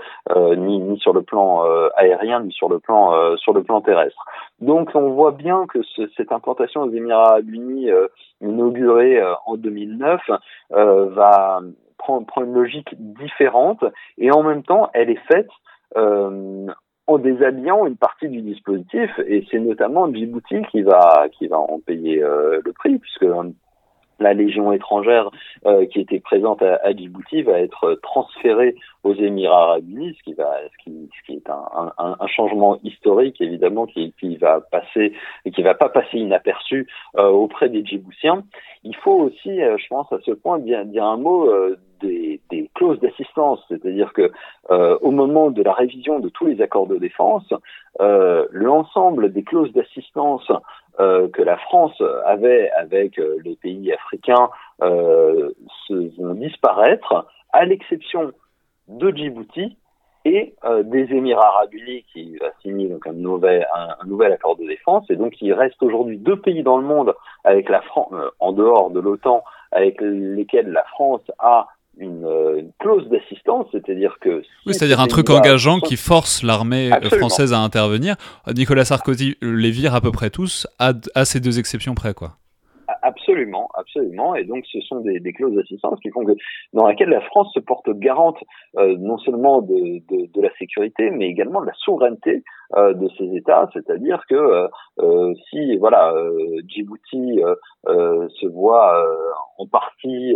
ni 0.58 0.80
ni 0.80 1.00
sur 1.00 1.14
le 1.14 1.22
plan 1.22 1.64
aérien 1.96 2.42
ni 2.42 2.52
sur 2.52 2.70
le 2.70 2.80
plan 2.80 3.38
sur 3.38 3.54
le 3.54 3.64
plan 3.64 3.82
terrestre. 3.82 4.26
Donc 4.60 4.90
on 4.94 5.12
voit 5.12 5.32
bien 5.32 5.66
que 5.68 5.82
ce, 5.84 6.08
cette 6.18 6.32
implantation 6.32 6.82
aux 6.82 6.92
Émirats 6.92 7.40
unis 7.48 7.90
inaugurée 8.42 9.22
en 9.46 9.56
2009 9.56 10.22
va 10.72 11.62
prend, 11.98 12.44
une 12.44 12.54
logique 12.54 12.94
différente 12.98 13.84
et 14.18 14.32
en 14.32 14.44
même 14.44 14.64
temps, 14.64 14.90
elle 14.94 15.10
est 15.10 15.22
faite 15.32 15.50
euh, 15.50 15.54
en 17.08 17.18
déshabillant 17.20 17.86
une 17.86 17.98
partie 17.98 18.30
du 18.30 18.42
dispositif 18.42 19.12
et 19.28 19.46
c'est 19.50 19.60
notamment 19.60 20.12
Djibouti 20.12 20.62
qui 20.72 20.82
va 20.82 21.28
qui 21.32 21.48
va 21.48 21.58
en 21.58 21.80
payer 21.80 22.24
euh, 22.24 22.62
le 22.64 22.74
prix 22.74 22.98
puisque 22.98 23.26
la 24.20 24.34
légion 24.34 24.72
étrangère 24.72 25.30
euh, 25.66 25.86
qui 25.86 26.00
était 26.00 26.20
présente 26.20 26.62
à, 26.62 26.80
à, 26.84 26.92
Djibouti 26.94 27.42
va 27.42 27.60
être 27.60 28.00
transférée 28.02 28.76
aux 29.04 29.14
Émirats 29.14 29.64
arabes 29.64 29.90
unis, 29.90 30.16
ce 30.18 30.24
qui 30.24 30.34
va, 30.34 30.52
ce 30.72 30.84
qui, 30.84 31.10
ce 31.18 31.26
qui 31.26 31.38
est 31.38 31.50
un, 31.50 31.92
un, 31.98 32.16
un, 32.20 32.28
changement 32.28 32.80
historique 32.84 33.40
évidemment 33.42 33.86
qui, 33.86 34.14
qui 34.20 34.38
va 34.38 34.62
passer 34.62 35.14
et 35.46 35.52
qui 35.52 35.62
va 35.62 35.76
pas 35.76 35.90
passer 35.90 36.18
inaperçu 36.18 36.88
euh, 37.18 37.28
auprès 37.28 37.70
des 37.70 37.86
Djiboutiens. 37.86 38.44
Il 38.84 38.96
faut 38.96 39.20
aussi, 39.20 39.62
euh, 39.62 39.78
je 39.78 39.88
pense, 39.88 40.12
à 40.12 40.20
ce 40.26 40.32
point 40.32 40.60
bien 40.60 40.86
dire 40.86 41.06
un 41.06 41.18
mot 41.18 41.50
des, 42.02 42.40
des, 42.50 42.70
clauses 42.76 43.00
d'assistance, 43.00 43.60
c'est-à-dire 43.70 44.14
que 44.14 44.32
au 44.70 45.12
moment 45.12 45.50
de 45.50 45.62
la 45.64 45.74
révision 45.74 46.20
de 46.20 46.30
tous 46.30 46.46
les 46.46 46.62
accords 46.62 46.88
de 46.88 46.98
défense, 46.98 47.52
l'ensemble 48.52 49.32
des 49.32 49.44
clauses 49.44 49.72
d'assistance 49.74 50.52
euh, 50.52 50.58
que 50.98 51.42
la 51.42 51.58
France 51.58 52.02
avait 52.26 52.72
avec 52.72 53.20
euh, 53.20 53.38
les 53.44 53.56
pays 53.56 53.92
africains 53.94 54.50
euh, 54.82 55.52
se, 55.88 56.22
vont 56.22 56.34
disparaître, 56.34 57.28
à 57.54 57.66
l'exception 57.66 58.32
de 58.88 59.12
Djibouti 59.12 59.78
et 60.26 60.56
euh, 60.66 60.84
des 60.84 61.14
Émirats 61.14 61.48
arabes 61.48 61.74
unis 61.74 62.04
qui 62.12 62.38
va 62.38 62.48
signer 62.62 62.88
donc 62.88 63.06
un 63.08 63.14
nouvel, 63.14 63.68
un, 63.74 64.06
nouvel 64.06 64.34
accord 64.34 64.58
de 64.58 64.66
défense. 64.66 65.10
Et 65.10 65.16
donc 65.16 65.42
il 65.42 65.54
reste 65.54 65.82
aujourd'hui 65.82 66.18
deux 66.18 66.40
pays 66.40 66.64
dans 66.64 66.78
le 66.78 66.84
monde 66.84 67.14
avec 67.44 67.70
la 67.70 67.82
France, 67.82 68.14
en 68.40 68.52
dehors 68.52 68.90
de 68.90 69.00
l'OTAN, 69.00 69.44
avec 69.72 70.02
lesquels 70.02 70.72
la 70.72 70.84
France 70.86 71.22
a 71.40 71.68
euh, 72.02 72.60
une, 72.60 72.72
clause 72.80 73.08
d'assistance, 73.10 73.68
c'est-à-dire 73.72 74.18
que... 74.20 74.42
oui, 74.66 74.74
c'est-à-dire 74.74 75.00
un 75.00 75.08
truc 75.08 75.30
engageant 75.30 75.80
qui 75.80 75.98
force 75.98 76.44
l'armée 76.44 76.90
française 77.18 77.54
à 77.54 77.60
intervenir. 77.60 78.16
Nicolas 78.56 78.86
Sarkozy 78.86 79.36
les 79.42 79.72
vire 79.72 79.96
à 79.96 80.02
peu 80.02 80.12
près 80.12 80.30
tous, 80.30 80.68
à, 80.80 80.94
à 81.16 81.26
ces 81.26 81.40
deux 81.40 81.60
exceptions 81.60 81.96
près, 81.96 82.14
quoi. 82.14 82.38
Absolument, 83.02 83.70
absolument. 83.76 84.36
Et 84.36 84.44
donc, 84.46 84.66
ce 84.72 84.80
sont 84.82 85.00
des, 85.02 85.20
des 85.20 85.34
clauses 85.34 85.56
d'assistance 85.56 86.00
qui 86.00 86.10
font 86.10 86.26
que 86.26 86.34
dans 86.74 86.88
laquelle 86.88 87.10
la 87.10 87.22
France 87.22 87.52
se 87.54 87.60
porte 87.60 87.90
garante 87.92 88.38
euh, 88.78 88.96
non 88.98 89.18
seulement 89.20 89.62
de, 89.62 90.00
de, 90.10 90.32
de, 90.32 90.42
la 90.42 90.50
sécurité, 90.58 91.12
mais 91.12 91.28
également 91.28 91.62
de 91.62 91.68
la 91.68 91.74
souveraineté 91.74 92.44
euh, 92.76 92.94
de 92.94 93.08
ces 93.18 93.36
États. 93.36 93.70
C'est-à-dire 93.74 94.24
que 94.30 94.68
euh 95.00 95.34
si 95.50 95.78
voilà 95.78 96.14
Djibouti 96.68 97.42
se 97.86 98.48
voit 98.48 99.06
en 99.58 99.68
partie 99.68 100.36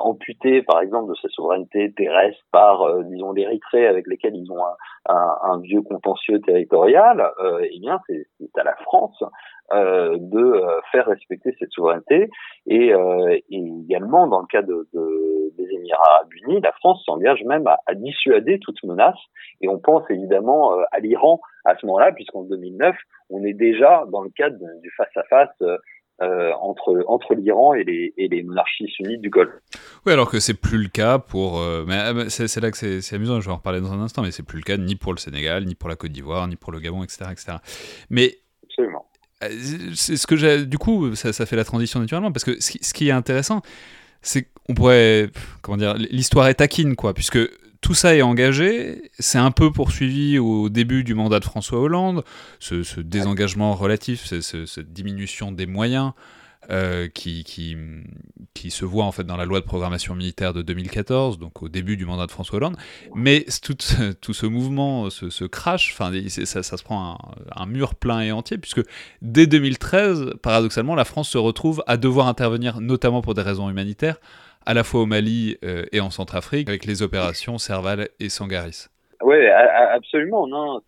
amputé, 0.00 0.62
par 0.62 0.80
exemple, 0.80 1.10
de 1.10 1.16
sa 1.16 1.28
souveraineté 1.28 1.92
terrestre 1.92 2.42
par, 2.52 3.02
disons, 3.04 3.32
l'Érythrée 3.32 3.86
avec 3.86 4.06
lesquels 4.06 4.36
ils 4.36 4.50
ont 4.50 4.64
un, 4.64 5.14
un, 5.14 5.36
un 5.42 5.60
vieux 5.60 5.82
contentieux 5.82 6.40
territorial, 6.40 7.30
eh 7.62 7.78
bien, 7.80 8.00
c'est 8.06 8.26
à 8.56 8.64
la 8.64 8.76
France 8.76 9.22
euh, 9.72 10.18
de 10.18 10.38
euh, 10.38 10.80
faire 10.90 11.06
respecter 11.06 11.56
cette 11.58 11.70
souveraineté. 11.70 12.28
Et, 12.66 12.92
euh, 12.92 13.38
et, 13.48 13.64
également 13.86 14.26
dans 14.26 14.40
le 14.40 14.46
cas 14.46 14.60
de, 14.60 14.86
de, 14.92 15.50
des 15.56 15.66
Émirats 15.72 16.16
arabes 16.16 16.32
unis, 16.42 16.60
la 16.60 16.72
France 16.72 17.02
s'engage 17.06 17.42
même 17.44 17.66
à, 17.66 17.78
à, 17.86 17.94
dissuader 17.94 18.58
toute 18.58 18.82
menace. 18.84 19.16
Et 19.62 19.68
on 19.68 19.78
pense 19.78 20.02
évidemment 20.10 20.74
à 20.90 20.98
l'Iran 20.98 21.40
à 21.64 21.74
ce 21.76 21.86
moment-là 21.86 22.12
puisqu'en 22.12 22.42
2009 22.42 22.94
on 23.30 23.44
est 23.44 23.54
déjà 23.54 24.04
dans 24.10 24.20
le 24.20 24.30
cadre 24.36 24.58
du 24.82 24.90
face 24.90 25.16
à 25.16 25.22
face 25.22 25.62
euh, 26.20 26.52
entre, 26.60 27.04
entre 27.08 27.34
l'Iran 27.34 27.74
et 27.74 27.84
les, 27.84 28.14
et 28.16 28.28
les 28.28 28.42
monarchies 28.42 28.88
sunnites 28.88 29.20
du 29.20 29.30
Golfe. 29.30 29.52
Oui, 30.06 30.12
alors 30.12 30.30
que 30.30 30.40
c'est 30.40 30.54
plus 30.54 30.78
le 30.78 30.88
cas 30.88 31.18
pour. 31.18 31.60
Euh, 31.60 31.84
mais 31.86 32.28
c'est 32.28 32.60
là 32.60 32.70
que 32.70 32.76
c'est 32.76 33.16
amusant, 33.16 33.40
je 33.40 33.46
vais 33.46 33.52
en 33.52 33.56
reparler 33.56 33.80
dans 33.80 33.92
un 33.92 34.00
instant, 34.00 34.22
mais 34.22 34.30
c'est 34.30 34.44
plus 34.44 34.58
le 34.58 34.64
cas 34.64 34.76
ni 34.76 34.94
pour 34.94 35.12
le 35.12 35.18
Sénégal, 35.18 35.64
ni 35.64 35.74
pour 35.74 35.88
la 35.88 35.96
Côte 35.96 36.12
d'Ivoire, 36.12 36.46
ni 36.48 36.56
pour 36.56 36.72
le 36.72 36.80
Gabon, 36.80 37.02
etc. 37.02 37.24
etc. 37.32 37.56
Mais. 38.10 38.36
Absolument 38.64 39.06
c'est 39.94 40.16
ce 40.16 40.26
que 40.26 40.36
j'ai. 40.36 40.66
Du 40.66 40.78
coup, 40.78 41.16
ça, 41.16 41.32
ça, 41.32 41.46
fait 41.46 41.56
la 41.56 41.64
transition 41.64 41.98
naturellement 41.98 42.30
parce 42.30 42.44
que 42.44 42.60
ce 42.60 42.70
qui, 42.70 42.78
ce 42.80 42.94
qui 42.94 43.08
est 43.08 43.12
intéressant, 43.12 43.60
c'est 44.20 44.48
qu'on 44.66 44.74
pourrait, 44.74 45.30
comment 45.62 45.76
dire, 45.76 45.94
l'histoire 45.94 46.46
est 46.48 46.54
taquine, 46.54 46.94
quoi, 46.94 47.12
puisque 47.14 47.38
tout 47.82 47.94
ça 47.94 48.14
est 48.16 48.22
engagé, 48.22 49.10
c'est 49.18 49.38
un 49.38 49.50
peu 49.50 49.70
poursuivi 49.70 50.38
au 50.38 50.68
début 50.68 51.04
du 51.04 51.14
mandat 51.14 51.40
de 51.40 51.44
François 51.44 51.80
Hollande, 51.80 52.24
ce, 52.60 52.84
ce 52.84 53.00
désengagement 53.00 53.74
relatif, 53.74 54.24
cette 54.24 54.92
diminution 54.92 55.52
des 55.52 55.66
moyens, 55.66 56.12
euh, 56.70 57.08
qui, 57.08 57.42
qui, 57.42 57.76
qui, 58.54 58.70
se 58.70 58.84
voit 58.84 59.04
en 59.04 59.10
fait 59.10 59.24
dans 59.24 59.36
la 59.36 59.46
loi 59.46 59.58
de 59.58 59.64
programmation 59.64 60.14
militaire 60.14 60.54
de 60.54 60.62
2014, 60.62 61.40
donc 61.40 61.60
au 61.60 61.68
début 61.68 61.96
du 61.96 62.06
mandat 62.06 62.26
de 62.26 62.30
François 62.30 62.58
Hollande. 62.58 62.76
Mais 63.16 63.44
tout, 63.64 63.76
tout 64.20 64.32
ce 64.32 64.46
mouvement, 64.46 65.10
ce, 65.10 65.28
ce 65.28 65.44
crash, 65.44 65.96
ça, 65.98 66.62
ça, 66.62 66.76
se 66.76 66.84
prend 66.84 67.18
un, 67.56 67.62
un, 67.62 67.66
mur 67.66 67.96
plein 67.96 68.20
et 68.20 68.30
entier, 68.30 68.58
puisque 68.58 68.82
dès 69.22 69.48
2013, 69.48 70.34
paradoxalement, 70.40 70.94
la 70.94 71.04
France 71.04 71.28
se 71.28 71.38
retrouve 71.38 71.82
à 71.88 71.96
devoir 71.96 72.28
intervenir, 72.28 72.80
notamment 72.80 73.22
pour 73.22 73.34
des 73.34 73.42
raisons 73.42 73.68
humanitaires, 73.68 74.18
à 74.66 74.74
la 74.74 74.84
fois 74.84 75.02
au 75.02 75.06
Mali 75.06 75.56
euh, 75.64 75.84
et 75.92 76.00
en 76.00 76.10
Centrafrique, 76.10 76.68
avec 76.68 76.84
les 76.84 77.02
opérations 77.02 77.58
Serval 77.58 78.08
et 78.20 78.28
Sangaris. 78.28 78.88
Oui, 79.22 79.36
absolument. 79.46 80.48
Non, 80.48 80.80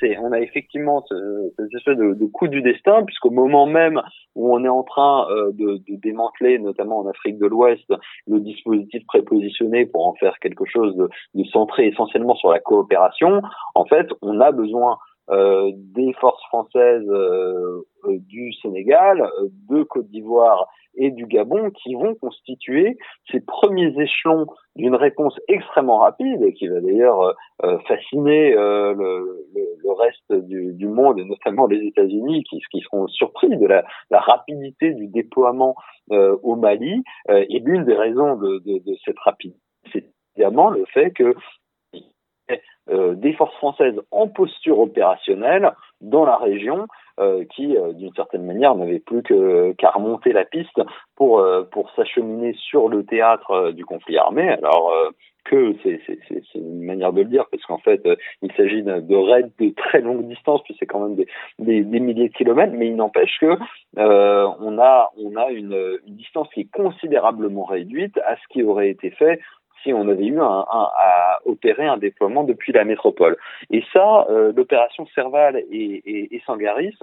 c'est, 0.00 0.16
on 0.18 0.32
a 0.32 0.40
effectivement 0.40 1.04
ce, 1.08 1.52
cette 1.58 1.74
espèce 1.74 1.98
de, 1.98 2.26
coup 2.26 2.48
du 2.48 2.62
destin, 2.62 3.02
puisqu'au 3.04 3.30
moment 3.30 3.66
même 3.66 4.00
où 4.34 4.54
on 4.54 4.64
est 4.64 4.68
en 4.68 4.82
train 4.82 5.26
euh, 5.30 5.52
de, 5.52 5.80
démanteler, 5.88 6.58
notamment 6.58 7.00
en 7.00 7.06
Afrique 7.06 7.38
de 7.38 7.46
l'Ouest, 7.46 7.92
le 8.26 8.40
dispositif 8.40 9.04
prépositionné 9.06 9.84
pour 9.84 10.06
en 10.06 10.14
faire 10.14 10.38
quelque 10.40 10.64
chose 10.64 10.96
de, 10.96 11.44
centré 11.52 11.88
essentiellement 11.88 12.34
sur 12.34 12.50
la 12.50 12.60
coopération, 12.60 13.42
en 13.74 13.84
fait, 13.84 14.08
on 14.22 14.40
a 14.40 14.52
besoin 14.52 14.98
des 15.94 16.12
forces 16.14 16.42
françaises 16.48 17.08
euh, 17.08 17.82
euh 18.04 18.18
du 18.28 18.52
Sénégal, 18.54 19.22
euh, 19.22 19.48
de 19.70 19.82
Côte 19.84 20.08
d'Ivoire 20.08 20.68
et 20.94 21.10
du 21.10 21.26
Gabon 21.26 21.70
qui 21.70 21.94
vont 21.94 22.14
constituer 22.14 22.98
ces 23.30 23.40
premiers 23.40 23.98
échelons 23.98 24.46
d'une 24.76 24.94
réponse 24.94 25.38
extrêmement 25.48 25.98
rapide 25.98 26.42
et 26.42 26.52
qui 26.52 26.68
va 26.68 26.80
d'ailleurs 26.80 27.34
euh, 27.64 27.78
fasciner 27.86 28.54
euh, 28.54 28.92
le, 28.92 29.46
le, 29.54 29.62
le, 29.82 29.92
reste 29.92 30.32
du, 30.46 30.74
du, 30.74 30.88
monde 30.88 31.18
et 31.18 31.24
notamment 31.24 31.66
les 31.66 31.86
États-Unis 31.86 32.44
qui, 32.44 32.60
qui 32.70 32.80
seront 32.80 33.06
surpris 33.08 33.56
de 33.56 33.66
la, 33.66 33.84
la 34.10 34.20
rapidité 34.20 34.92
du 34.92 35.06
déploiement 35.06 35.76
euh, 36.10 36.36
au 36.42 36.56
Mali. 36.56 37.02
et 37.28 37.58
l'une 37.60 37.84
des 37.84 37.94
raisons 37.94 38.36
de, 38.36 38.58
de, 38.58 38.78
de 38.84 38.96
cette 39.04 39.18
rapidité, 39.20 39.60
c'est 39.92 40.04
évidemment 40.36 40.70
le 40.70 40.84
fait 40.86 41.10
que 41.12 41.24
euh, 41.24 41.34
des 42.88 43.32
forces 43.34 43.54
françaises 43.56 44.00
en 44.10 44.28
posture 44.28 44.80
opérationnelle 44.80 45.72
dans 46.00 46.24
la 46.24 46.36
région 46.36 46.86
euh, 47.20 47.44
qui, 47.54 47.76
euh, 47.76 47.92
d'une 47.92 48.12
certaine 48.14 48.46
manière, 48.46 48.74
n'avaient 48.74 48.98
plus 48.98 49.22
qu'à 49.22 49.90
remonter 49.90 50.32
la 50.32 50.44
piste 50.44 50.80
pour, 51.14 51.44
pour 51.70 51.90
s'acheminer 51.94 52.54
sur 52.54 52.88
le 52.88 53.04
théâtre 53.04 53.70
du 53.72 53.84
conflit 53.84 54.16
armé. 54.16 54.48
Alors 54.48 54.92
que 55.44 55.74
c'est 55.82 56.00
une 56.54 56.84
manière 56.84 57.12
de 57.12 57.22
le 57.22 57.28
dire 57.28 57.46
parce 57.50 57.64
qu'en 57.64 57.78
fait 57.78 58.00
il 58.42 58.52
s'agit 58.52 58.82
de 58.82 59.14
raids 59.16 59.50
de 59.58 59.74
très 59.74 60.00
longue 60.00 60.28
distance 60.28 60.62
puis 60.62 60.76
c'est 60.78 60.86
quand 60.86 61.00
même 61.00 61.16
des, 61.16 61.82
des, 61.82 62.00
milliers 62.00 62.28
de 62.28 62.34
kilomètres 62.34 62.74
mais 62.76 62.86
il 62.86 62.94
n'empêche 62.94 63.38
que 63.40 63.58
euh, 63.98 64.48
on 64.60 64.78
a 64.78 65.10
on 65.18 65.34
a 65.34 65.50
une, 65.50 65.98
distance 66.06 66.48
qui 66.54 66.60
est 66.60 66.72
considérablement 66.72 67.64
réduite 67.64 68.16
à 68.18 68.36
ce 68.36 68.42
qui 68.50 68.62
aurait 68.62 68.90
été 68.90 69.10
fait 69.10 69.40
si 69.82 69.92
on 69.92 70.08
avait 70.08 70.26
eu 70.26 70.38
un, 70.40 70.64
un, 70.70 70.88
à 70.96 71.38
opérer 71.44 71.86
un 71.86 71.96
déploiement 71.96 72.44
depuis 72.44 72.72
la 72.72 72.84
métropole. 72.84 73.36
Et 73.70 73.82
ça, 73.92 74.26
euh, 74.30 74.52
l'opération 74.54 75.06
Serval 75.14 75.56
et, 75.56 76.02
et, 76.04 76.34
et 76.34 76.42
Sangaris, 76.46 76.96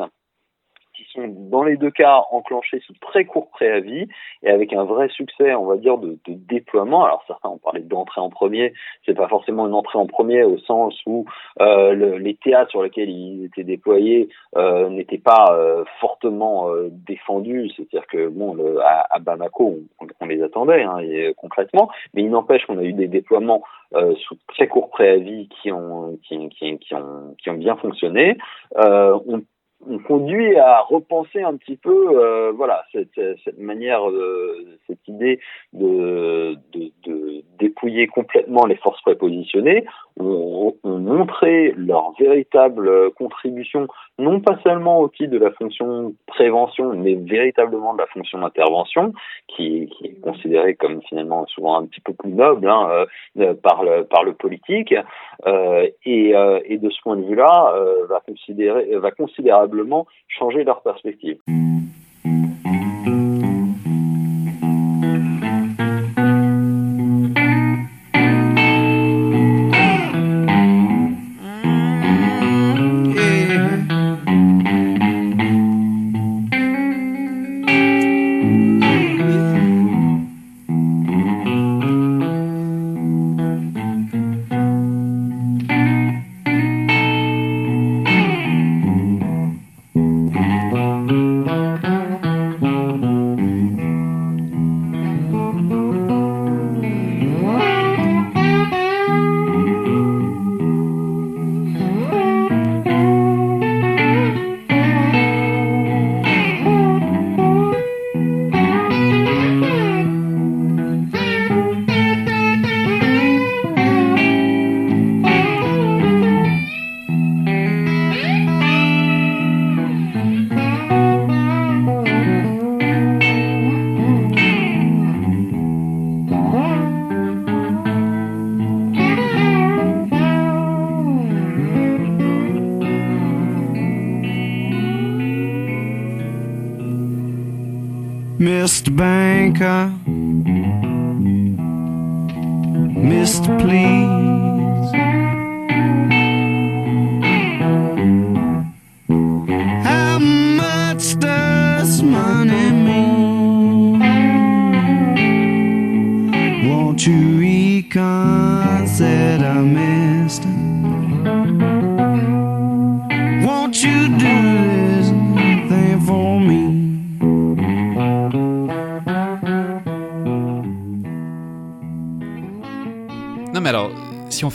qui 0.99 1.11
sont 1.13 1.27
dans 1.27 1.63
les 1.63 1.77
deux 1.77 1.91
cas 1.91 2.23
enclenchés 2.31 2.81
sous 2.85 2.93
très 2.99 3.25
court 3.25 3.49
préavis 3.49 4.07
et 4.43 4.49
avec 4.49 4.73
un 4.73 4.83
vrai 4.83 5.07
succès, 5.09 5.55
on 5.55 5.65
va 5.65 5.77
dire, 5.77 5.97
de, 5.97 6.17
de 6.27 6.33
déploiement. 6.33 7.05
Alors 7.05 7.23
certains 7.25 7.49
ont 7.49 7.57
parlé 7.57 7.81
d'entrée 7.81 8.21
en 8.21 8.29
premier, 8.29 8.73
c'est 9.05 9.13
pas 9.15 9.27
forcément 9.27 9.67
une 9.67 9.73
entrée 9.73 9.97
en 9.97 10.07
premier 10.07 10.43
au 10.43 10.57
sens 10.57 10.93
où 11.05 11.25
euh, 11.61 11.93
le, 11.93 12.17
les 12.17 12.35
théâtres 12.35 12.71
sur 12.71 12.83
lesquels 12.83 13.09
ils 13.09 13.45
étaient 13.45 13.63
déployés 13.63 14.29
euh, 14.57 14.89
n'étaient 14.89 15.17
pas 15.17 15.45
euh, 15.51 15.85
fortement 16.01 16.69
euh, 16.69 16.89
défendus, 16.91 17.69
c'est-à-dire 17.75 18.07
que 18.07 18.27
bon, 18.27 18.57
à, 18.83 19.05
à, 19.09 19.19
Bamako, 19.19 19.79
on, 19.99 20.07
on 20.19 20.25
les 20.25 20.43
attendait 20.43 20.83
hein, 20.83 20.99
et, 20.99 21.33
concrètement, 21.37 21.89
mais 22.13 22.23
il 22.23 22.29
n'empêche 22.29 22.65
qu'on 22.65 22.77
a 22.77 22.83
eu 22.83 22.93
des 22.93 23.07
déploiements 23.07 23.63
euh, 23.95 24.13
sous 24.15 24.35
très 24.49 24.67
court 24.67 24.89
préavis 24.89 25.49
qui 25.49 25.71
ont 25.71 26.17
qui, 26.23 26.49
qui, 26.49 26.77
qui, 26.77 26.93
ont 26.93 27.35
qui 27.41 27.49
ont 27.49 27.55
bien 27.55 27.75
fonctionné. 27.77 28.37
Euh, 28.77 29.17
on 29.27 29.41
on 29.87 29.97
conduit 29.99 30.57
à 30.57 30.81
repenser 30.81 31.41
un 31.41 31.55
petit 31.55 31.77
peu, 31.77 32.19
euh, 32.19 32.51
voilà, 32.51 32.83
cette, 32.91 33.19
cette 33.43 33.59
manière, 33.59 34.09
euh, 34.09 34.77
cette 34.87 35.07
idée 35.07 35.39
de, 35.73 36.57
de, 36.73 36.91
de, 37.05 37.43
dépouiller 37.57 38.07
complètement 38.07 38.65
les 38.65 38.75
forces 38.75 39.01
prépositionnées. 39.01 39.85
On, 40.19 40.75
on 40.83 40.97
montrait 40.99 41.73
leur 41.77 42.13
véritable 42.19 43.11
contribution, 43.11 43.87
non 44.17 44.41
pas 44.41 44.59
seulement 44.63 44.99
au 44.99 45.07
titre 45.07 45.31
de 45.31 45.37
la 45.37 45.51
fonction 45.51 46.13
prévention, 46.27 46.93
mais 46.93 47.15
véritablement 47.15 47.93
de 47.93 47.99
la 47.99 48.07
fonction 48.07 48.39
d'intervention, 48.39 49.13
qui, 49.47 49.89
qui, 49.97 50.07
est 50.07 50.21
considérée 50.21 50.75
comme 50.75 51.01
finalement 51.03 51.45
souvent 51.47 51.79
un 51.79 51.85
petit 51.85 52.01
peu 52.01 52.13
plus 52.13 52.31
noble 52.31 52.67
hein, 52.69 53.05
euh, 53.37 53.53
par, 53.53 53.83
le, 53.83 54.03
par 54.03 54.23
le 54.23 54.33
politique, 54.33 54.93
euh, 55.47 55.87
et, 56.05 56.35
euh, 56.35 56.59
et 56.65 56.77
de 56.77 56.89
ce 56.89 57.01
point 57.01 57.15
de 57.15 57.23
vue-là, 57.23 57.73
va 58.09 58.19
va 58.99 59.11
considérablement 59.11 60.05
changer 60.27 60.63
leur 60.63 60.81
perspective. 60.81 61.39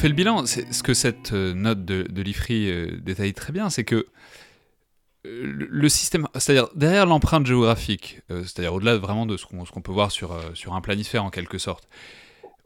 Fait 0.04 0.08
le 0.10 0.14
bilan, 0.14 0.44
ce 0.44 0.82
que 0.82 0.92
cette 0.92 1.32
note 1.32 1.86
de, 1.86 2.02
de 2.02 2.20
l'IFRI 2.22 2.70
euh, 2.70 2.98
détaille 3.00 3.32
très 3.32 3.54
bien, 3.54 3.70
c'est 3.70 3.84
que 3.84 4.06
le, 5.24 5.66
le 5.70 5.88
système, 5.88 6.28
c'est-à-dire 6.34 6.68
derrière 6.74 7.06
l'empreinte 7.06 7.46
géographique, 7.46 8.20
euh, 8.30 8.42
c'est-à-dire 8.42 8.74
au-delà 8.74 8.98
vraiment 8.98 9.24
de 9.24 9.38
ce 9.38 9.46
qu'on 9.46 9.80
peut 9.80 9.92
voir 9.92 10.10
sur, 10.10 10.32
euh, 10.32 10.42
sur 10.52 10.74
un 10.74 10.82
planisphère 10.82 11.24
en 11.24 11.30
quelque 11.30 11.56
sorte, 11.56 11.88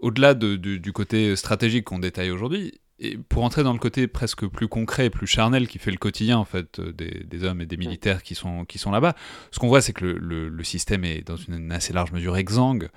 au-delà 0.01 0.35
de- 0.35 0.57
du- 0.57 0.81
du 0.81 0.93
côté 0.93 1.37
stratégique 1.37 1.85
qu'on 1.85 2.01
détaille 2.01 2.33
aujourd'hui, 2.33 2.81
et 2.99 3.17
pour 3.17 3.45
entrer 3.45 3.63
dans 3.63 3.73
le 3.73 3.79
côté 3.79 4.09
presque 4.09 4.45
plus 4.49 4.67
concret, 4.67 5.09
plus 5.09 5.29
charnel 5.29 5.69
qui 5.69 5.79
fait 5.79 5.93
le 5.93 5.99
quotidien 5.99 6.39
en 6.39 6.45
fait 6.45 6.81
euh, 6.81 6.93
des, 6.93 7.23
des 7.25 7.45
hommes 7.45 7.61
et 7.61 7.67
des 7.67 7.77
militaires 7.77 8.25
qui 8.25 8.35
sont, 8.35 8.65
qui 8.65 8.79
sont 8.79 8.91
là-bas, 8.91 9.15
ce 9.53 9.61
qu'on 9.61 9.69
voit 9.69 9.81
c'est 9.81 9.93
que 9.93 10.05
le, 10.05 10.19
le- 10.19 10.49
le 10.49 10.65
système 10.65 11.05
est 11.05 11.25
dans 11.25 11.37
une, 11.37 11.55
une 11.55 11.71
assez 11.71 11.93
large 11.93 12.11
mesure 12.11 12.37
exsangue, 12.37 12.89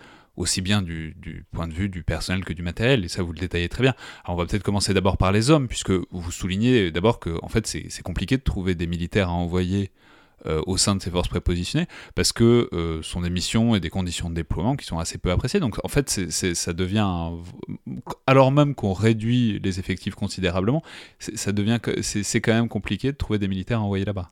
aussi 0.42 0.62
bien 0.62 0.82
du, 0.82 1.16
point 1.52 1.68
de 1.68 1.74
vue 1.74 1.90
du 1.90 2.04
personnel 2.04 2.44
que 2.44 2.54
du 2.54 2.64
matériel, 2.64 3.06
et 3.06 3.08
ça 3.08 3.24
vous 3.24 3.32
le 3.32 3.40
détaillez 3.40 3.70
très 3.70 3.84
bien. 3.84 3.94
Alors 4.26 4.36
on 4.36 4.42
va 4.42 4.46
peut-être 4.46 4.64
commencer 4.64 4.94
d'abord 4.94 5.18
par 5.18 5.32
les 5.32 5.50
hommes, 5.50 5.68
puisque 5.68 5.92
vous 5.92 6.32
soulignez 6.32 6.92
d'abord 6.92 7.20
que 7.20 7.38
en 7.42 7.48
fait 7.48 7.68
c'est 7.68 8.04
compliqué 8.04 8.38
de 8.38 8.44
trouver 8.44 8.76
des 8.76 8.88
militaires 8.88 9.30
à 9.30 9.34
envoyer 9.34 9.92
euh, 10.48 10.62
au 10.66 10.76
sein 10.78 10.96
de 10.96 11.02
ces 11.02 11.12
forces 11.12 11.28
prépositionnées, 11.28 11.88
parce 12.16 12.34
que 12.34 12.68
euh, 12.74 13.04
ce 13.04 13.10
sont 13.12 13.22
des 13.22 13.30
missions 13.30 13.76
et 13.76 13.80
des 13.80 13.92
conditions 13.92 14.30
de 14.30 14.36
déploiement 14.36 14.76
qui 14.76 14.86
sont 14.86 14.98
assez 14.98 15.20
peu 15.20 15.30
appréciées. 15.30 15.60
Donc 15.60 15.78
en 15.84 15.88
fait, 15.88 16.10
ça 16.10 16.74
devient, 16.74 17.30
alors 18.26 18.52
même 18.52 18.74
qu'on 18.74 18.94
réduit 18.94 19.60
les 19.60 19.80
effectifs 19.80 20.16
considérablement, 20.16 20.82
ça 21.20 21.52
devient, 21.52 21.78
c'est 22.02 22.42
quand 22.42 22.54
même 22.54 22.70
compliqué 22.70 23.12
de 23.12 23.18
trouver 23.18 23.38
des 23.38 23.48
militaires 23.48 23.80
à 23.80 23.84
envoyer 23.84 24.04
là-bas. 24.04 24.32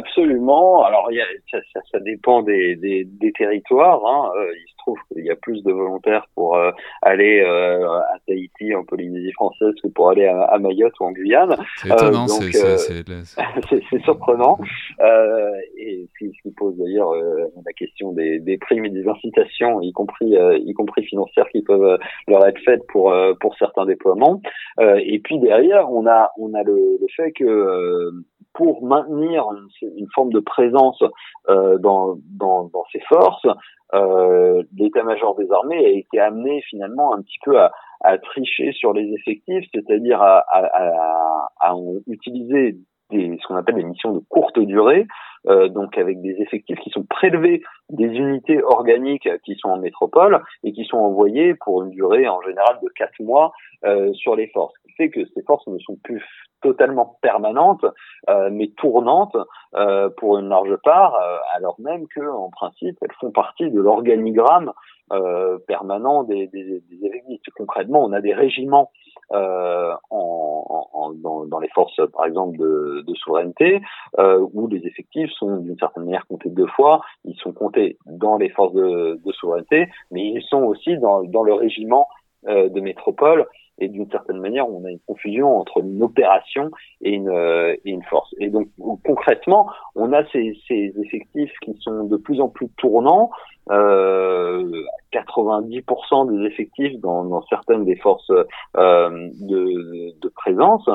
Absolument. 0.00 0.84
Alors, 0.84 1.10
y 1.10 1.20
a, 1.20 1.24
ça, 1.50 1.58
ça, 1.72 1.80
ça 1.90 1.98
dépend 2.00 2.42
des, 2.42 2.76
des, 2.76 3.04
des 3.04 3.32
territoires. 3.32 4.02
Hein. 4.06 4.30
Euh, 4.38 4.52
il 4.54 4.68
se 4.70 4.76
trouve 4.78 4.98
qu'il 5.12 5.24
y 5.24 5.30
a 5.30 5.36
plus 5.36 5.62
de 5.64 5.72
volontaires 5.72 6.26
pour 6.34 6.56
euh, 6.56 6.70
aller 7.02 7.40
euh, 7.40 7.88
à 7.88 8.16
Tahiti, 8.26 8.74
en 8.74 8.84
Polynésie 8.84 9.32
française, 9.32 9.72
que 9.82 9.88
pour 9.88 10.10
aller 10.10 10.26
à, 10.26 10.42
à 10.42 10.58
Mayotte 10.58 10.92
ou 11.00 11.04
en 11.04 11.12
Guyane. 11.12 11.56
C'est 11.78 11.88
étonnant, 11.88 12.26
c'est- 12.28 13.98
surprenant. 14.04 14.58
Euh, 15.00 15.50
et 15.78 16.06
ce 16.12 16.18
qui, 16.18 16.32
ce 16.36 16.42
qui 16.42 16.54
pose 16.54 16.76
d'ailleurs 16.76 17.12
euh, 17.14 17.46
la 17.64 17.72
question 17.72 18.12
des, 18.12 18.38
des 18.38 18.58
primes 18.58 18.84
et 18.84 18.90
des 18.90 19.06
incitations, 19.08 19.80
y 19.80 19.92
compris, 19.92 20.36
euh, 20.36 20.58
y 20.58 20.72
compris 20.74 21.04
financières, 21.04 21.48
qui 21.50 21.62
peuvent 21.62 21.98
leur 22.28 22.46
être 22.46 22.60
faites 22.64 22.86
pour, 22.88 23.10
euh, 23.12 23.32
pour 23.40 23.56
certains 23.56 23.86
déploiements. 23.86 24.40
Euh, 24.80 25.00
et 25.02 25.18
puis 25.20 25.38
derrière, 25.38 25.90
on 25.90 26.06
a, 26.06 26.30
on 26.38 26.52
a 26.54 26.62
le, 26.62 26.98
le 27.00 27.06
fait 27.16 27.32
que 27.32 27.44
euh, 27.44 28.10
pour 28.56 28.84
maintenir 28.84 29.44
une, 29.82 30.08
forme 30.14 30.32
de 30.32 30.40
présence 30.40 31.02
euh, 31.48 31.78
dans, 31.78 32.16
dans, 32.38 32.64
dans 32.64 32.84
ces 32.92 33.00
forces, 33.00 33.46
euh, 33.94 34.62
l'état-major 34.76 35.36
des 35.36 35.50
armées 35.52 35.84
a 35.84 35.90
été 35.90 36.18
amené 36.18 36.62
finalement 36.62 37.14
un 37.14 37.22
petit 37.22 37.38
peu 37.44 37.58
à, 37.60 37.70
à 38.00 38.18
tricher 38.18 38.72
sur 38.72 38.92
les 38.92 39.12
effectifs, 39.12 39.64
c'est-à-dire 39.72 40.20
à, 40.20 40.38
à, 40.38 40.66
à, 40.66 41.48
à 41.60 41.74
utiliser 42.08 42.78
des, 43.10 43.38
ce 43.40 43.46
qu'on 43.46 43.56
appelle 43.56 43.76
des 43.76 43.84
missions 43.84 44.12
de 44.12 44.20
courte 44.28 44.58
durée, 44.58 45.06
euh, 45.48 45.68
donc 45.68 45.96
avec 45.98 46.20
des 46.20 46.36
effectifs 46.40 46.78
qui 46.80 46.90
sont 46.90 47.04
prélevés 47.04 47.62
des 47.90 48.06
unités 48.06 48.62
organiques 48.62 49.28
qui 49.44 49.54
sont 49.56 49.68
en 49.68 49.78
métropole 49.78 50.42
et 50.64 50.72
qui 50.72 50.84
sont 50.84 50.98
envoyées 50.98 51.54
pour 51.54 51.82
une 51.82 51.90
durée 51.90 52.28
en 52.28 52.40
général 52.42 52.78
de 52.82 52.88
quatre 52.96 53.20
mois 53.20 53.52
euh, 53.84 54.12
sur 54.14 54.36
les 54.36 54.48
forces. 54.48 54.74
Ce 54.82 54.88
qui 54.88 54.92
fait 54.94 55.10
que 55.10 55.24
ces 55.34 55.42
forces 55.42 55.66
ne 55.66 55.78
sont 55.78 55.96
plus 56.02 56.22
totalement 56.62 57.18
permanentes, 57.22 57.84
euh, 58.28 58.48
mais 58.50 58.68
tournantes 58.76 59.36
euh, 59.74 60.08
pour 60.16 60.38
une 60.38 60.48
large 60.48 60.76
part, 60.82 61.14
euh, 61.14 61.36
alors 61.54 61.76
même 61.78 62.06
que 62.08 62.28
en 62.28 62.50
principe 62.50 62.96
elles 63.02 63.14
font 63.20 63.30
partie 63.30 63.70
de 63.70 63.80
l'organigramme 63.80 64.72
euh, 65.12 65.58
permanent 65.66 66.24
des, 66.24 66.46
des, 66.48 66.82
effectifs. 67.02 67.40
Concrètement, 67.56 68.04
on 68.04 68.12
a 68.12 68.20
des 68.20 68.34
régiments 68.34 68.90
euh, 69.32 69.92
dans, 70.10 71.58
les 71.60 71.68
forces, 71.68 72.00
par 72.12 72.26
exemple, 72.26 72.58
de, 72.58 73.14
souveraineté, 73.14 73.80
euh, 74.18 74.46
où 74.52 74.66
les 74.68 74.86
effectifs 74.86 75.30
sont 75.32 75.58
d'une 75.58 75.78
certaine 75.78 76.04
manière 76.04 76.26
comptés 76.26 76.50
deux 76.50 76.66
fois. 76.66 77.02
Ils 77.24 77.36
sont 77.36 77.52
comptés 77.52 77.98
dans 78.06 78.36
les 78.36 78.50
forces 78.50 78.74
de, 78.74 79.32
souveraineté, 79.32 79.88
mais 80.10 80.26
ils 80.26 80.42
sont 80.42 80.62
aussi 80.62 80.96
dans, 80.98 81.22
dans 81.24 81.42
le 81.42 81.54
régiment 81.54 82.08
euh, 82.48 82.68
de 82.68 82.80
métropole. 82.80 83.46
Et 83.78 83.88
d'une 83.88 84.10
certaine 84.10 84.38
manière, 84.38 84.68
on 84.68 84.84
a 84.84 84.90
une 84.90 85.00
confusion 85.06 85.58
entre 85.58 85.80
une 85.80 86.02
opération 86.02 86.70
et 87.02 87.12
une, 87.12 87.28
euh, 87.28 87.74
et 87.84 87.90
une 87.90 88.02
force. 88.04 88.34
Et 88.38 88.48
donc, 88.48 88.68
concrètement, 89.04 89.68
on 89.94 90.12
a 90.12 90.24
ces, 90.30 90.58
ces 90.66 90.94
effectifs 91.02 91.52
qui 91.62 91.76
sont 91.80 92.04
de 92.04 92.16
plus 92.16 92.40
en 92.40 92.48
plus 92.48 92.68
tournants. 92.78 93.30
Euh, 93.70 94.70
90% 95.12 96.32
des 96.32 96.46
effectifs 96.46 97.00
dans, 97.00 97.24
dans 97.24 97.42
certaines 97.48 97.84
des 97.84 97.96
forces 97.96 98.30
euh, 98.76 99.28
de, 99.40 100.18
de 100.20 100.28
présence 100.28 100.88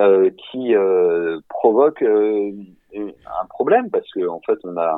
euh, 0.00 0.30
qui 0.50 0.74
euh, 0.74 1.38
provoquent 1.50 2.02
euh, 2.02 2.50
un 2.94 3.46
problème 3.50 3.90
parce 3.90 4.10
que 4.12 4.26
en 4.26 4.40
fait 4.40 4.58
on 4.64 4.74
a 4.78 4.96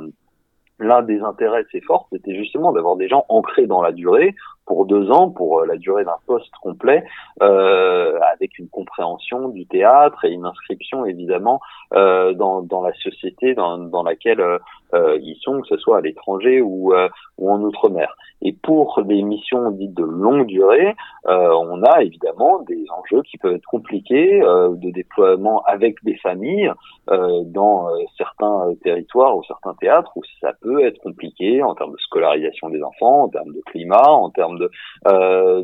l'un 0.78 1.02
des 1.02 1.20
intérêts 1.20 1.64
de 1.64 1.68
ces 1.72 1.80
forces 1.80 2.06
c'était 2.12 2.36
justement 2.36 2.72
d'avoir 2.72 2.94
des 2.94 3.08
gens 3.08 3.24
ancrés 3.28 3.66
dans 3.66 3.82
la 3.82 3.90
durée 3.90 4.36
pour 4.66 4.86
deux 4.86 5.10
ans, 5.10 5.30
pour 5.30 5.60
euh, 5.60 5.66
la 5.66 5.76
durée 5.76 6.04
d'un 6.04 6.18
poste 6.26 6.52
complet, 6.62 7.04
euh, 7.42 8.18
avec 8.34 8.58
une 8.58 8.68
compréhension 8.68 9.48
du 9.48 9.66
théâtre 9.66 10.24
et 10.24 10.30
une 10.30 10.46
inscription 10.46 11.04
évidemment 11.04 11.60
euh, 11.94 12.32
dans, 12.32 12.62
dans 12.62 12.82
la 12.82 12.92
société 12.94 13.54
dans, 13.54 13.78
dans 13.78 14.02
laquelle 14.02 14.40
euh, 14.40 14.58
euh, 14.94 15.18
ils 15.20 15.36
sont, 15.40 15.60
que 15.60 15.68
ce 15.68 15.76
soit 15.76 15.98
à 15.98 16.00
l'étranger 16.00 16.60
ou, 16.60 16.92
euh, 16.94 17.08
ou 17.38 17.50
en 17.50 17.60
outre-mer. 17.62 18.14
Et 18.42 18.52
pour 18.52 19.02
des 19.02 19.22
missions 19.22 19.70
dites 19.70 19.94
de 19.94 20.04
longue 20.04 20.46
durée, 20.46 20.94
on 21.26 21.82
a 21.82 22.02
évidemment 22.02 22.60
des 22.68 22.84
enjeux 22.90 23.22
qui 23.22 23.38
peuvent 23.38 23.54
être 23.54 23.64
compliqués 23.64 24.40
de 24.40 24.90
déploiement 24.90 25.62
avec 25.62 25.96
des 26.04 26.16
familles 26.16 26.70
dans 27.08 27.88
certains 28.18 28.74
territoires 28.82 29.34
ou 29.38 29.42
certains 29.44 29.72
théâtres 29.80 30.12
où 30.16 30.22
ça 30.42 30.52
peut 30.60 30.84
être 30.84 30.98
compliqué 30.98 31.62
en 31.62 31.74
termes 31.74 31.92
de 31.92 31.98
scolarisation 31.98 32.68
des 32.68 32.82
enfants, 32.82 33.22
en 33.22 33.28
termes 33.28 33.54
de 33.54 33.62
climat, 33.64 34.10
en 34.10 34.28
termes 34.28 34.53
de, 34.54 34.70
euh, 35.06 35.62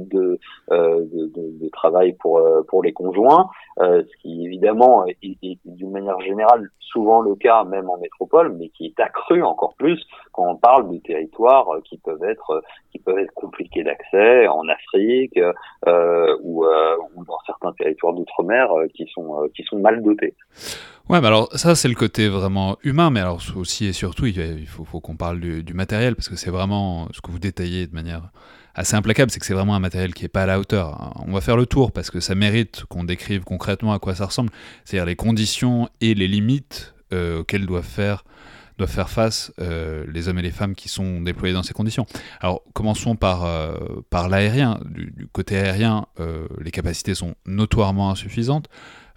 euh, 0.72 1.04
de, 1.10 1.68
travail 1.72 2.14
pour, 2.14 2.38
euh, 2.38 2.62
pour 2.68 2.82
les 2.82 2.92
conjoints, 2.92 3.48
ce 3.78 4.16
qui 4.20 4.44
évidemment 4.44 5.06
est, 5.06 5.58
d'une 5.64 5.90
manière 5.90 6.20
générale 6.20 6.68
souvent 6.80 7.20
le 7.20 7.36
cas 7.36 7.64
même 7.64 7.88
en 7.88 7.96
métropole, 7.98 8.54
mais 8.58 8.68
qui 8.70 8.86
est 8.86 9.00
accru 9.00 9.42
encore 9.42 9.74
plus 9.76 10.04
quand 10.32 10.50
on 10.50 10.56
parle 10.56 10.90
de 10.92 10.98
territoires 10.98 11.68
qui 11.84 11.96
peuvent 11.98 12.24
être 12.24 12.62
qui 12.90 12.98
peuvent 12.98 13.18
être 13.18 13.32
compliqués 13.34 13.84
d'accès 13.84 14.48
en 14.48 14.68
Afrique 14.68 15.38
ou, 16.42 16.64
dans 16.66 17.38
certains 17.46 17.72
territoires 17.72 18.12
d'outre-mer 18.12 18.68
qui 18.94 19.06
sont 19.14 19.48
qui 19.54 19.62
sont 19.62 19.78
mal 19.78 20.02
dotés. 20.02 20.34
Ouais, 21.10 21.20
mais 21.20 21.26
alors 21.26 21.48
ça 21.56 21.74
c'est 21.74 21.88
le 21.88 21.96
côté 21.96 22.28
vraiment 22.28 22.76
humain, 22.84 23.10
mais 23.10 23.18
alors 23.18 23.40
aussi 23.56 23.86
et 23.86 23.92
surtout 23.92 24.26
il 24.26 24.66
faut, 24.66 25.00
qu'on 25.00 25.16
parle 25.16 25.40
du, 25.40 25.74
matériel 25.74 26.14
parce 26.14 26.28
que 26.28 26.36
c'est 26.36 26.50
vraiment 26.50 27.08
ce 27.12 27.20
que 27.20 27.30
vous 27.30 27.38
détaillez 27.38 27.86
de 27.86 27.94
manière 27.94 28.30
assez 28.74 28.94
implacable, 28.94 29.30
c'est 29.30 29.40
que 29.40 29.46
c'est 29.46 29.54
vraiment 29.54 29.74
un 29.74 29.80
matériel 29.80 30.14
qui 30.14 30.24
est 30.24 30.28
pas 30.28 30.42
à 30.42 30.46
la 30.46 30.58
hauteur. 30.58 31.14
On 31.26 31.32
va 31.32 31.40
faire 31.40 31.56
le 31.56 31.66
tour 31.66 31.92
parce 31.92 32.10
que 32.10 32.20
ça 32.20 32.34
mérite 32.34 32.84
qu'on 32.88 33.04
décrive 33.04 33.42
concrètement 33.44 33.92
à 33.92 33.98
quoi 33.98 34.14
ça 34.14 34.26
ressemble, 34.26 34.50
c'est-à-dire 34.84 35.06
les 35.06 35.16
conditions 35.16 35.88
et 36.00 36.14
les 36.14 36.28
limites 36.28 36.94
euh, 37.12 37.40
auxquelles 37.40 37.66
doivent 37.66 37.84
faire 37.84 38.24
face 39.08 39.52
euh, 39.60 40.06
les 40.10 40.28
hommes 40.28 40.38
et 40.38 40.42
les 40.42 40.50
femmes 40.50 40.74
qui 40.74 40.88
sont 40.88 41.20
déployés 41.20 41.52
dans 41.52 41.62
ces 41.62 41.74
conditions. 41.74 42.06
Alors 42.40 42.62
commençons 42.72 43.14
par, 43.14 43.44
euh, 43.44 43.74
l'aérien. 44.28 44.80
Du, 44.86 45.28
côté 45.32 45.58
aérien, 45.58 46.06
les 46.60 46.70
capacités 46.70 47.14
sont 47.14 47.34
notoirement 47.44 48.10
insuffisantes. 48.10 48.68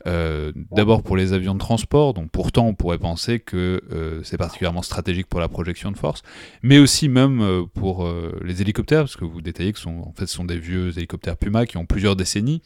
Euh, 0.06 0.51
D'abord 0.72 1.04
pour 1.04 1.16
les 1.16 1.34
avions 1.34 1.54
de 1.54 1.60
transport, 1.60 2.14
donc 2.14 2.30
pourtant 2.30 2.68
on 2.68 2.74
pourrait 2.74 2.97
penser 2.97 3.39
que 3.39 3.82
euh, 3.91 4.22
c'est 4.24 4.38
particulièrement 4.38 4.82
stratégique 4.82 5.28
pour 5.28 5.39
la 5.39 5.47
projection 5.47 5.91
de 5.91 5.97
force, 5.97 6.24
mais 6.62 6.80
aussi 6.80 7.08
même 7.08 7.41
euh, 7.41 7.64
pour 7.74 8.10
les 8.43 8.62
hélicoptères, 8.62 9.04
parce 9.04 9.16
que 9.16 9.26
vous 9.26 9.41
détaillez 9.41 9.74
que 9.74 9.80
sont, 9.80 9.99
en 9.99 10.14
fait, 10.14 10.26
ce 10.26 10.36
sont 10.36 10.45
des 10.45 10.58
vieux 10.58 10.97
hélicoptères 10.97 11.38
Puma 11.38 11.66
qui 11.66 11.78
ont 11.78 11.86
plusieurs 11.86 12.16
décennies 12.16 12.62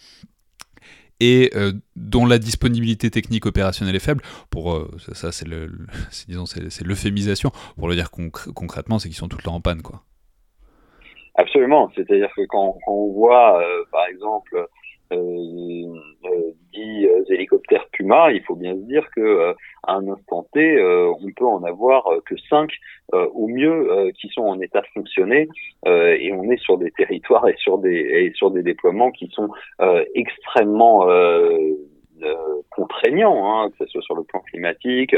et 1.19 1.51
dont 1.95 2.27
la 2.27 2.37
disponibilité 2.37 3.09
technique 3.09 3.47
opérationnelle 3.47 3.95
est 3.95 3.99
faible. 3.99 4.21
Pour 4.51 4.87
ça, 5.13 5.31
c'est 5.31 5.47
l'euphémisation. 5.47 7.51
Pour 7.75 7.87
le 7.87 7.95
dire 7.95 8.11
concr 8.11 8.53
concrètement, 8.53 8.99
c'est 8.99 9.09
qu'ils 9.09 9.17
sont 9.17 9.27
tout 9.27 9.37
le 9.37 9.43
temps 9.43 9.55
en 9.55 9.61
panne, 9.61 9.81
quoi. 9.81 10.03
Absolument. 11.35 11.91
C'est-à-dire 11.95 12.29
que 12.35 12.45
quand, 12.47 12.77
on 12.87 13.13
voit, 13.13 13.63
par 13.91 14.05
exemple, 14.07 14.67
dix 15.11 17.07
hélicoptères 17.29 17.87
Puma, 17.91 18.31
il 18.31 18.43
faut 18.43 18.55
bien 18.55 18.73
se 18.75 18.81
dire 18.81 19.07
que 19.15 19.21
euh, 19.21 19.53
à 19.83 19.95
un 19.95 20.07
instant 20.07 20.47
T, 20.53 20.77
euh, 20.77 21.11
on 21.21 21.31
peut 21.31 21.45
en 21.45 21.63
avoir 21.63 22.05
que 22.25 22.35
cinq 22.49 22.71
au 23.13 23.47
mieux 23.47 24.11
qui 24.19 24.27
sont 24.27 24.41
en 24.41 24.59
état 24.59 24.81
de 24.81 24.87
fonctionner, 24.93 25.47
et 25.85 26.33
on 26.33 26.51
est 26.51 26.57
sur 26.57 26.77
des 26.77 26.91
territoires 26.91 27.47
et 27.47 27.55
sur 27.57 27.77
des 27.77 27.95
et 27.95 28.33
sur 28.35 28.51
des 28.51 28.63
déploiements 28.63 29.11
qui 29.11 29.29
sont 29.31 29.47
extrêmement 30.13 31.07
contraignants, 32.69 33.49
hein, 33.49 33.69
que 33.69 33.85
ce 33.85 33.85
soit 33.85 34.01
sur 34.01 34.15
le 34.15 34.23
plan 34.23 34.41
climatique, 34.41 35.15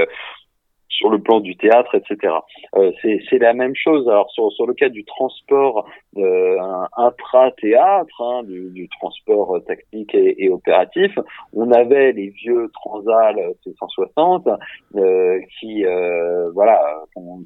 sur 0.90 1.10
le 1.10 1.20
plan 1.20 1.40
du 1.40 1.56
théâtre, 1.56 1.96
etc. 1.96 2.34
Euh, 2.76 2.92
c'est 3.02 3.40
la 3.40 3.54
même 3.54 3.76
chose. 3.76 4.08
Alors 4.10 4.30
sur, 4.32 4.52
sur 4.52 4.68
le 4.68 4.74
cas 4.74 4.90
du 4.90 5.06
transport 5.06 5.88
euh, 6.18 6.58
intra-théâtre, 6.98 8.22
hein, 8.22 8.44
du, 8.44 8.70
du, 8.72 8.90
transport 9.00 9.60
tactique 9.66 10.14
et, 10.14 10.44
et, 10.44 10.50
opératif, 10.50 11.12
on 11.54 11.72
avait 11.72 12.12
les 12.12 12.30
vieux 12.30 12.70
Transal 12.74 13.36
C160 13.66 14.58
euh, 14.96 15.40
qui, 15.60 15.86
euh, 15.86 16.52
voilà, 16.52 16.82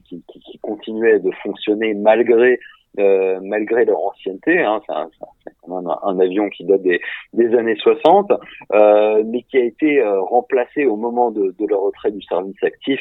qui, 0.08 0.24
qui, 0.28 0.40
qui, 0.40 0.58
continuaient 0.60 1.20
de 1.20 1.32
fonctionner 1.44 1.94
malgré 1.94 2.60
euh, 3.00 3.40
malgré 3.42 3.86
leur 3.86 4.00
ancienneté, 4.00 4.62
hein, 4.62 4.80
c'est 4.88 5.54
quand 5.64 5.82
même 5.82 5.92
un, 6.04 6.20
avion 6.20 6.48
qui 6.50 6.64
date 6.64 6.84
des, 6.84 7.02
des 7.34 7.56
années 7.56 7.76
60, 7.76 8.32
euh, 8.72 9.24
mais 9.26 9.42
qui 9.44 9.58
a 9.58 9.64
été 9.64 10.00
euh, 10.00 10.22
remplacé 10.22 10.86
au 10.86 10.96
moment 10.96 11.32
de, 11.32 11.56
de, 11.58 11.66
leur 11.66 11.82
retrait 11.82 12.12
du 12.12 12.22
service 12.22 12.62
actif 12.62 13.00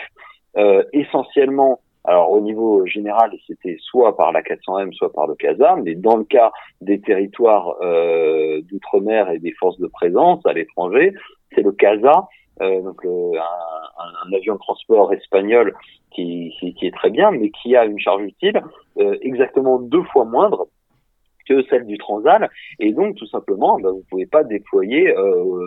euh, 0.57 0.84
essentiellement, 0.92 1.80
alors 2.05 2.30
au 2.32 2.40
niveau 2.40 2.84
général, 2.86 3.32
c'était 3.46 3.76
soit 3.80 4.16
par 4.16 4.32
la 4.32 4.42
400M, 4.42 4.92
soit 4.92 5.12
par 5.12 5.26
le 5.26 5.34
CASA, 5.34 5.76
mais 5.76 5.94
dans 5.94 6.16
le 6.16 6.24
cas 6.24 6.50
des 6.80 7.00
territoires 7.00 7.76
euh, 7.82 8.61
d'outre-mer 8.62 9.30
et 9.30 9.38
des 9.38 9.53
forces 9.53 9.78
de 9.78 9.86
présence 9.86 10.44
à 10.44 10.53
l'étranger, 10.53 11.14
c'est 11.55 11.62
le 11.62 11.72
CASA, 11.72 12.28
euh, 12.61 12.82
donc 12.82 13.05
un, 13.05 14.28
un, 14.28 14.36
avion 14.36 14.55
de 14.55 14.59
transport 14.59 15.12
espagnol 15.12 15.74
qui, 16.11 16.55
qui, 16.59 16.74
qui, 16.74 16.86
est 16.86 16.94
très 16.94 17.11
bien, 17.11 17.30
mais 17.30 17.50
qui 17.50 17.76
a 17.76 17.84
une 17.84 17.98
charge 17.98 18.22
utile 18.22 18.61
euh, 18.98 19.16
exactement 19.22 19.78
deux 19.78 20.03
fois 20.05 20.24
moindre 20.24 20.66
que 21.48 21.62
celle 21.64 21.86
du 21.86 21.98
Transal, 21.98 22.50
et 22.78 22.92
donc 22.92 23.16
tout 23.16 23.26
simplement, 23.26 23.78
ben, 23.80 23.90
vous 23.90 24.05
pouvez 24.11 24.26
pas 24.26 24.44
déployer 24.44 25.16
euh, 25.16 25.66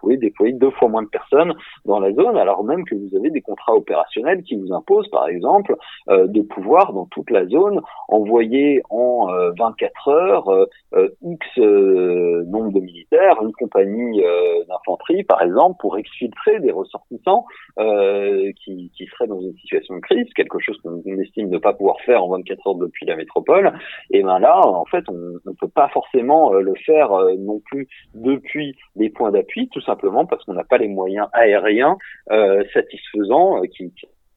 pouvez 0.00 0.16
déployer 0.16 0.52
deux 0.52 0.70
fois 0.70 0.88
moins 0.88 1.02
de 1.02 1.08
personnes 1.08 1.54
dans 1.84 2.00
la 2.00 2.12
zone, 2.12 2.36
alors 2.36 2.64
même 2.64 2.84
que 2.84 2.94
vous 2.94 3.16
avez 3.16 3.30
des 3.30 3.40
contrats 3.40 3.74
opérationnels 3.74 4.42
qui 4.42 4.56
vous 4.56 4.72
imposent, 4.72 5.08
par 5.08 5.28
exemple, 5.28 5.76
euh, 6.08 6.26
de 6.26 6.42
pouvoir 6.42 6.92
dans 6.92 7.06
toute 7.06 7.30
la 7.30 7.46
zone 7.46 7.80
envoyer 8.08 8.82
en 8.90 9.26
24 9.58 10.08
euh, 10.08 10.12
heures 10.12 10.50
euh, 10.94 11.08
X 11.22 11.46
nombre 11.58 12.72
de 12.72 12.80
militaires, 12.80 13.36
une 13.42 13.52
compagnie 13.52 14.22
d'infanterie, 14.68 15.24
par 15.24 15.42
exemple, 15.42 15.76
pour 15.80 15.98
exfiltrer 15.98 16.60
des 16.60 16.72
ressortissants 16.72 17.44
qui, 17.76 18.90
qui 18.96 19.06
seraient 19.06 19.26
dans 19.26 19.40
une 19.40 19.54
situation 19.56 19.94
de 19.96 20.00
crise, 20.00 20.26
quelque 20.34 20.58
chose 20.58 20.78
qu'on 20.82 21.00
estime 21.20 21.48
ne 21.48 21.58
pas 21.58 21.72
pouvoir 21.72 22.00
faire 22.00 22.24
en 22.24 22.28
24 22.28 22.66
heures 22.66 22.74
depuis 22.76 23.06
la 23.06 23.16
métropole. 23.16 23.72
Et 24.10 24.22
ben 24.22 24.38
là, 24.38 24.60
en 24.66 24.84
fait, 24.86 25.04
on 25.08 25.12
ne 25.12 25.54
peut 25.58 25.68
pas 25.68 25.88
forcément 25.88 26.52
le 26.52 26.74
faire 26.86 27.10
non 27.38 27.60
plus 27.64 27.88
depuis 28.14 28.76
les 28.96 29.10
points 29.10 29.30
d'appui, 29.30 29.68
tout 29.68 29.80
simplement 29.80 29.89
parce 29.96 30.44
qu'on 30.44 30.54
n'a 30.54 30.64
pas 30.64 30.78
les 30.78 30.88
moyens 30.88 31.28
aériens 31.32 31.96
euh, 32.30 32.64
satisfaisants 32.72 33.62
euh, 33.62 33.66
qui, 33.66 33.92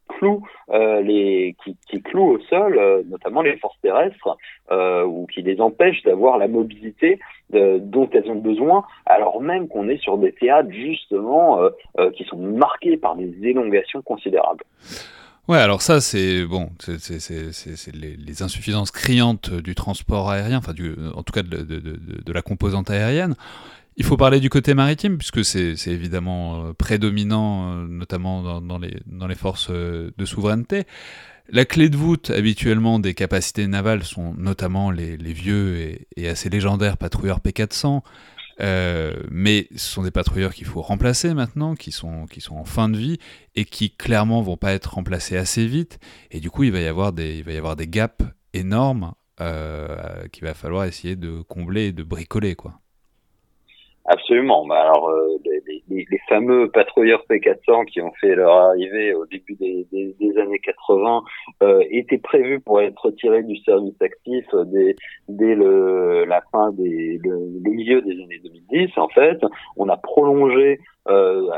clouent 0.08 0.44
euh, 0.70 1.02
les 1.02 1.56
qui, 1.64 1.76
qui, 1.90 2.02
clouent 2.02 2.34
au 2.34 2.40
sol, 2.42 2.80
notamment 3.10 3.42
les 3.42 3.58
forces 3.58 3.80
terrestres, 3.82 4.38
ou 4.72 5.26
qui 5.28 5.42
les 5.42 5.60
empêchent 5.60 6.04
d'avoir 6.04 6.38
la 6.38 6.48
mobilité 6.48 7.20
dont 7.52 8.10
elles 8.14 8.30
ont 8.30 8.36
besoin, 8.36 8.84
alors 9.06 9.42
même 9.42 9.68
qu'on 9.68 9.88
est 9.90 9.98
sur 9.98 10.18
des 10.18 10.32
théâtres 10.32 10.72
justement 10.72 11.60
qui 12.16 12.24
sont 12.26 12.38
marqués 12.38 12.98
par 12.98 13.16
des 13.16 13.34
élongations 13.44 14.02
considérables. 14.02 14.64
Ouais, 15.48 15.58
alors 15.58 15.82
ça, 15.82 16.00
c'est 16.00 16.46
bon, 16.46 16.70
c'est 16.80 17.94
les, 17.94 18.16
les, 18.16 18.44
insuffisances 18.44 18.92
criantes 18.92 19.52
du 19.52 19.76
transport 19.76 20.30
aérien, 20.30 20.60
enfin, 20.60 20.74
en 21.16 21.24
tout 21.24 21.34
cas 21.34 21.44
de, 21.44 21.64
de, 21.64 21.80
de 21.80 22.34
la 22.34 22.42
composante 22.42 22.90
aérienne. 22.90 23.36
Il 23.96 24.06
faut 24.06 24.18
parler 24.18 24.40
du 24.40 24.50
côté 24.50 24.74
maritime, 24.74 25.18
puisque 25.18 25.46
c'est 25.46 25.76
évidemment 25.88 26.66
euh, 26.66 26.74
prédominant, 26.74 27.70
euh, 27.74 27.88
notamment 27.88 28.60
dans, 28.60 28.80
les, 28.80 29.36
forces 29.36 29.68
euh, 29.70 30.12
de 30.18 30.26
souveraineté. 30.26 30.86
La 31.50 31.66
clé 31.66 31.90
de 31.90 31.98
voûte 31.98 32.32
habituellement 32.32 33.00
des 33.00 33.14
capacités 33.14 33.68
navales 33.68 34.04
sont 34.04 34.34
notamment 34.34 34.90
les, 34.90 35.18
vieux 35.18 35.98
et, 36.16 36.28
assez 36.28 36.50
légendaires 36.50 36.98
patrouilleurs 36.98 37.40
P400, 37.40 38.02
mais 39.30 39.68
ce 39.76 39.92
sont 39.92 40.04
des 40.04 40.12
patrouilleurs 40.12 40.54
qu'il 40.54 40.66
faut 40.66 40.82
remplacer 40.82 41.34
maintenant, 41.34 41.76
qui 41.76 41.92
sont, 41.92 42.28
en 42.50 42.66
fin 42.66 42.88
de 42.88 42.98
vie 42.98 43.18
et 43.56 43.66
qui 43.66 43.92
clairement 43.92 44.42
vont 44.42 44.58
pas 44.58 44.74
être 44.74 44.94
remplacés 44.94 45.36
assez 45.38 45.68
vite. 45.68 46.00
Et 46.32 46.40
du 46.40 46.50
coup, 46.50 46.64
il 46.64 46.72
va 46.72 46.80
y 46.80 46.88
avoir 46.88 47.12
des, 47.12 47.44
gaps 47.90 48.26
énormes 48.54 49.14
qu'il 49.38 50.44
va 50.44 50.54
falloir 50.54 50.86
essayer 50.86 51.18
de 51.18 51.42
combler 51.42 51.88
et 51.88 51.92
de 51.92 52.04
bricoler, 52.04 52.56
quoi. 52.56 52.80
Absolument. 54.06 54.66
Bah, 54.68 54.82
alors, 54.82 55.10
euh, 55.10 55.38
les, 55.46 55.62
les, 55.90 56.06
les, 56.10 56.20
fameux 56.28 56.70
patrouilleurs 56.70 57.24
P400 57.30 57.86
qui 57.86 58.02
ont 58.02 58.12
fait 58.20 58.36
leur 58.36 58.52
arrivée 58.52 59.14
au 59.14 59.26
début 59.26 59.56
des, 59.56 59.88
des, 59.94 60.14
des 60.20 60.38
années 60.40 60.60
80 60.60 61.24
euh, 61.62 61.84
étaient 61.90 62.18
prévus 62.18 62.60
pour 62.60 62.82
être 62.82 63.00
retirés 63.06 63.44
du 63.44 63.56
service 63.58 63.96
actif 64.02 64.46
dès, 64.66 64.96
dès 65.30 65.56
le, 65.56 66.26
la 66.26 66.42
fin 66.52 66.72
des 66.74 67.18
le, 67.24 67.62
le, 67.64 67.70
milieu 67.72 68.02
des 68.02 68.12
années 68.12 68.42
2010. 68.44 68.98
En 68.98 69.08
fait, 69.08 69.40
on 69.78 69.88
a 69.88 69.96
prolongé 69.96 70.80
euh, 71.08 71.50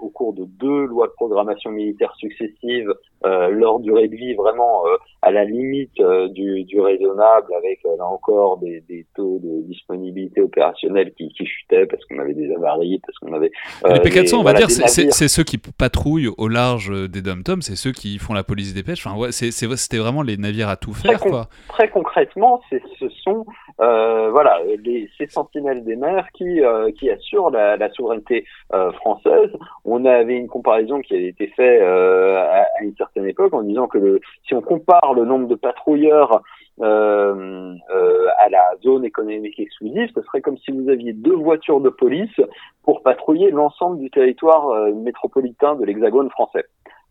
au 0.00 0.08
cours 0.08 0.32
de 0.32 0.44
deux 0.44 0.86
lois 0.86 1.06
de 1.06 1.12
programmation 1.12 1.70
militaire 1.70 2.14
successives 2.16 2.94
euh, 3.26 3.50
leur 3.50 3.80
durée 3.80 4.08
de 4.08 4.16
vie 4.16 4.32
vraiment 4.32 4.86
euh, 4.86 4.96
à 5.20 5.30
la 5.30 5.44
limite 5.44 6.00
euh, 6.00 6.28
du, 6.28 6.64
du, 6.64 6.80
raisonnable 6.80 7.52
avec 7.54 7.80
là 7.84 8.06
encore 8.06 8.56
des, 8.56 8.82
des, 8.88 9.04
taux 9.14 9.38
de 9.42 9.60
disponibilité 9.66 10.40
opérationnelle 10.40 11.12
qui, 11.12 11.28
qui 11.28 11.44
chutaient 11.44 11.84
parce 11.84 12.02
qu'on 12.06 12.18
avait 12.18 12.32
des 12.32 12.50
avaries 12.54 12.98
parce 13.04 13.18
qu'on 13.18 13.34
avait 13.34 13.50
les 13.84 13.98
P400 13.98 14.36
on 14.36 14.42
va 14.42 14.54
dire 14.54 14.70
c'est 14.70 15.28
ceux 15.28 15.42
qui 15.42 15.58
patrouillent 15.58 16.30
au 16.38 16.48
large 16.48 16.90
des 17.10 17.20
dom-toms 17.20 17.60
c'est 17.60 17.76
ceux 17.76 17.92
qui 17.92 18.16
font 18.16 18.32
la 18.32 18.42
police 18.42 18.72
des 18.72 18.82
pêches. 18.82 19.06
Enfin 19.06 19.18
ouais, 19.18 19.32
c'était 19.32 19.98
vraiment 19.98 20.22
les 20.22 20.38
navires 20.38 20.70
à 20.70 20.76
tout 20.78 20.94
faire 20.94 21.20
très 21.20 21.28
quoi. 21.28 21.48
très 21.68 21.90
concrètement 21.90 22.62
ce 22.70 23.08
sont 23.22 23.44
voilà 23.76 24.60
les, 24.82 25.10
ces 25.18 25.26
sentinelles 25.26 25.84
des 25.84 25.96
mers 25.96 26.26
qui 26.32 26.62
qui 26.98 27.10
assurent 27.10 27.50
la, 27.50 27.76
la 27.76 27.90
souveraineté 27.90 28.46
française 28.94 29.50
on 29.84 30.04
avait 30.04 30.36
une 30.36 30.46
comparaison 30.46 31.00
qui 31.00 31.14
avait 31.14 31.28
été 31.28 31.48
faite 31.48 31.82
à, 31.82 32.62
à 32.62 32.82
une 32.82 32.94
certaine 32.96 33.26
époque 33.26 33.52
en 33.52 33.62
disant 33.62 33.88
que 33.88 34.20
si 34.46 34.54
on 34.54 34.60
compare 34.60 35.14
le 35.14 35.24
nombre 35.24 35.48
de 35.48 35.56
patrouilleurs 35.56 36.42
euh, 36.82 37.74
euh, 37.94 38.26
à 38.38 38.48
la 38.48 38.72
zone 38.82 39.04
économique 39.04 39.60
exclusive, 39.60 40.08
ce 40.14 40.22
serait 40.22 40.40
comme 40.40 40.56
si 40.58 40.70
vous 40.70 40.88
aviez 40.88 41.12
deux 41.12 41.34
voitures 41.34 41.80
de 41.80 41.90
police 41.90 42.40
pour 42.84 43.02
patrouiller 43.02 43.50
l'ensemble 43.50 43.98
du 43.98 44.10
territoire 44.10 44.70
euh, 44.70 44.94
métropolitain 44.94 45.74
de 45.74 45.84
l'Hexagone 45.84 46.30
français. 46.30 46.64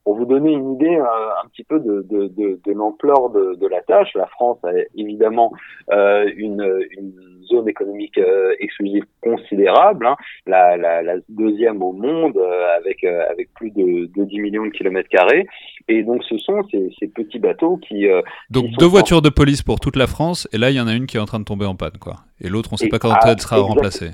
Pour 0.04 0.16
vous 0.16 0.26
donner 0.26 0.52
une 0.52 0.74
idée 0.74 0.98
euh, 0.98 1.44
un 1.44 1.48
petit 1.50 1.64
peu 1.64 1.80
de, 1.80 2.06
de, 2.10 2.28
de, 2.28 2.60
de 2.66 2.72
l'ampleur 2.72 3.30
de, 3.30 3.56
de, 3.56 3.68
la 3.68 3.82
tâche, 3.82 4.10
la 4.16 4.28
France 4.28 4.58
a 4.64 4.72
évidemment 4.96 5.52
euh, 5.92 6.30
une, 6.36 6.88
une, 6.98 7.14
zone 7.50 7.68
économique 7.68 8.20
euh, 8.20 8.54
exclusive 8.60 9.04
considérable, 9.24 10.06
hein, 10.06 10.16
la, 10.46 10.78
la, 10.78 11.02
la, 11.02 11.16
deuxième 11.30 11.82
au 11.82 11.94
monde 11.94 12.38
avec 12.78 13.04
avec 13.04 13.52
plus 13.56 13.72
de, 13.72 14.06
de 14.06 14.24
10 14.24 14.40
millions 14.40 14.66
de 14.66 14.70
kilomètres 14.70 15.10
carrés. 15.10 15.48
Et 15.88 16.04
donc 16.04 16.24
ce 16.26 16.38
sont 16.38 16.62
ces, 16.70 16.92
ces 17.00 17.08
petits 17.08 17.40
bateaux 17.40 17.78
qui 17.78 18.06
donc 18.52 18.68
deux 18.78 18.86
voitures 18.86 19.24
de 19.24 19.30
police 19.30 19.64
pour 19.64 19.80
toute 19.80 19.96
la 19.96 20.06
France, 20.06 20.48
et 20.54 20.60
là 20.60 20.70
il 20.70 20.76
y 20.76 20.80
en 20.80 20.88
a 20.88 20.94
une 20.94 21.08
qui 21.08 21.18
est 21.18 21.20
en 21.20 21.26
train 21.26 21.40
de 21.40 21.46
tomber 21.46 21.66
en 21.66 21.76
panne, 21.76 21.98
quoi. 22.00 22.18
Et 22.40 22.50
l'autre 22.50 22.70
on 22.72 22.76
ne 22.76 22.78
sait 22.78 22.88
pas 22.88 23.00
quand 23.00 23.16
elle 23.26 23.40
sera 23.40 23.58
remplacée. 23.58 24.12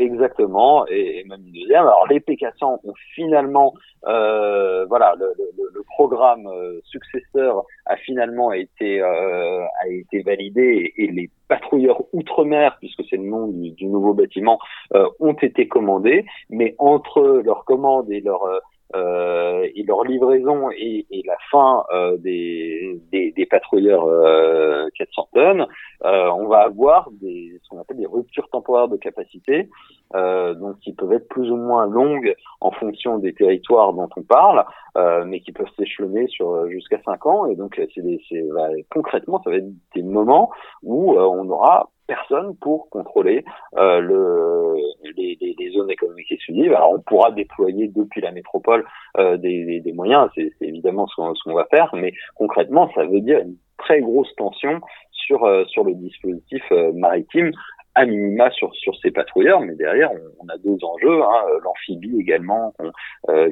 Exactement, 0.00 0.86
et, 0.86 1.24
même 1.28 1.42
une 1.46 1.52
deuxième. 1.52 1.82
Alors 1.82 2.06
les 2.08 2.20
P400 2.20 2.80
ont 2.82 2.94
finalement, 3.14 3.74
euh, 4.06 4.86
voilà, 4.86 5.14
le, 5.18 5.26
le, 5.36 5.70
le 5.74 5.82
programme 5.82 6.46
euh, 6.46 6.80
successeur 6.84 7.64
a 7.84 7.96
finalement 7.96 8.50
été 8.50 9.02
euh, 9.02 9.60
a 9.82 9.88
été 9.88 10.22
validé 10.22 10.94
et, 10.96 11.08
les 11.08 11.28
patrouilleurs 11.48 12.02
outre-mer, 12.14 12.78
puisque 12.80 13.02
c'est 13.10 13.18
le 13.18 13.24
nom 13.24 13.48
du, 13.48 13.72
du 13.72 13.86
nouveau 13.88 14.14
bâtiment, 14.14 14.58
euh, 14.94 15.06
ont 15.20 15.34
été 15.34 15.68
commandés. 15.68 16.24
Mais 16.48 16.74
entre 16.78 17.42
leur 17.44 17.66
commande 17.66 18.10
et 18.10 18.22
leur 18.22 18.40
euh, 18.94 19.68
et 19.74 19.82
leur 19.84 20.04
livraison 20.04 20.70
et, 20.70 21.06
et 21.10 21.22
la 21.24 21.36
fin 21.50 21.84
euh, 21.92 22.16
des, 22.18 23.00
des, 23.12 23.32
des, 23.32 23.46
patrouilleurs 23.46 24.04
euh, 24.04 24.88
400 24.98 25.28
tonnes, 25.32 25.66
euh, 26.04 26.28
on 26.30 26.48
va 26.48 26.62
avoir 26.62 27.08
des, 27.20 27.58
ce 27.62 27.68
qu'on 27.68 27.80
appelle 27.80 27.98
des 27.98 28.06
ruptures 28.06 28.48
temporaires 28.50 28.88
de 28.88 28.96
capacité, 28.96 29.68
euh, 30.14 30.54
donc 30.54 30.78
qui 30.80 30.92
peuvent 30.92 31.12
être 31.12 31.28
plus 31.28 31.50
ou 31.50 31.56
moins 31.56 31.86
longues 31.86 32.34
en 32.60 32.72
fonction 32.72 33.18
des 33.18 33.32
territoires 33.32 33.92
dont 33.92 34.08
on 34.16 34.22
parle, 34.22 34.64
mais 35.26 35.40
qui 35.40 35.52
peuvent 35.52 35.70
s'échelonner 35.78 36.26
sur 36.26 36.68
jusqu'à 36.68 37.00
5 37.04 37.26
ans. 37.26 37.46
Et 37.46 37.54
donc, 37.54 37.80
c'est, 37.94 38.42
bah, 38.52 38.68
concrètement, 38.90 39.40
ça 39.42 39.50
va 39.50 39.56
être 39.56 39.70
des 39.94 40.02
moments 40.02 40.50
où 40.82 41.12
on 41.12 41.48
aura 41.48 41.90
personne 42.10 42.56
pour 42.56 42.90
contrôler 42.90 43.44
euh, 43.78 44.00
le, 44.00 44.74
les, 45.16 45.38
les, 45.40 45.54
les, 45.56 45.70
zones 45.70 45.90
économiques 45.90 46.32
exclusives. 46.32 46.74
Alors 46.74 46.92
on 46.94 47.00
pourra 47.00 47.30
déployer 47.30 47.86
depuis 47.86 48.20
la 48.20 48.32
métropole 48.32 48.84
euh, 49.16 49.36
des, 49.36 49.80
des, 49.80 49.92
moyens, 49.92 50.28
c'est 50.34 50.50
évidemment 50.60 51.06
ce 51.06 51.14
qu'on 51.14 51.54
va 51.54 51.66
faire, 51.70 51.90
mais 51.94 52.12
concrètement 52.34 52.90
ça 52.96 53.04
veut 53.04 53.20
dire 53.20 53.38
une 53.38 53.56
très 53.78 54.00
grosse 54.00 54.34
tension 54.36 54.80
sur 55.12 55.44
euh, 55.44 55.64
sur 55.66 55.84
le 55.84 55.94
dispositif 55.94 56.64
euh, 56.72 56.90
maritime 56.94 57.52
à 57.94 58.06
minima 58.06 58.50
sur 58.50 58.74
sur 58.74 58.96
ces 58.96 59.12
patrouilleurs, 59.12 59.60
mais 59.60 59.76
derrière 59.76 60.10
on, 60.40 60.48
a 60.48 60.58
d'autres 60.58 60.86
enjeux, 60.86 61.22
hein, 61.22 61.42
l'amphibie 61.64 62.18
également, 62.20 62.72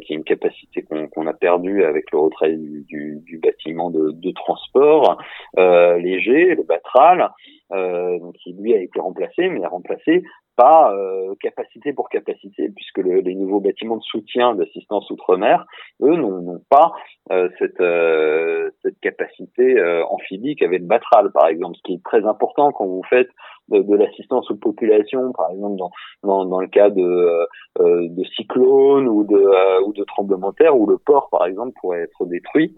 qui 0.03 0.13
est 0.13 0.17
une 0.17 0.25
capacité 0.25 0.83
qu'on 0.83 1.27
a 1.27 1.33
perdue 1.33 1.85
avec 1.85 2.11
le 2.13 2.19
retrait 2.19 2.53
du, 2.53 2.85
du, 2.89 3.21
du 3.25 3.39
bâtiment 3.39 3.91
de, 3.91 4.13
de 4.13 4.31
transport 4.31 5.19
léger, 5.57 6.55
le 6.55 6.63
Batral, 6.63 7.31
donc 7.71 8.35
qui 8.35 8.55
lui 8.55 8.75
a 8.75 8.81
été 8.81 9.01
remplacé, 9.01 9.49
mais 9.49 9.67
remplacé 9.67 10.23
pas 10.59 10.93
euh, 10.93 11.35
capacité 11.41 11.93
pour 11.93 12.09
capacité, 12.09 12.69
puisque 12.75 12.99
les 12.99 13.35
nouveaux 13.37 13.61
bâtiments 13.61 13.97
de 13.97 14.03
soutien 14.03 14.57
d'assistance 14.57 15.09
outre-mer, 15.09 15.65
eux, 16.03 16.17
n'ont 16.17 16.61
pas 16.69 16.93
euh, 17.31 17.49
cette, 17.61 17.81
euh, 17.81 18.69
cette 18.83 18.99
capacité 18.99 19.81
amphibique 20.11 20.61
avec 20.63 20.81
le 20.81 20.87
Batral, 20.87 21.31
par 21.31 21.47
exemple, 21.47 21.77
ce 21.77 21.83
qui 21.85 21.95
est 21.95 22.03
très 22.03 22.27
important 22.27 22.73
quand 22.73 22.87
vous 22.87 23.05
faites 23.09 23.31
de, 23.69 23.95
l'assistance 23.95 24.51
aux 24.51 24.57
populations, 24.57 25.33
par 25.33 25.51
exemple 25.53 25.77
dans, 25.77 25.91
dans, 26.25 26.45
dans 26.45 26.61
le 26.61 26.69
cas 26.69 26.91
de, 26.91 27.47
de 27.79 28.25
cyclones 28.35 29.09
ou 29.09 29.23
de, 29.25 29.85
ou 29.87 29.93
de 29.93 30.03
tremblements 30.05 30.51
de 30.51 30.57
terre, 30.57 30.77
où 30.77 30.87
le 30.87 30.99
port, 30.99 31.29
par 31.31 31.47
exemple, 31.47 31.73
pourrait 31.81 32.01
être 32.01 32.27
détruit 32.27 32.75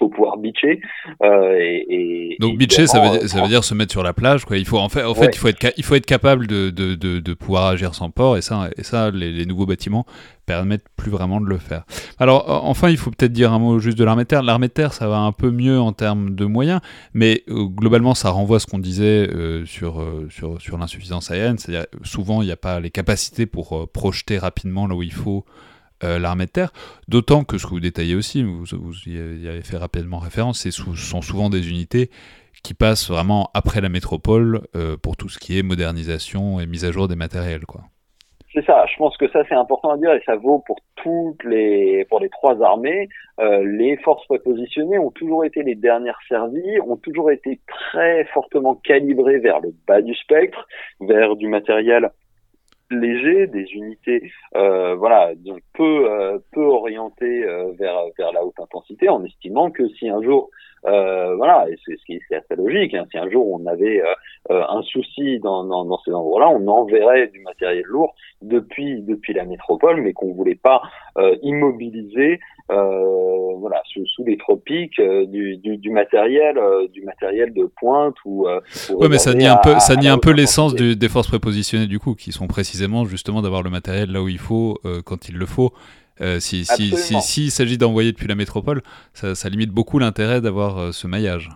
faut 0.00 0.08
pouvoir 0.08 0.38
bitcher. 0.38 0.80
Euh, 1.22 1.56
et, 1.58 2.36
Donc 2.40 2.56
bitcher, 2.58 2.86
ça 2.86 3.00
veut, 3.00 3.28
ça 3.28 3.42
veut 3.42 3.48
dire 3.48 3.62
se 3.62 3.74
mettre 3.74 3.92
sur 3.92 4.02
la 4.02 4.12
plage. 4.12 4.44
Quoi. 4.44 4.56
Il 4.56 4.64
faut 4.66 4.78
en 4.78 4.88
fait, 4.88 5.04
en 5.04 5.14
fait, 5.14 5.30
il 5.32 5.38
faut 5.38 5.48
être, 5.48 5.72
il 5.76 5.84
faut 5.84 5.94
être 5.94 6.06
capable 6.06 6.46
de, 6.46 6.70
de, 6.70 6.94
de, 6.94 7.20
de, 7.20 7.34
pouvoir 7.34 7.66
agir 7.66 7.94
sans 7.94 8.10
port. 8.10 8.36
Et 8.36 8.42
ça, 8.42 8.70
et 8.76 8.82
ça, 8.82 9.10
les, 9.10 9.30
les, 9.30 9.46
nouveaux 9.46 9.66
bâtiments 9.66 10.06
permettent 10.46 10.88
plus 10.96 11.10
vraiment 11.10 11.40
de 11.40 11.46
le 11.46 11.58
faire. 11.58 11.84
Alors 12.18 12.64
enfin, 12.64 12.88
il 12.88 12.96
faut 12.96 13.10
peut-être 13.10 13.32
dire 13.32 13.52
un 13.52 13.58
mot 13.58 13.78
juste 13.78 13.98
de 13.98 14.04
l'armée 14.04 14.24
de 14.24 14.28
terre. 14.28 14.42
L'armée 14.42 14.68
de 14.68 14.72
terre, 14.72 14.92
ça 14.92 15.06
va 15.06 15.18
un 15.18 15.32
peu 15.32 15.50
mieux 15.50 15.78
en 15.78 15.92
termes 15.92 16.34
de 16.34 16.44
moyens, 16.46 16.80
mais 17.12 17.44
euh, 17.48 17.64
globalement, 17.64 18.14
ça 18.14 18.30
renvoie 18.30 18.56
à 18.56 18.60
ce 18.60 18.66
qu'on 18.66 18.78
disait 18.78 19.28
euh, 19.30 19.64
sur, 19.66 20.02
sur 20.30 20.60
sur 20.60 20.78
l'insuffisance 20.78 21.30
aérienne. 21.30 21.58
C'est-à-dire 21.58 21.86
souvent, 22.02 22.42
il 22.42 22.46
n'y 22.46 22.52
a 22.52 22.56
pas 22.56 22.80
les 22.80 22.90
capacités 22.90 23.46
pour 23.46 23.88
projeter 23.92 24.38
rapidement 24.38 24.86
là 24.86 24.94
où 24.94 25.02
il 25.02 25.12
faut 25.12 25.44
euh, 26.04 26.18
l'armée 26.18 26.46
de 26.46 26.50
terre, 26.50 26.72
d'autant 27.08 27.44
que 27.44 27.58
ce 27.58 27.64
que 27.64 27.70
vous 27.70 27.80
détaillez 27.80 28.14
aussi, 28.14 28.42
vous, 28.42 28.64
y 29.06 29.48
avez 29.48 29.62
fait 29.62 29.76
rapidement 29.76 30.18
référence, 30.18 30.60
ce 30.60 30.70
sont 30.70 31.22
souvent 31.22 31.50
des 31.50 31.70
unités 31.70 32.10
qui 32.62 32.74
passent 32.74 33.10
vraiment 33.10 33.50
après 33.54 33.80
la 33.80 33.88
métropole 33.88 34.62
euh, 34.76 34.96
pour 34.96 35.16
tout 35.16 35.28
ce 35.28 35.38
qui 35.38 35.58
est 35.58 35.62
modernisation 35.62 36.60
et 36.60 36.66
mise 36.66 36.84
à 36.84 36.92
jour 36.92 37.08
des 37.08 37.16
matériels. 37.16 37.62
C'est 38.52 38.64
ça, 38.64 38.84
je 38.92 38.96
pense 38.96 39.16
que 39.16 39.28
ça 39.30 39.44
c'est 39.48 39.54
important 39.54 39.90
à 39.90 39.96
dire 39.96 40.12
et 40.12 40.22
ça 40.26 40.34
vaut 40.34 40.58
pour 40.66 40.78
toutes 40.96 41.44
les 41.44 42.04
pour 42.06 42.18
les 42.18 42.28
trois 42.28 42.60
armées. 42.62 43.08
Euh, 43.38 43.64
les 43.64 43.96
forces 43.98 44.26
prépositionnées 44.26 44.98
ont 44.98 45.12
toujours 45.12 45.44
été 45.44 45.62
les 45.62 45.76
dernières 45.76 46.18
servies, 46.28 46.80
ont 46.84 46.96
toujours 46.96 47.30
été 47.30 47.60
très 47.68 48.24
fortement 48.24 48.74
calibrées 48.74 49.38
vers 49.38 49.60
le 49.60 49.72
bas 49.86 50.02
du 50.02 50.14
spectre, 50.16 50.66
vers 51.00 51.36
du 51.36 51.46
matériel 51.46 52.10
léger, 52.90 53.46
des 53.46 53.64
unités 53.72 54.30
euh, 54.56 54.94
voilà 54.94 55.34
donc 55.36 55.60
peu 55.74 56.10
euh, 56.10 56.38
peu 56.52 56.64
orientées 56.64 57.44
euh, 57.44 57.72
vers 57.78 57.96
vers 58.18 58.32
la 58.32 58.44
haute 58.44 58.58
intensité, 58.58 59.08
en 59.08 59.24
estimant 59.24 59.70
que 59.70 59.88
si 59.88 60.08
un 60.08 60.22
jour 60.22 60.50
voilà, 60.82 61.66
et 61.68 61.76
c'est 61.84 61.94
ce 61.98 62.04
qui 62.06 62.14
est 62.14 62.34
assez 62.34 62.56
logique. 62.56 62.94
Hein, 62.94 63.04
si 63.10 63.18
un 63.18 63.28
jour 63.28 63.46
on 63.52 63.66
avait 63.66 64.02
un 64.48 64.80
souci 64.80 65.38
dans, 65.38 65.62
dans, 65.62 65.84
dans 65.84 65.98
ces 66.06 66.10
endroits-là, 66.10 66.48
on 66.48 66.66
enverrait 66.68 67.26
du 67.28 67.40
matériel 67.40 67.84
lourd 67.84 68.14
depuis 68.40 69.02
depuis 69.02 69.34
la 69.34 69.44
métropole, 69.44 70.00
mais 70.00 70.14
qu'on 70.14 70.32
voulait 70.32 70.54
pas 70.54 70.80
immobiliser 71.42 72.40
euh, 72.70 73.54
voilà 73.58 73.82
sous, 73.92 74.06
sous, 74.06 74.24
les 74.24 74.36
tropiques 74.38 75.00
du, 75.00 75.56
du, 75.58 75.76
du, 75.76 75.90
matériel 75.90 76.58
du 76.92 77.02
matériel 77.02 77.52
de 77.52 77.70
pointe 77.78 78.14
ou, 78.24 78.46
ouais 78.46 79.08
mais 79.08 79.18
ça 79.18 79.34
nie 79.34 79.46
un 79.46 79.56
peu 79.56 79.78
ça 79.78 79.96
nie 79.96 80.08
un 80.08 80.18
peu 80.18 80.32
l'essence 80.32 80.74
des 80.74 81.08
forces 81.08 81.28
prépositionnées 81.28 81.86
du 81.86 81.98
coup 81.98 82.14
qui 82.14 82.32
sont 82.32 82.46
précisément 82.46 83.04
justement 83.04 83.42
d'avoir 83.42 83.62
le 83.62 83.70
matériel 83.70 84.12
là 84.12 84.22
où 84.22 84.28
il 84.28 84.38
faut 84.38 84.78
euh, 84.84 85.02
quand 85.04 85.28
il 85.28 85.36
le 85.36 85.46
faut. 85.46 85.72
Euh, 86.20 86.38
si 86.38 86.66
s'il 86.66 86.98
si, 86.98 87.20
si, 87.22 87.50
s'agit 87.50 87.78
d'envoyer 87.78 88.12
depuis 88.12 88.28
la 88.28 88.34
métropole, 88.34 88.82
ça, 89.14 89.34
ça 89.34 89.48
limite 89.48 89.70
beaucoup 89.70 89.98
l'intérêt 89.98 90.42
d'avoir 90.42 90.78
euh, 90.78 90.92
ce 90.92 91.06
maillage. 91.06 91.48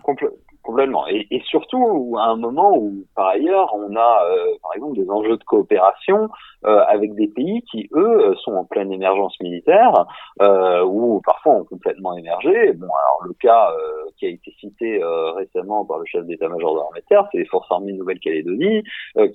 Et, 1.09 1.27
et, 1.31 1.41
surtout 1.45 2.15
à 2.19 2.25
un 2.25 2.35
moment 2.35 2.77
où, 2.77 3.05
par 3.15 3.27
ailleurs, 3.27 3.73
on 3.75 3.95
a, 3.95 4.21
par 4.61 4.71
exemple, 4.75 4.97
des 4.97 5.09
enjeux 5.09 5.37
de 5.37 5.43
coopération 5.43 6.29
euh, 6.65 6.83
avec 6.87 7.13
des 7.13 7.27
pays 7.27 7.61
qui, 7.71 7.87
eux, 7.93 8.33
sont 8.43 8.53
en 8.53 8.65
pleine 8.65 8.91
émergence 8.91 9.39
militaire 9.39 10.05
euh, 10.41 10.83
ou 10.83 11.21
parfois 11.23 11.53
ont 11.53 11.63
complètement 11.63 12.17
émergé. 12.17 12.73
Bon, 12.73 12.87
alors 12.87 13.21
le 13.27 13.33
cas 13.33 13.69
euh, 13.71 14.09
qui 14.17 14.25
a 14.25 14.29
été 14.29 14.51
cité 14.59 15.01
euh, 15.01 15.31
récemment 15.31 15.85
par 15.85 15.99
le 15.99 16.05
chef 16.05 16.25
d'état-major 16.25 16.73
de 16.73 16.79
l'armée 16.79 17.01
de 17.01 17.05
terre, 17.05 17.27
c'est 17.31 17.37
les 17.37 17.45
forces 17.45 17.71
armées 17.71 17.93
de 17.93 17.97
Nouvelle-Calédonie 17.97 18.83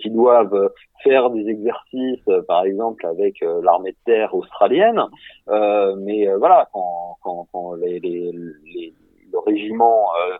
qui 0.00 0.10
doivent 0.10 0.70
faire 1.02 1.30
des 1.30 1.48
exercices, 1.48 2.28
par 2.46 2.64
exemple, 2.64 3.06
avec 3.06 3.40
l'armée 3.62 3.92
de 3.92 3.96
terre 4.04 4.34
australienne. 4.34 5.02
mais 5.48 6.26
voilà, 6.36 6.68
quand, 6.72 7.16
quand, 7.22 7.46
quand 7.52 7.74
les, 7.74 7.98
les, 8.00 8.32
les, 8.64 8.94
le 9.32 9.38
régiment 9.38 10.08
euh, 10.14 10.36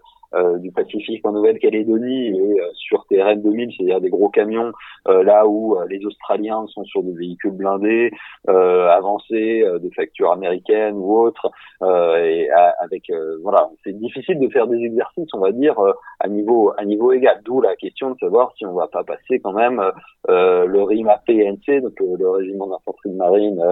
du 0.58 0.70
Pacifique 0.70 1.26
en 1.26 1.32
Nouvelle-Calédonie 1.32 2.28
et 2.28 2.60
euh, 2.60 2.70
sur 2.74 3.04
TRN 3.06 3.42
2000, 3.42 3.72
c'est-à-dire 3.76 4.00
des 4.00 4.10
gros 4.10 4.28
camions, 4.28 4.72
euh, 5.08 5.24
là 5.24 5.46
où 5.46 5.76
les 5.88 6.04
Australiens 6.06 6.64
sont 6.68 6.84
sur 6.84 7.02
des 7.02 7.12
véhicules 7.12 7.50
blindés, 7.50 8.10
avancés, 8.46 9.62
de 9.62 9.90
factures 9.94 10.32
américaines 10.32 10.96
ou 10.96 11.18
autres, 11.18 11.50
et 11.82 12.48
avec 12.80 13.10
voilà, 13.42 13.68
c'est 13.84 13.96
difficile 13.98 14.38
de 14.38 14.48
faire 14.48 14.66
des 14.66 14.78
exercices, 14.78 15.28
on 15.34 15.40
va 15.40 15.52
dire, 15.52 15.76
à 16.18 16.28
niveau 16.28 16.72
à 16.76 16.84
niveau 16.84 17.12
égal. 17.12 17.40
D'où 17.44 17.60
la 17.60 17.76
question 17.76 18.10
de 18.10 18.18
savoir 18.18 18.52
si 18.56 18.66
on 18.66 18.74
va 18.74 18.88
pas 18.88 19.04
passer 19.04 19.40
quand 19.40 19.52
même 19.52 19.82
le 20.28 20.82
RIMA 20.82 21.18
PNC, 21.26 21.80
donc 21.82 21.98
le 22.00 22.30
régiment 22.30 22.66
d'infanterie 22.66 23.10
de 23.10 23.16
marine 23.16 23.62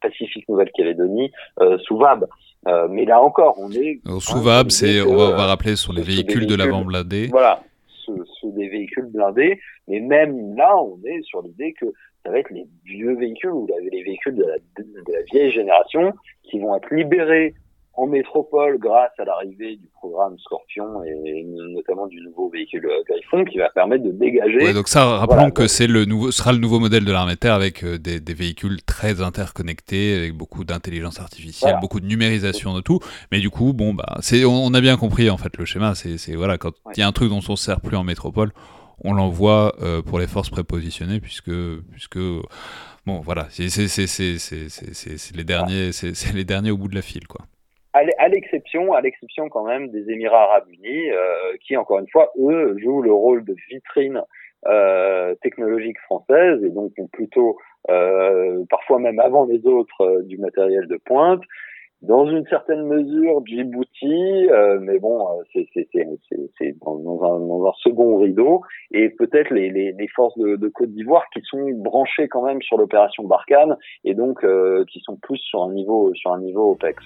Pacifique 0.00 0.48
Nouvelle-Calédonie, 0.48 1.30
sous 1.78 1.98
VAB. 1.98 2.26
Euh, 2.68 2.88
mais 2.90 3.04
là 3.04 3.20
encore, 3.20 3.56
on 3.58 3.70
est. 3.70 4.00
sous 4.18 4.40
VAB, 4.40 4.70
c'est, 4.70 5.00
on, 5.00 5.16
va, 5.16 5.46
rappeler, 5.46 5.76
sur 5.76 5.92
les 5.96 6.02
véhicules, 6.02 6.46
de 6.46 6.54
l'avant 6.54 6.84
blindé. 6.84 7.28
Voilà, 7.28 7.62
sous, 7.86 8.24
des 8.44 8.68
véhicules 8.68 9.06
blindés. 9.06 9.60
Mais 9.88 10.00
même 10.00 10.54
là, 10.56 10.76
on 10.76 10.98
est 11.04 11.22
sur 11.22 11.42
l'idée 11.42 11.72
que 11.72 11.86
ça 12.24 12.30
va 12.30 12.38
être 12.38 12.50
les 12.50 12.66
vieux 12.84 13.16
véhicules 13.16 13.50
ou 13.50 13.66
les 13.92 14.02
véhicules 14.02 14.34
de 14.34 14.44
la, 14.44 14.56
de 14.56 15.12
la 15.12 15.22
vieille 15.32 15.52
génération 15.52 16.12
qui 16.44 16.58
vont 16.58 16.76
être 16.76 16.94
libérés 16.94 17.54
en 17.96 18.06
métropole 18.06 18.78
grâce 18.78 19.12
à 19.18 19.24
l'arrivée 19.24 19.76
du 19.76 19.88
programme 19.94 20.38
Scorpion 20.38 21.02
et 21.04 21.44
notamment 21.44 22.06
du 22.06 22.20
nouveau 22.20 22.50
véhicule 22.50 22.86
euh, 22.86 23.02
Griffon 23.08 23.44
qui 23.44 23.58
va 23.58 23.70
permettre 23.70 24.04
de 24.04 24.12
dégager. 24.12 24.74
donc 24.74 24.88
ça, 24.88 25.16
rappelons 25.16 25.50
que 25.50 25.66
c'est 25.66 25.86
le 25.86 26.04
nouveau, 26.04 26.30
sera 26.30 26.52
le 26.52 26.58
nouveau 26.58 26.78
modèle 26.78 27.04
de 27.04 27.12
l'armée 27.12 27.36
terre 27.36 27.54
avec 27.54 27.82
euh, 27.82 27.98
des, 27.98 28.20
des, 28.20 28.34
véhicules 28.34 28.82
très 28.82 29.22
interconnectés, 29.22 30.14
avec 30.14 30.34
beaucoup 30.34 30.64
d'intelligence 30.64 31.20
artificielle, 31.20 31.78
beaucoup 31.80 32.00
de 32.00 32.06
numérisation 32.06 32.74
de 32.74 32.82
tout. 32.82 33.00
Mais 33.32 33.40
du 33.40 33.48
coup, 33.48 33.72
bon, 33.72 33.94
bah, 33.94 34.18
c'est, 34.20 34.44
on 34.44 34.74
a 34.74 34.80
bien 34.80 34.96
compris 34.98 35.30
en 35.30 35.38
fait 35.38 35.56
le 35.56 35.64
schéma. 35.64 35.94
C'est, 35.94 36.34
voilà, 36.34 36.58
quand 36.58 36.72
il 36.94 37.00
y 37.00 37.02
a 37.02 37.06
un 37.06 37.12
truc 37.12 37.30
dont 37.30 37.40
on 37.48 37.52
ne 37.52 37.56
sert 37.56 37.80
plus 37.80 37.96
en 37.96 38.04
métropole, 38.04 38.52
on 39.04 39.14
l'envoie 39.14 39.74
euh, 39.82 40.02
pour 40.02 40.18
les 40.18 40.26
forces 40.26 40.50
prépositionnées 40.50 41.20
puisque, 41.20 41.52
puisque 41.92 42.18
bon, 43.06 43.20
voilà, 43.20 43.46
c'est 43.50 43.68
les 45.34 45.44
derniers, 45.44 45.92
c'est 45.92 46.34
les 46.34 46.44
derniers 46.44 46.70
au 46.70 46.76
bout 46.76 46.88
de 46.88 46.94
la 46.94 47.02
file, 47.02 47.26
quoi 47.26 47.46
à 48.26 48.28
l'exception, 48.28 48.92
à 48.92 49.00
l'exception 49.00 49.48
quand 49.48 49.64
même 49.64 49.88
des 49.90 50.10
Émirats 50.10 50.42
Arabes 50.42 50.68
Unis, 50.68 51.10
euh, 51.10 51.56
qui 51.64 51.76
encore 51.76 52.00
une 52.00 52.08
fois, 52.08 52.32
eux, 52.40 52.76
jouent 52.82 53.02
le 53.02 53.12
rôle 53.12 53.44
de 53.44 53.54
vitrine 53.70 54.20
euh, 54.66 55.36
technologique 55.42 56.00
française 56.00 56.60
et 56.64 56.70
donc 56.70 56.92
ont 56.98 57.06
plutôt, 57.06 57.56
euh, 57.88 58.64
parfois 58.68 58.98
même 58.98 59.20
avant 59.20 59.44
les 59.44 59.64
autres, 59.64 60.22
du 60.24 60.38
matériel 60.38 60.88
de 60.88 60.98
pointe. 61.04 61.42
Dans 62.02 62.26
une 62.26 62.44
certaine 62.46 62.82
mesure, 62.82 63.42
Djibouti, 63.46 64.48
mais 64.80 64.98
bon, 64.98 65.28
c'est 65.54 66.76
dans, 66.84 67.66
un, 67.66 67.72
second 67.78 68.18
rideau, 68.18 68.60
et 68.90 69.08
peut-être 69.08 69.50
les, 69.50 70.08
forces 70.14 70.36
de, 70.36 70.56
de 70.56 70.68
Côte 70.68 70.90
d'Ivoire 70.90 71.24
qui 71.32 71.40
sont 71.42 71.64
branchées 71.70 72.28
quand 72.28 72.42
même 72.42 72.60
sur 72.60 72.76
l'opération 72.76 73.24
Barkhane 73.24 73.76
et 74.04 74.14
donc 74.14 74.44
qui 74.88 75.00
sont 75.00 75.16
plus 75.16 75.38
sur 75.38 75.62
un 75.62 75.72
niveau 75.72 76.12
sur 76.14 76.32
un 76.32 76.40
niveau 76.40 76.72
OPEX. 76.72 77.02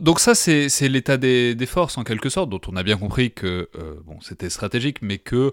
Donc 0.00 0.20
ça, 0.20 0.34
c'est 0.34 0.88
l'état 0.88 1.16
des, 1.16 1.66
forces, 1.66 1.98
en 1.98 2.04
quelque 2.04 2.28
sorte, 2.28 2.50
dont 2.50 2.60
on 2.68 2.76
a 2.76 2.82
bien 2.82 2.96
compris 2.96 3.32
que 3.32 3.68
euh, 3.76 3.94
c'était 4.20 4.50
stratégique, 4.50 5.02
mais 5.02 5.18
que, 5.18 5.52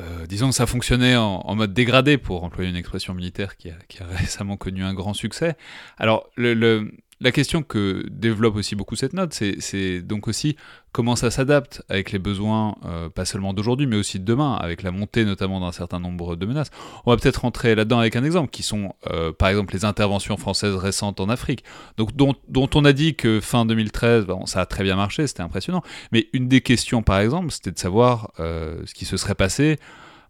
euh, 0.00 0.26
disons 0.26 0.50
que 0.50 0.54
ça 0.54 0.66
fonctionnait 0.66 1.16
en, 1.16 1.54
mode 1.54 1.72
dégradé, 1.72 2.18
pour 2.18 2.44
employer 2.44 2.70
une 2.70 2.76
expression 2.76 3.14
militaire 3.14 3.56
qui 3.56 3.70
a, 3.70 4.06
récemment 4.10 4.56
connu 4.56 4.84
un 4.84 4.94
grand 4.94 5.14
succès. 5.14 5.56
Alors, 5.98 6.28
le, 6.36 6.92
la 7.22 7.32
question 7.32 7.62
que 7.62 8.04
développe 8.10 8.56
aussi 8.56 8.74
beaucoup 8.74 8.96
cette 8.96 9.12
note, 9.12 9.32
c'est 9.32 10.02
donc 10.02 10.28
aussi 10.28 10.56
comment 10.92 11.16
ça 11.16 11.30
s'adapte 11.30 11.82
avec 11.88 12.12
les 12.12 12.18
besoins, 12.18 12.76
euh, 12.84 13.08
pas 13.08 13.24
seulement 13.24 13.54
d'aujourd'hui, 13.54 13.86
mais 13.86 13.96
aussi 13.96 14.18
de 14.20 14.24
demain, 14.24 14.54
avec 14.54 14.82
la 14.82 14.90
montée 14.90 15.24
notamment 15.24 15.60
d'un 15.60 15.72
certain 15.72 16.00
nombre 16.00 16.36
de 16.36 16.44
menaces. 16.44 16.70
On 17.06 17.10
va 17.10 17.16
peut-être 17.16 17.42
rentrer 17.42 17.74
là-dedans 17.74 17.98
avec 18.00 18.16
un 18.16 18.24
exemple, 18.24 18.50
qui 18.50 18.62
sont 18.62 18.94
euh, 19.10 19.32
par 19.32 19.48
exemple 19.48 19.72
les 19.72 19.84
interventions 19.84 20.36
françaises 20.36 20.74
récentes 20.74 21.20
en 21.20 21.28
Afrique, 21.28 21.64
donc 21.96 22.14
dont, 22.14 22.34
dont 22.48 22.68
on 22.74 22.84
a 22.84 22.92
dit 22.92 23.14
que 23.14 23.40
fin 23.40 23.64
2013, 23.64 24.26
bon, 24.26 24.44
ça 24.46 24.60
a 24.60 24.66
très 24.66 24.82
bien 24.84 24.96
marché, 24.96 25.26
c'était 25.26 25.42
impressionnant. 25.42 25.82
Mais 26.10 26.28
une 26.32 26.48
des 26.48 26.60
questions, 26.60 27.02
par 27.02 27.20
exemple, 27.20 27.50
c'était 27.52 27.70
de 27.72 27.78
savoir 27.78 28.32
euh, 28.40 28.82
ce 28.84 28.94
qui 28.94 29.04
se 29.04 29.16
serait 29.16 29.34
passé. 29.34 29.78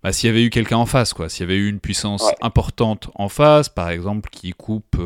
Bah, 0.03 0.12
s'il 0.12 0.26
y 0.26 0.30
avait 0.30 0.43
eu 0.45 0.51
quelqu'un 0.51 0.78
en 0.78 0.86
face, 0.86 1.12
quoi, 1.14 1.28
s'il 1.28 1.43
y 1.43 1.51
avait 1.51 1.57
eu 1.59 1.68
une 1.68 1.78
puissance 1.78 2.22
Ouais. 2.24 2.34
importante 2.43 3.09
en 3.14 3.28
face, 3.28 3.68
par 3.68 3.88
exemple, 3.88 4.30
qui 4.30 4.51
coupe 4.53 4.97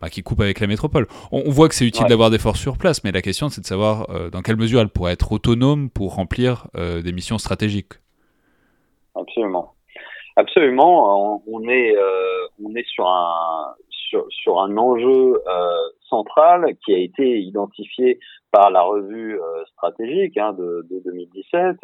bah, 0.00 0.08
qui 0.10 0.22
coupe 0.22 0.40
avec 0.40 0.60
la 0.60 0.66
métropole. 0.66 1.06
On, 1.32 1.42
on 1.46 1.50
voit 1.50 1.68
que 1.68 1.74
c'est 1.74 1.86
utile 1.86 2.04
Ouais. 2.04 2.08
d'avoir 2.08 2.30
des 2.30 2.38
forces 2.38 2.60
sur 2.60 2.78
place, 2.78 3.02
mais 3.04 3.12
la 3.12 3.22
question 3.22 3.48
c'est 3.48 3.60
de 3.60 3.66
savoir 3.66 4.10
euh, 4.10 4.30
dans 4.30 4.42
quelle 4.42 4.56
mesure 4.56 4.80
elles 4.80 4.88
pourraient 4.88 5.12
être 5.12 5.32
autonomes 5.32 5.90
pour 5.90 6.14
remplir 6.14 6.66
euh, 6.76 7.02
des 7.02 7.12
missions 7.12 7.38
stratégiques. 7.38 7.94
Absolument. 9.14 9.74
Absolument. 10.36 11.36
On, 11.36 11.42
on 11.52 11.68
est, 11.68 11.96
euh, 11.96 12.46
on 12.64 12.74
est 12.76 12.86
sur 12.86 13.08
un, 13.08 13.74
sur, 13.90 14.24
sur 14.30 14.60
un 14.60 14.76
enjeu 14.76 15.42
euh, 15.48 15.70
central 16.08 16.76
qui 16.84 16.94
a 16.94 16.98
été 16.98 17.40
identifié 17.40 18.20
par 18.50 18.70
la 18.70 18.82
revue 18.82 19.40
euh, 19.40 19.64
stratégique 19.72 20.36
hein, 20.36 20.52
de, 20.52 20.86
de 20.90 21.00
2017, 21.04 21.76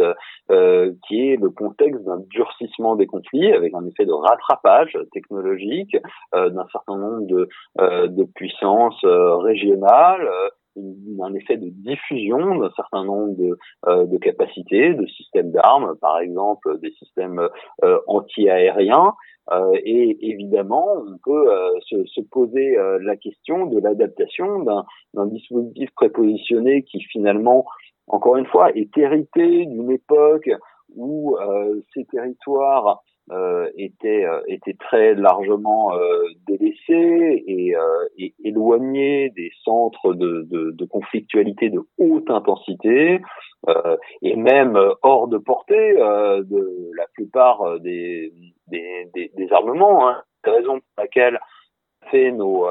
euh, 0.51 0.93
qui 1.07 1.29
est 1.29 1.37
le 1.37 1.51
contexte 1.51 2.03
d'un 2.05 2.21
durcissement 2.31 2.97
des 2.97 3.07
conflits 3.07 3.53
avec 3.53 3.75
un 3.75 3.87
effet 3.87 4.07
de 4.07 4.13
rattrapage 4.13 4.99
technologique 5.13 5.97
euh, 6.35 6.51
d'un 6.51 6.67
certain 6.73 6.97
nombre 6.97 7.27
de, 7.27 7.49
euh, 7.81 8.09
de 8.09 8.25
puissances 8.25 9.03
euh, 9.05 9.37
régionales, 9.37 10.27
euh, 10.27 10.49
un 10.77 11.35
effet 11.35 11.57
de 11.57 11.69
diffusion 11.71 12.59
d'un 12.59 12.71
certain 12.77 13.05
nombre 13.05 13.37
de, 13.37 13.59
euh, 13.87 14.07
de 14.07 14.19
capacités, 14.19 14.95
de 14.95 15.07
systèmes 15.07 15.51
d'armes, 15.51 15.97
par 16.01 16.19
exemple 16.19 16.79
des 16.81 16.91
systèmes 16.93 17.49
euh, 17.85 17.99
anti-aériens. 18.07 19.15
Euh, 19.53 19.73
et 19.85 20.17
évidemment, 20.31 20.87
on 21.07 21.19
peut 21.23 21.53
euh, 21.53 21.71
se, 21.87 22.05
se 22.07 22.21
poser 22.23 22.79
euh, 22.79 22.99
la 23.03 23.17
question 23.17 23.67
de 23.67 23.79
l'adaptation 23.79 24.65
d'un 25.15 25.27
dispositif 25.27 25.91
prépositionné 25.95 26.83
qui 26.83 27.01
finalement, 27.03 27.67
encore 28.07 28.37
une 28.37 28.47
fois, 28.47 28.71
est 28.75 28.97
hérité 28.97 29.67
d'une 29.67 29.91
époque 29.91 30.49
où 30.97 31.37
euh, 31.37 31.81
ces 31.93 32.05
territoires 32.07 33.03
euh, 33.31 33.71
étaient, 33.77 34.25
euh, 34.25 34.41
étaient 34.49 34.77
très 34.79 35.15
largement 35.15 35.95
euh, 35.95 36.25
délaissés 36.47 37.43
et, 37.47 37.75
euh, 37.75 38.05
et 38.19 38.35
éloignés 38.45 39.31
des 39.31 39.51
centres 39.63 40.13
de, 40.13 40.47
de, 40.51 40.73
de 40.73 40.85
conflictualité 40.85 41.71
de 41.71 41.81
haute 41.99 42.31
intensité 42.31 43.23
euh, 43.69 43.97
et 44.21 44.37
même 44.37 44.79
hors 45.03 45.29
de 45.29 45.39
portée 45.39 45.99
euh, 45.99 46.43
de 46.43 46.91
la 46.97 47.07
plupart 47.15 47.81
des, 47.81 48.33
des, 48.69 49.09
des, 49.15 49.31
des 49.35 49.53
armements. 49.53 50.09
Hein. 50.09 50.23
La 50.45 50.53
raison 50.53 50.75
pour 50.75 50.83
laquelle 50.99 51.41
on 52.03 52.11
fait 52.11 52.31
nos 52.31 52.67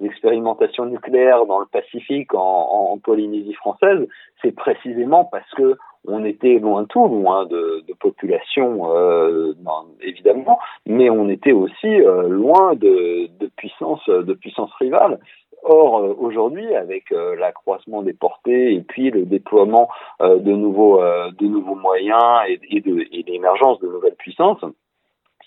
expérimentations 0.00 0.86
nucléaires 0.86 1.46
dans 1.46 1.58
le 1.58 1.66
Pacifique 1.66 2.32
en, 2.34 2.92
en 2.92 2.98
Polynésie 2.98 3.54
française, 3.54 4.06
c'est 4.42 4.54
précisément 4.54 5.24
parce 5.24 5.50
que 5.54 5.76
on 6.08 6.24
était 6.24 6.58
loin 6.58 6.82
de 6.82 6.88
tout, 6.88 7.06
loin 7.06 7.46
de, 7.46 7.84
population 7.98 8.94
euh, 8.94 9.54
évidemment, 10.02 10.58
mais 10.86 11.10
on 11.10 11.28
était 11.28 11.52
aussi 11.52 11.86
euh, 11.88 12.28
loin 12.28 12.74
de, 12.74 13.28
puissances 13.56 14.08
de 14.08 14.34
puissances 14.34 14.72
rivales. 14.74 15.18
Or 15.62 15.98
euh, 15.98 16.14
aujourd'hui, 16.18 16.74
avec 16.74 17.10
l'accroissement 17.10 18.02
des 18.02 18.12
portées 18.12 18.74
et 18.74 18.80
puis 18.80 19.10
le 19.10 19.24
déploiement 19.24 19.88
de 20.20 20.52
nouveaux 20.52 21.00
de 21.00 21.46
nouveaux 21.46 21.74
moyens 21.74 22.44
et, 22.70 22.80
de 22.80 23.06
l'émergence 23.26 23.80
de 23.80 23.88
nouvelles 23.88 24.14
puissances, 24.16 24.64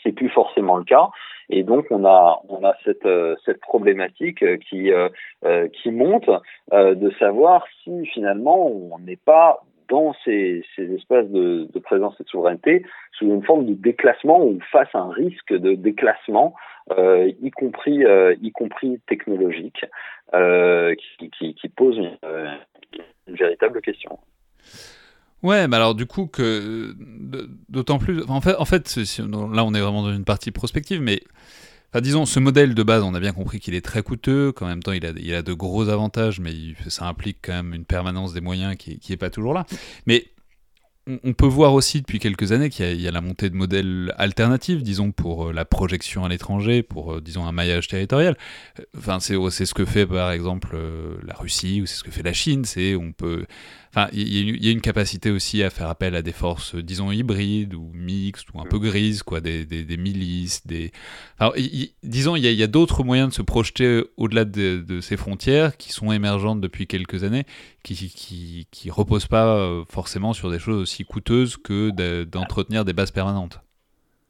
c'est 0.03 0.11
plus 0.11 0.29
forcément 0.29 0.77
le 0.77 0.83
cas. 0.83 1.09
Et 1.49 1.63
donc 1.63 1.85
on 1.91 2.05
a 2.05 2.41
on 2.49 2.63
a 2.65 2.73
cette 2.83 3.07
cette 3.45 3.61
problématique 3.61 4.43
qui 4.67 4.91
qui 5.73 5.91
monte 5.91 6.29
de 6.73 7.11
savoir 7.19 7.63
si 7.83 8.05
finalement 8.07 8.67
on 8.67 8.99
n'est 8.99 9.15
pas 9.15 9.61
dans 9.89 10.15
ces, 10.23 10.63
ces 10.75 10.93
espaces 10.93 11.27
de, 11.27 11.67
présence 11.79 12.15
et 12.19 12.23
de 12.23 12.29
souveraineté 12.29 12.85
sous 13.17 13.25
une 13.25 13.43
forme 13.43 13.65
de 13.65 13.73
déclassement 13.73 14.43
ou 14.43 14.59
face 14.71 14.89
à 14.93 14.99
un 14.99 15.11
risque 15.11 15.53
de 15.53 15.73
déclassement, 15.73 16.55
euh, 16.97 17.31
y 17.41 17.51
compris 17.51 18.05
euh, 18.05 18.35
y 18.41 18.51
compris 18.51 18.99
technologique, 19.07 19.85
euh, 20.33 20.95
qui, 21.29 21.69
pose 21.75 21.97
une, 21.97 22.17
véritable 23.27 23.81
question. 23.81 24.19
Ouais, 25.43 25.67
mais 25.67 25.77
alors 25.77 25.95
du 25.95 26.05
coup 26.05 26.29
d'autant 27.69 27.97
plus, 27.97 28.23
en 28.27 28.41
fait, 28.41 28.57
là 28.57 29.63
on 29.65 29.73
est 29.73 29.81
vraiment 29.81 30.03
dans 30.03 30.13
une 30.13 30.25
partie 30.25 30.51
prospective, 30.51 31.01
mais 31.01 31.21
enfin, 31.91 32.01
disons 32.01 32.25
ce 32.25 32.39
modèle 32.39 32.75
de 32.75 32.83
base, 32.83 33.03
on 33.03 33.13
a 33.13 33.19
bien 33.19 33.33
compris 33.33 33.59
qu'il 33.59 33.75
est 33.75 33.85
très 33.85 34.03
coûteux, 34.03 34.51
qu'en 34.51 34.67
même 34.67 34.83
temps 34.83 34.91
il 34.91 35.05
a, 35.05 35.11
il 35.17 35.33
a 35.33 35.41
de 35.41 35.53
gros 35.53 35.89
avantages, 35.89 36.39
mais 36.39 36.53
ça 36.87 37.05
implique 37.05 37.37
quand 37.41 37.53
même 37.53 37.73
une 37.73 37.85
permanence 37.85 38.33
des 38.33 38.41
moyens 38.41 38.75
qui, 38.77 38.99
qui 38.99 39.13
est 39.13 39.17
pas 39.17 39.29
toujours 39.29 39.53
là. 39.53 39.65
Mais 40.05 40.25
on, 41.23 41.33
peut 41.33 41.47
voir 41.47 41.73
aussi 41.73 42.01
depuis 42.01 42.19
quelques 42.19 42.51
années 42.51 42.69
qu'il 42.69 43.01
y, 43.01 43.07
a- 43.07 43.11
la 43.11 43.21
montée 43.21 43.49
de 43.49 43.55
modèles 43.55 44.13
alternatifs, 44.17 44.83
disons 44.83 45.11
pour 45.11 45.47
euh, 45.47 45.53
la 45.53 45.65
projection 45.65 46.23
à 46.23 46.29
l'étranger, 46.29 46.83
pour 46.83 47.15
euh, 47.15 47.21
disons 47.21 47.45
un 47.45 47.51
maillage 47.51 47.87
territorial. 47.87 48.37
Euh, 48.79 48.83
Enfin, 48.97 49.19
c'est 49.19 49.65
ce 49.65 49.73
que 49.73 49.85
fait 49.85 50.05
par 50.05 50.31
exemple 50.31 50.77
la 51.25 51.33
Russie 51.33 51.81
ou 51.81 51.85
c'est 51.85 51.95
ce 51.95 52.03
que 52.03 52.11
fait 52.11 52.23
la 52.23 52.33
Chine. 52.33 52.65
C'est 52.65 52.95
on 52.95 53.11
peut 53.11 53.45
Enfin, 53.89 54.07
il 54.13 54.63
y, 54.63 54.69
a 54.69 54.71
une- 54.71 54.81
capacité 54.81 55.31
aussi 55.31 55.63
à 55.63 55.69
faire 55.69 55.87
appel 55.87 56.15
à 56.15 56.21
des 56.21 56.31
forces, 56.31 56.75
disons, 56.75 57.11
hybrides 57.11 57.73
ou 57.73 57.89
mixtes 57.93 58.47
ou 58.53 58.59
un 58.59 58.65
peu 58.65 58.77
grises, 58.77 59.23
quoi, 59.23 59.41
des, 59.41 59.65
des, 59.65 59.97
milices, 59.97 60.65
des... 60.67 60.91
Disons, 62.03 62.35
il 62.35 62.45
y 62.45 62.63
a, 62.63 62.67
d'autres 62.67 63.03
moyens 63.03 63.29
de 63.29 63.33
se 63.33 63.41
projeter 63.41 64.03
au-delà 64.17 64.45
de, 64.45 64.99
ces 65.01 65.17
frontières 65.17 65.75
qui 65.77 65.91
sont 65.91 66.11
émergentes 66.11 66.61
depuis 66.61 66.85
quelques 66.85 67.23
années, 67.23 67.45
qui 67.83 67.95
qui, 67.95 68.67
qui 68.71 68.91
reposent 68.91 69.27
pas 69.27 69.55
euh, 69.55 69.83
forcément 69.89 70.33
sur 70.33 70.51
des 70.51 70.59
choses 70.59 70.81
aussi 70.81 71.03
coûteuses 71.03 71.57
que 71.57 71.89
de- 71.89 72.23
d'entretenir 72.23 72.85
des 72.85 72.93
bases 72.93 73.11
permanentes. 73.11 73.61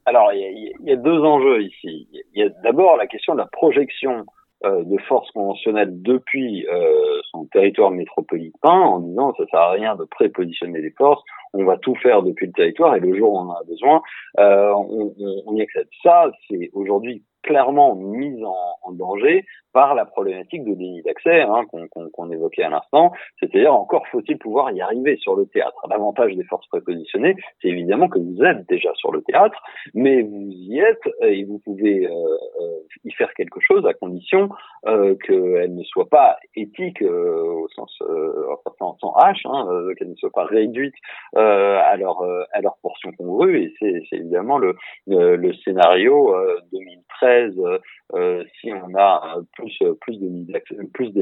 Alors, 0.06 0.32
il 0.32 0.72
y, 0.80 0.90
a, 0.90 0.96
deux 0.96 1.20
enjeux 1.20 1.62
ici. 1.62 2.08
Il 2.34 2.40
y 2.40 2.42
a 2.42 2.48
d'abord 2.64 2.96
la 2.96 3.06
question 3.06 3.34
de 3.34 3.38
la 3.38 3.46
projection 3.46 4.24
de 4.64 4.98
forces 5.08 5.30
conventionnelles 5.32 6.02
depuis 6.02 6.66
euh, 6.68 7.20
son 7.30 7.46
territoire 7.46 7.90
métropolitain, 7.90 8.68
en 8.70 9.00
disant 9.00 9.32
ça 9.38 9.44
sert 9.50 9.60
à 9.60 9.70
rien 9.70 9.96
de 9.96 10.04
prépositionner 10.04 10.80
des 10.82 10.90
forces, 10.98 11.22
on 11.54 11.64
va 11.64 11.78
tout 11.78 11.94
faire 11.96 12.22
depuis 12.22 12.46
le 12.46 12.52
territoire 12.52 12.94
et 12.94 13.00
le 13.00 13.16
jour 13.16 13.32
où 13.32 13.36
on 13.38 13.48
en 13.50 13.52
a 13.52 13.64
besoin, 13.64 14.02
euh, 14.38 14.72
on, 14.74 15.14
on- 15.18 15.42
on 15.46 15.56
y 15.56 15.62
accède. 15.62 15.88
Ça, 16.02 16.30
c'est 16.48 16.70
aujourd'hui 16.74 17.24
clairement 17.42 17.94
mis 17.94 18.44
en, 18.44 18.54
en 18.82 18.92
danger 18.92 19.44
par 19.72 19.94
la 19.94 20.04
problématique 20.04 20.64
de 20.64 20.74
déni 20.74 21.00
d'accès 21.02 21.42
hein, 21.42 21.64
qu'on 21.70 21.86
qu'on- 21.88 22.10
qu'on 22.10 22.30
évoquait 22.30 22.64
à 22.64 22.70
l'instant, 22.70 23.12
c'est-à-dire 23.38 23.72
encore 23.72 24.04
faut-il 24.08 24.36
pouvoir 24.38 24.72
y 24.72 24.80
arriver 24.80 25.16
sur 25.18 25.36
le 25.36 25.46
théâtre. 25.46 25.86
L'avantage 25.88 26.34
des 26.34 26.42
forces 26.44 26.66
prépositionnées, 26.68 27.36
c'est 27.62 27.68
évidemment 27.68 28.08
que 28.08 28.18
vous 28.18 28.42
êtes 28.42 28.68
déjà 28.68 28.92
sur 28.96 29.12
le 29.12 29.22
théâtre, 29.22 29.62
mais 29.94 30.22
vous 30.22 30.48
y 30.50 30.80
êtes 30.80 31.02
et 31.22 31.44
vous 31.44 31.60
pouvez 31.60 32.06
euh, 32.06 32.10
euh, 32.10 32.78
y 33.04 33.12
faire 33.12 33.32
quelque 33.34 33.60
chose 33.60 33.86
à 33.86 33.94
condition 33.94 34.48
euh, 34.86 35.14
qu'elle 35.24 35.74
ne 35.74 35.84
soit 35.84 36.08
pas 36.08 36.36
éthique 36.56 37.00
euh, 37.02 37.42
au 37.44 37.68
sens 37.68 37.96
euh, 38.02 38.46
en 38.80 38.96
sens 38.98 39.14
H, 39.16 39.42
hein, 39.44 39.68
euh, 39.70 39.94
qu'elle 39.94 40.10
ne 40.10 40.16
soit 40.16 40.30
pas 40.32 40.44
réduite 40.44 40.94
à 41.36 41.96
leur 41.96 42.22
à 42.52 42.60
leur 42.60 42.76
portion 42.82 43.12
congrue 43.12 43.62
et 43.62 43.74
c'est 43.78 44.16
évidemment 44.16 44.58
le 44.58 44.74
le, 45.06 45.52
scénario 45.64 46.34
euh, 46.34 46.56
2013 46.72 47.29
euh, 47.30 47.78
euh, 48.14 48.44
si 48.60 48.72
on 48.72 48.94
a 48.96 49.38
plus 49.54 50.18
de 50.20 50.28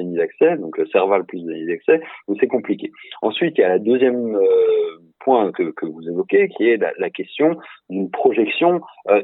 nids 0.00 0.16
d'accès 0.16 0.56
donc 0.56 0.78
le 0.78 0.86
Serval 0.86 1.24
plus 1.24 1.44
de 1.44 1.52
nids 1.52 1.66
d'accès 1.66 2.00
donc 2.26 2.38
c'est 2.40 2.46
compliqué. 2.46 2.90
Ensuite 3.22 3.58
il 3.58 3.60
y 3.60 3.64
a 3.64 3.68
la 3.68 3.78
deuxième 3.78 4.36
euh, 4.36 4.98
point 5.20 5.52
que, 5.52 5.72
vous 5.84 6.08
évoquez 6.08 6.48
qui 6.48 6.68
est 6.68 6.76
la, 6.76 7.10
question 7.10 7.56
d'une 7.90 8.10
projection 8.10 8.80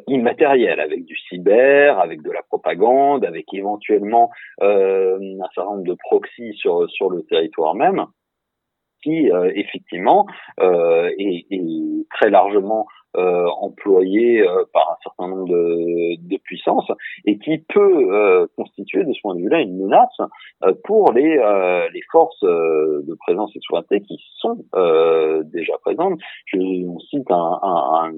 immatérielle 0.07 0.81
avec 0.81 1.05
du 1.05 1.17
cyber 1.29 1.99
avec 1.99 2.23
de 2.23 2.31
la 2.31 2.43
propagande 2.43 3.25
avec 3.25 3.47
éventuellement 3.55 4.31
un 4.61 5.49
certain 5.55 5.71
nombre 5.71 5.85
de 5.85 5.95
proxys 5.95 6.55
sur 6.55 7.11
le 7.11 7.23
territoire 7.23 7.75
même 7.75 8.07
qui 9.03 9.31
effectivement 9.55 10.27
est 10.61 12.07
très 12.11 12.31
largement 12.31 12.87
euh, 13.17 13.47
employé 13.61 14.41
euh, 14.41 14.65
par 14.73 14.91
un 14.91 14.97
certain 15.05 15.29
nombre 15.29 15.47
de, 15.47 16.17
de 16.17 16.37
puissances 16.39 16.91
et 17.25 17.39
qui 17.39 17.59
peut 17.59 18.13
euh, 18.13 18.47
constituer 18.57 19.05
de 19.05 19.13
ce 19.13 19.21
point 19.21 19.37
de 19.37 19.41
vue-là 19.41 19.61
une 19.61 19.79
menace 19.79 20.19
pour 20.83 21.13
les, 21.13 21.37
les 21.93 22.03
forces 22.11 22.43
de 22.43 23.15
présence 23.21 23.53
et 23.55 23.59
de 23.59 23.63
souveraineté 23.63 24.01
qui 24.01 24.21
sont 24.39 24.65
déjà 25.45 25.75
présentes. 25.83 26.19
Je 26.47 26.59
on 26.89 26.99
cite 26.99 27.31
un, 27.31 27.59
un, 27.63 28.13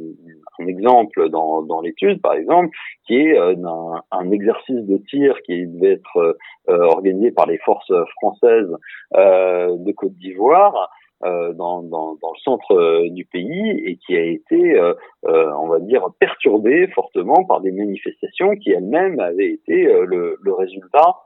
un, 0.59 0.67
exemple 0.67 1.29
dans, 1.29 1.63
dans 1.63 1.81
l'étude, 1.81 2.23
par 2.23 2.35
exemple, 2.35 2.71
qui 3.07 3.17
est 3.17 3.37
un, 3.37 4.03
un, 4.13 4.31
exercice 4.31 4.87
de 4.87 4.97
tir 5.09 5.37
qui 5.43 5.67
devait 5.67 5.93
être 5.93 6.37
organisé 6.69 7.33
par 7.33 7.47
les 7.47 7.59
forces 7.59 7.93
françaises 8.21 8.75
de 9.13 9.93
Côte 9.93 10.15
d'Ivoire 10.15 10.89
euh, 11.25 11.55
dans, 11.55 11.83
dans, 11.83 12.15
dans, 12.21 12.33
le 12.33 12.39
centre 12.45 12.73
euh, 12.73 13.09
du 13.09 13.25
pays 13.25 13.71
et 13.87 13.97
qui 13.97 14.15
a 14.19 14.23
été, 14.23 14.79
euh, 14.79 14.93
on 15.25 15.67
va 15.67 15.81
dire, 15.81 16.07
perturbé 16.21 16.89
fortement 16.89 17.43
par 17.45 17.63
des 17.63 17.73
manifestations 17.73 18.55
qui 18.57 18.73
elles-mêmes 18.73 19.19
avaient 19.19 19.51
été 19.51 19.85
le, 19.85 20.37
le, 20.39 20.53
résultat 20.53 21.17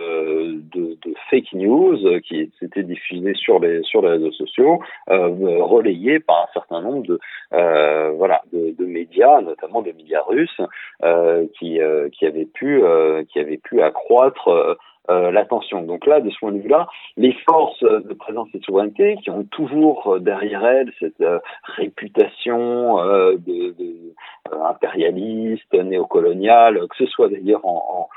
de, 0.00 0.96
de, 1.02 1.14
fake 1.30 1.52
news 1.52 1.98
qui 2.26 2.50
s'étaient 2.58 2.82
diffusées 2.82 3.34
sur 3.34 3.60
les 3.60 3.82
sur 3.82 4.02
les 4.02 4.10
réseaux 4.10 4.32
sociaux, 4.32 4.80
relayées 5.06 6.20
par 6.20 6.42
un 6.42 6.52
certain 6.52 6.80
nombre 6.80 7.06
de 7.06 7.20
voilà 8.16 8.42
de, 8.52 8.84
médias, 8.84 9.40
notamment 9.40 9.82
des 9.82 9.92
médias 9.92 10.22
russes, 10.26 10.60
qui 11.58 11.78
qui 12.12 12.26
avaient 12.26 12.48
pu 12.52 12.82
qui 13.28 13.38
avaient 13.38 13.58
pu 13.62 13.82
accroître 13.82 14.76
euh, 15.10 15.32
l'attention. 15.32 15.82
Donc 15.82 16.06
là, 16.06 16.20
de 16.20 16.30
ce 16.30 16.38
point 16.38 16.52
de 16.52 16.60
vue-là, 16.60 16.86
les 17.16 17.32
forces 17.48 17.82
de 17.82 18.14
présence 18.14 18.48
et 18.54 18.58
de 18.58 18.64
souveraineté 18.64 19.16
qui 19.16 19.30
ont 19.30 19.42
toujours 19.44 20.06
euh, 20.14 20.18
derrière 20.20 20.64
elles 20.64 20.92
cette 21.00 21.20
euh, 21.20 21.40
réputation 21.64 22.96
de, 23.34 23.74
de 23.76 24.14
impérialiste, 24.52 25.72
néocoloniale, 25.72 26.86
que 26.88 26.96
ce 26.96 27.06
soit 27.06 27.28
d'ailleurs 27.28 27.64
en 27.64 28.08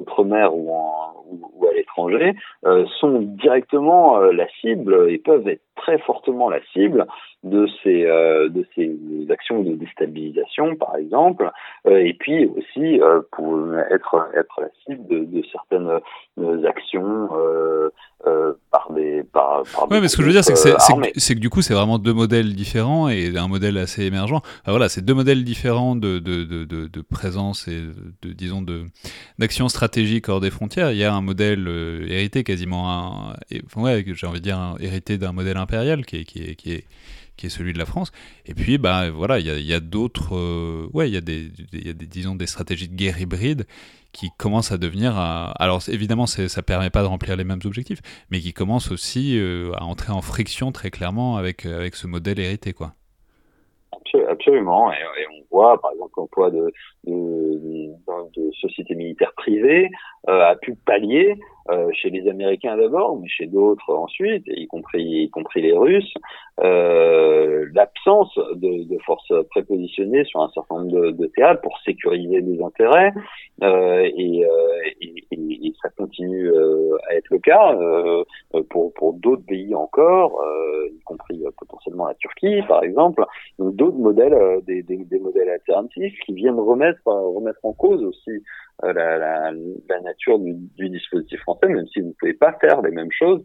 outre-mer 0.00 0.54
ou, 0.54 0.72
à 0.72 1.74
l'étranger, 1.74 2.34
sont 3.00 3.20
directement 3.20 4.18
la 4.18 4.46
cible 4.60 5.10
et 5.10 5.18
peuvent 5.18 5.48
être 5.48 5.62
très 5.76 5.98
fortement 5.98 6.48
la 6.48 6.60
cible 6.72 7.06
de 7.42 7.66
ces 7.82 8.06
euh, 8.06 8.48
de 8.48 8.64
ces 8.74 8.96
actions 9.30 9.62
de 9.62 9.74
déstabilisation 9.74 10.76
par 10.76 10.96
exemple 10.96 11.50
euh, 11.86 11.98
et 11.98 12.14
puis 12.14 12.46
aussi 12.46 13.00
euh, 13.00 13.20
pour 13.32 13.58
être 13.90 14.30
être 14.34 14.60
la 14.60 14.68
cible 14.84 15.06
de, 15.08 15.42
certaines 15.52 16.00
actions 16.64 17.28
par, 19.64 19.90
ouais, 19.90 20.00
mais 20.00 20.08
ce 20.08 20.16
que 20.16 20.22
je 20.22 20.26
veux 20.28 20.32
dire 20.32 20.44
c'est 20.44 20.54
que 20.54 20.58
c'est 21.16 21.34
que, 21.34 21.40
du 21.40 21.50
coup 21.50 21.62
c'est 21.62 21.74
vraiment 21.74 21.98
deux 21.98 22.12
modèles 22.12 22.54
différents 22.54 23.08
et 23.08 23.36
un 23.36 23.48
modèle 23.48 23.78
assez 23.78 24.04
émergent. 24.04 24.42
Voilà 24.66 24.88
c'est 24.88 25.04
deux 25.04 25.14
modèles 25.14 25.44
différents 25.44 25.96
de 25.96 26.18
de, 26.18 26.44
de, 26.44 26.64
de, 26.64 27.00
présence 27.02 27.68
et 27.68 27.82
de 28.22 28.32
disons 28.32 28.62
de 28.62 28.84
d'action 29.38 29.68
stratégique 29.68 30.28
hors 30.28 30.40
des 30.40 30.50
frontières. 30.50 30.92
Il 30.92 30.98
y 30.98 31.04
a 31.04 31.14
un 31.14 31.20
modèle 31.20 31.68
hérité 32.08 32.44
quasiment 32.44 32.90
un, 32.90 33.36
ouais 33.76 34.04
j'ai 34.06 34.26
envie 34.26 34.40
de 34.40 34.44
dire 34.44 34.76
hérité 34.80 35.18
d'un 35.18 35.32
modèle 35.32 35.56
impérial 35.56 36.04
qui 36.04 36.16
est, 36.16 36.24
qui 36.24 36.40
est, 36.40 36.54
qui 36.54 36.72
est 36.72 36.84
qui 37.36 37.46
est 37.46 37.50
celui 37.50 37.72
de 37.72 37.78
la 37.78 37.86
France. 37.86 38.12
Et 38.46 38.54
puis, 38.54 38.78
bah, 38.78 39.10
voilà, 39.10 39.38
il 39.38 39.46
y 39.46 39.74
a, 39.74 39.80
d'autres, 39.80 40.36
euh, 40.36 40.88
ouais, 40.92 41.08
il 41.08 41.14
y, 41.14 41.16
a 41.16 41.20
des, 41.20 41.48
disons, 42.06 42.34
des 42.34 42.46
stratégies 42.46 42.88
de 42.88 42.94
guerre 42.94 43.20
hybride 43.20 43.66
qui 44.12 44.30
commencent 44.38 44.70
à 44.70 44.78
devenir, 44.78 45.18
alors 45.18 45.80
évidemment, 45.88 46.26
ça 46.26 46.62
permet 46.62 46.90
pas 46.90 47.02
de 47.02 47.08
remplir 47.08 47.36
les 47.36 47.42
mêmes 47.42 47.60
objectifs, 47.64 48.00
mais 48.30 48.38
qui 48.38 48.52
commencent 48.52 48.92
aussi 48.92 49.36
euh, 49.38 49.72
à 49.74 49.84
entrer 49.84 50.12
en 50.12 50.22
friction 50.22 50.70
très 50.70 50.90
clairement 50.90 51.36
avec, 51.36 51.66
avec 51.66 51.96
ce 51.96 52.06
modèle 52.06 52.38
hérité, 52.38 52.72
quoi. 52.72 52.92
Absolument, 54.28 54.92
et, 54.92 54.96
on 55.32 55.44
voit 55.50 55.80
par 55.80 55.90
exemple 55.92 56.12
l'emploi 56.16 56.50
de, 56.50 56.72
sociétés 58.60 58.94
militaires 58.94 59.32
privées 59.36 59.90
euh, 60.28 60.50
a 60.50 60.56
pu 60.56 60.74
pallier 60.74 61.36
euh, 61.70 61.88
chez 61.92 62.10
les 62.10 62.28
Américains 62.28 62.76
d'abord, 62.76 63.18
mais 63.18 63.28
chez 63.28 63.46
d'autres 63.46 63.94
ensuite, 63.94 64.44
y 64.46 64.66
compris 64.66 65.02
y 65.02 65.30
compris 65.30 65.62
les 65.62 65.72
Russes, 65.72 66.12
euh, 66.62 67.66
l'absence 67.72 68.38
de, 68.54 68.84
de, 68.84 68.98
forces 69.06 69.32
prépositionnées 69.50 70.24
sur 70.24 70.42
un 70.42 70.50
certain 70.50 70.82
nombre 70.82 70.92
de, 70.92 71.10
de 71.12 71.26
théâtres 71.26 71.62
pour 71.62 71.78
sécuriser 71.80 72.42
des 72.42 72.62
intérêts, 72.62 73.12
euh, 73.62 74.10
et, 74.16 74.44
euh, 74.44 74.90
et, 75.00 75.24
et, 75.30 75.72
ça 75.80 75.88
continue 75.90 76.50
euh, 76.50 76.96
à 77.08 77.14
être 77.14 77.30
le 77.30 77.38
cas 77.38 77.76
pour, 78.68 78.92
pour 78.94 79.14
d'autres 79.14 79.44
pays 79.46 79.74
encore, 79.74 80.42
y 80.92 81.00
compris 81.04 81.42
potentiellement 81.58 82.06
la 82.06 82.14
Turquie 82.14 82.62
par 82.68 82.82
exemple, 82.82 83.24
donc 83.58 83.76
d'autres 83.76 83.98
modèles, 83.98 84.36
des, 84.66 84.82
des, 84.82 84.98
des, 85.04 85.18
modèles 85.18 85.48
alternatifs 85.48 86.18
qui 86.26 86.34
viennent 86.34 86.58
remettre 86.58 87.00
remettre 87.06 87.60
en 87.62 87.72
cause 87.72 88.02
aussi 88.02 88.42
la, 88.82 88.92
la, 88.92 89.52
la 89.88 90.00
nature 90.00 90.38
du, 90.38 90.54
du 90.76 90.88
dispositif 90.88 91.40
français 91.40 91.53
même 91.62 91.86
si 91.88 92.00
vous 92.00 92.08
ne 92.08 92.12
pouvez 92.18 92.34
pas 92.34 92.52
faire 92.60 92.82
les 92.82 92.90
mêmes 92.90 93.12
choses. 93.12 93.42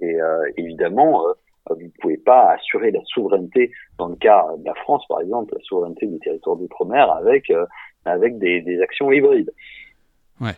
Et 0.00 0.20
euh, 0.20 0.50
évidemment, 0.56 1.26
euh, 1.26 1.32
vous 1.70 1.82
ne 1.82 1.90
pouvez 2.00 2.16
pas 2.16 2.52
assurer 2.52 2.90
la 2.90 3.00
souveraineté, 3.04 3.72
dans 3.98 4.08
le 4.08 4.16
cas 4.16 4.44
de 4.58 4.64
la 4.64 4.74
France 4.74 5.04
par 5.08 5.20
exemple, 5.20 5.54
la 5.54 5.62
souveraineté 5.62 6.06
du 6.06 6.18
territoire 6.20 6.56
d'outre-mer 6.56 7.10
avec, 7.10 7.50
euh, 7.50 7.66
avec 8.04 8.38
des, 8.38 8.80
actions 8.82 9.10
hybrides. 9.10 9.52
Ouais. 10.40 10.52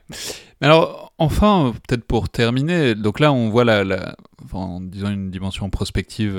Mais 0.60 0.66
alors, 0.66 1.10
enfin, 1.16 1.72
peut-être 1.88 2.04
pour 2.04 2.28
terminer, 2.28 2.94
donc 2.94 3.18
là, 3.18 3.32
on 3.32 3.48
voit 3.48 3.64
la, 3.64 4.14
en 4.52 4.80
une 4.82 5.30
dimension 5.30 5.70
prospective 5.70 6.38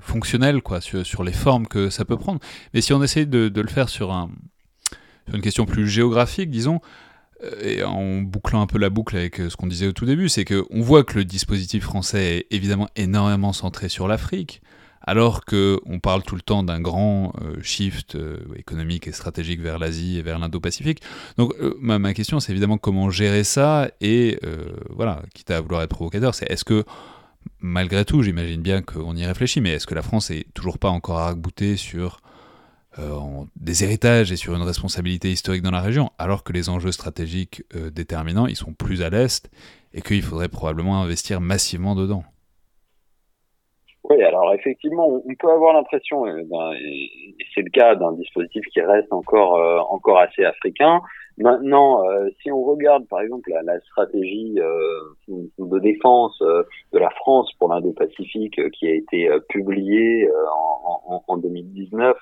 fonctionnelle, 0.00 0.60
quoi, 0.60 0.80
sur, 0.80 1.06
sur, 1.06 1.22
les 1.22 1.32
formes 1.32 1.68
que 1.68 1.88
ça 1.88 2.04
peut 2.04 2.16
prendre. 2.16 2.40
Mais 2.74 2.80
si 2.80 2.92
on 2.92 3.00
essaye 3.00 3.28
de, 3.28 3.60
le 3.60 3.68
faire 3.68 3.88
sur 3.88 4.10
une 5.32 5.40
question 5.40 5.66
plus 5.66 5.86
géographique, 5.86 6.50
disons, 6.50 6.80
et 7.62 7.82
en 7.82 8.20
bouclant 8.20 8.60
un 8.60 8.66
peu 8.66 8.78
la 8.78 8.90
boucle 8.90 9.16
avec 9.16 9.36
ce 9.36 9.56
qu'on 9.56 9.66
disait 9.66 9.86
au 9.86 9.92
tout 9.92 10.06
début, 10.06 10.28
c'est 10.28 10.44
qu'on 10.44 10.80
voit 10.80 11.04
que 11.04 11.18
le 11.18 11.24
dispositif 11.24 11.84
français 11.84 12.38
est 12.38 12.46
évidemment 12.50 12.88
énormément 12.96 13.52
centré 13.52 13.88
sur 13.88 14.08
l'Afrique, 14.08 14.62
alors 15.02 15.44
qu'on 15.44 15.98
parle 16.00 16.22
tout 16.22 16.34
le 16.34 16.42
temps 16.42 16.62
d'un 16.62 16.80
grand 16.80 17.32
euh, 17.42 17.60
shift 17.62 18.14
euh, 18.14 18.38
économique 18.56 19.08
et 19.08 19.12
stratégique 19.12 19.60
vers 19.60 19.78
l'Asie 19.78 20.18
et 20.18 20.22
vers 20.22 20.38
l'Indo-Pacifique. 20.38 21.00
Donc 21.38 21.54
euh, 21.60 21.74
ma, 21.80 22.12
question, 22.14 22.40
c'est 22.40 22.52
évidemment 22.52 22.78
comment 22.78 23.10
gérer 23.10 23.44
ça, 23.44 23.90
et 24.00 24.38
voilà, 24.90 25.22
quitte 25.34 25.50
à 25.50 25.60
vouloir 25.60 25.82
être 25.82 25.90
provocateur, 25.90 26.34
c'est 26.34 26.50
est-ce 26.50 26.64
que, 26.64 26.84
malgré 27.60 28.04
tout, 28.04 28.22
j'imagine 28.22 28.60
bien 28.60 28.82
qu'on 28.82 29.16
y 29.16 29.24
réfléchit, 29.24 29.60
mais 29.60 29.70
est-ce 29.70 29.86
que 29.86 29.94
la 29.94 30.02
France 30.02 30.30
est 30.30 30.46
toujours 30.54 30.78
pas 30.78 30.90
encore 30.90 31.18
arc 31.18 31.38
sur 31.76 32.20
euh, 32.98 33.44
des 33.54 33.84
héritages 33.84 34.32
et 34.32 34.36
sur 34.36 34.54
une 34.54 34.62
responsabilité 34.62 35.28
historique 35.30 35.62
dans 35.62 35.70
la 35.70 35.80
région, 35.80 36.10
alors 36.18 36.42
que 36.42 36.52
les 36.52 36.68
enjeux 36.68 36.90
stratégiques 36.90 37.62
euh, 37.76 37.90
déterminants, 37.90 38.46
ils 38.46 38.56
sont 38.56 38.72
plus 38.72 39.02
à 39.02 39.10
l'est 39.10 39.48
et 39.94 40.02
qu'il 40.02 40.22
faudrait 40.22 40.48
probablement 40.48 41.00
investir 41.00 41.40
massivement 41.40 41.94
dedans. 41.94 42.24
Oui, 44.10 44.20
alors 44.24 44.52
effectivement, 44.54 45.06
on 45.06 45.34
peut 45.38 45.52
avoir 45.52 45.74
l'impression, 45.74 46.26
et 46.26 46.44
c'est 47.54 47.62
le 47.62 47.70
cas 47.70 47.94
d'un 47.94 48.12
dispositif 48.12 48.64
qui 48.72 48.80
reste 48.80 49.12
encore 49.12 49.56
euh, 49.56 49.78
encore 49.88 50.18
assez 50.18 50.44
africain, 50.44 51.00
Maintenant, 51.40 52.04
euh, 52.04 52.28
si 52.42 52.52
on 52.52 52.62
regarde 52.62 53.08
par 53.08 53.22
exemple 53.22 53.48
la, 53.50 53.62
la 53.62 53.80
stratégie 53.80 54.60
euh, 54.60 55.38
de 55.58 55.78
défense 55.78 56.38
euh, 56.42 56.64
de 56.92 56.98
la 56.98 57.08
France 57.08 57.50
pour 57.58 57.72
l'Indo-Pacifique 57.72 58.60
qui 58.72 58.86
a 58.86 58.94
été 58.94 59.30
publiée 59.48 60.28
en, 60.52 61.14
en, 61.14 61.24
en, 61.26 61.36
2019 61.38 62.16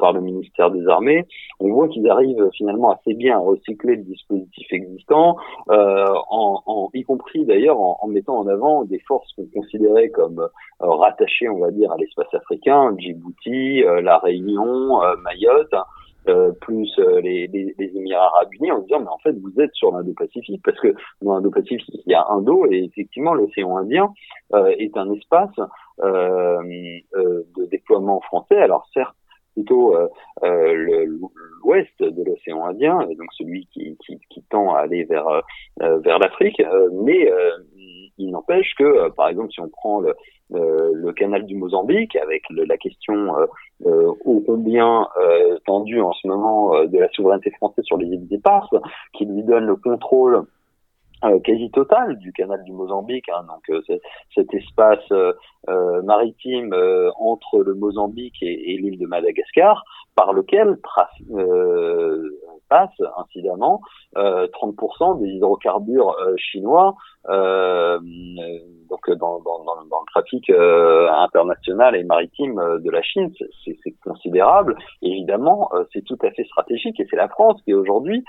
par 0.00 0.12
le 0.12 0.20
ministère 0.20 0.72
des 0.72 0.86
Armées, 0.88 1.26
on 1.60 1.72
voit 1.72 1.88
qu'ils 1.88 2.08
arrivent 2.10 2.50
finalement 2.56 2.90
assez 2.90 3.14
bien 3.14 3.36
à 3.36 3.38
recycler 3.38 3.96
le 3.96 4.02
dispositif 4.02 4.66
existant, 4.72 5.36
en, 5.68 6.62
en, 6.66 6.90
y 6.92 7.04
compris 7.04 7.44
d'ailleurs 7.44 7.80
en, 7.80 8.06
mettant 8.08 8.38
en 8.38 8.48
avant 8.48 8.84
des 8.84 8.98
forces 9.06 9.32
qu'on 9.34 9.46
considérait 9.54 10.10
comme 10.10 10.48
rattachées, 10.80 11.48
on 11.48 11.58
va 11.58 11.70
dire, 11.70 11.92
à 11.92 11.96
l'espace 11.96 12.32
africain, 12.34 12.94
Djibouti, 12.98 13.82
La 14.02 14.18
Réunion, 14.18 15.00
Mayotte. 15.22 15.74
Euh, 16.28 16.52
plus 16.60 16.90
euh, 16.98 17.18
les, 17.22 17.46
les, 17.46 17.74
les, 17.78 17.96
Émirats 17.96 18.26
Arabes 18.26 18.52
Unis 18.52 18.70
en 18.70 18.80
disant 18.80 19.00
mais 19.00 19.08
en 19.08 19.18
fait 19.18 19.32
vous 19.32 19.58
êtes 19.58 19.72
sur 19.72 19.90
l'Indo-Pacifique 19.90 20.60
parce 20.62 20.78
que 20.78 20.94
dans 21.22 21.34
l'Indo-Pacifique 21.36 22.02
il 22.04 22.12
y 22.12 22.14
a 22.14 22.26
un 22.28 22.42
dos 22.42 22.66
et 22.70 22.84
effectivement 22.84 23.32
l'océan 23.32 23.78
Indien 23.78 24.12
euh, 24.52 24.68
est 24.78 24.94
un 24.98 25.10
espace 25.14 25.56
de 26.02 27.66
déploiement 27.70 28.20
français. 28.20 28.58
Alors 28.58 28.86
certes 28.92 29.16
plutôt 29.54 29.94
l'ouest 30.42 32.02
de 32.02 32.22
l'océan 32.22 32.66
Indien 32.66 32.98
donc 32.98 33.32
celui 33.38 33.66
qui, 33.72 33.96
qui, 34.04 34.20
qui, 34.28 34.42
tend 34.50 34.74
à 34.74 34.80
aller 34.80 35.04
vers 35.04 35.42
vers 35.78 36.18
l'Afrique 36.18 36.62
mais 36.92 37.30
il 38.20 38.30
n'empêche 38.30 38.74
que 38.78 39.08
par 39.10 39.28
exemple 39.28 39.50
si 39.52 39.60
on 39.60 39.68
prend 39.68 40.00
le, 40.00 40.14
euh, 40.54 41.12
canal 41.12 41.44
du 41.46 41.56
Mozambique, 41.56 42.16
avec 42.16 42.42
la 42.50 42.76
question 42.76 43.36
euh, 43.38 43.46
euh, 43.86 44.12
ô 44.24 44.42
combien 44.46 45.06
euh, 45.20 45.58
tendue 45.66 46.00
en 46.00 46.12
ce 46.12 46.26
moment 46.26 46.84
de 46.84 46.98
la 46.98 47.08
souveraineté 47.10 47.50
française 47.52 47.84
sur 47.84 47.96
les 47.96 48.06
îles 48.06 48.26
éparses, 48.30 48.74
qui 49.14 49.26
lui 49.26 49.42
donne 49.42 49.66
le 49.66 49.76
contrôle 49.76 50.44
quasi 51.44 51.70
total 51.70 52.16
du 52.16 52.32
canal 52.32 52.64
du 52.64 52.72
Mozambique, 52.72 53.28
hein, 53.28 53.44
donc 53.46 53.84
cet 54.34 54.54
espace 54.54 55.04
maritime 56.02 56.74
entre 57.18 57.58
le 57.58 57.74
Mozambique 57.74 58.42
et, 58.42 58.72
et 58.72 58.78
l'île 58.78 58.98
de 58.98 59.06
Madagascar, 59.06 59.84
par 60.16 60.32
lequel 60.32 60.78
euh, 61.32 62.38
passe 62.70 62.88
incidemment 63.18 63.82
30% 64.16 65.20
des 65.20 65.28
hydrocarbures 65.28 66.16
chinois 66.36 66.94
donc 67.28 69.10
dans, 69.10 69.40
dans, 69.40 69.64
dans, 69.64 69.76
dans, 69.88 70.00
le 70.00 70.06
trafic 70.12 70.50
international 70.50 71.94
et 71.96 72.04
maritime 72.04 72.54
de 72.82 72.90
la 72.90 73.02
Chine, 73.02 73.30
c'est 73.64 73.94
considérable. 74.04 74.76
Évidemment, 75.02 75.70
c'est 75.92 76.02
tout 76.04 76.18
à 76.22 76.30
fait 76.30 76.44
stratégique 76.44 76.98
et 76.98 77.06
c'est 77.10 77.16
la 77.16 77.28
France 77.28 77.60
qui 77.64 77.74
aujourd'hui 77.74 78.24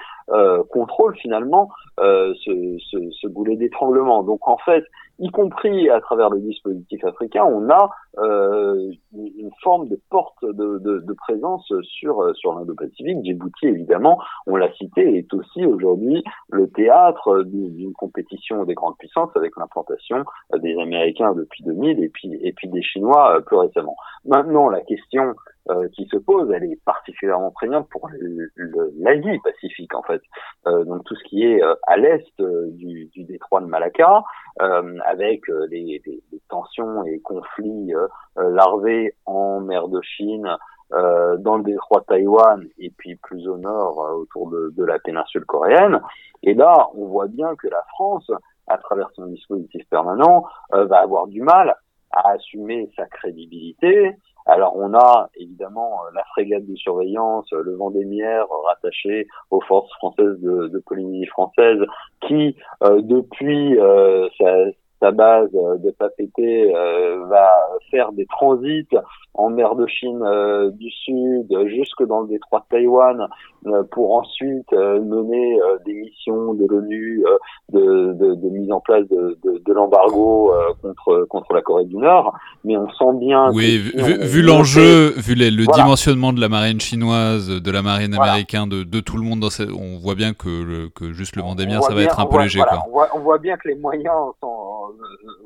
contrôle 0.70 1.16
finalement 1.18 1.70
ce, 1.98 2.78
ce, 2.92 2.98
ce 3.12 3.28
boulet 3.28 3.56
d'étranglement. 3.56 4.24
Donc 4.24 4.48
en 4.48 4.58
fait, 4.58 4.84
y 5.22 5.30
compris 5.30 5.90
à 5.90 6.02
travers 6.02 6.30
le 6.30 6.40
dispositif 6.40 7.04
africain, 7.06 7.46
on 7.46 7.70
a 7.70 7.92
euh, 8.18 8.92
une 9.14 9.52
forme 9.62 9.88
de 9.88 10.00
porte 10.10 10.44
de, 10.44 10.80
de, 10.80 11.00
de 11.00 11.14
présence 11.14 11.72
sur 11.84 12.36
sur 12.36 12.54
l'Indo-Pacifique. 12.54 13.24
Djibouti, 13.24 13.68
évidemment, 13.68 14.20
on 14.48 14.56
l'a 14.56 14.72
cité, 14.74 15.18
est 15.18 15.34
aussi 15.34 15.66
aujourd'hui 15.66 16.24
le 16.50 16.70
théâtre 16.72 17.44
d'une 17.44 17.94
compétition 17.94 18.64
des 18.64 18.74
grandes 18.82 18.98
puissances 18.98 19.36
avec 19.36 19.56
l'implantation 19.58 20.24
des 20.58 20.78
Américains 20.80 21.34
depuis 21.34 21.64
2000 21.64 22.04
et 22.04 22.10
puis 22.10 22.38
et 22.42 22.52
puis 22.54 22.68
des 22.68 22.82
Chinois 22.82 23.38
euh, 23.38 23.42
plus 23.42 23.58
récemment. 23.58 23.96
Maintenant, 24.26 24.70
la 24.70 24.82
question 24.82 25.34
euh, 25.70 25.88
qui 25.90 26.08
se 26.08 26.18
pose, 26.18 26.52
elle 26.52 26.64
est 26.64 26.84
particulièrement 26.86 27.52
prégnante 27.52 27.88
pour 27.90 28.10
l'Asie 28.98 29.40
Pacifique 29.44 29.94
en 29.94 30.02
fait. 30.02 30.22
Euh, 30.66 30.84
donc 30.86 31.04
tout 31.04 31.16
ce 31.16 31.24
qui 31.26 31.46
est 31.46 31.64
euh, 31.64 31.76
à 31.86 31.98
l'est 31.98 32.26
du, 32.40 33.12
détroit 33.16 33.62
de 33.62 33.68
Malacca, 33.68 34.24
avec 34.60 35.42
les, 35.70 36.02
tensions 36.50 37.04
et 37.06 37.20
conflits 37.20 37.94
larvés 38.36 39.14
en 39.26 39.62
mer 39.62 39.88
de 39.88 40.02
Chine, 40.02 40.50
dans 40.92 41.58
le 41.58 41.64
détroit 41.64 42.02
de 42.02 42.06
Taïwan 42.06 42.68
et 42.78 42.90
puis 42.98 43.16
plus 43.16 43.48
au 43.48 43.58
nord 43.58 43.98
autour 44.18 44.50
de, 44.50 44.84
la 44.84 45.00
péninsule 45.00 45.46
coréenne. 45.46 46.02
Et 46.44 46.54
là, 46.54 46.90
on 46.96 47.06
voit 47.06 47.28
bien 47.28 47.56
que 47.56 47.68
la 47.68 47.84
France, 47.94 48.30
à 48.68 48.78
travers 48.78 49.10
son 49.16 49.28
dispositif 49.28 49.84
permanent, 49.90 50.46
va 50.72 51.00
avoir 51.00 51.28
du 51.28 51.42
mal 51.42 51.76
à 52.12 52.32
assumer 52.32 52.90
sa 52.96 53.06
crédibilité, 53.06 54.16
alors 54.46 54.76
on 54.76 54.94
a 54.94 55.30
évidemment 55.36 56.02
euh, 56.06 56.12
la 56.14 56.24
frégate 56.26 56.66
de 56.66 56.76
surveillance, 56.76 57.52
euh, 57.54 57.62
le 57.64 57.76
Vendémiaire 57.76 58.46
euh, 58.52 58.68
rattaché 58.68 59.28
aux 59.52 59.62
forces 59.62 59.92
françaises 59.94 60.40
de, 60.40 60.68
de 60.68 60.80
Polynésie 60.80 61.28
française, 61.28 61.80
qui 62.28 62.56
depuis 62.82 63.78
sa, 64.40 64.46
base 65.10 65.52
de 65.52 65.90
Papété 65.90 66.72
va 67.28 67.50
faire 67.90 68.12
des 68.12 68.28
transits 68.28 68.88
en 69.34 69.50
mer 69.50 69.74
de 69.76 69.88
Chine 69.88 70.24
du 70.78 70.92
Sud 70.92 71.48
jusque 71.66 72.06
dans 72.06 72.22
le 72.22 72.28
détroit 72.28 72.60
de 72.60 72.78
Taïwan 72.78 73.28
pour 73.92 74.16
ensuite 74.16 74.72
mener 74.72 75.58
des 75.86 75.94
missions 75.94 76.54
de 76.54 76.68
l'ONU 76.68 77.24
de, 77.72 78.14
de, 78.14 78.36
de, 78.36 78.50
mise 78.50 78.72
en 78.72 78.80
place 78.82 79.08
de, 79.10 79.38
de 79.44 79.74
l'embargo 79.74 80.54
contre 80.82 81.26
contre 81.30 81.54
la 81.54 81.62
Corée 81.62 81.86
du 81.86 81.98
Nord. 81.98 82.34
Mais 82.64 82.78
on 82.78 82.90
sent 82.92 83.18
bien. 83.20 83.52
Oui, 83.54 83.78
vu, 83.78 84.42
l'enjeu, 84.42 85.14
vu 85.18 85.36
le 85.36 85.66
dimensionnement 85.74 86.34
de 86.34 86.42
la 86.42 86.50
marine 86.50 86.80
chinoise, 86.80 87.50
de 87.50 87.72
la 87.72 87.82
marine 87.82 88.14
américaine, 88.14 88.70
de, 88.70 88.84
de, 88.84 89.00
tout 89.00 89.18
le 89.18 89.24
monde, 89.24 89.40
dans 89.40 89.50
on 89.60 90.00
voit 90.00 90.16
bien 90.16 90.34
que, 90.34 90.50
le, 90.50 90.90
que 90.90 91.14
juste 91.14 91.36
le 91.36 91.42
Vendémiaire, 91.42 91.84
ça 91.84 91.94
va 91.94 92.04
être 92.04 92.20
un 92.20 92.26
peu 92.26 92.40
léger. 92.40 92.60
Quoi. 92.60 92.84
On, 92.88 92.92
voit, 92.92 93.08
on, 93.14 93.20
voit, 93.20 93.38
bien 93.38 93.58
que 93.58 93.68
les 93.68 93.76
moyens 93.76 94.34
sont, 94.40 94.91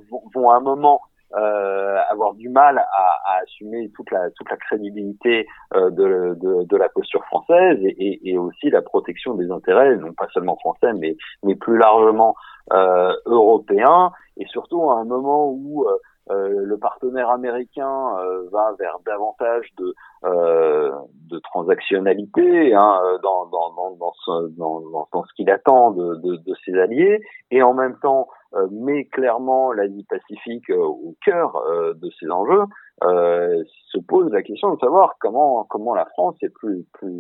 vont, 0.10 0.24
vont, 0.34 0.50
à 0.50 0.56
un 0.56 0.62
moment 0.62 1.02
euh, 1.36 1.98
avoir 2.10 2.34
du 2.36 2.50
mal 2.50 2.78
à, 2.78 2.84
à, 2.84 3.42
assumer 3.42 3.92
toute 3.96 4.10
la, 4.12 4.30
toute 4.32 4.50
la 4.50 4.58
crédibilité 4.58 5.48
euh, 5.76 5.90
de, 5.90 6.38
de, 6.40 6.64
de, 6.64 6.78
la 6.78 6.88
posture 6.88 7.26
française 7.26 7.80
et, 7.82 8.30
et, 8.30 8.38
aussi 8.38 8.70
la 8.70 8.82
protection 8.82 9.34
des 9.34 9.52
intérêts, 9.52 9.96
non 9.98 10.14
pas 10.14 10.28
seulement 10.34 10.56
français, 10.58 10.94
mais, 10.94 11.18
mais 11.44 11.56
plus 11.56 11.78
largement 11.78 12.36
euh, 12.72 13.14
européens, 13.26 14.12
et 14.38 14.46
surtout 14.46 14.90
à 14.92 15.00
un 15.00 15.06
moment 15.06 15.50
où 15.50 15.86
euh, 15.86 15.98
euh, 16.32 16.66
le 16.66 16.78
partenaire 16.78 17.30
américain 17.30 18.18
euh, 18.20 18.48
va 18.52 18.74
vers 18.80 18.98
davantage 19.06 19.68
de, 19.78 19.94
de 20.24 21.40
transactionnalité 21.40 22.74
hein, 22.74 23.00
dans, 23.22 23.46
dans, 23.48 23.74
dans, 23.74 23.96
dans, 23.96 24.14
ce, 24.26 24.48
dans, 24.58 24.82
dans 25.12 25.24
ce 25.24 25.34
qu'il 25.36 25.50
attend 25.52 25.92
de, 25.92 26.16
de, 26.16 26.36
de, 26.38 26.54
ses 26.66 26.80
alliés, 26.80 27.20
et 27.52 27.62
en 27.62 27.74
même 27.74 27.98
temps 28.00 28.28
met 28.72 29.06
clairement 29.06 29.72
l'Asie-Pacifique 29.72 30.70
au 30.70 31.16
cœur 31.24 31.62
de 31.96 32.10
ses 32.20 32.30
enjeux, 32.30 32.64
euh, 33.04 33.62
se 33.92 34.00
pose 34.00 34.32
la 34.32 34.42
question 34.42 34.74
de 34.74 34.80
savoir 34.80 35.16
comment 35.20 35.66
comment 35.70 35.94
la 35.94 36.06
France 36.06 36.36
est 36.42 36.50
plus 36.50 36.86
plus 36.94 37.12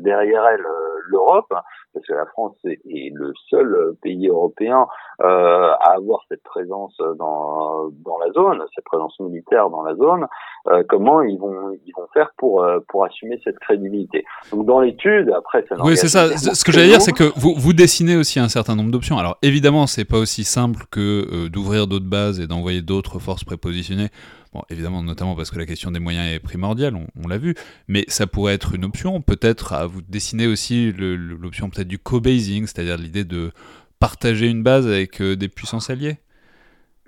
derrière 0.00 0.46
elle 0.46 0.60
euh, 0.60 0.98
l'Europe 1.08 1.52
parce 1.94 2.06
que 2.06 2.12
la 2.12 2.26
France 2.26 2.54
est, 2.64 2.80
est, 2.90 3.12
le 3.14 3.32
seul 3.48 3.94
pays 4.02 4.28
européen 4.28 4.86
euh, 5.22 5.72
à 5.80 5.94
avoir 5.94 6.20
cette 6.28 6.42
présence 6.42 6.94
dans 7.18 7.88
dans 8.04 8.18
la 8.18 8.30
zone 8.32 8.62
cette 8.74 8.84
présence 8.84 9.18
militaire 9.20 9.70
dans 9.70 9.82
la 9.82 9.94
zone. 9.94 10.26
Euh, 10.68 10.82
comment 10.88 11.22
ils 11.22 11.38
vont 11.38 11.70
ils 11.86 11.92
vont 11.96 12.06
faire 12.12 12.30
pour 12.36 12.62
euh, 12.62 12.80
pour 12.88 13.04
assumer 13.04 13.40
cette 13.42 13.58
crédibilité? 13.58 14.24
Donc 14.52 14.66
dans 14.66 14.80
l'étude 14.80 15.32
après 15.34 15.64
ça 15.66 15.76
oui 15.82 15.96
c'est 15.96 16.08
ça. 16.08 16.36
ce 16.36 16.62
que 16.64 16.72
j'allais 16.72 16.88
dire 16.88 17.00
c'est 17.00 17.12
que 17.12 17.32
vous 17.38 17.54
vous 17.56 17.72
dessinez 17.72 18.16
aussi 18.16 18.38
un 18.38 18.48
certain 18.48 18.76
nombre 18.76 18.90
d'options. 18.90 19.16
Alors 19.16 19.38
évidemment 19.42 19.86
c'est 19.86 20.04
pas 20.04 20.18
aussi 20.18 20.44
simple 20.44 20.65
que 20.90 21.48
d'ouvrir 21.48 21.86
d'autres 21.86 22.06
bases 22.06 22.40
et 22.40 22.46
d'envoyer 22.46 22.82
d'autres 22.82 23.18
forces 23.18 23.44
prépositionnées 23.44 24.08
évidemment, 24.70 25.02
notamment 25.02 25.34
parce 25.34 25.50
que 25.50 25.58
la 25.58 25.66
question 25.66 25.90
des 25.90 26.00
moyens 26.00 26.32
est 26.32 26.40
primordiale, 26.40 26.94
on, 26.94 27.28
l'a 27.28 27.38
vu, 27.38 27.54
mais 27.88 28.04
ça 28.08 28.26
pourrait 28.26 28.54
être 28.54 28.74
une 28.74 28.84
option. 28.84 29.20
Peut-être 29.20 29.72
à 29.72 29.86
vous 29.86 30.02
dessiner 30.02 30.46
aussi 30.46 30.92
l'option 30.92 31.70
peut-être 31.70 31.88
du 31.88 31.98
co-basing, 31.98 32.66
c'est-à-dire 32.66 32.96
l'idée 32.96 33.24
de 33.24 33.50
partager 33.98 34.48
une 34.48 34.62
base 34.62 34.86
avec 34.86 35.20
euh, 35.20 35.36
des 35.36 35.48
puissances 35.48 35.90
alliées. 35.90 36.18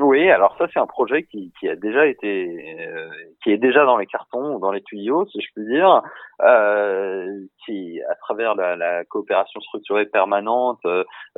Oui, 0.01 0.31
alors 0.31 0.57
ça 0.59 0.67
c'est 0.73 0.79
un 0.79 0.87
projet 0.87 1.25
qui, 1.25 1.51
a 1.69 1.75
déjà 1.75 2.07
été, 2.07 2.77
euh, 2.81 3.09
qui 3.43 3.51
est 3.51 3.59
déjà 3.59 3.85
dans 3.85 3.97
les 3.97 4.07
cartons 4.07 4.59
dans 4.61 4.71
les 4.71 4.81
tuyaux, 4.83 5.27
si 5.27 5.41
je 5.41 5.49
puis 5.55 5.67
dire, 5.67 6.03
euh, 6.43 7.27
qui 7.69 8.01
à 8.11 8.15
travers 8.15 8.55
la, 8.55 9.05
coopération 9.05 9.61
structurée 9.61 10.07
permanente 10.07 10.81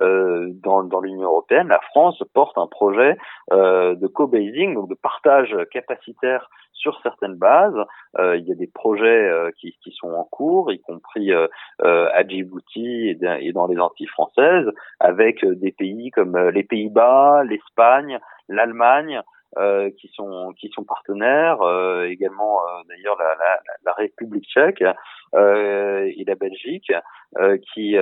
euh, 0.00 0.46
dans, 0.62 0.84
dans 0.84 1.00
l'Union 1.00 1.28
européenne, 1.28 1.68
la 1.68 1.80
France 1.90 2.22
porte 2.32 2.56
un 2.56 2.68
projet 2.68 3.18
euh, 3.52 3.94
de 3.96 4.06
co-basing, 4.06 4.74
donc 4.74 4.88
de 4.88 4.94
partage 4.94 5.56
capacitaire 5.72 6.48
sur 6.72 6.98
certaines 7.02 7.36
bases. 7.36 7.76
Euh, 8.18 8.36
il 8.36 8.46
y 8.46 8.52
a 8.52 8.54
des 8.54 8.66
projets 8.66 9.28
euh, 9.28 9.50
qui, 9.60 9.74
sont 9.92 10.12
en 10.12 10.24
cours, 10.24 10.72
y 10.72 10.80
compris 10.80 11.32
euh, 11.32 11.46
à 11.80 12.26
Djibouti 12.26 13.08
et, 13.08 13.52
dans 13.52 13.66
les 13.66 13.78
Antilles 13.78 14.06
françaises, 14.06 14.70
avec 14.98 15.44
des 15.44 15.72
pays 15.72 16.10
comme 16.10 16.38
les 16.50 16.62
Pays-Bas, 16.62 17.42
l'Espagne, 17.44 18.18
l'Allemagne, 18.48 19.20
euh, 19.58 19.90
qui 19.98 20.06
sont 20.14 20.52
qui 20.52 20.68
sont 20.68 20.84
partenaires, 20.84 21.60
euh, 21.62 22.04
également 22.04 22.60
euh, 22.60 22.82
d'ailleurs 22.88 23.16
la, 23.18 23.34
la, 23.34 23.60
la, 23.84 23.92
République 23.94 24.44
tchèque 24.44 24.80
et 24.80 26.24
la 26.24 26.34
Belgique, 26.36 26.92
qui 27.72 27.96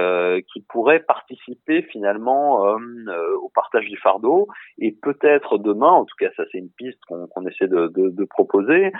qui 0.52 0.60
pourraient 0.68 1.00
participer 1.00 1.80
finalement 1.82 2.64
au 2.66 3.48
partage 3.54 3.86
du 3.86 3.96
fardeau. 3.96 4.48
Et 4.78 4.92
peut-être 4.92 5.56
demain, 5.56 5.90
en 5.90 6.04
tout 6.04 6.16
cas 6.20 6.28
ça 6.36 6.42
c'est 6.52 6.58
une 6.58 6.70
piste 6.70 7.00
qu'on 7.08 7.46
essaie 7.46 7.66
de, 7.68 7.86
de, 7.86 8.10
de 8.10 8.24
proposer, 8.26 8.92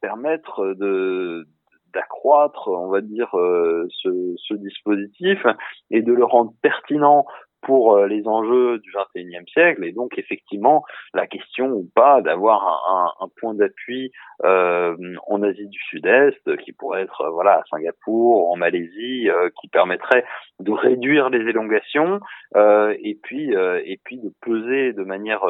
permettre 0.00 0.72
de 0.72 1.46
d'accroître, 1.92 2.68
on 2.68 2.88
va 2.88 3.00
dire, 3.00 3.28
ce, 3.32 4.34
ce, 4.36 4.54
dispositif 4.54 5.38
et 5.90 6.02
de 6.02 6.12
le 6.12 6.24
rendre 6.24 6.52
pertinent 6.60 7.26
pour 7.62 7.96
euh, 7.96 8.06
les 8.06 8.26
enjeux 8.26 8.78
du 8.78 8.92
21e 8.92 9.48
siècle 9.48 9.84
et 9.84 9.92
donc 9.92 10.18
effectivement 10.18 10.84
la 11.14 11.26
question 11.26 11.68
ou 11.72 11.88
pas 11.94 12.20
d'avoir 12.20 13.16
un, 13.20 13.24
un, 13.24 13.28
point 13.40 13.54
d'appui 13.54 14.12
euh, 14.44 14.96
en 15.26 15.42
Asie 15.42 15.68
du 15.68 15.78
Sud-Est 15.90 16.56
qui 16.58 16.72
pourrait 16.72 17.02
être 17.02 17.22
euh, 17.22 17.30
voilà 17.30 17.58
à 17.58 17.62
Singapour, 17.70 18.50
en 18.50 18.56
Malaisie, 18.56 19.28
euh, 19.28 19.50
qui 19.60 19.68
permettrait 19.68 20.24
de 20.60 20.72
réduire 20.72 21.30
les 21.30 21.40
élongations 21.48 22.20
euh, 22.56 22.94
et 23.00 23.18
puis 23.22 23.52
et 23.52 24.00
puis 24.04 24.18
de 24.18 24.32
peser 24.40 24.92
de 24.92 25.02
manière 25.02 25.44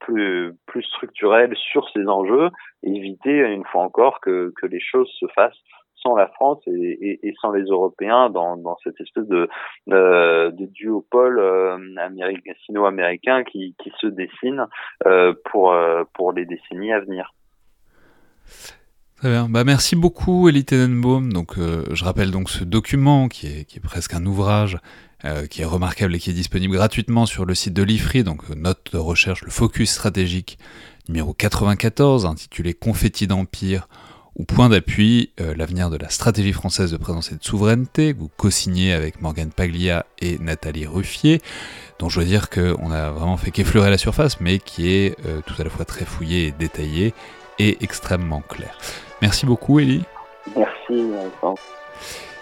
plus 0.00 0.52
plus 0.66 0.82
structurelle 0.82 1.54
sur 1.56 1.88
ces 1.90 2.06
enjeux, 2.06 2.50
éviter 2.82 3.38
une 3.38 3.64
fois 3.64 3.82
encore 3.82 4.20
que 4.20 4.52
que 4.60 4.66
les 4.66 4.80
choses 4.80 5.10
se 5.18 5.26
fassent 5.34 5.62
sans 6.06 6.14
la 6.14 6.28
France 6.28 6.58
et, 6.66 7.34
sans 7.40 7.50
les 7.50 7.64
Européens 7.64 8.30
dans, 8.30 8.76
cette 8.84 9.00
espèce 9.00 9.26
de, 9.26 9.48
euh, 9.90 10.50
duopole 10.52 11.38
euh, 11.38 11.78
sino-américain 12.64 13.42
qui, 13.44 13.74
se 14.00 14.06
dessine 14.06 14.66
euh, 15.06 15.34
pour, 15.50 16.32
les 16.32 16.46
décennies 16.46 16.92
à 16.92 17.00
venir. 17.00 17.34
Très 19.16 19.30
bien. 19.30 19.48
Bah, 19.48 19.64
merci 19.64 19.96
beaucoup, 19.96 20.48
Elie 20.48 20.64
Tenenbaum. 20.64 21.32
Donc, 21.32 21.54
je 21.56 22.04
rappelle 22.04 22.30
donc 22.30 22.50
ce 22.50 22.64
document 22.64 23.28
qui 23.28 23.46
est, 23.46 23.80
presque 23.82 24.14
un 24.14 24.24
ouvrage 24.24 24.78
qui 25.50 25.62
est 25.62 25.66
remarquable 25.66 26.14
et 26.14 26.18
qui 26.18 26.30
est 26.30 26.34
disponible 26.34 26.76
gratuitement 26.76 27.26
sur 27.26 27.46
le 27.46 27.54
site 27.54 27.72
de 27.72 27.82
l'IFRI, 27.82 28.22
donc 28.22 28.48
note 28.50 28.92
de 28.92 28.98
recherche, 28.98 29.42
le 29.42 29.50
focus 29.50 29.90
stratégique 29.90 30.58
numéro 31.08 31.32
94, 31.32 32.26
intitulé 32.26 32.74
Confetti 32.74 33.26
d'Empire 33.26 33.88
ou 34.36 34.44
Point 34.44 34.68
d'appui, 34.68 35.30
euh, 35.40 35.54
l'avenir 35.56 35.88
de 35.88 35.96
la 35.96 36.10
stratégie 36.10 36.52
française 36.52 36.92
de 36.92 36.98
présence 36.98 37.32
et 37.32 37.36
de 37.36 37.42
souveraineté, 37.42 38.12
que 38.12 38.18
vous 38.18 38.30
co-signez 38.36 38.92
avec 38.92 39.22
Morgane 39.22 39.50
Paglia 39.50 40.04
et 40.20 40.38
Nathalie 40.38 40.86
Ruffier, 40.86 41.40
dont 41.98 42.10
je 42.10 42.16
dois 42.16 42.24
dire 42.24 42.50
qu'on 42.50 42.90
a 42.90 43.10
vraiment 43.10 43.38
fait 43.38 43.50
qu'effleurer 43.50 43.88
la 43.88 43.98
surface, 43.98 44.40
mais 44.40 44.58
qui 44.58 44.90
est 44.90 45.16
euh, 45.26 45.40
tout 45.46 45.54
à 45.58 45.64
la 45.64 45.70
fois 45.70 45.86
très 45.86 46.04
fouillé 46.04 46.48
et 46.48 46.50
détaillé 46.52 47.14
et 47.58 47.78
extrêmement 47.80 48.42
clair. 48.42 48.76
Merci 49.22 49.46
beaucoup, 49.46 49.80
Elie. 49.80 50.04
Merci. 50.54 51.10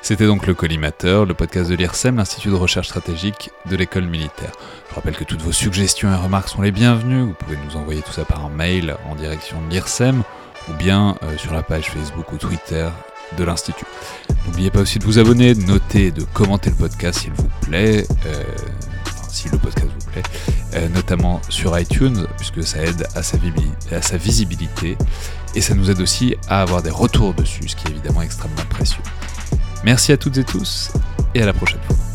C'était 0.02 0.26
donc 0.26 0.46
le 0.46 0.52
Collimateur, 0.52 1.24
le 1.24 1.32
podcast 1.32 1.70
de 1.70 1.76
l'IRSEM, 1.76 2.16
l'Institut 2.16 2.50
de 2.50 2.56
recherche 2.56 2.88
stratégique 2.88 3.50
de 3.70 3.76
l'école 3.76 4.04
militaire. 4.04 4.52
Je 4.90 4.94
rappelle 4.96 5.16
que 5.16 5.24
toutes 5.24 5.40
vos 5.40 5.52
suggestions 5.52 6.12
et 6.12 6.16
remarques 6.16 6.48
sont 6.48 6.60
les 6.60 6.72
bienvenues. 6.72 7.22
Vous 7.22 7.34
pouvez 7.34 7.56
nous 7.64 7.76
envoyer 7.76 8.02
tout 8.02 8.12
ça 8.12 8.24
par 8.24 8.44
un 8.44 8.50
mail 8.50 8.96
en 9.08 9.14
direction 9.14 9.62
de 9.62 9.70
l'IRSEM 9.70 10.24
ou 10.68 10.74
bien 10.74 11.16
euh, 11.22 11.36
sur 11.36 11.52
la 11.52 11.62
page 11.62 11.90
Facebook 11.90 12.32
ou 12.32 12.36
Twitter 12.36 12.88
de 13.36 13.44
l'Institut. 13.44 13.86
N'oubliez 14.46 14.70
pas 14.70 14.80
aussi 14.80 14.98
de 14.98 15.04
vous 15.04 15.18
abonner, 15.18 15.54
de 15.54 15.62
noter, 15.62 16.10
de 16.10 16.22
commenter 16.22 16.70
le 16.70 16.76
podcast 16.76 17.20
s'il 17.20 17.32
vous 17.32 17.48
plaît. 17.60 18.06
Euh, 18.26 18.44
si 19.28 19.48
le 19.48 19.58
podcast 19.58 19.88
vous 19.88 20.10
plaît, 20.10 20.22
euh, 20.74 20.88
notamment 20.90 21.40
sur 21.48 21.78
iTunes, 21.78 22.26
puisque 22.36 22.62
ça 22.62 22.78
aide 22.82 23.06
à 23.14 23.22
sa 23.22 24.16
visibilité, 24.16 24.96
et 25.54 25.60
ça 25.60 25.74
nous 25.74 25.90
aide 25.90 26.00
aussi 26.00 26.36
à 26.48 26.62
avoir 26.62 26.82
des 26.82 26.90
retours 26.90 27.34
dessus, 27.34 27.68
ce 27.68 27.76
qui 27.76 27.88
est 27.88 27.90
évidemment 27.90 28.22
extrêmement 28.22 28.64
précieux. 28.70 29.02
Merci 29.84 30.12
à 30.12 30.16
toutes 30.16 30.38
et 30.38 30.44
tous, 30.44 30.92
et 31.34 31.42
à 31.42 31.46
la 31.46 31.52
prochaine 31.52 31.80
fois. 31.86 32.13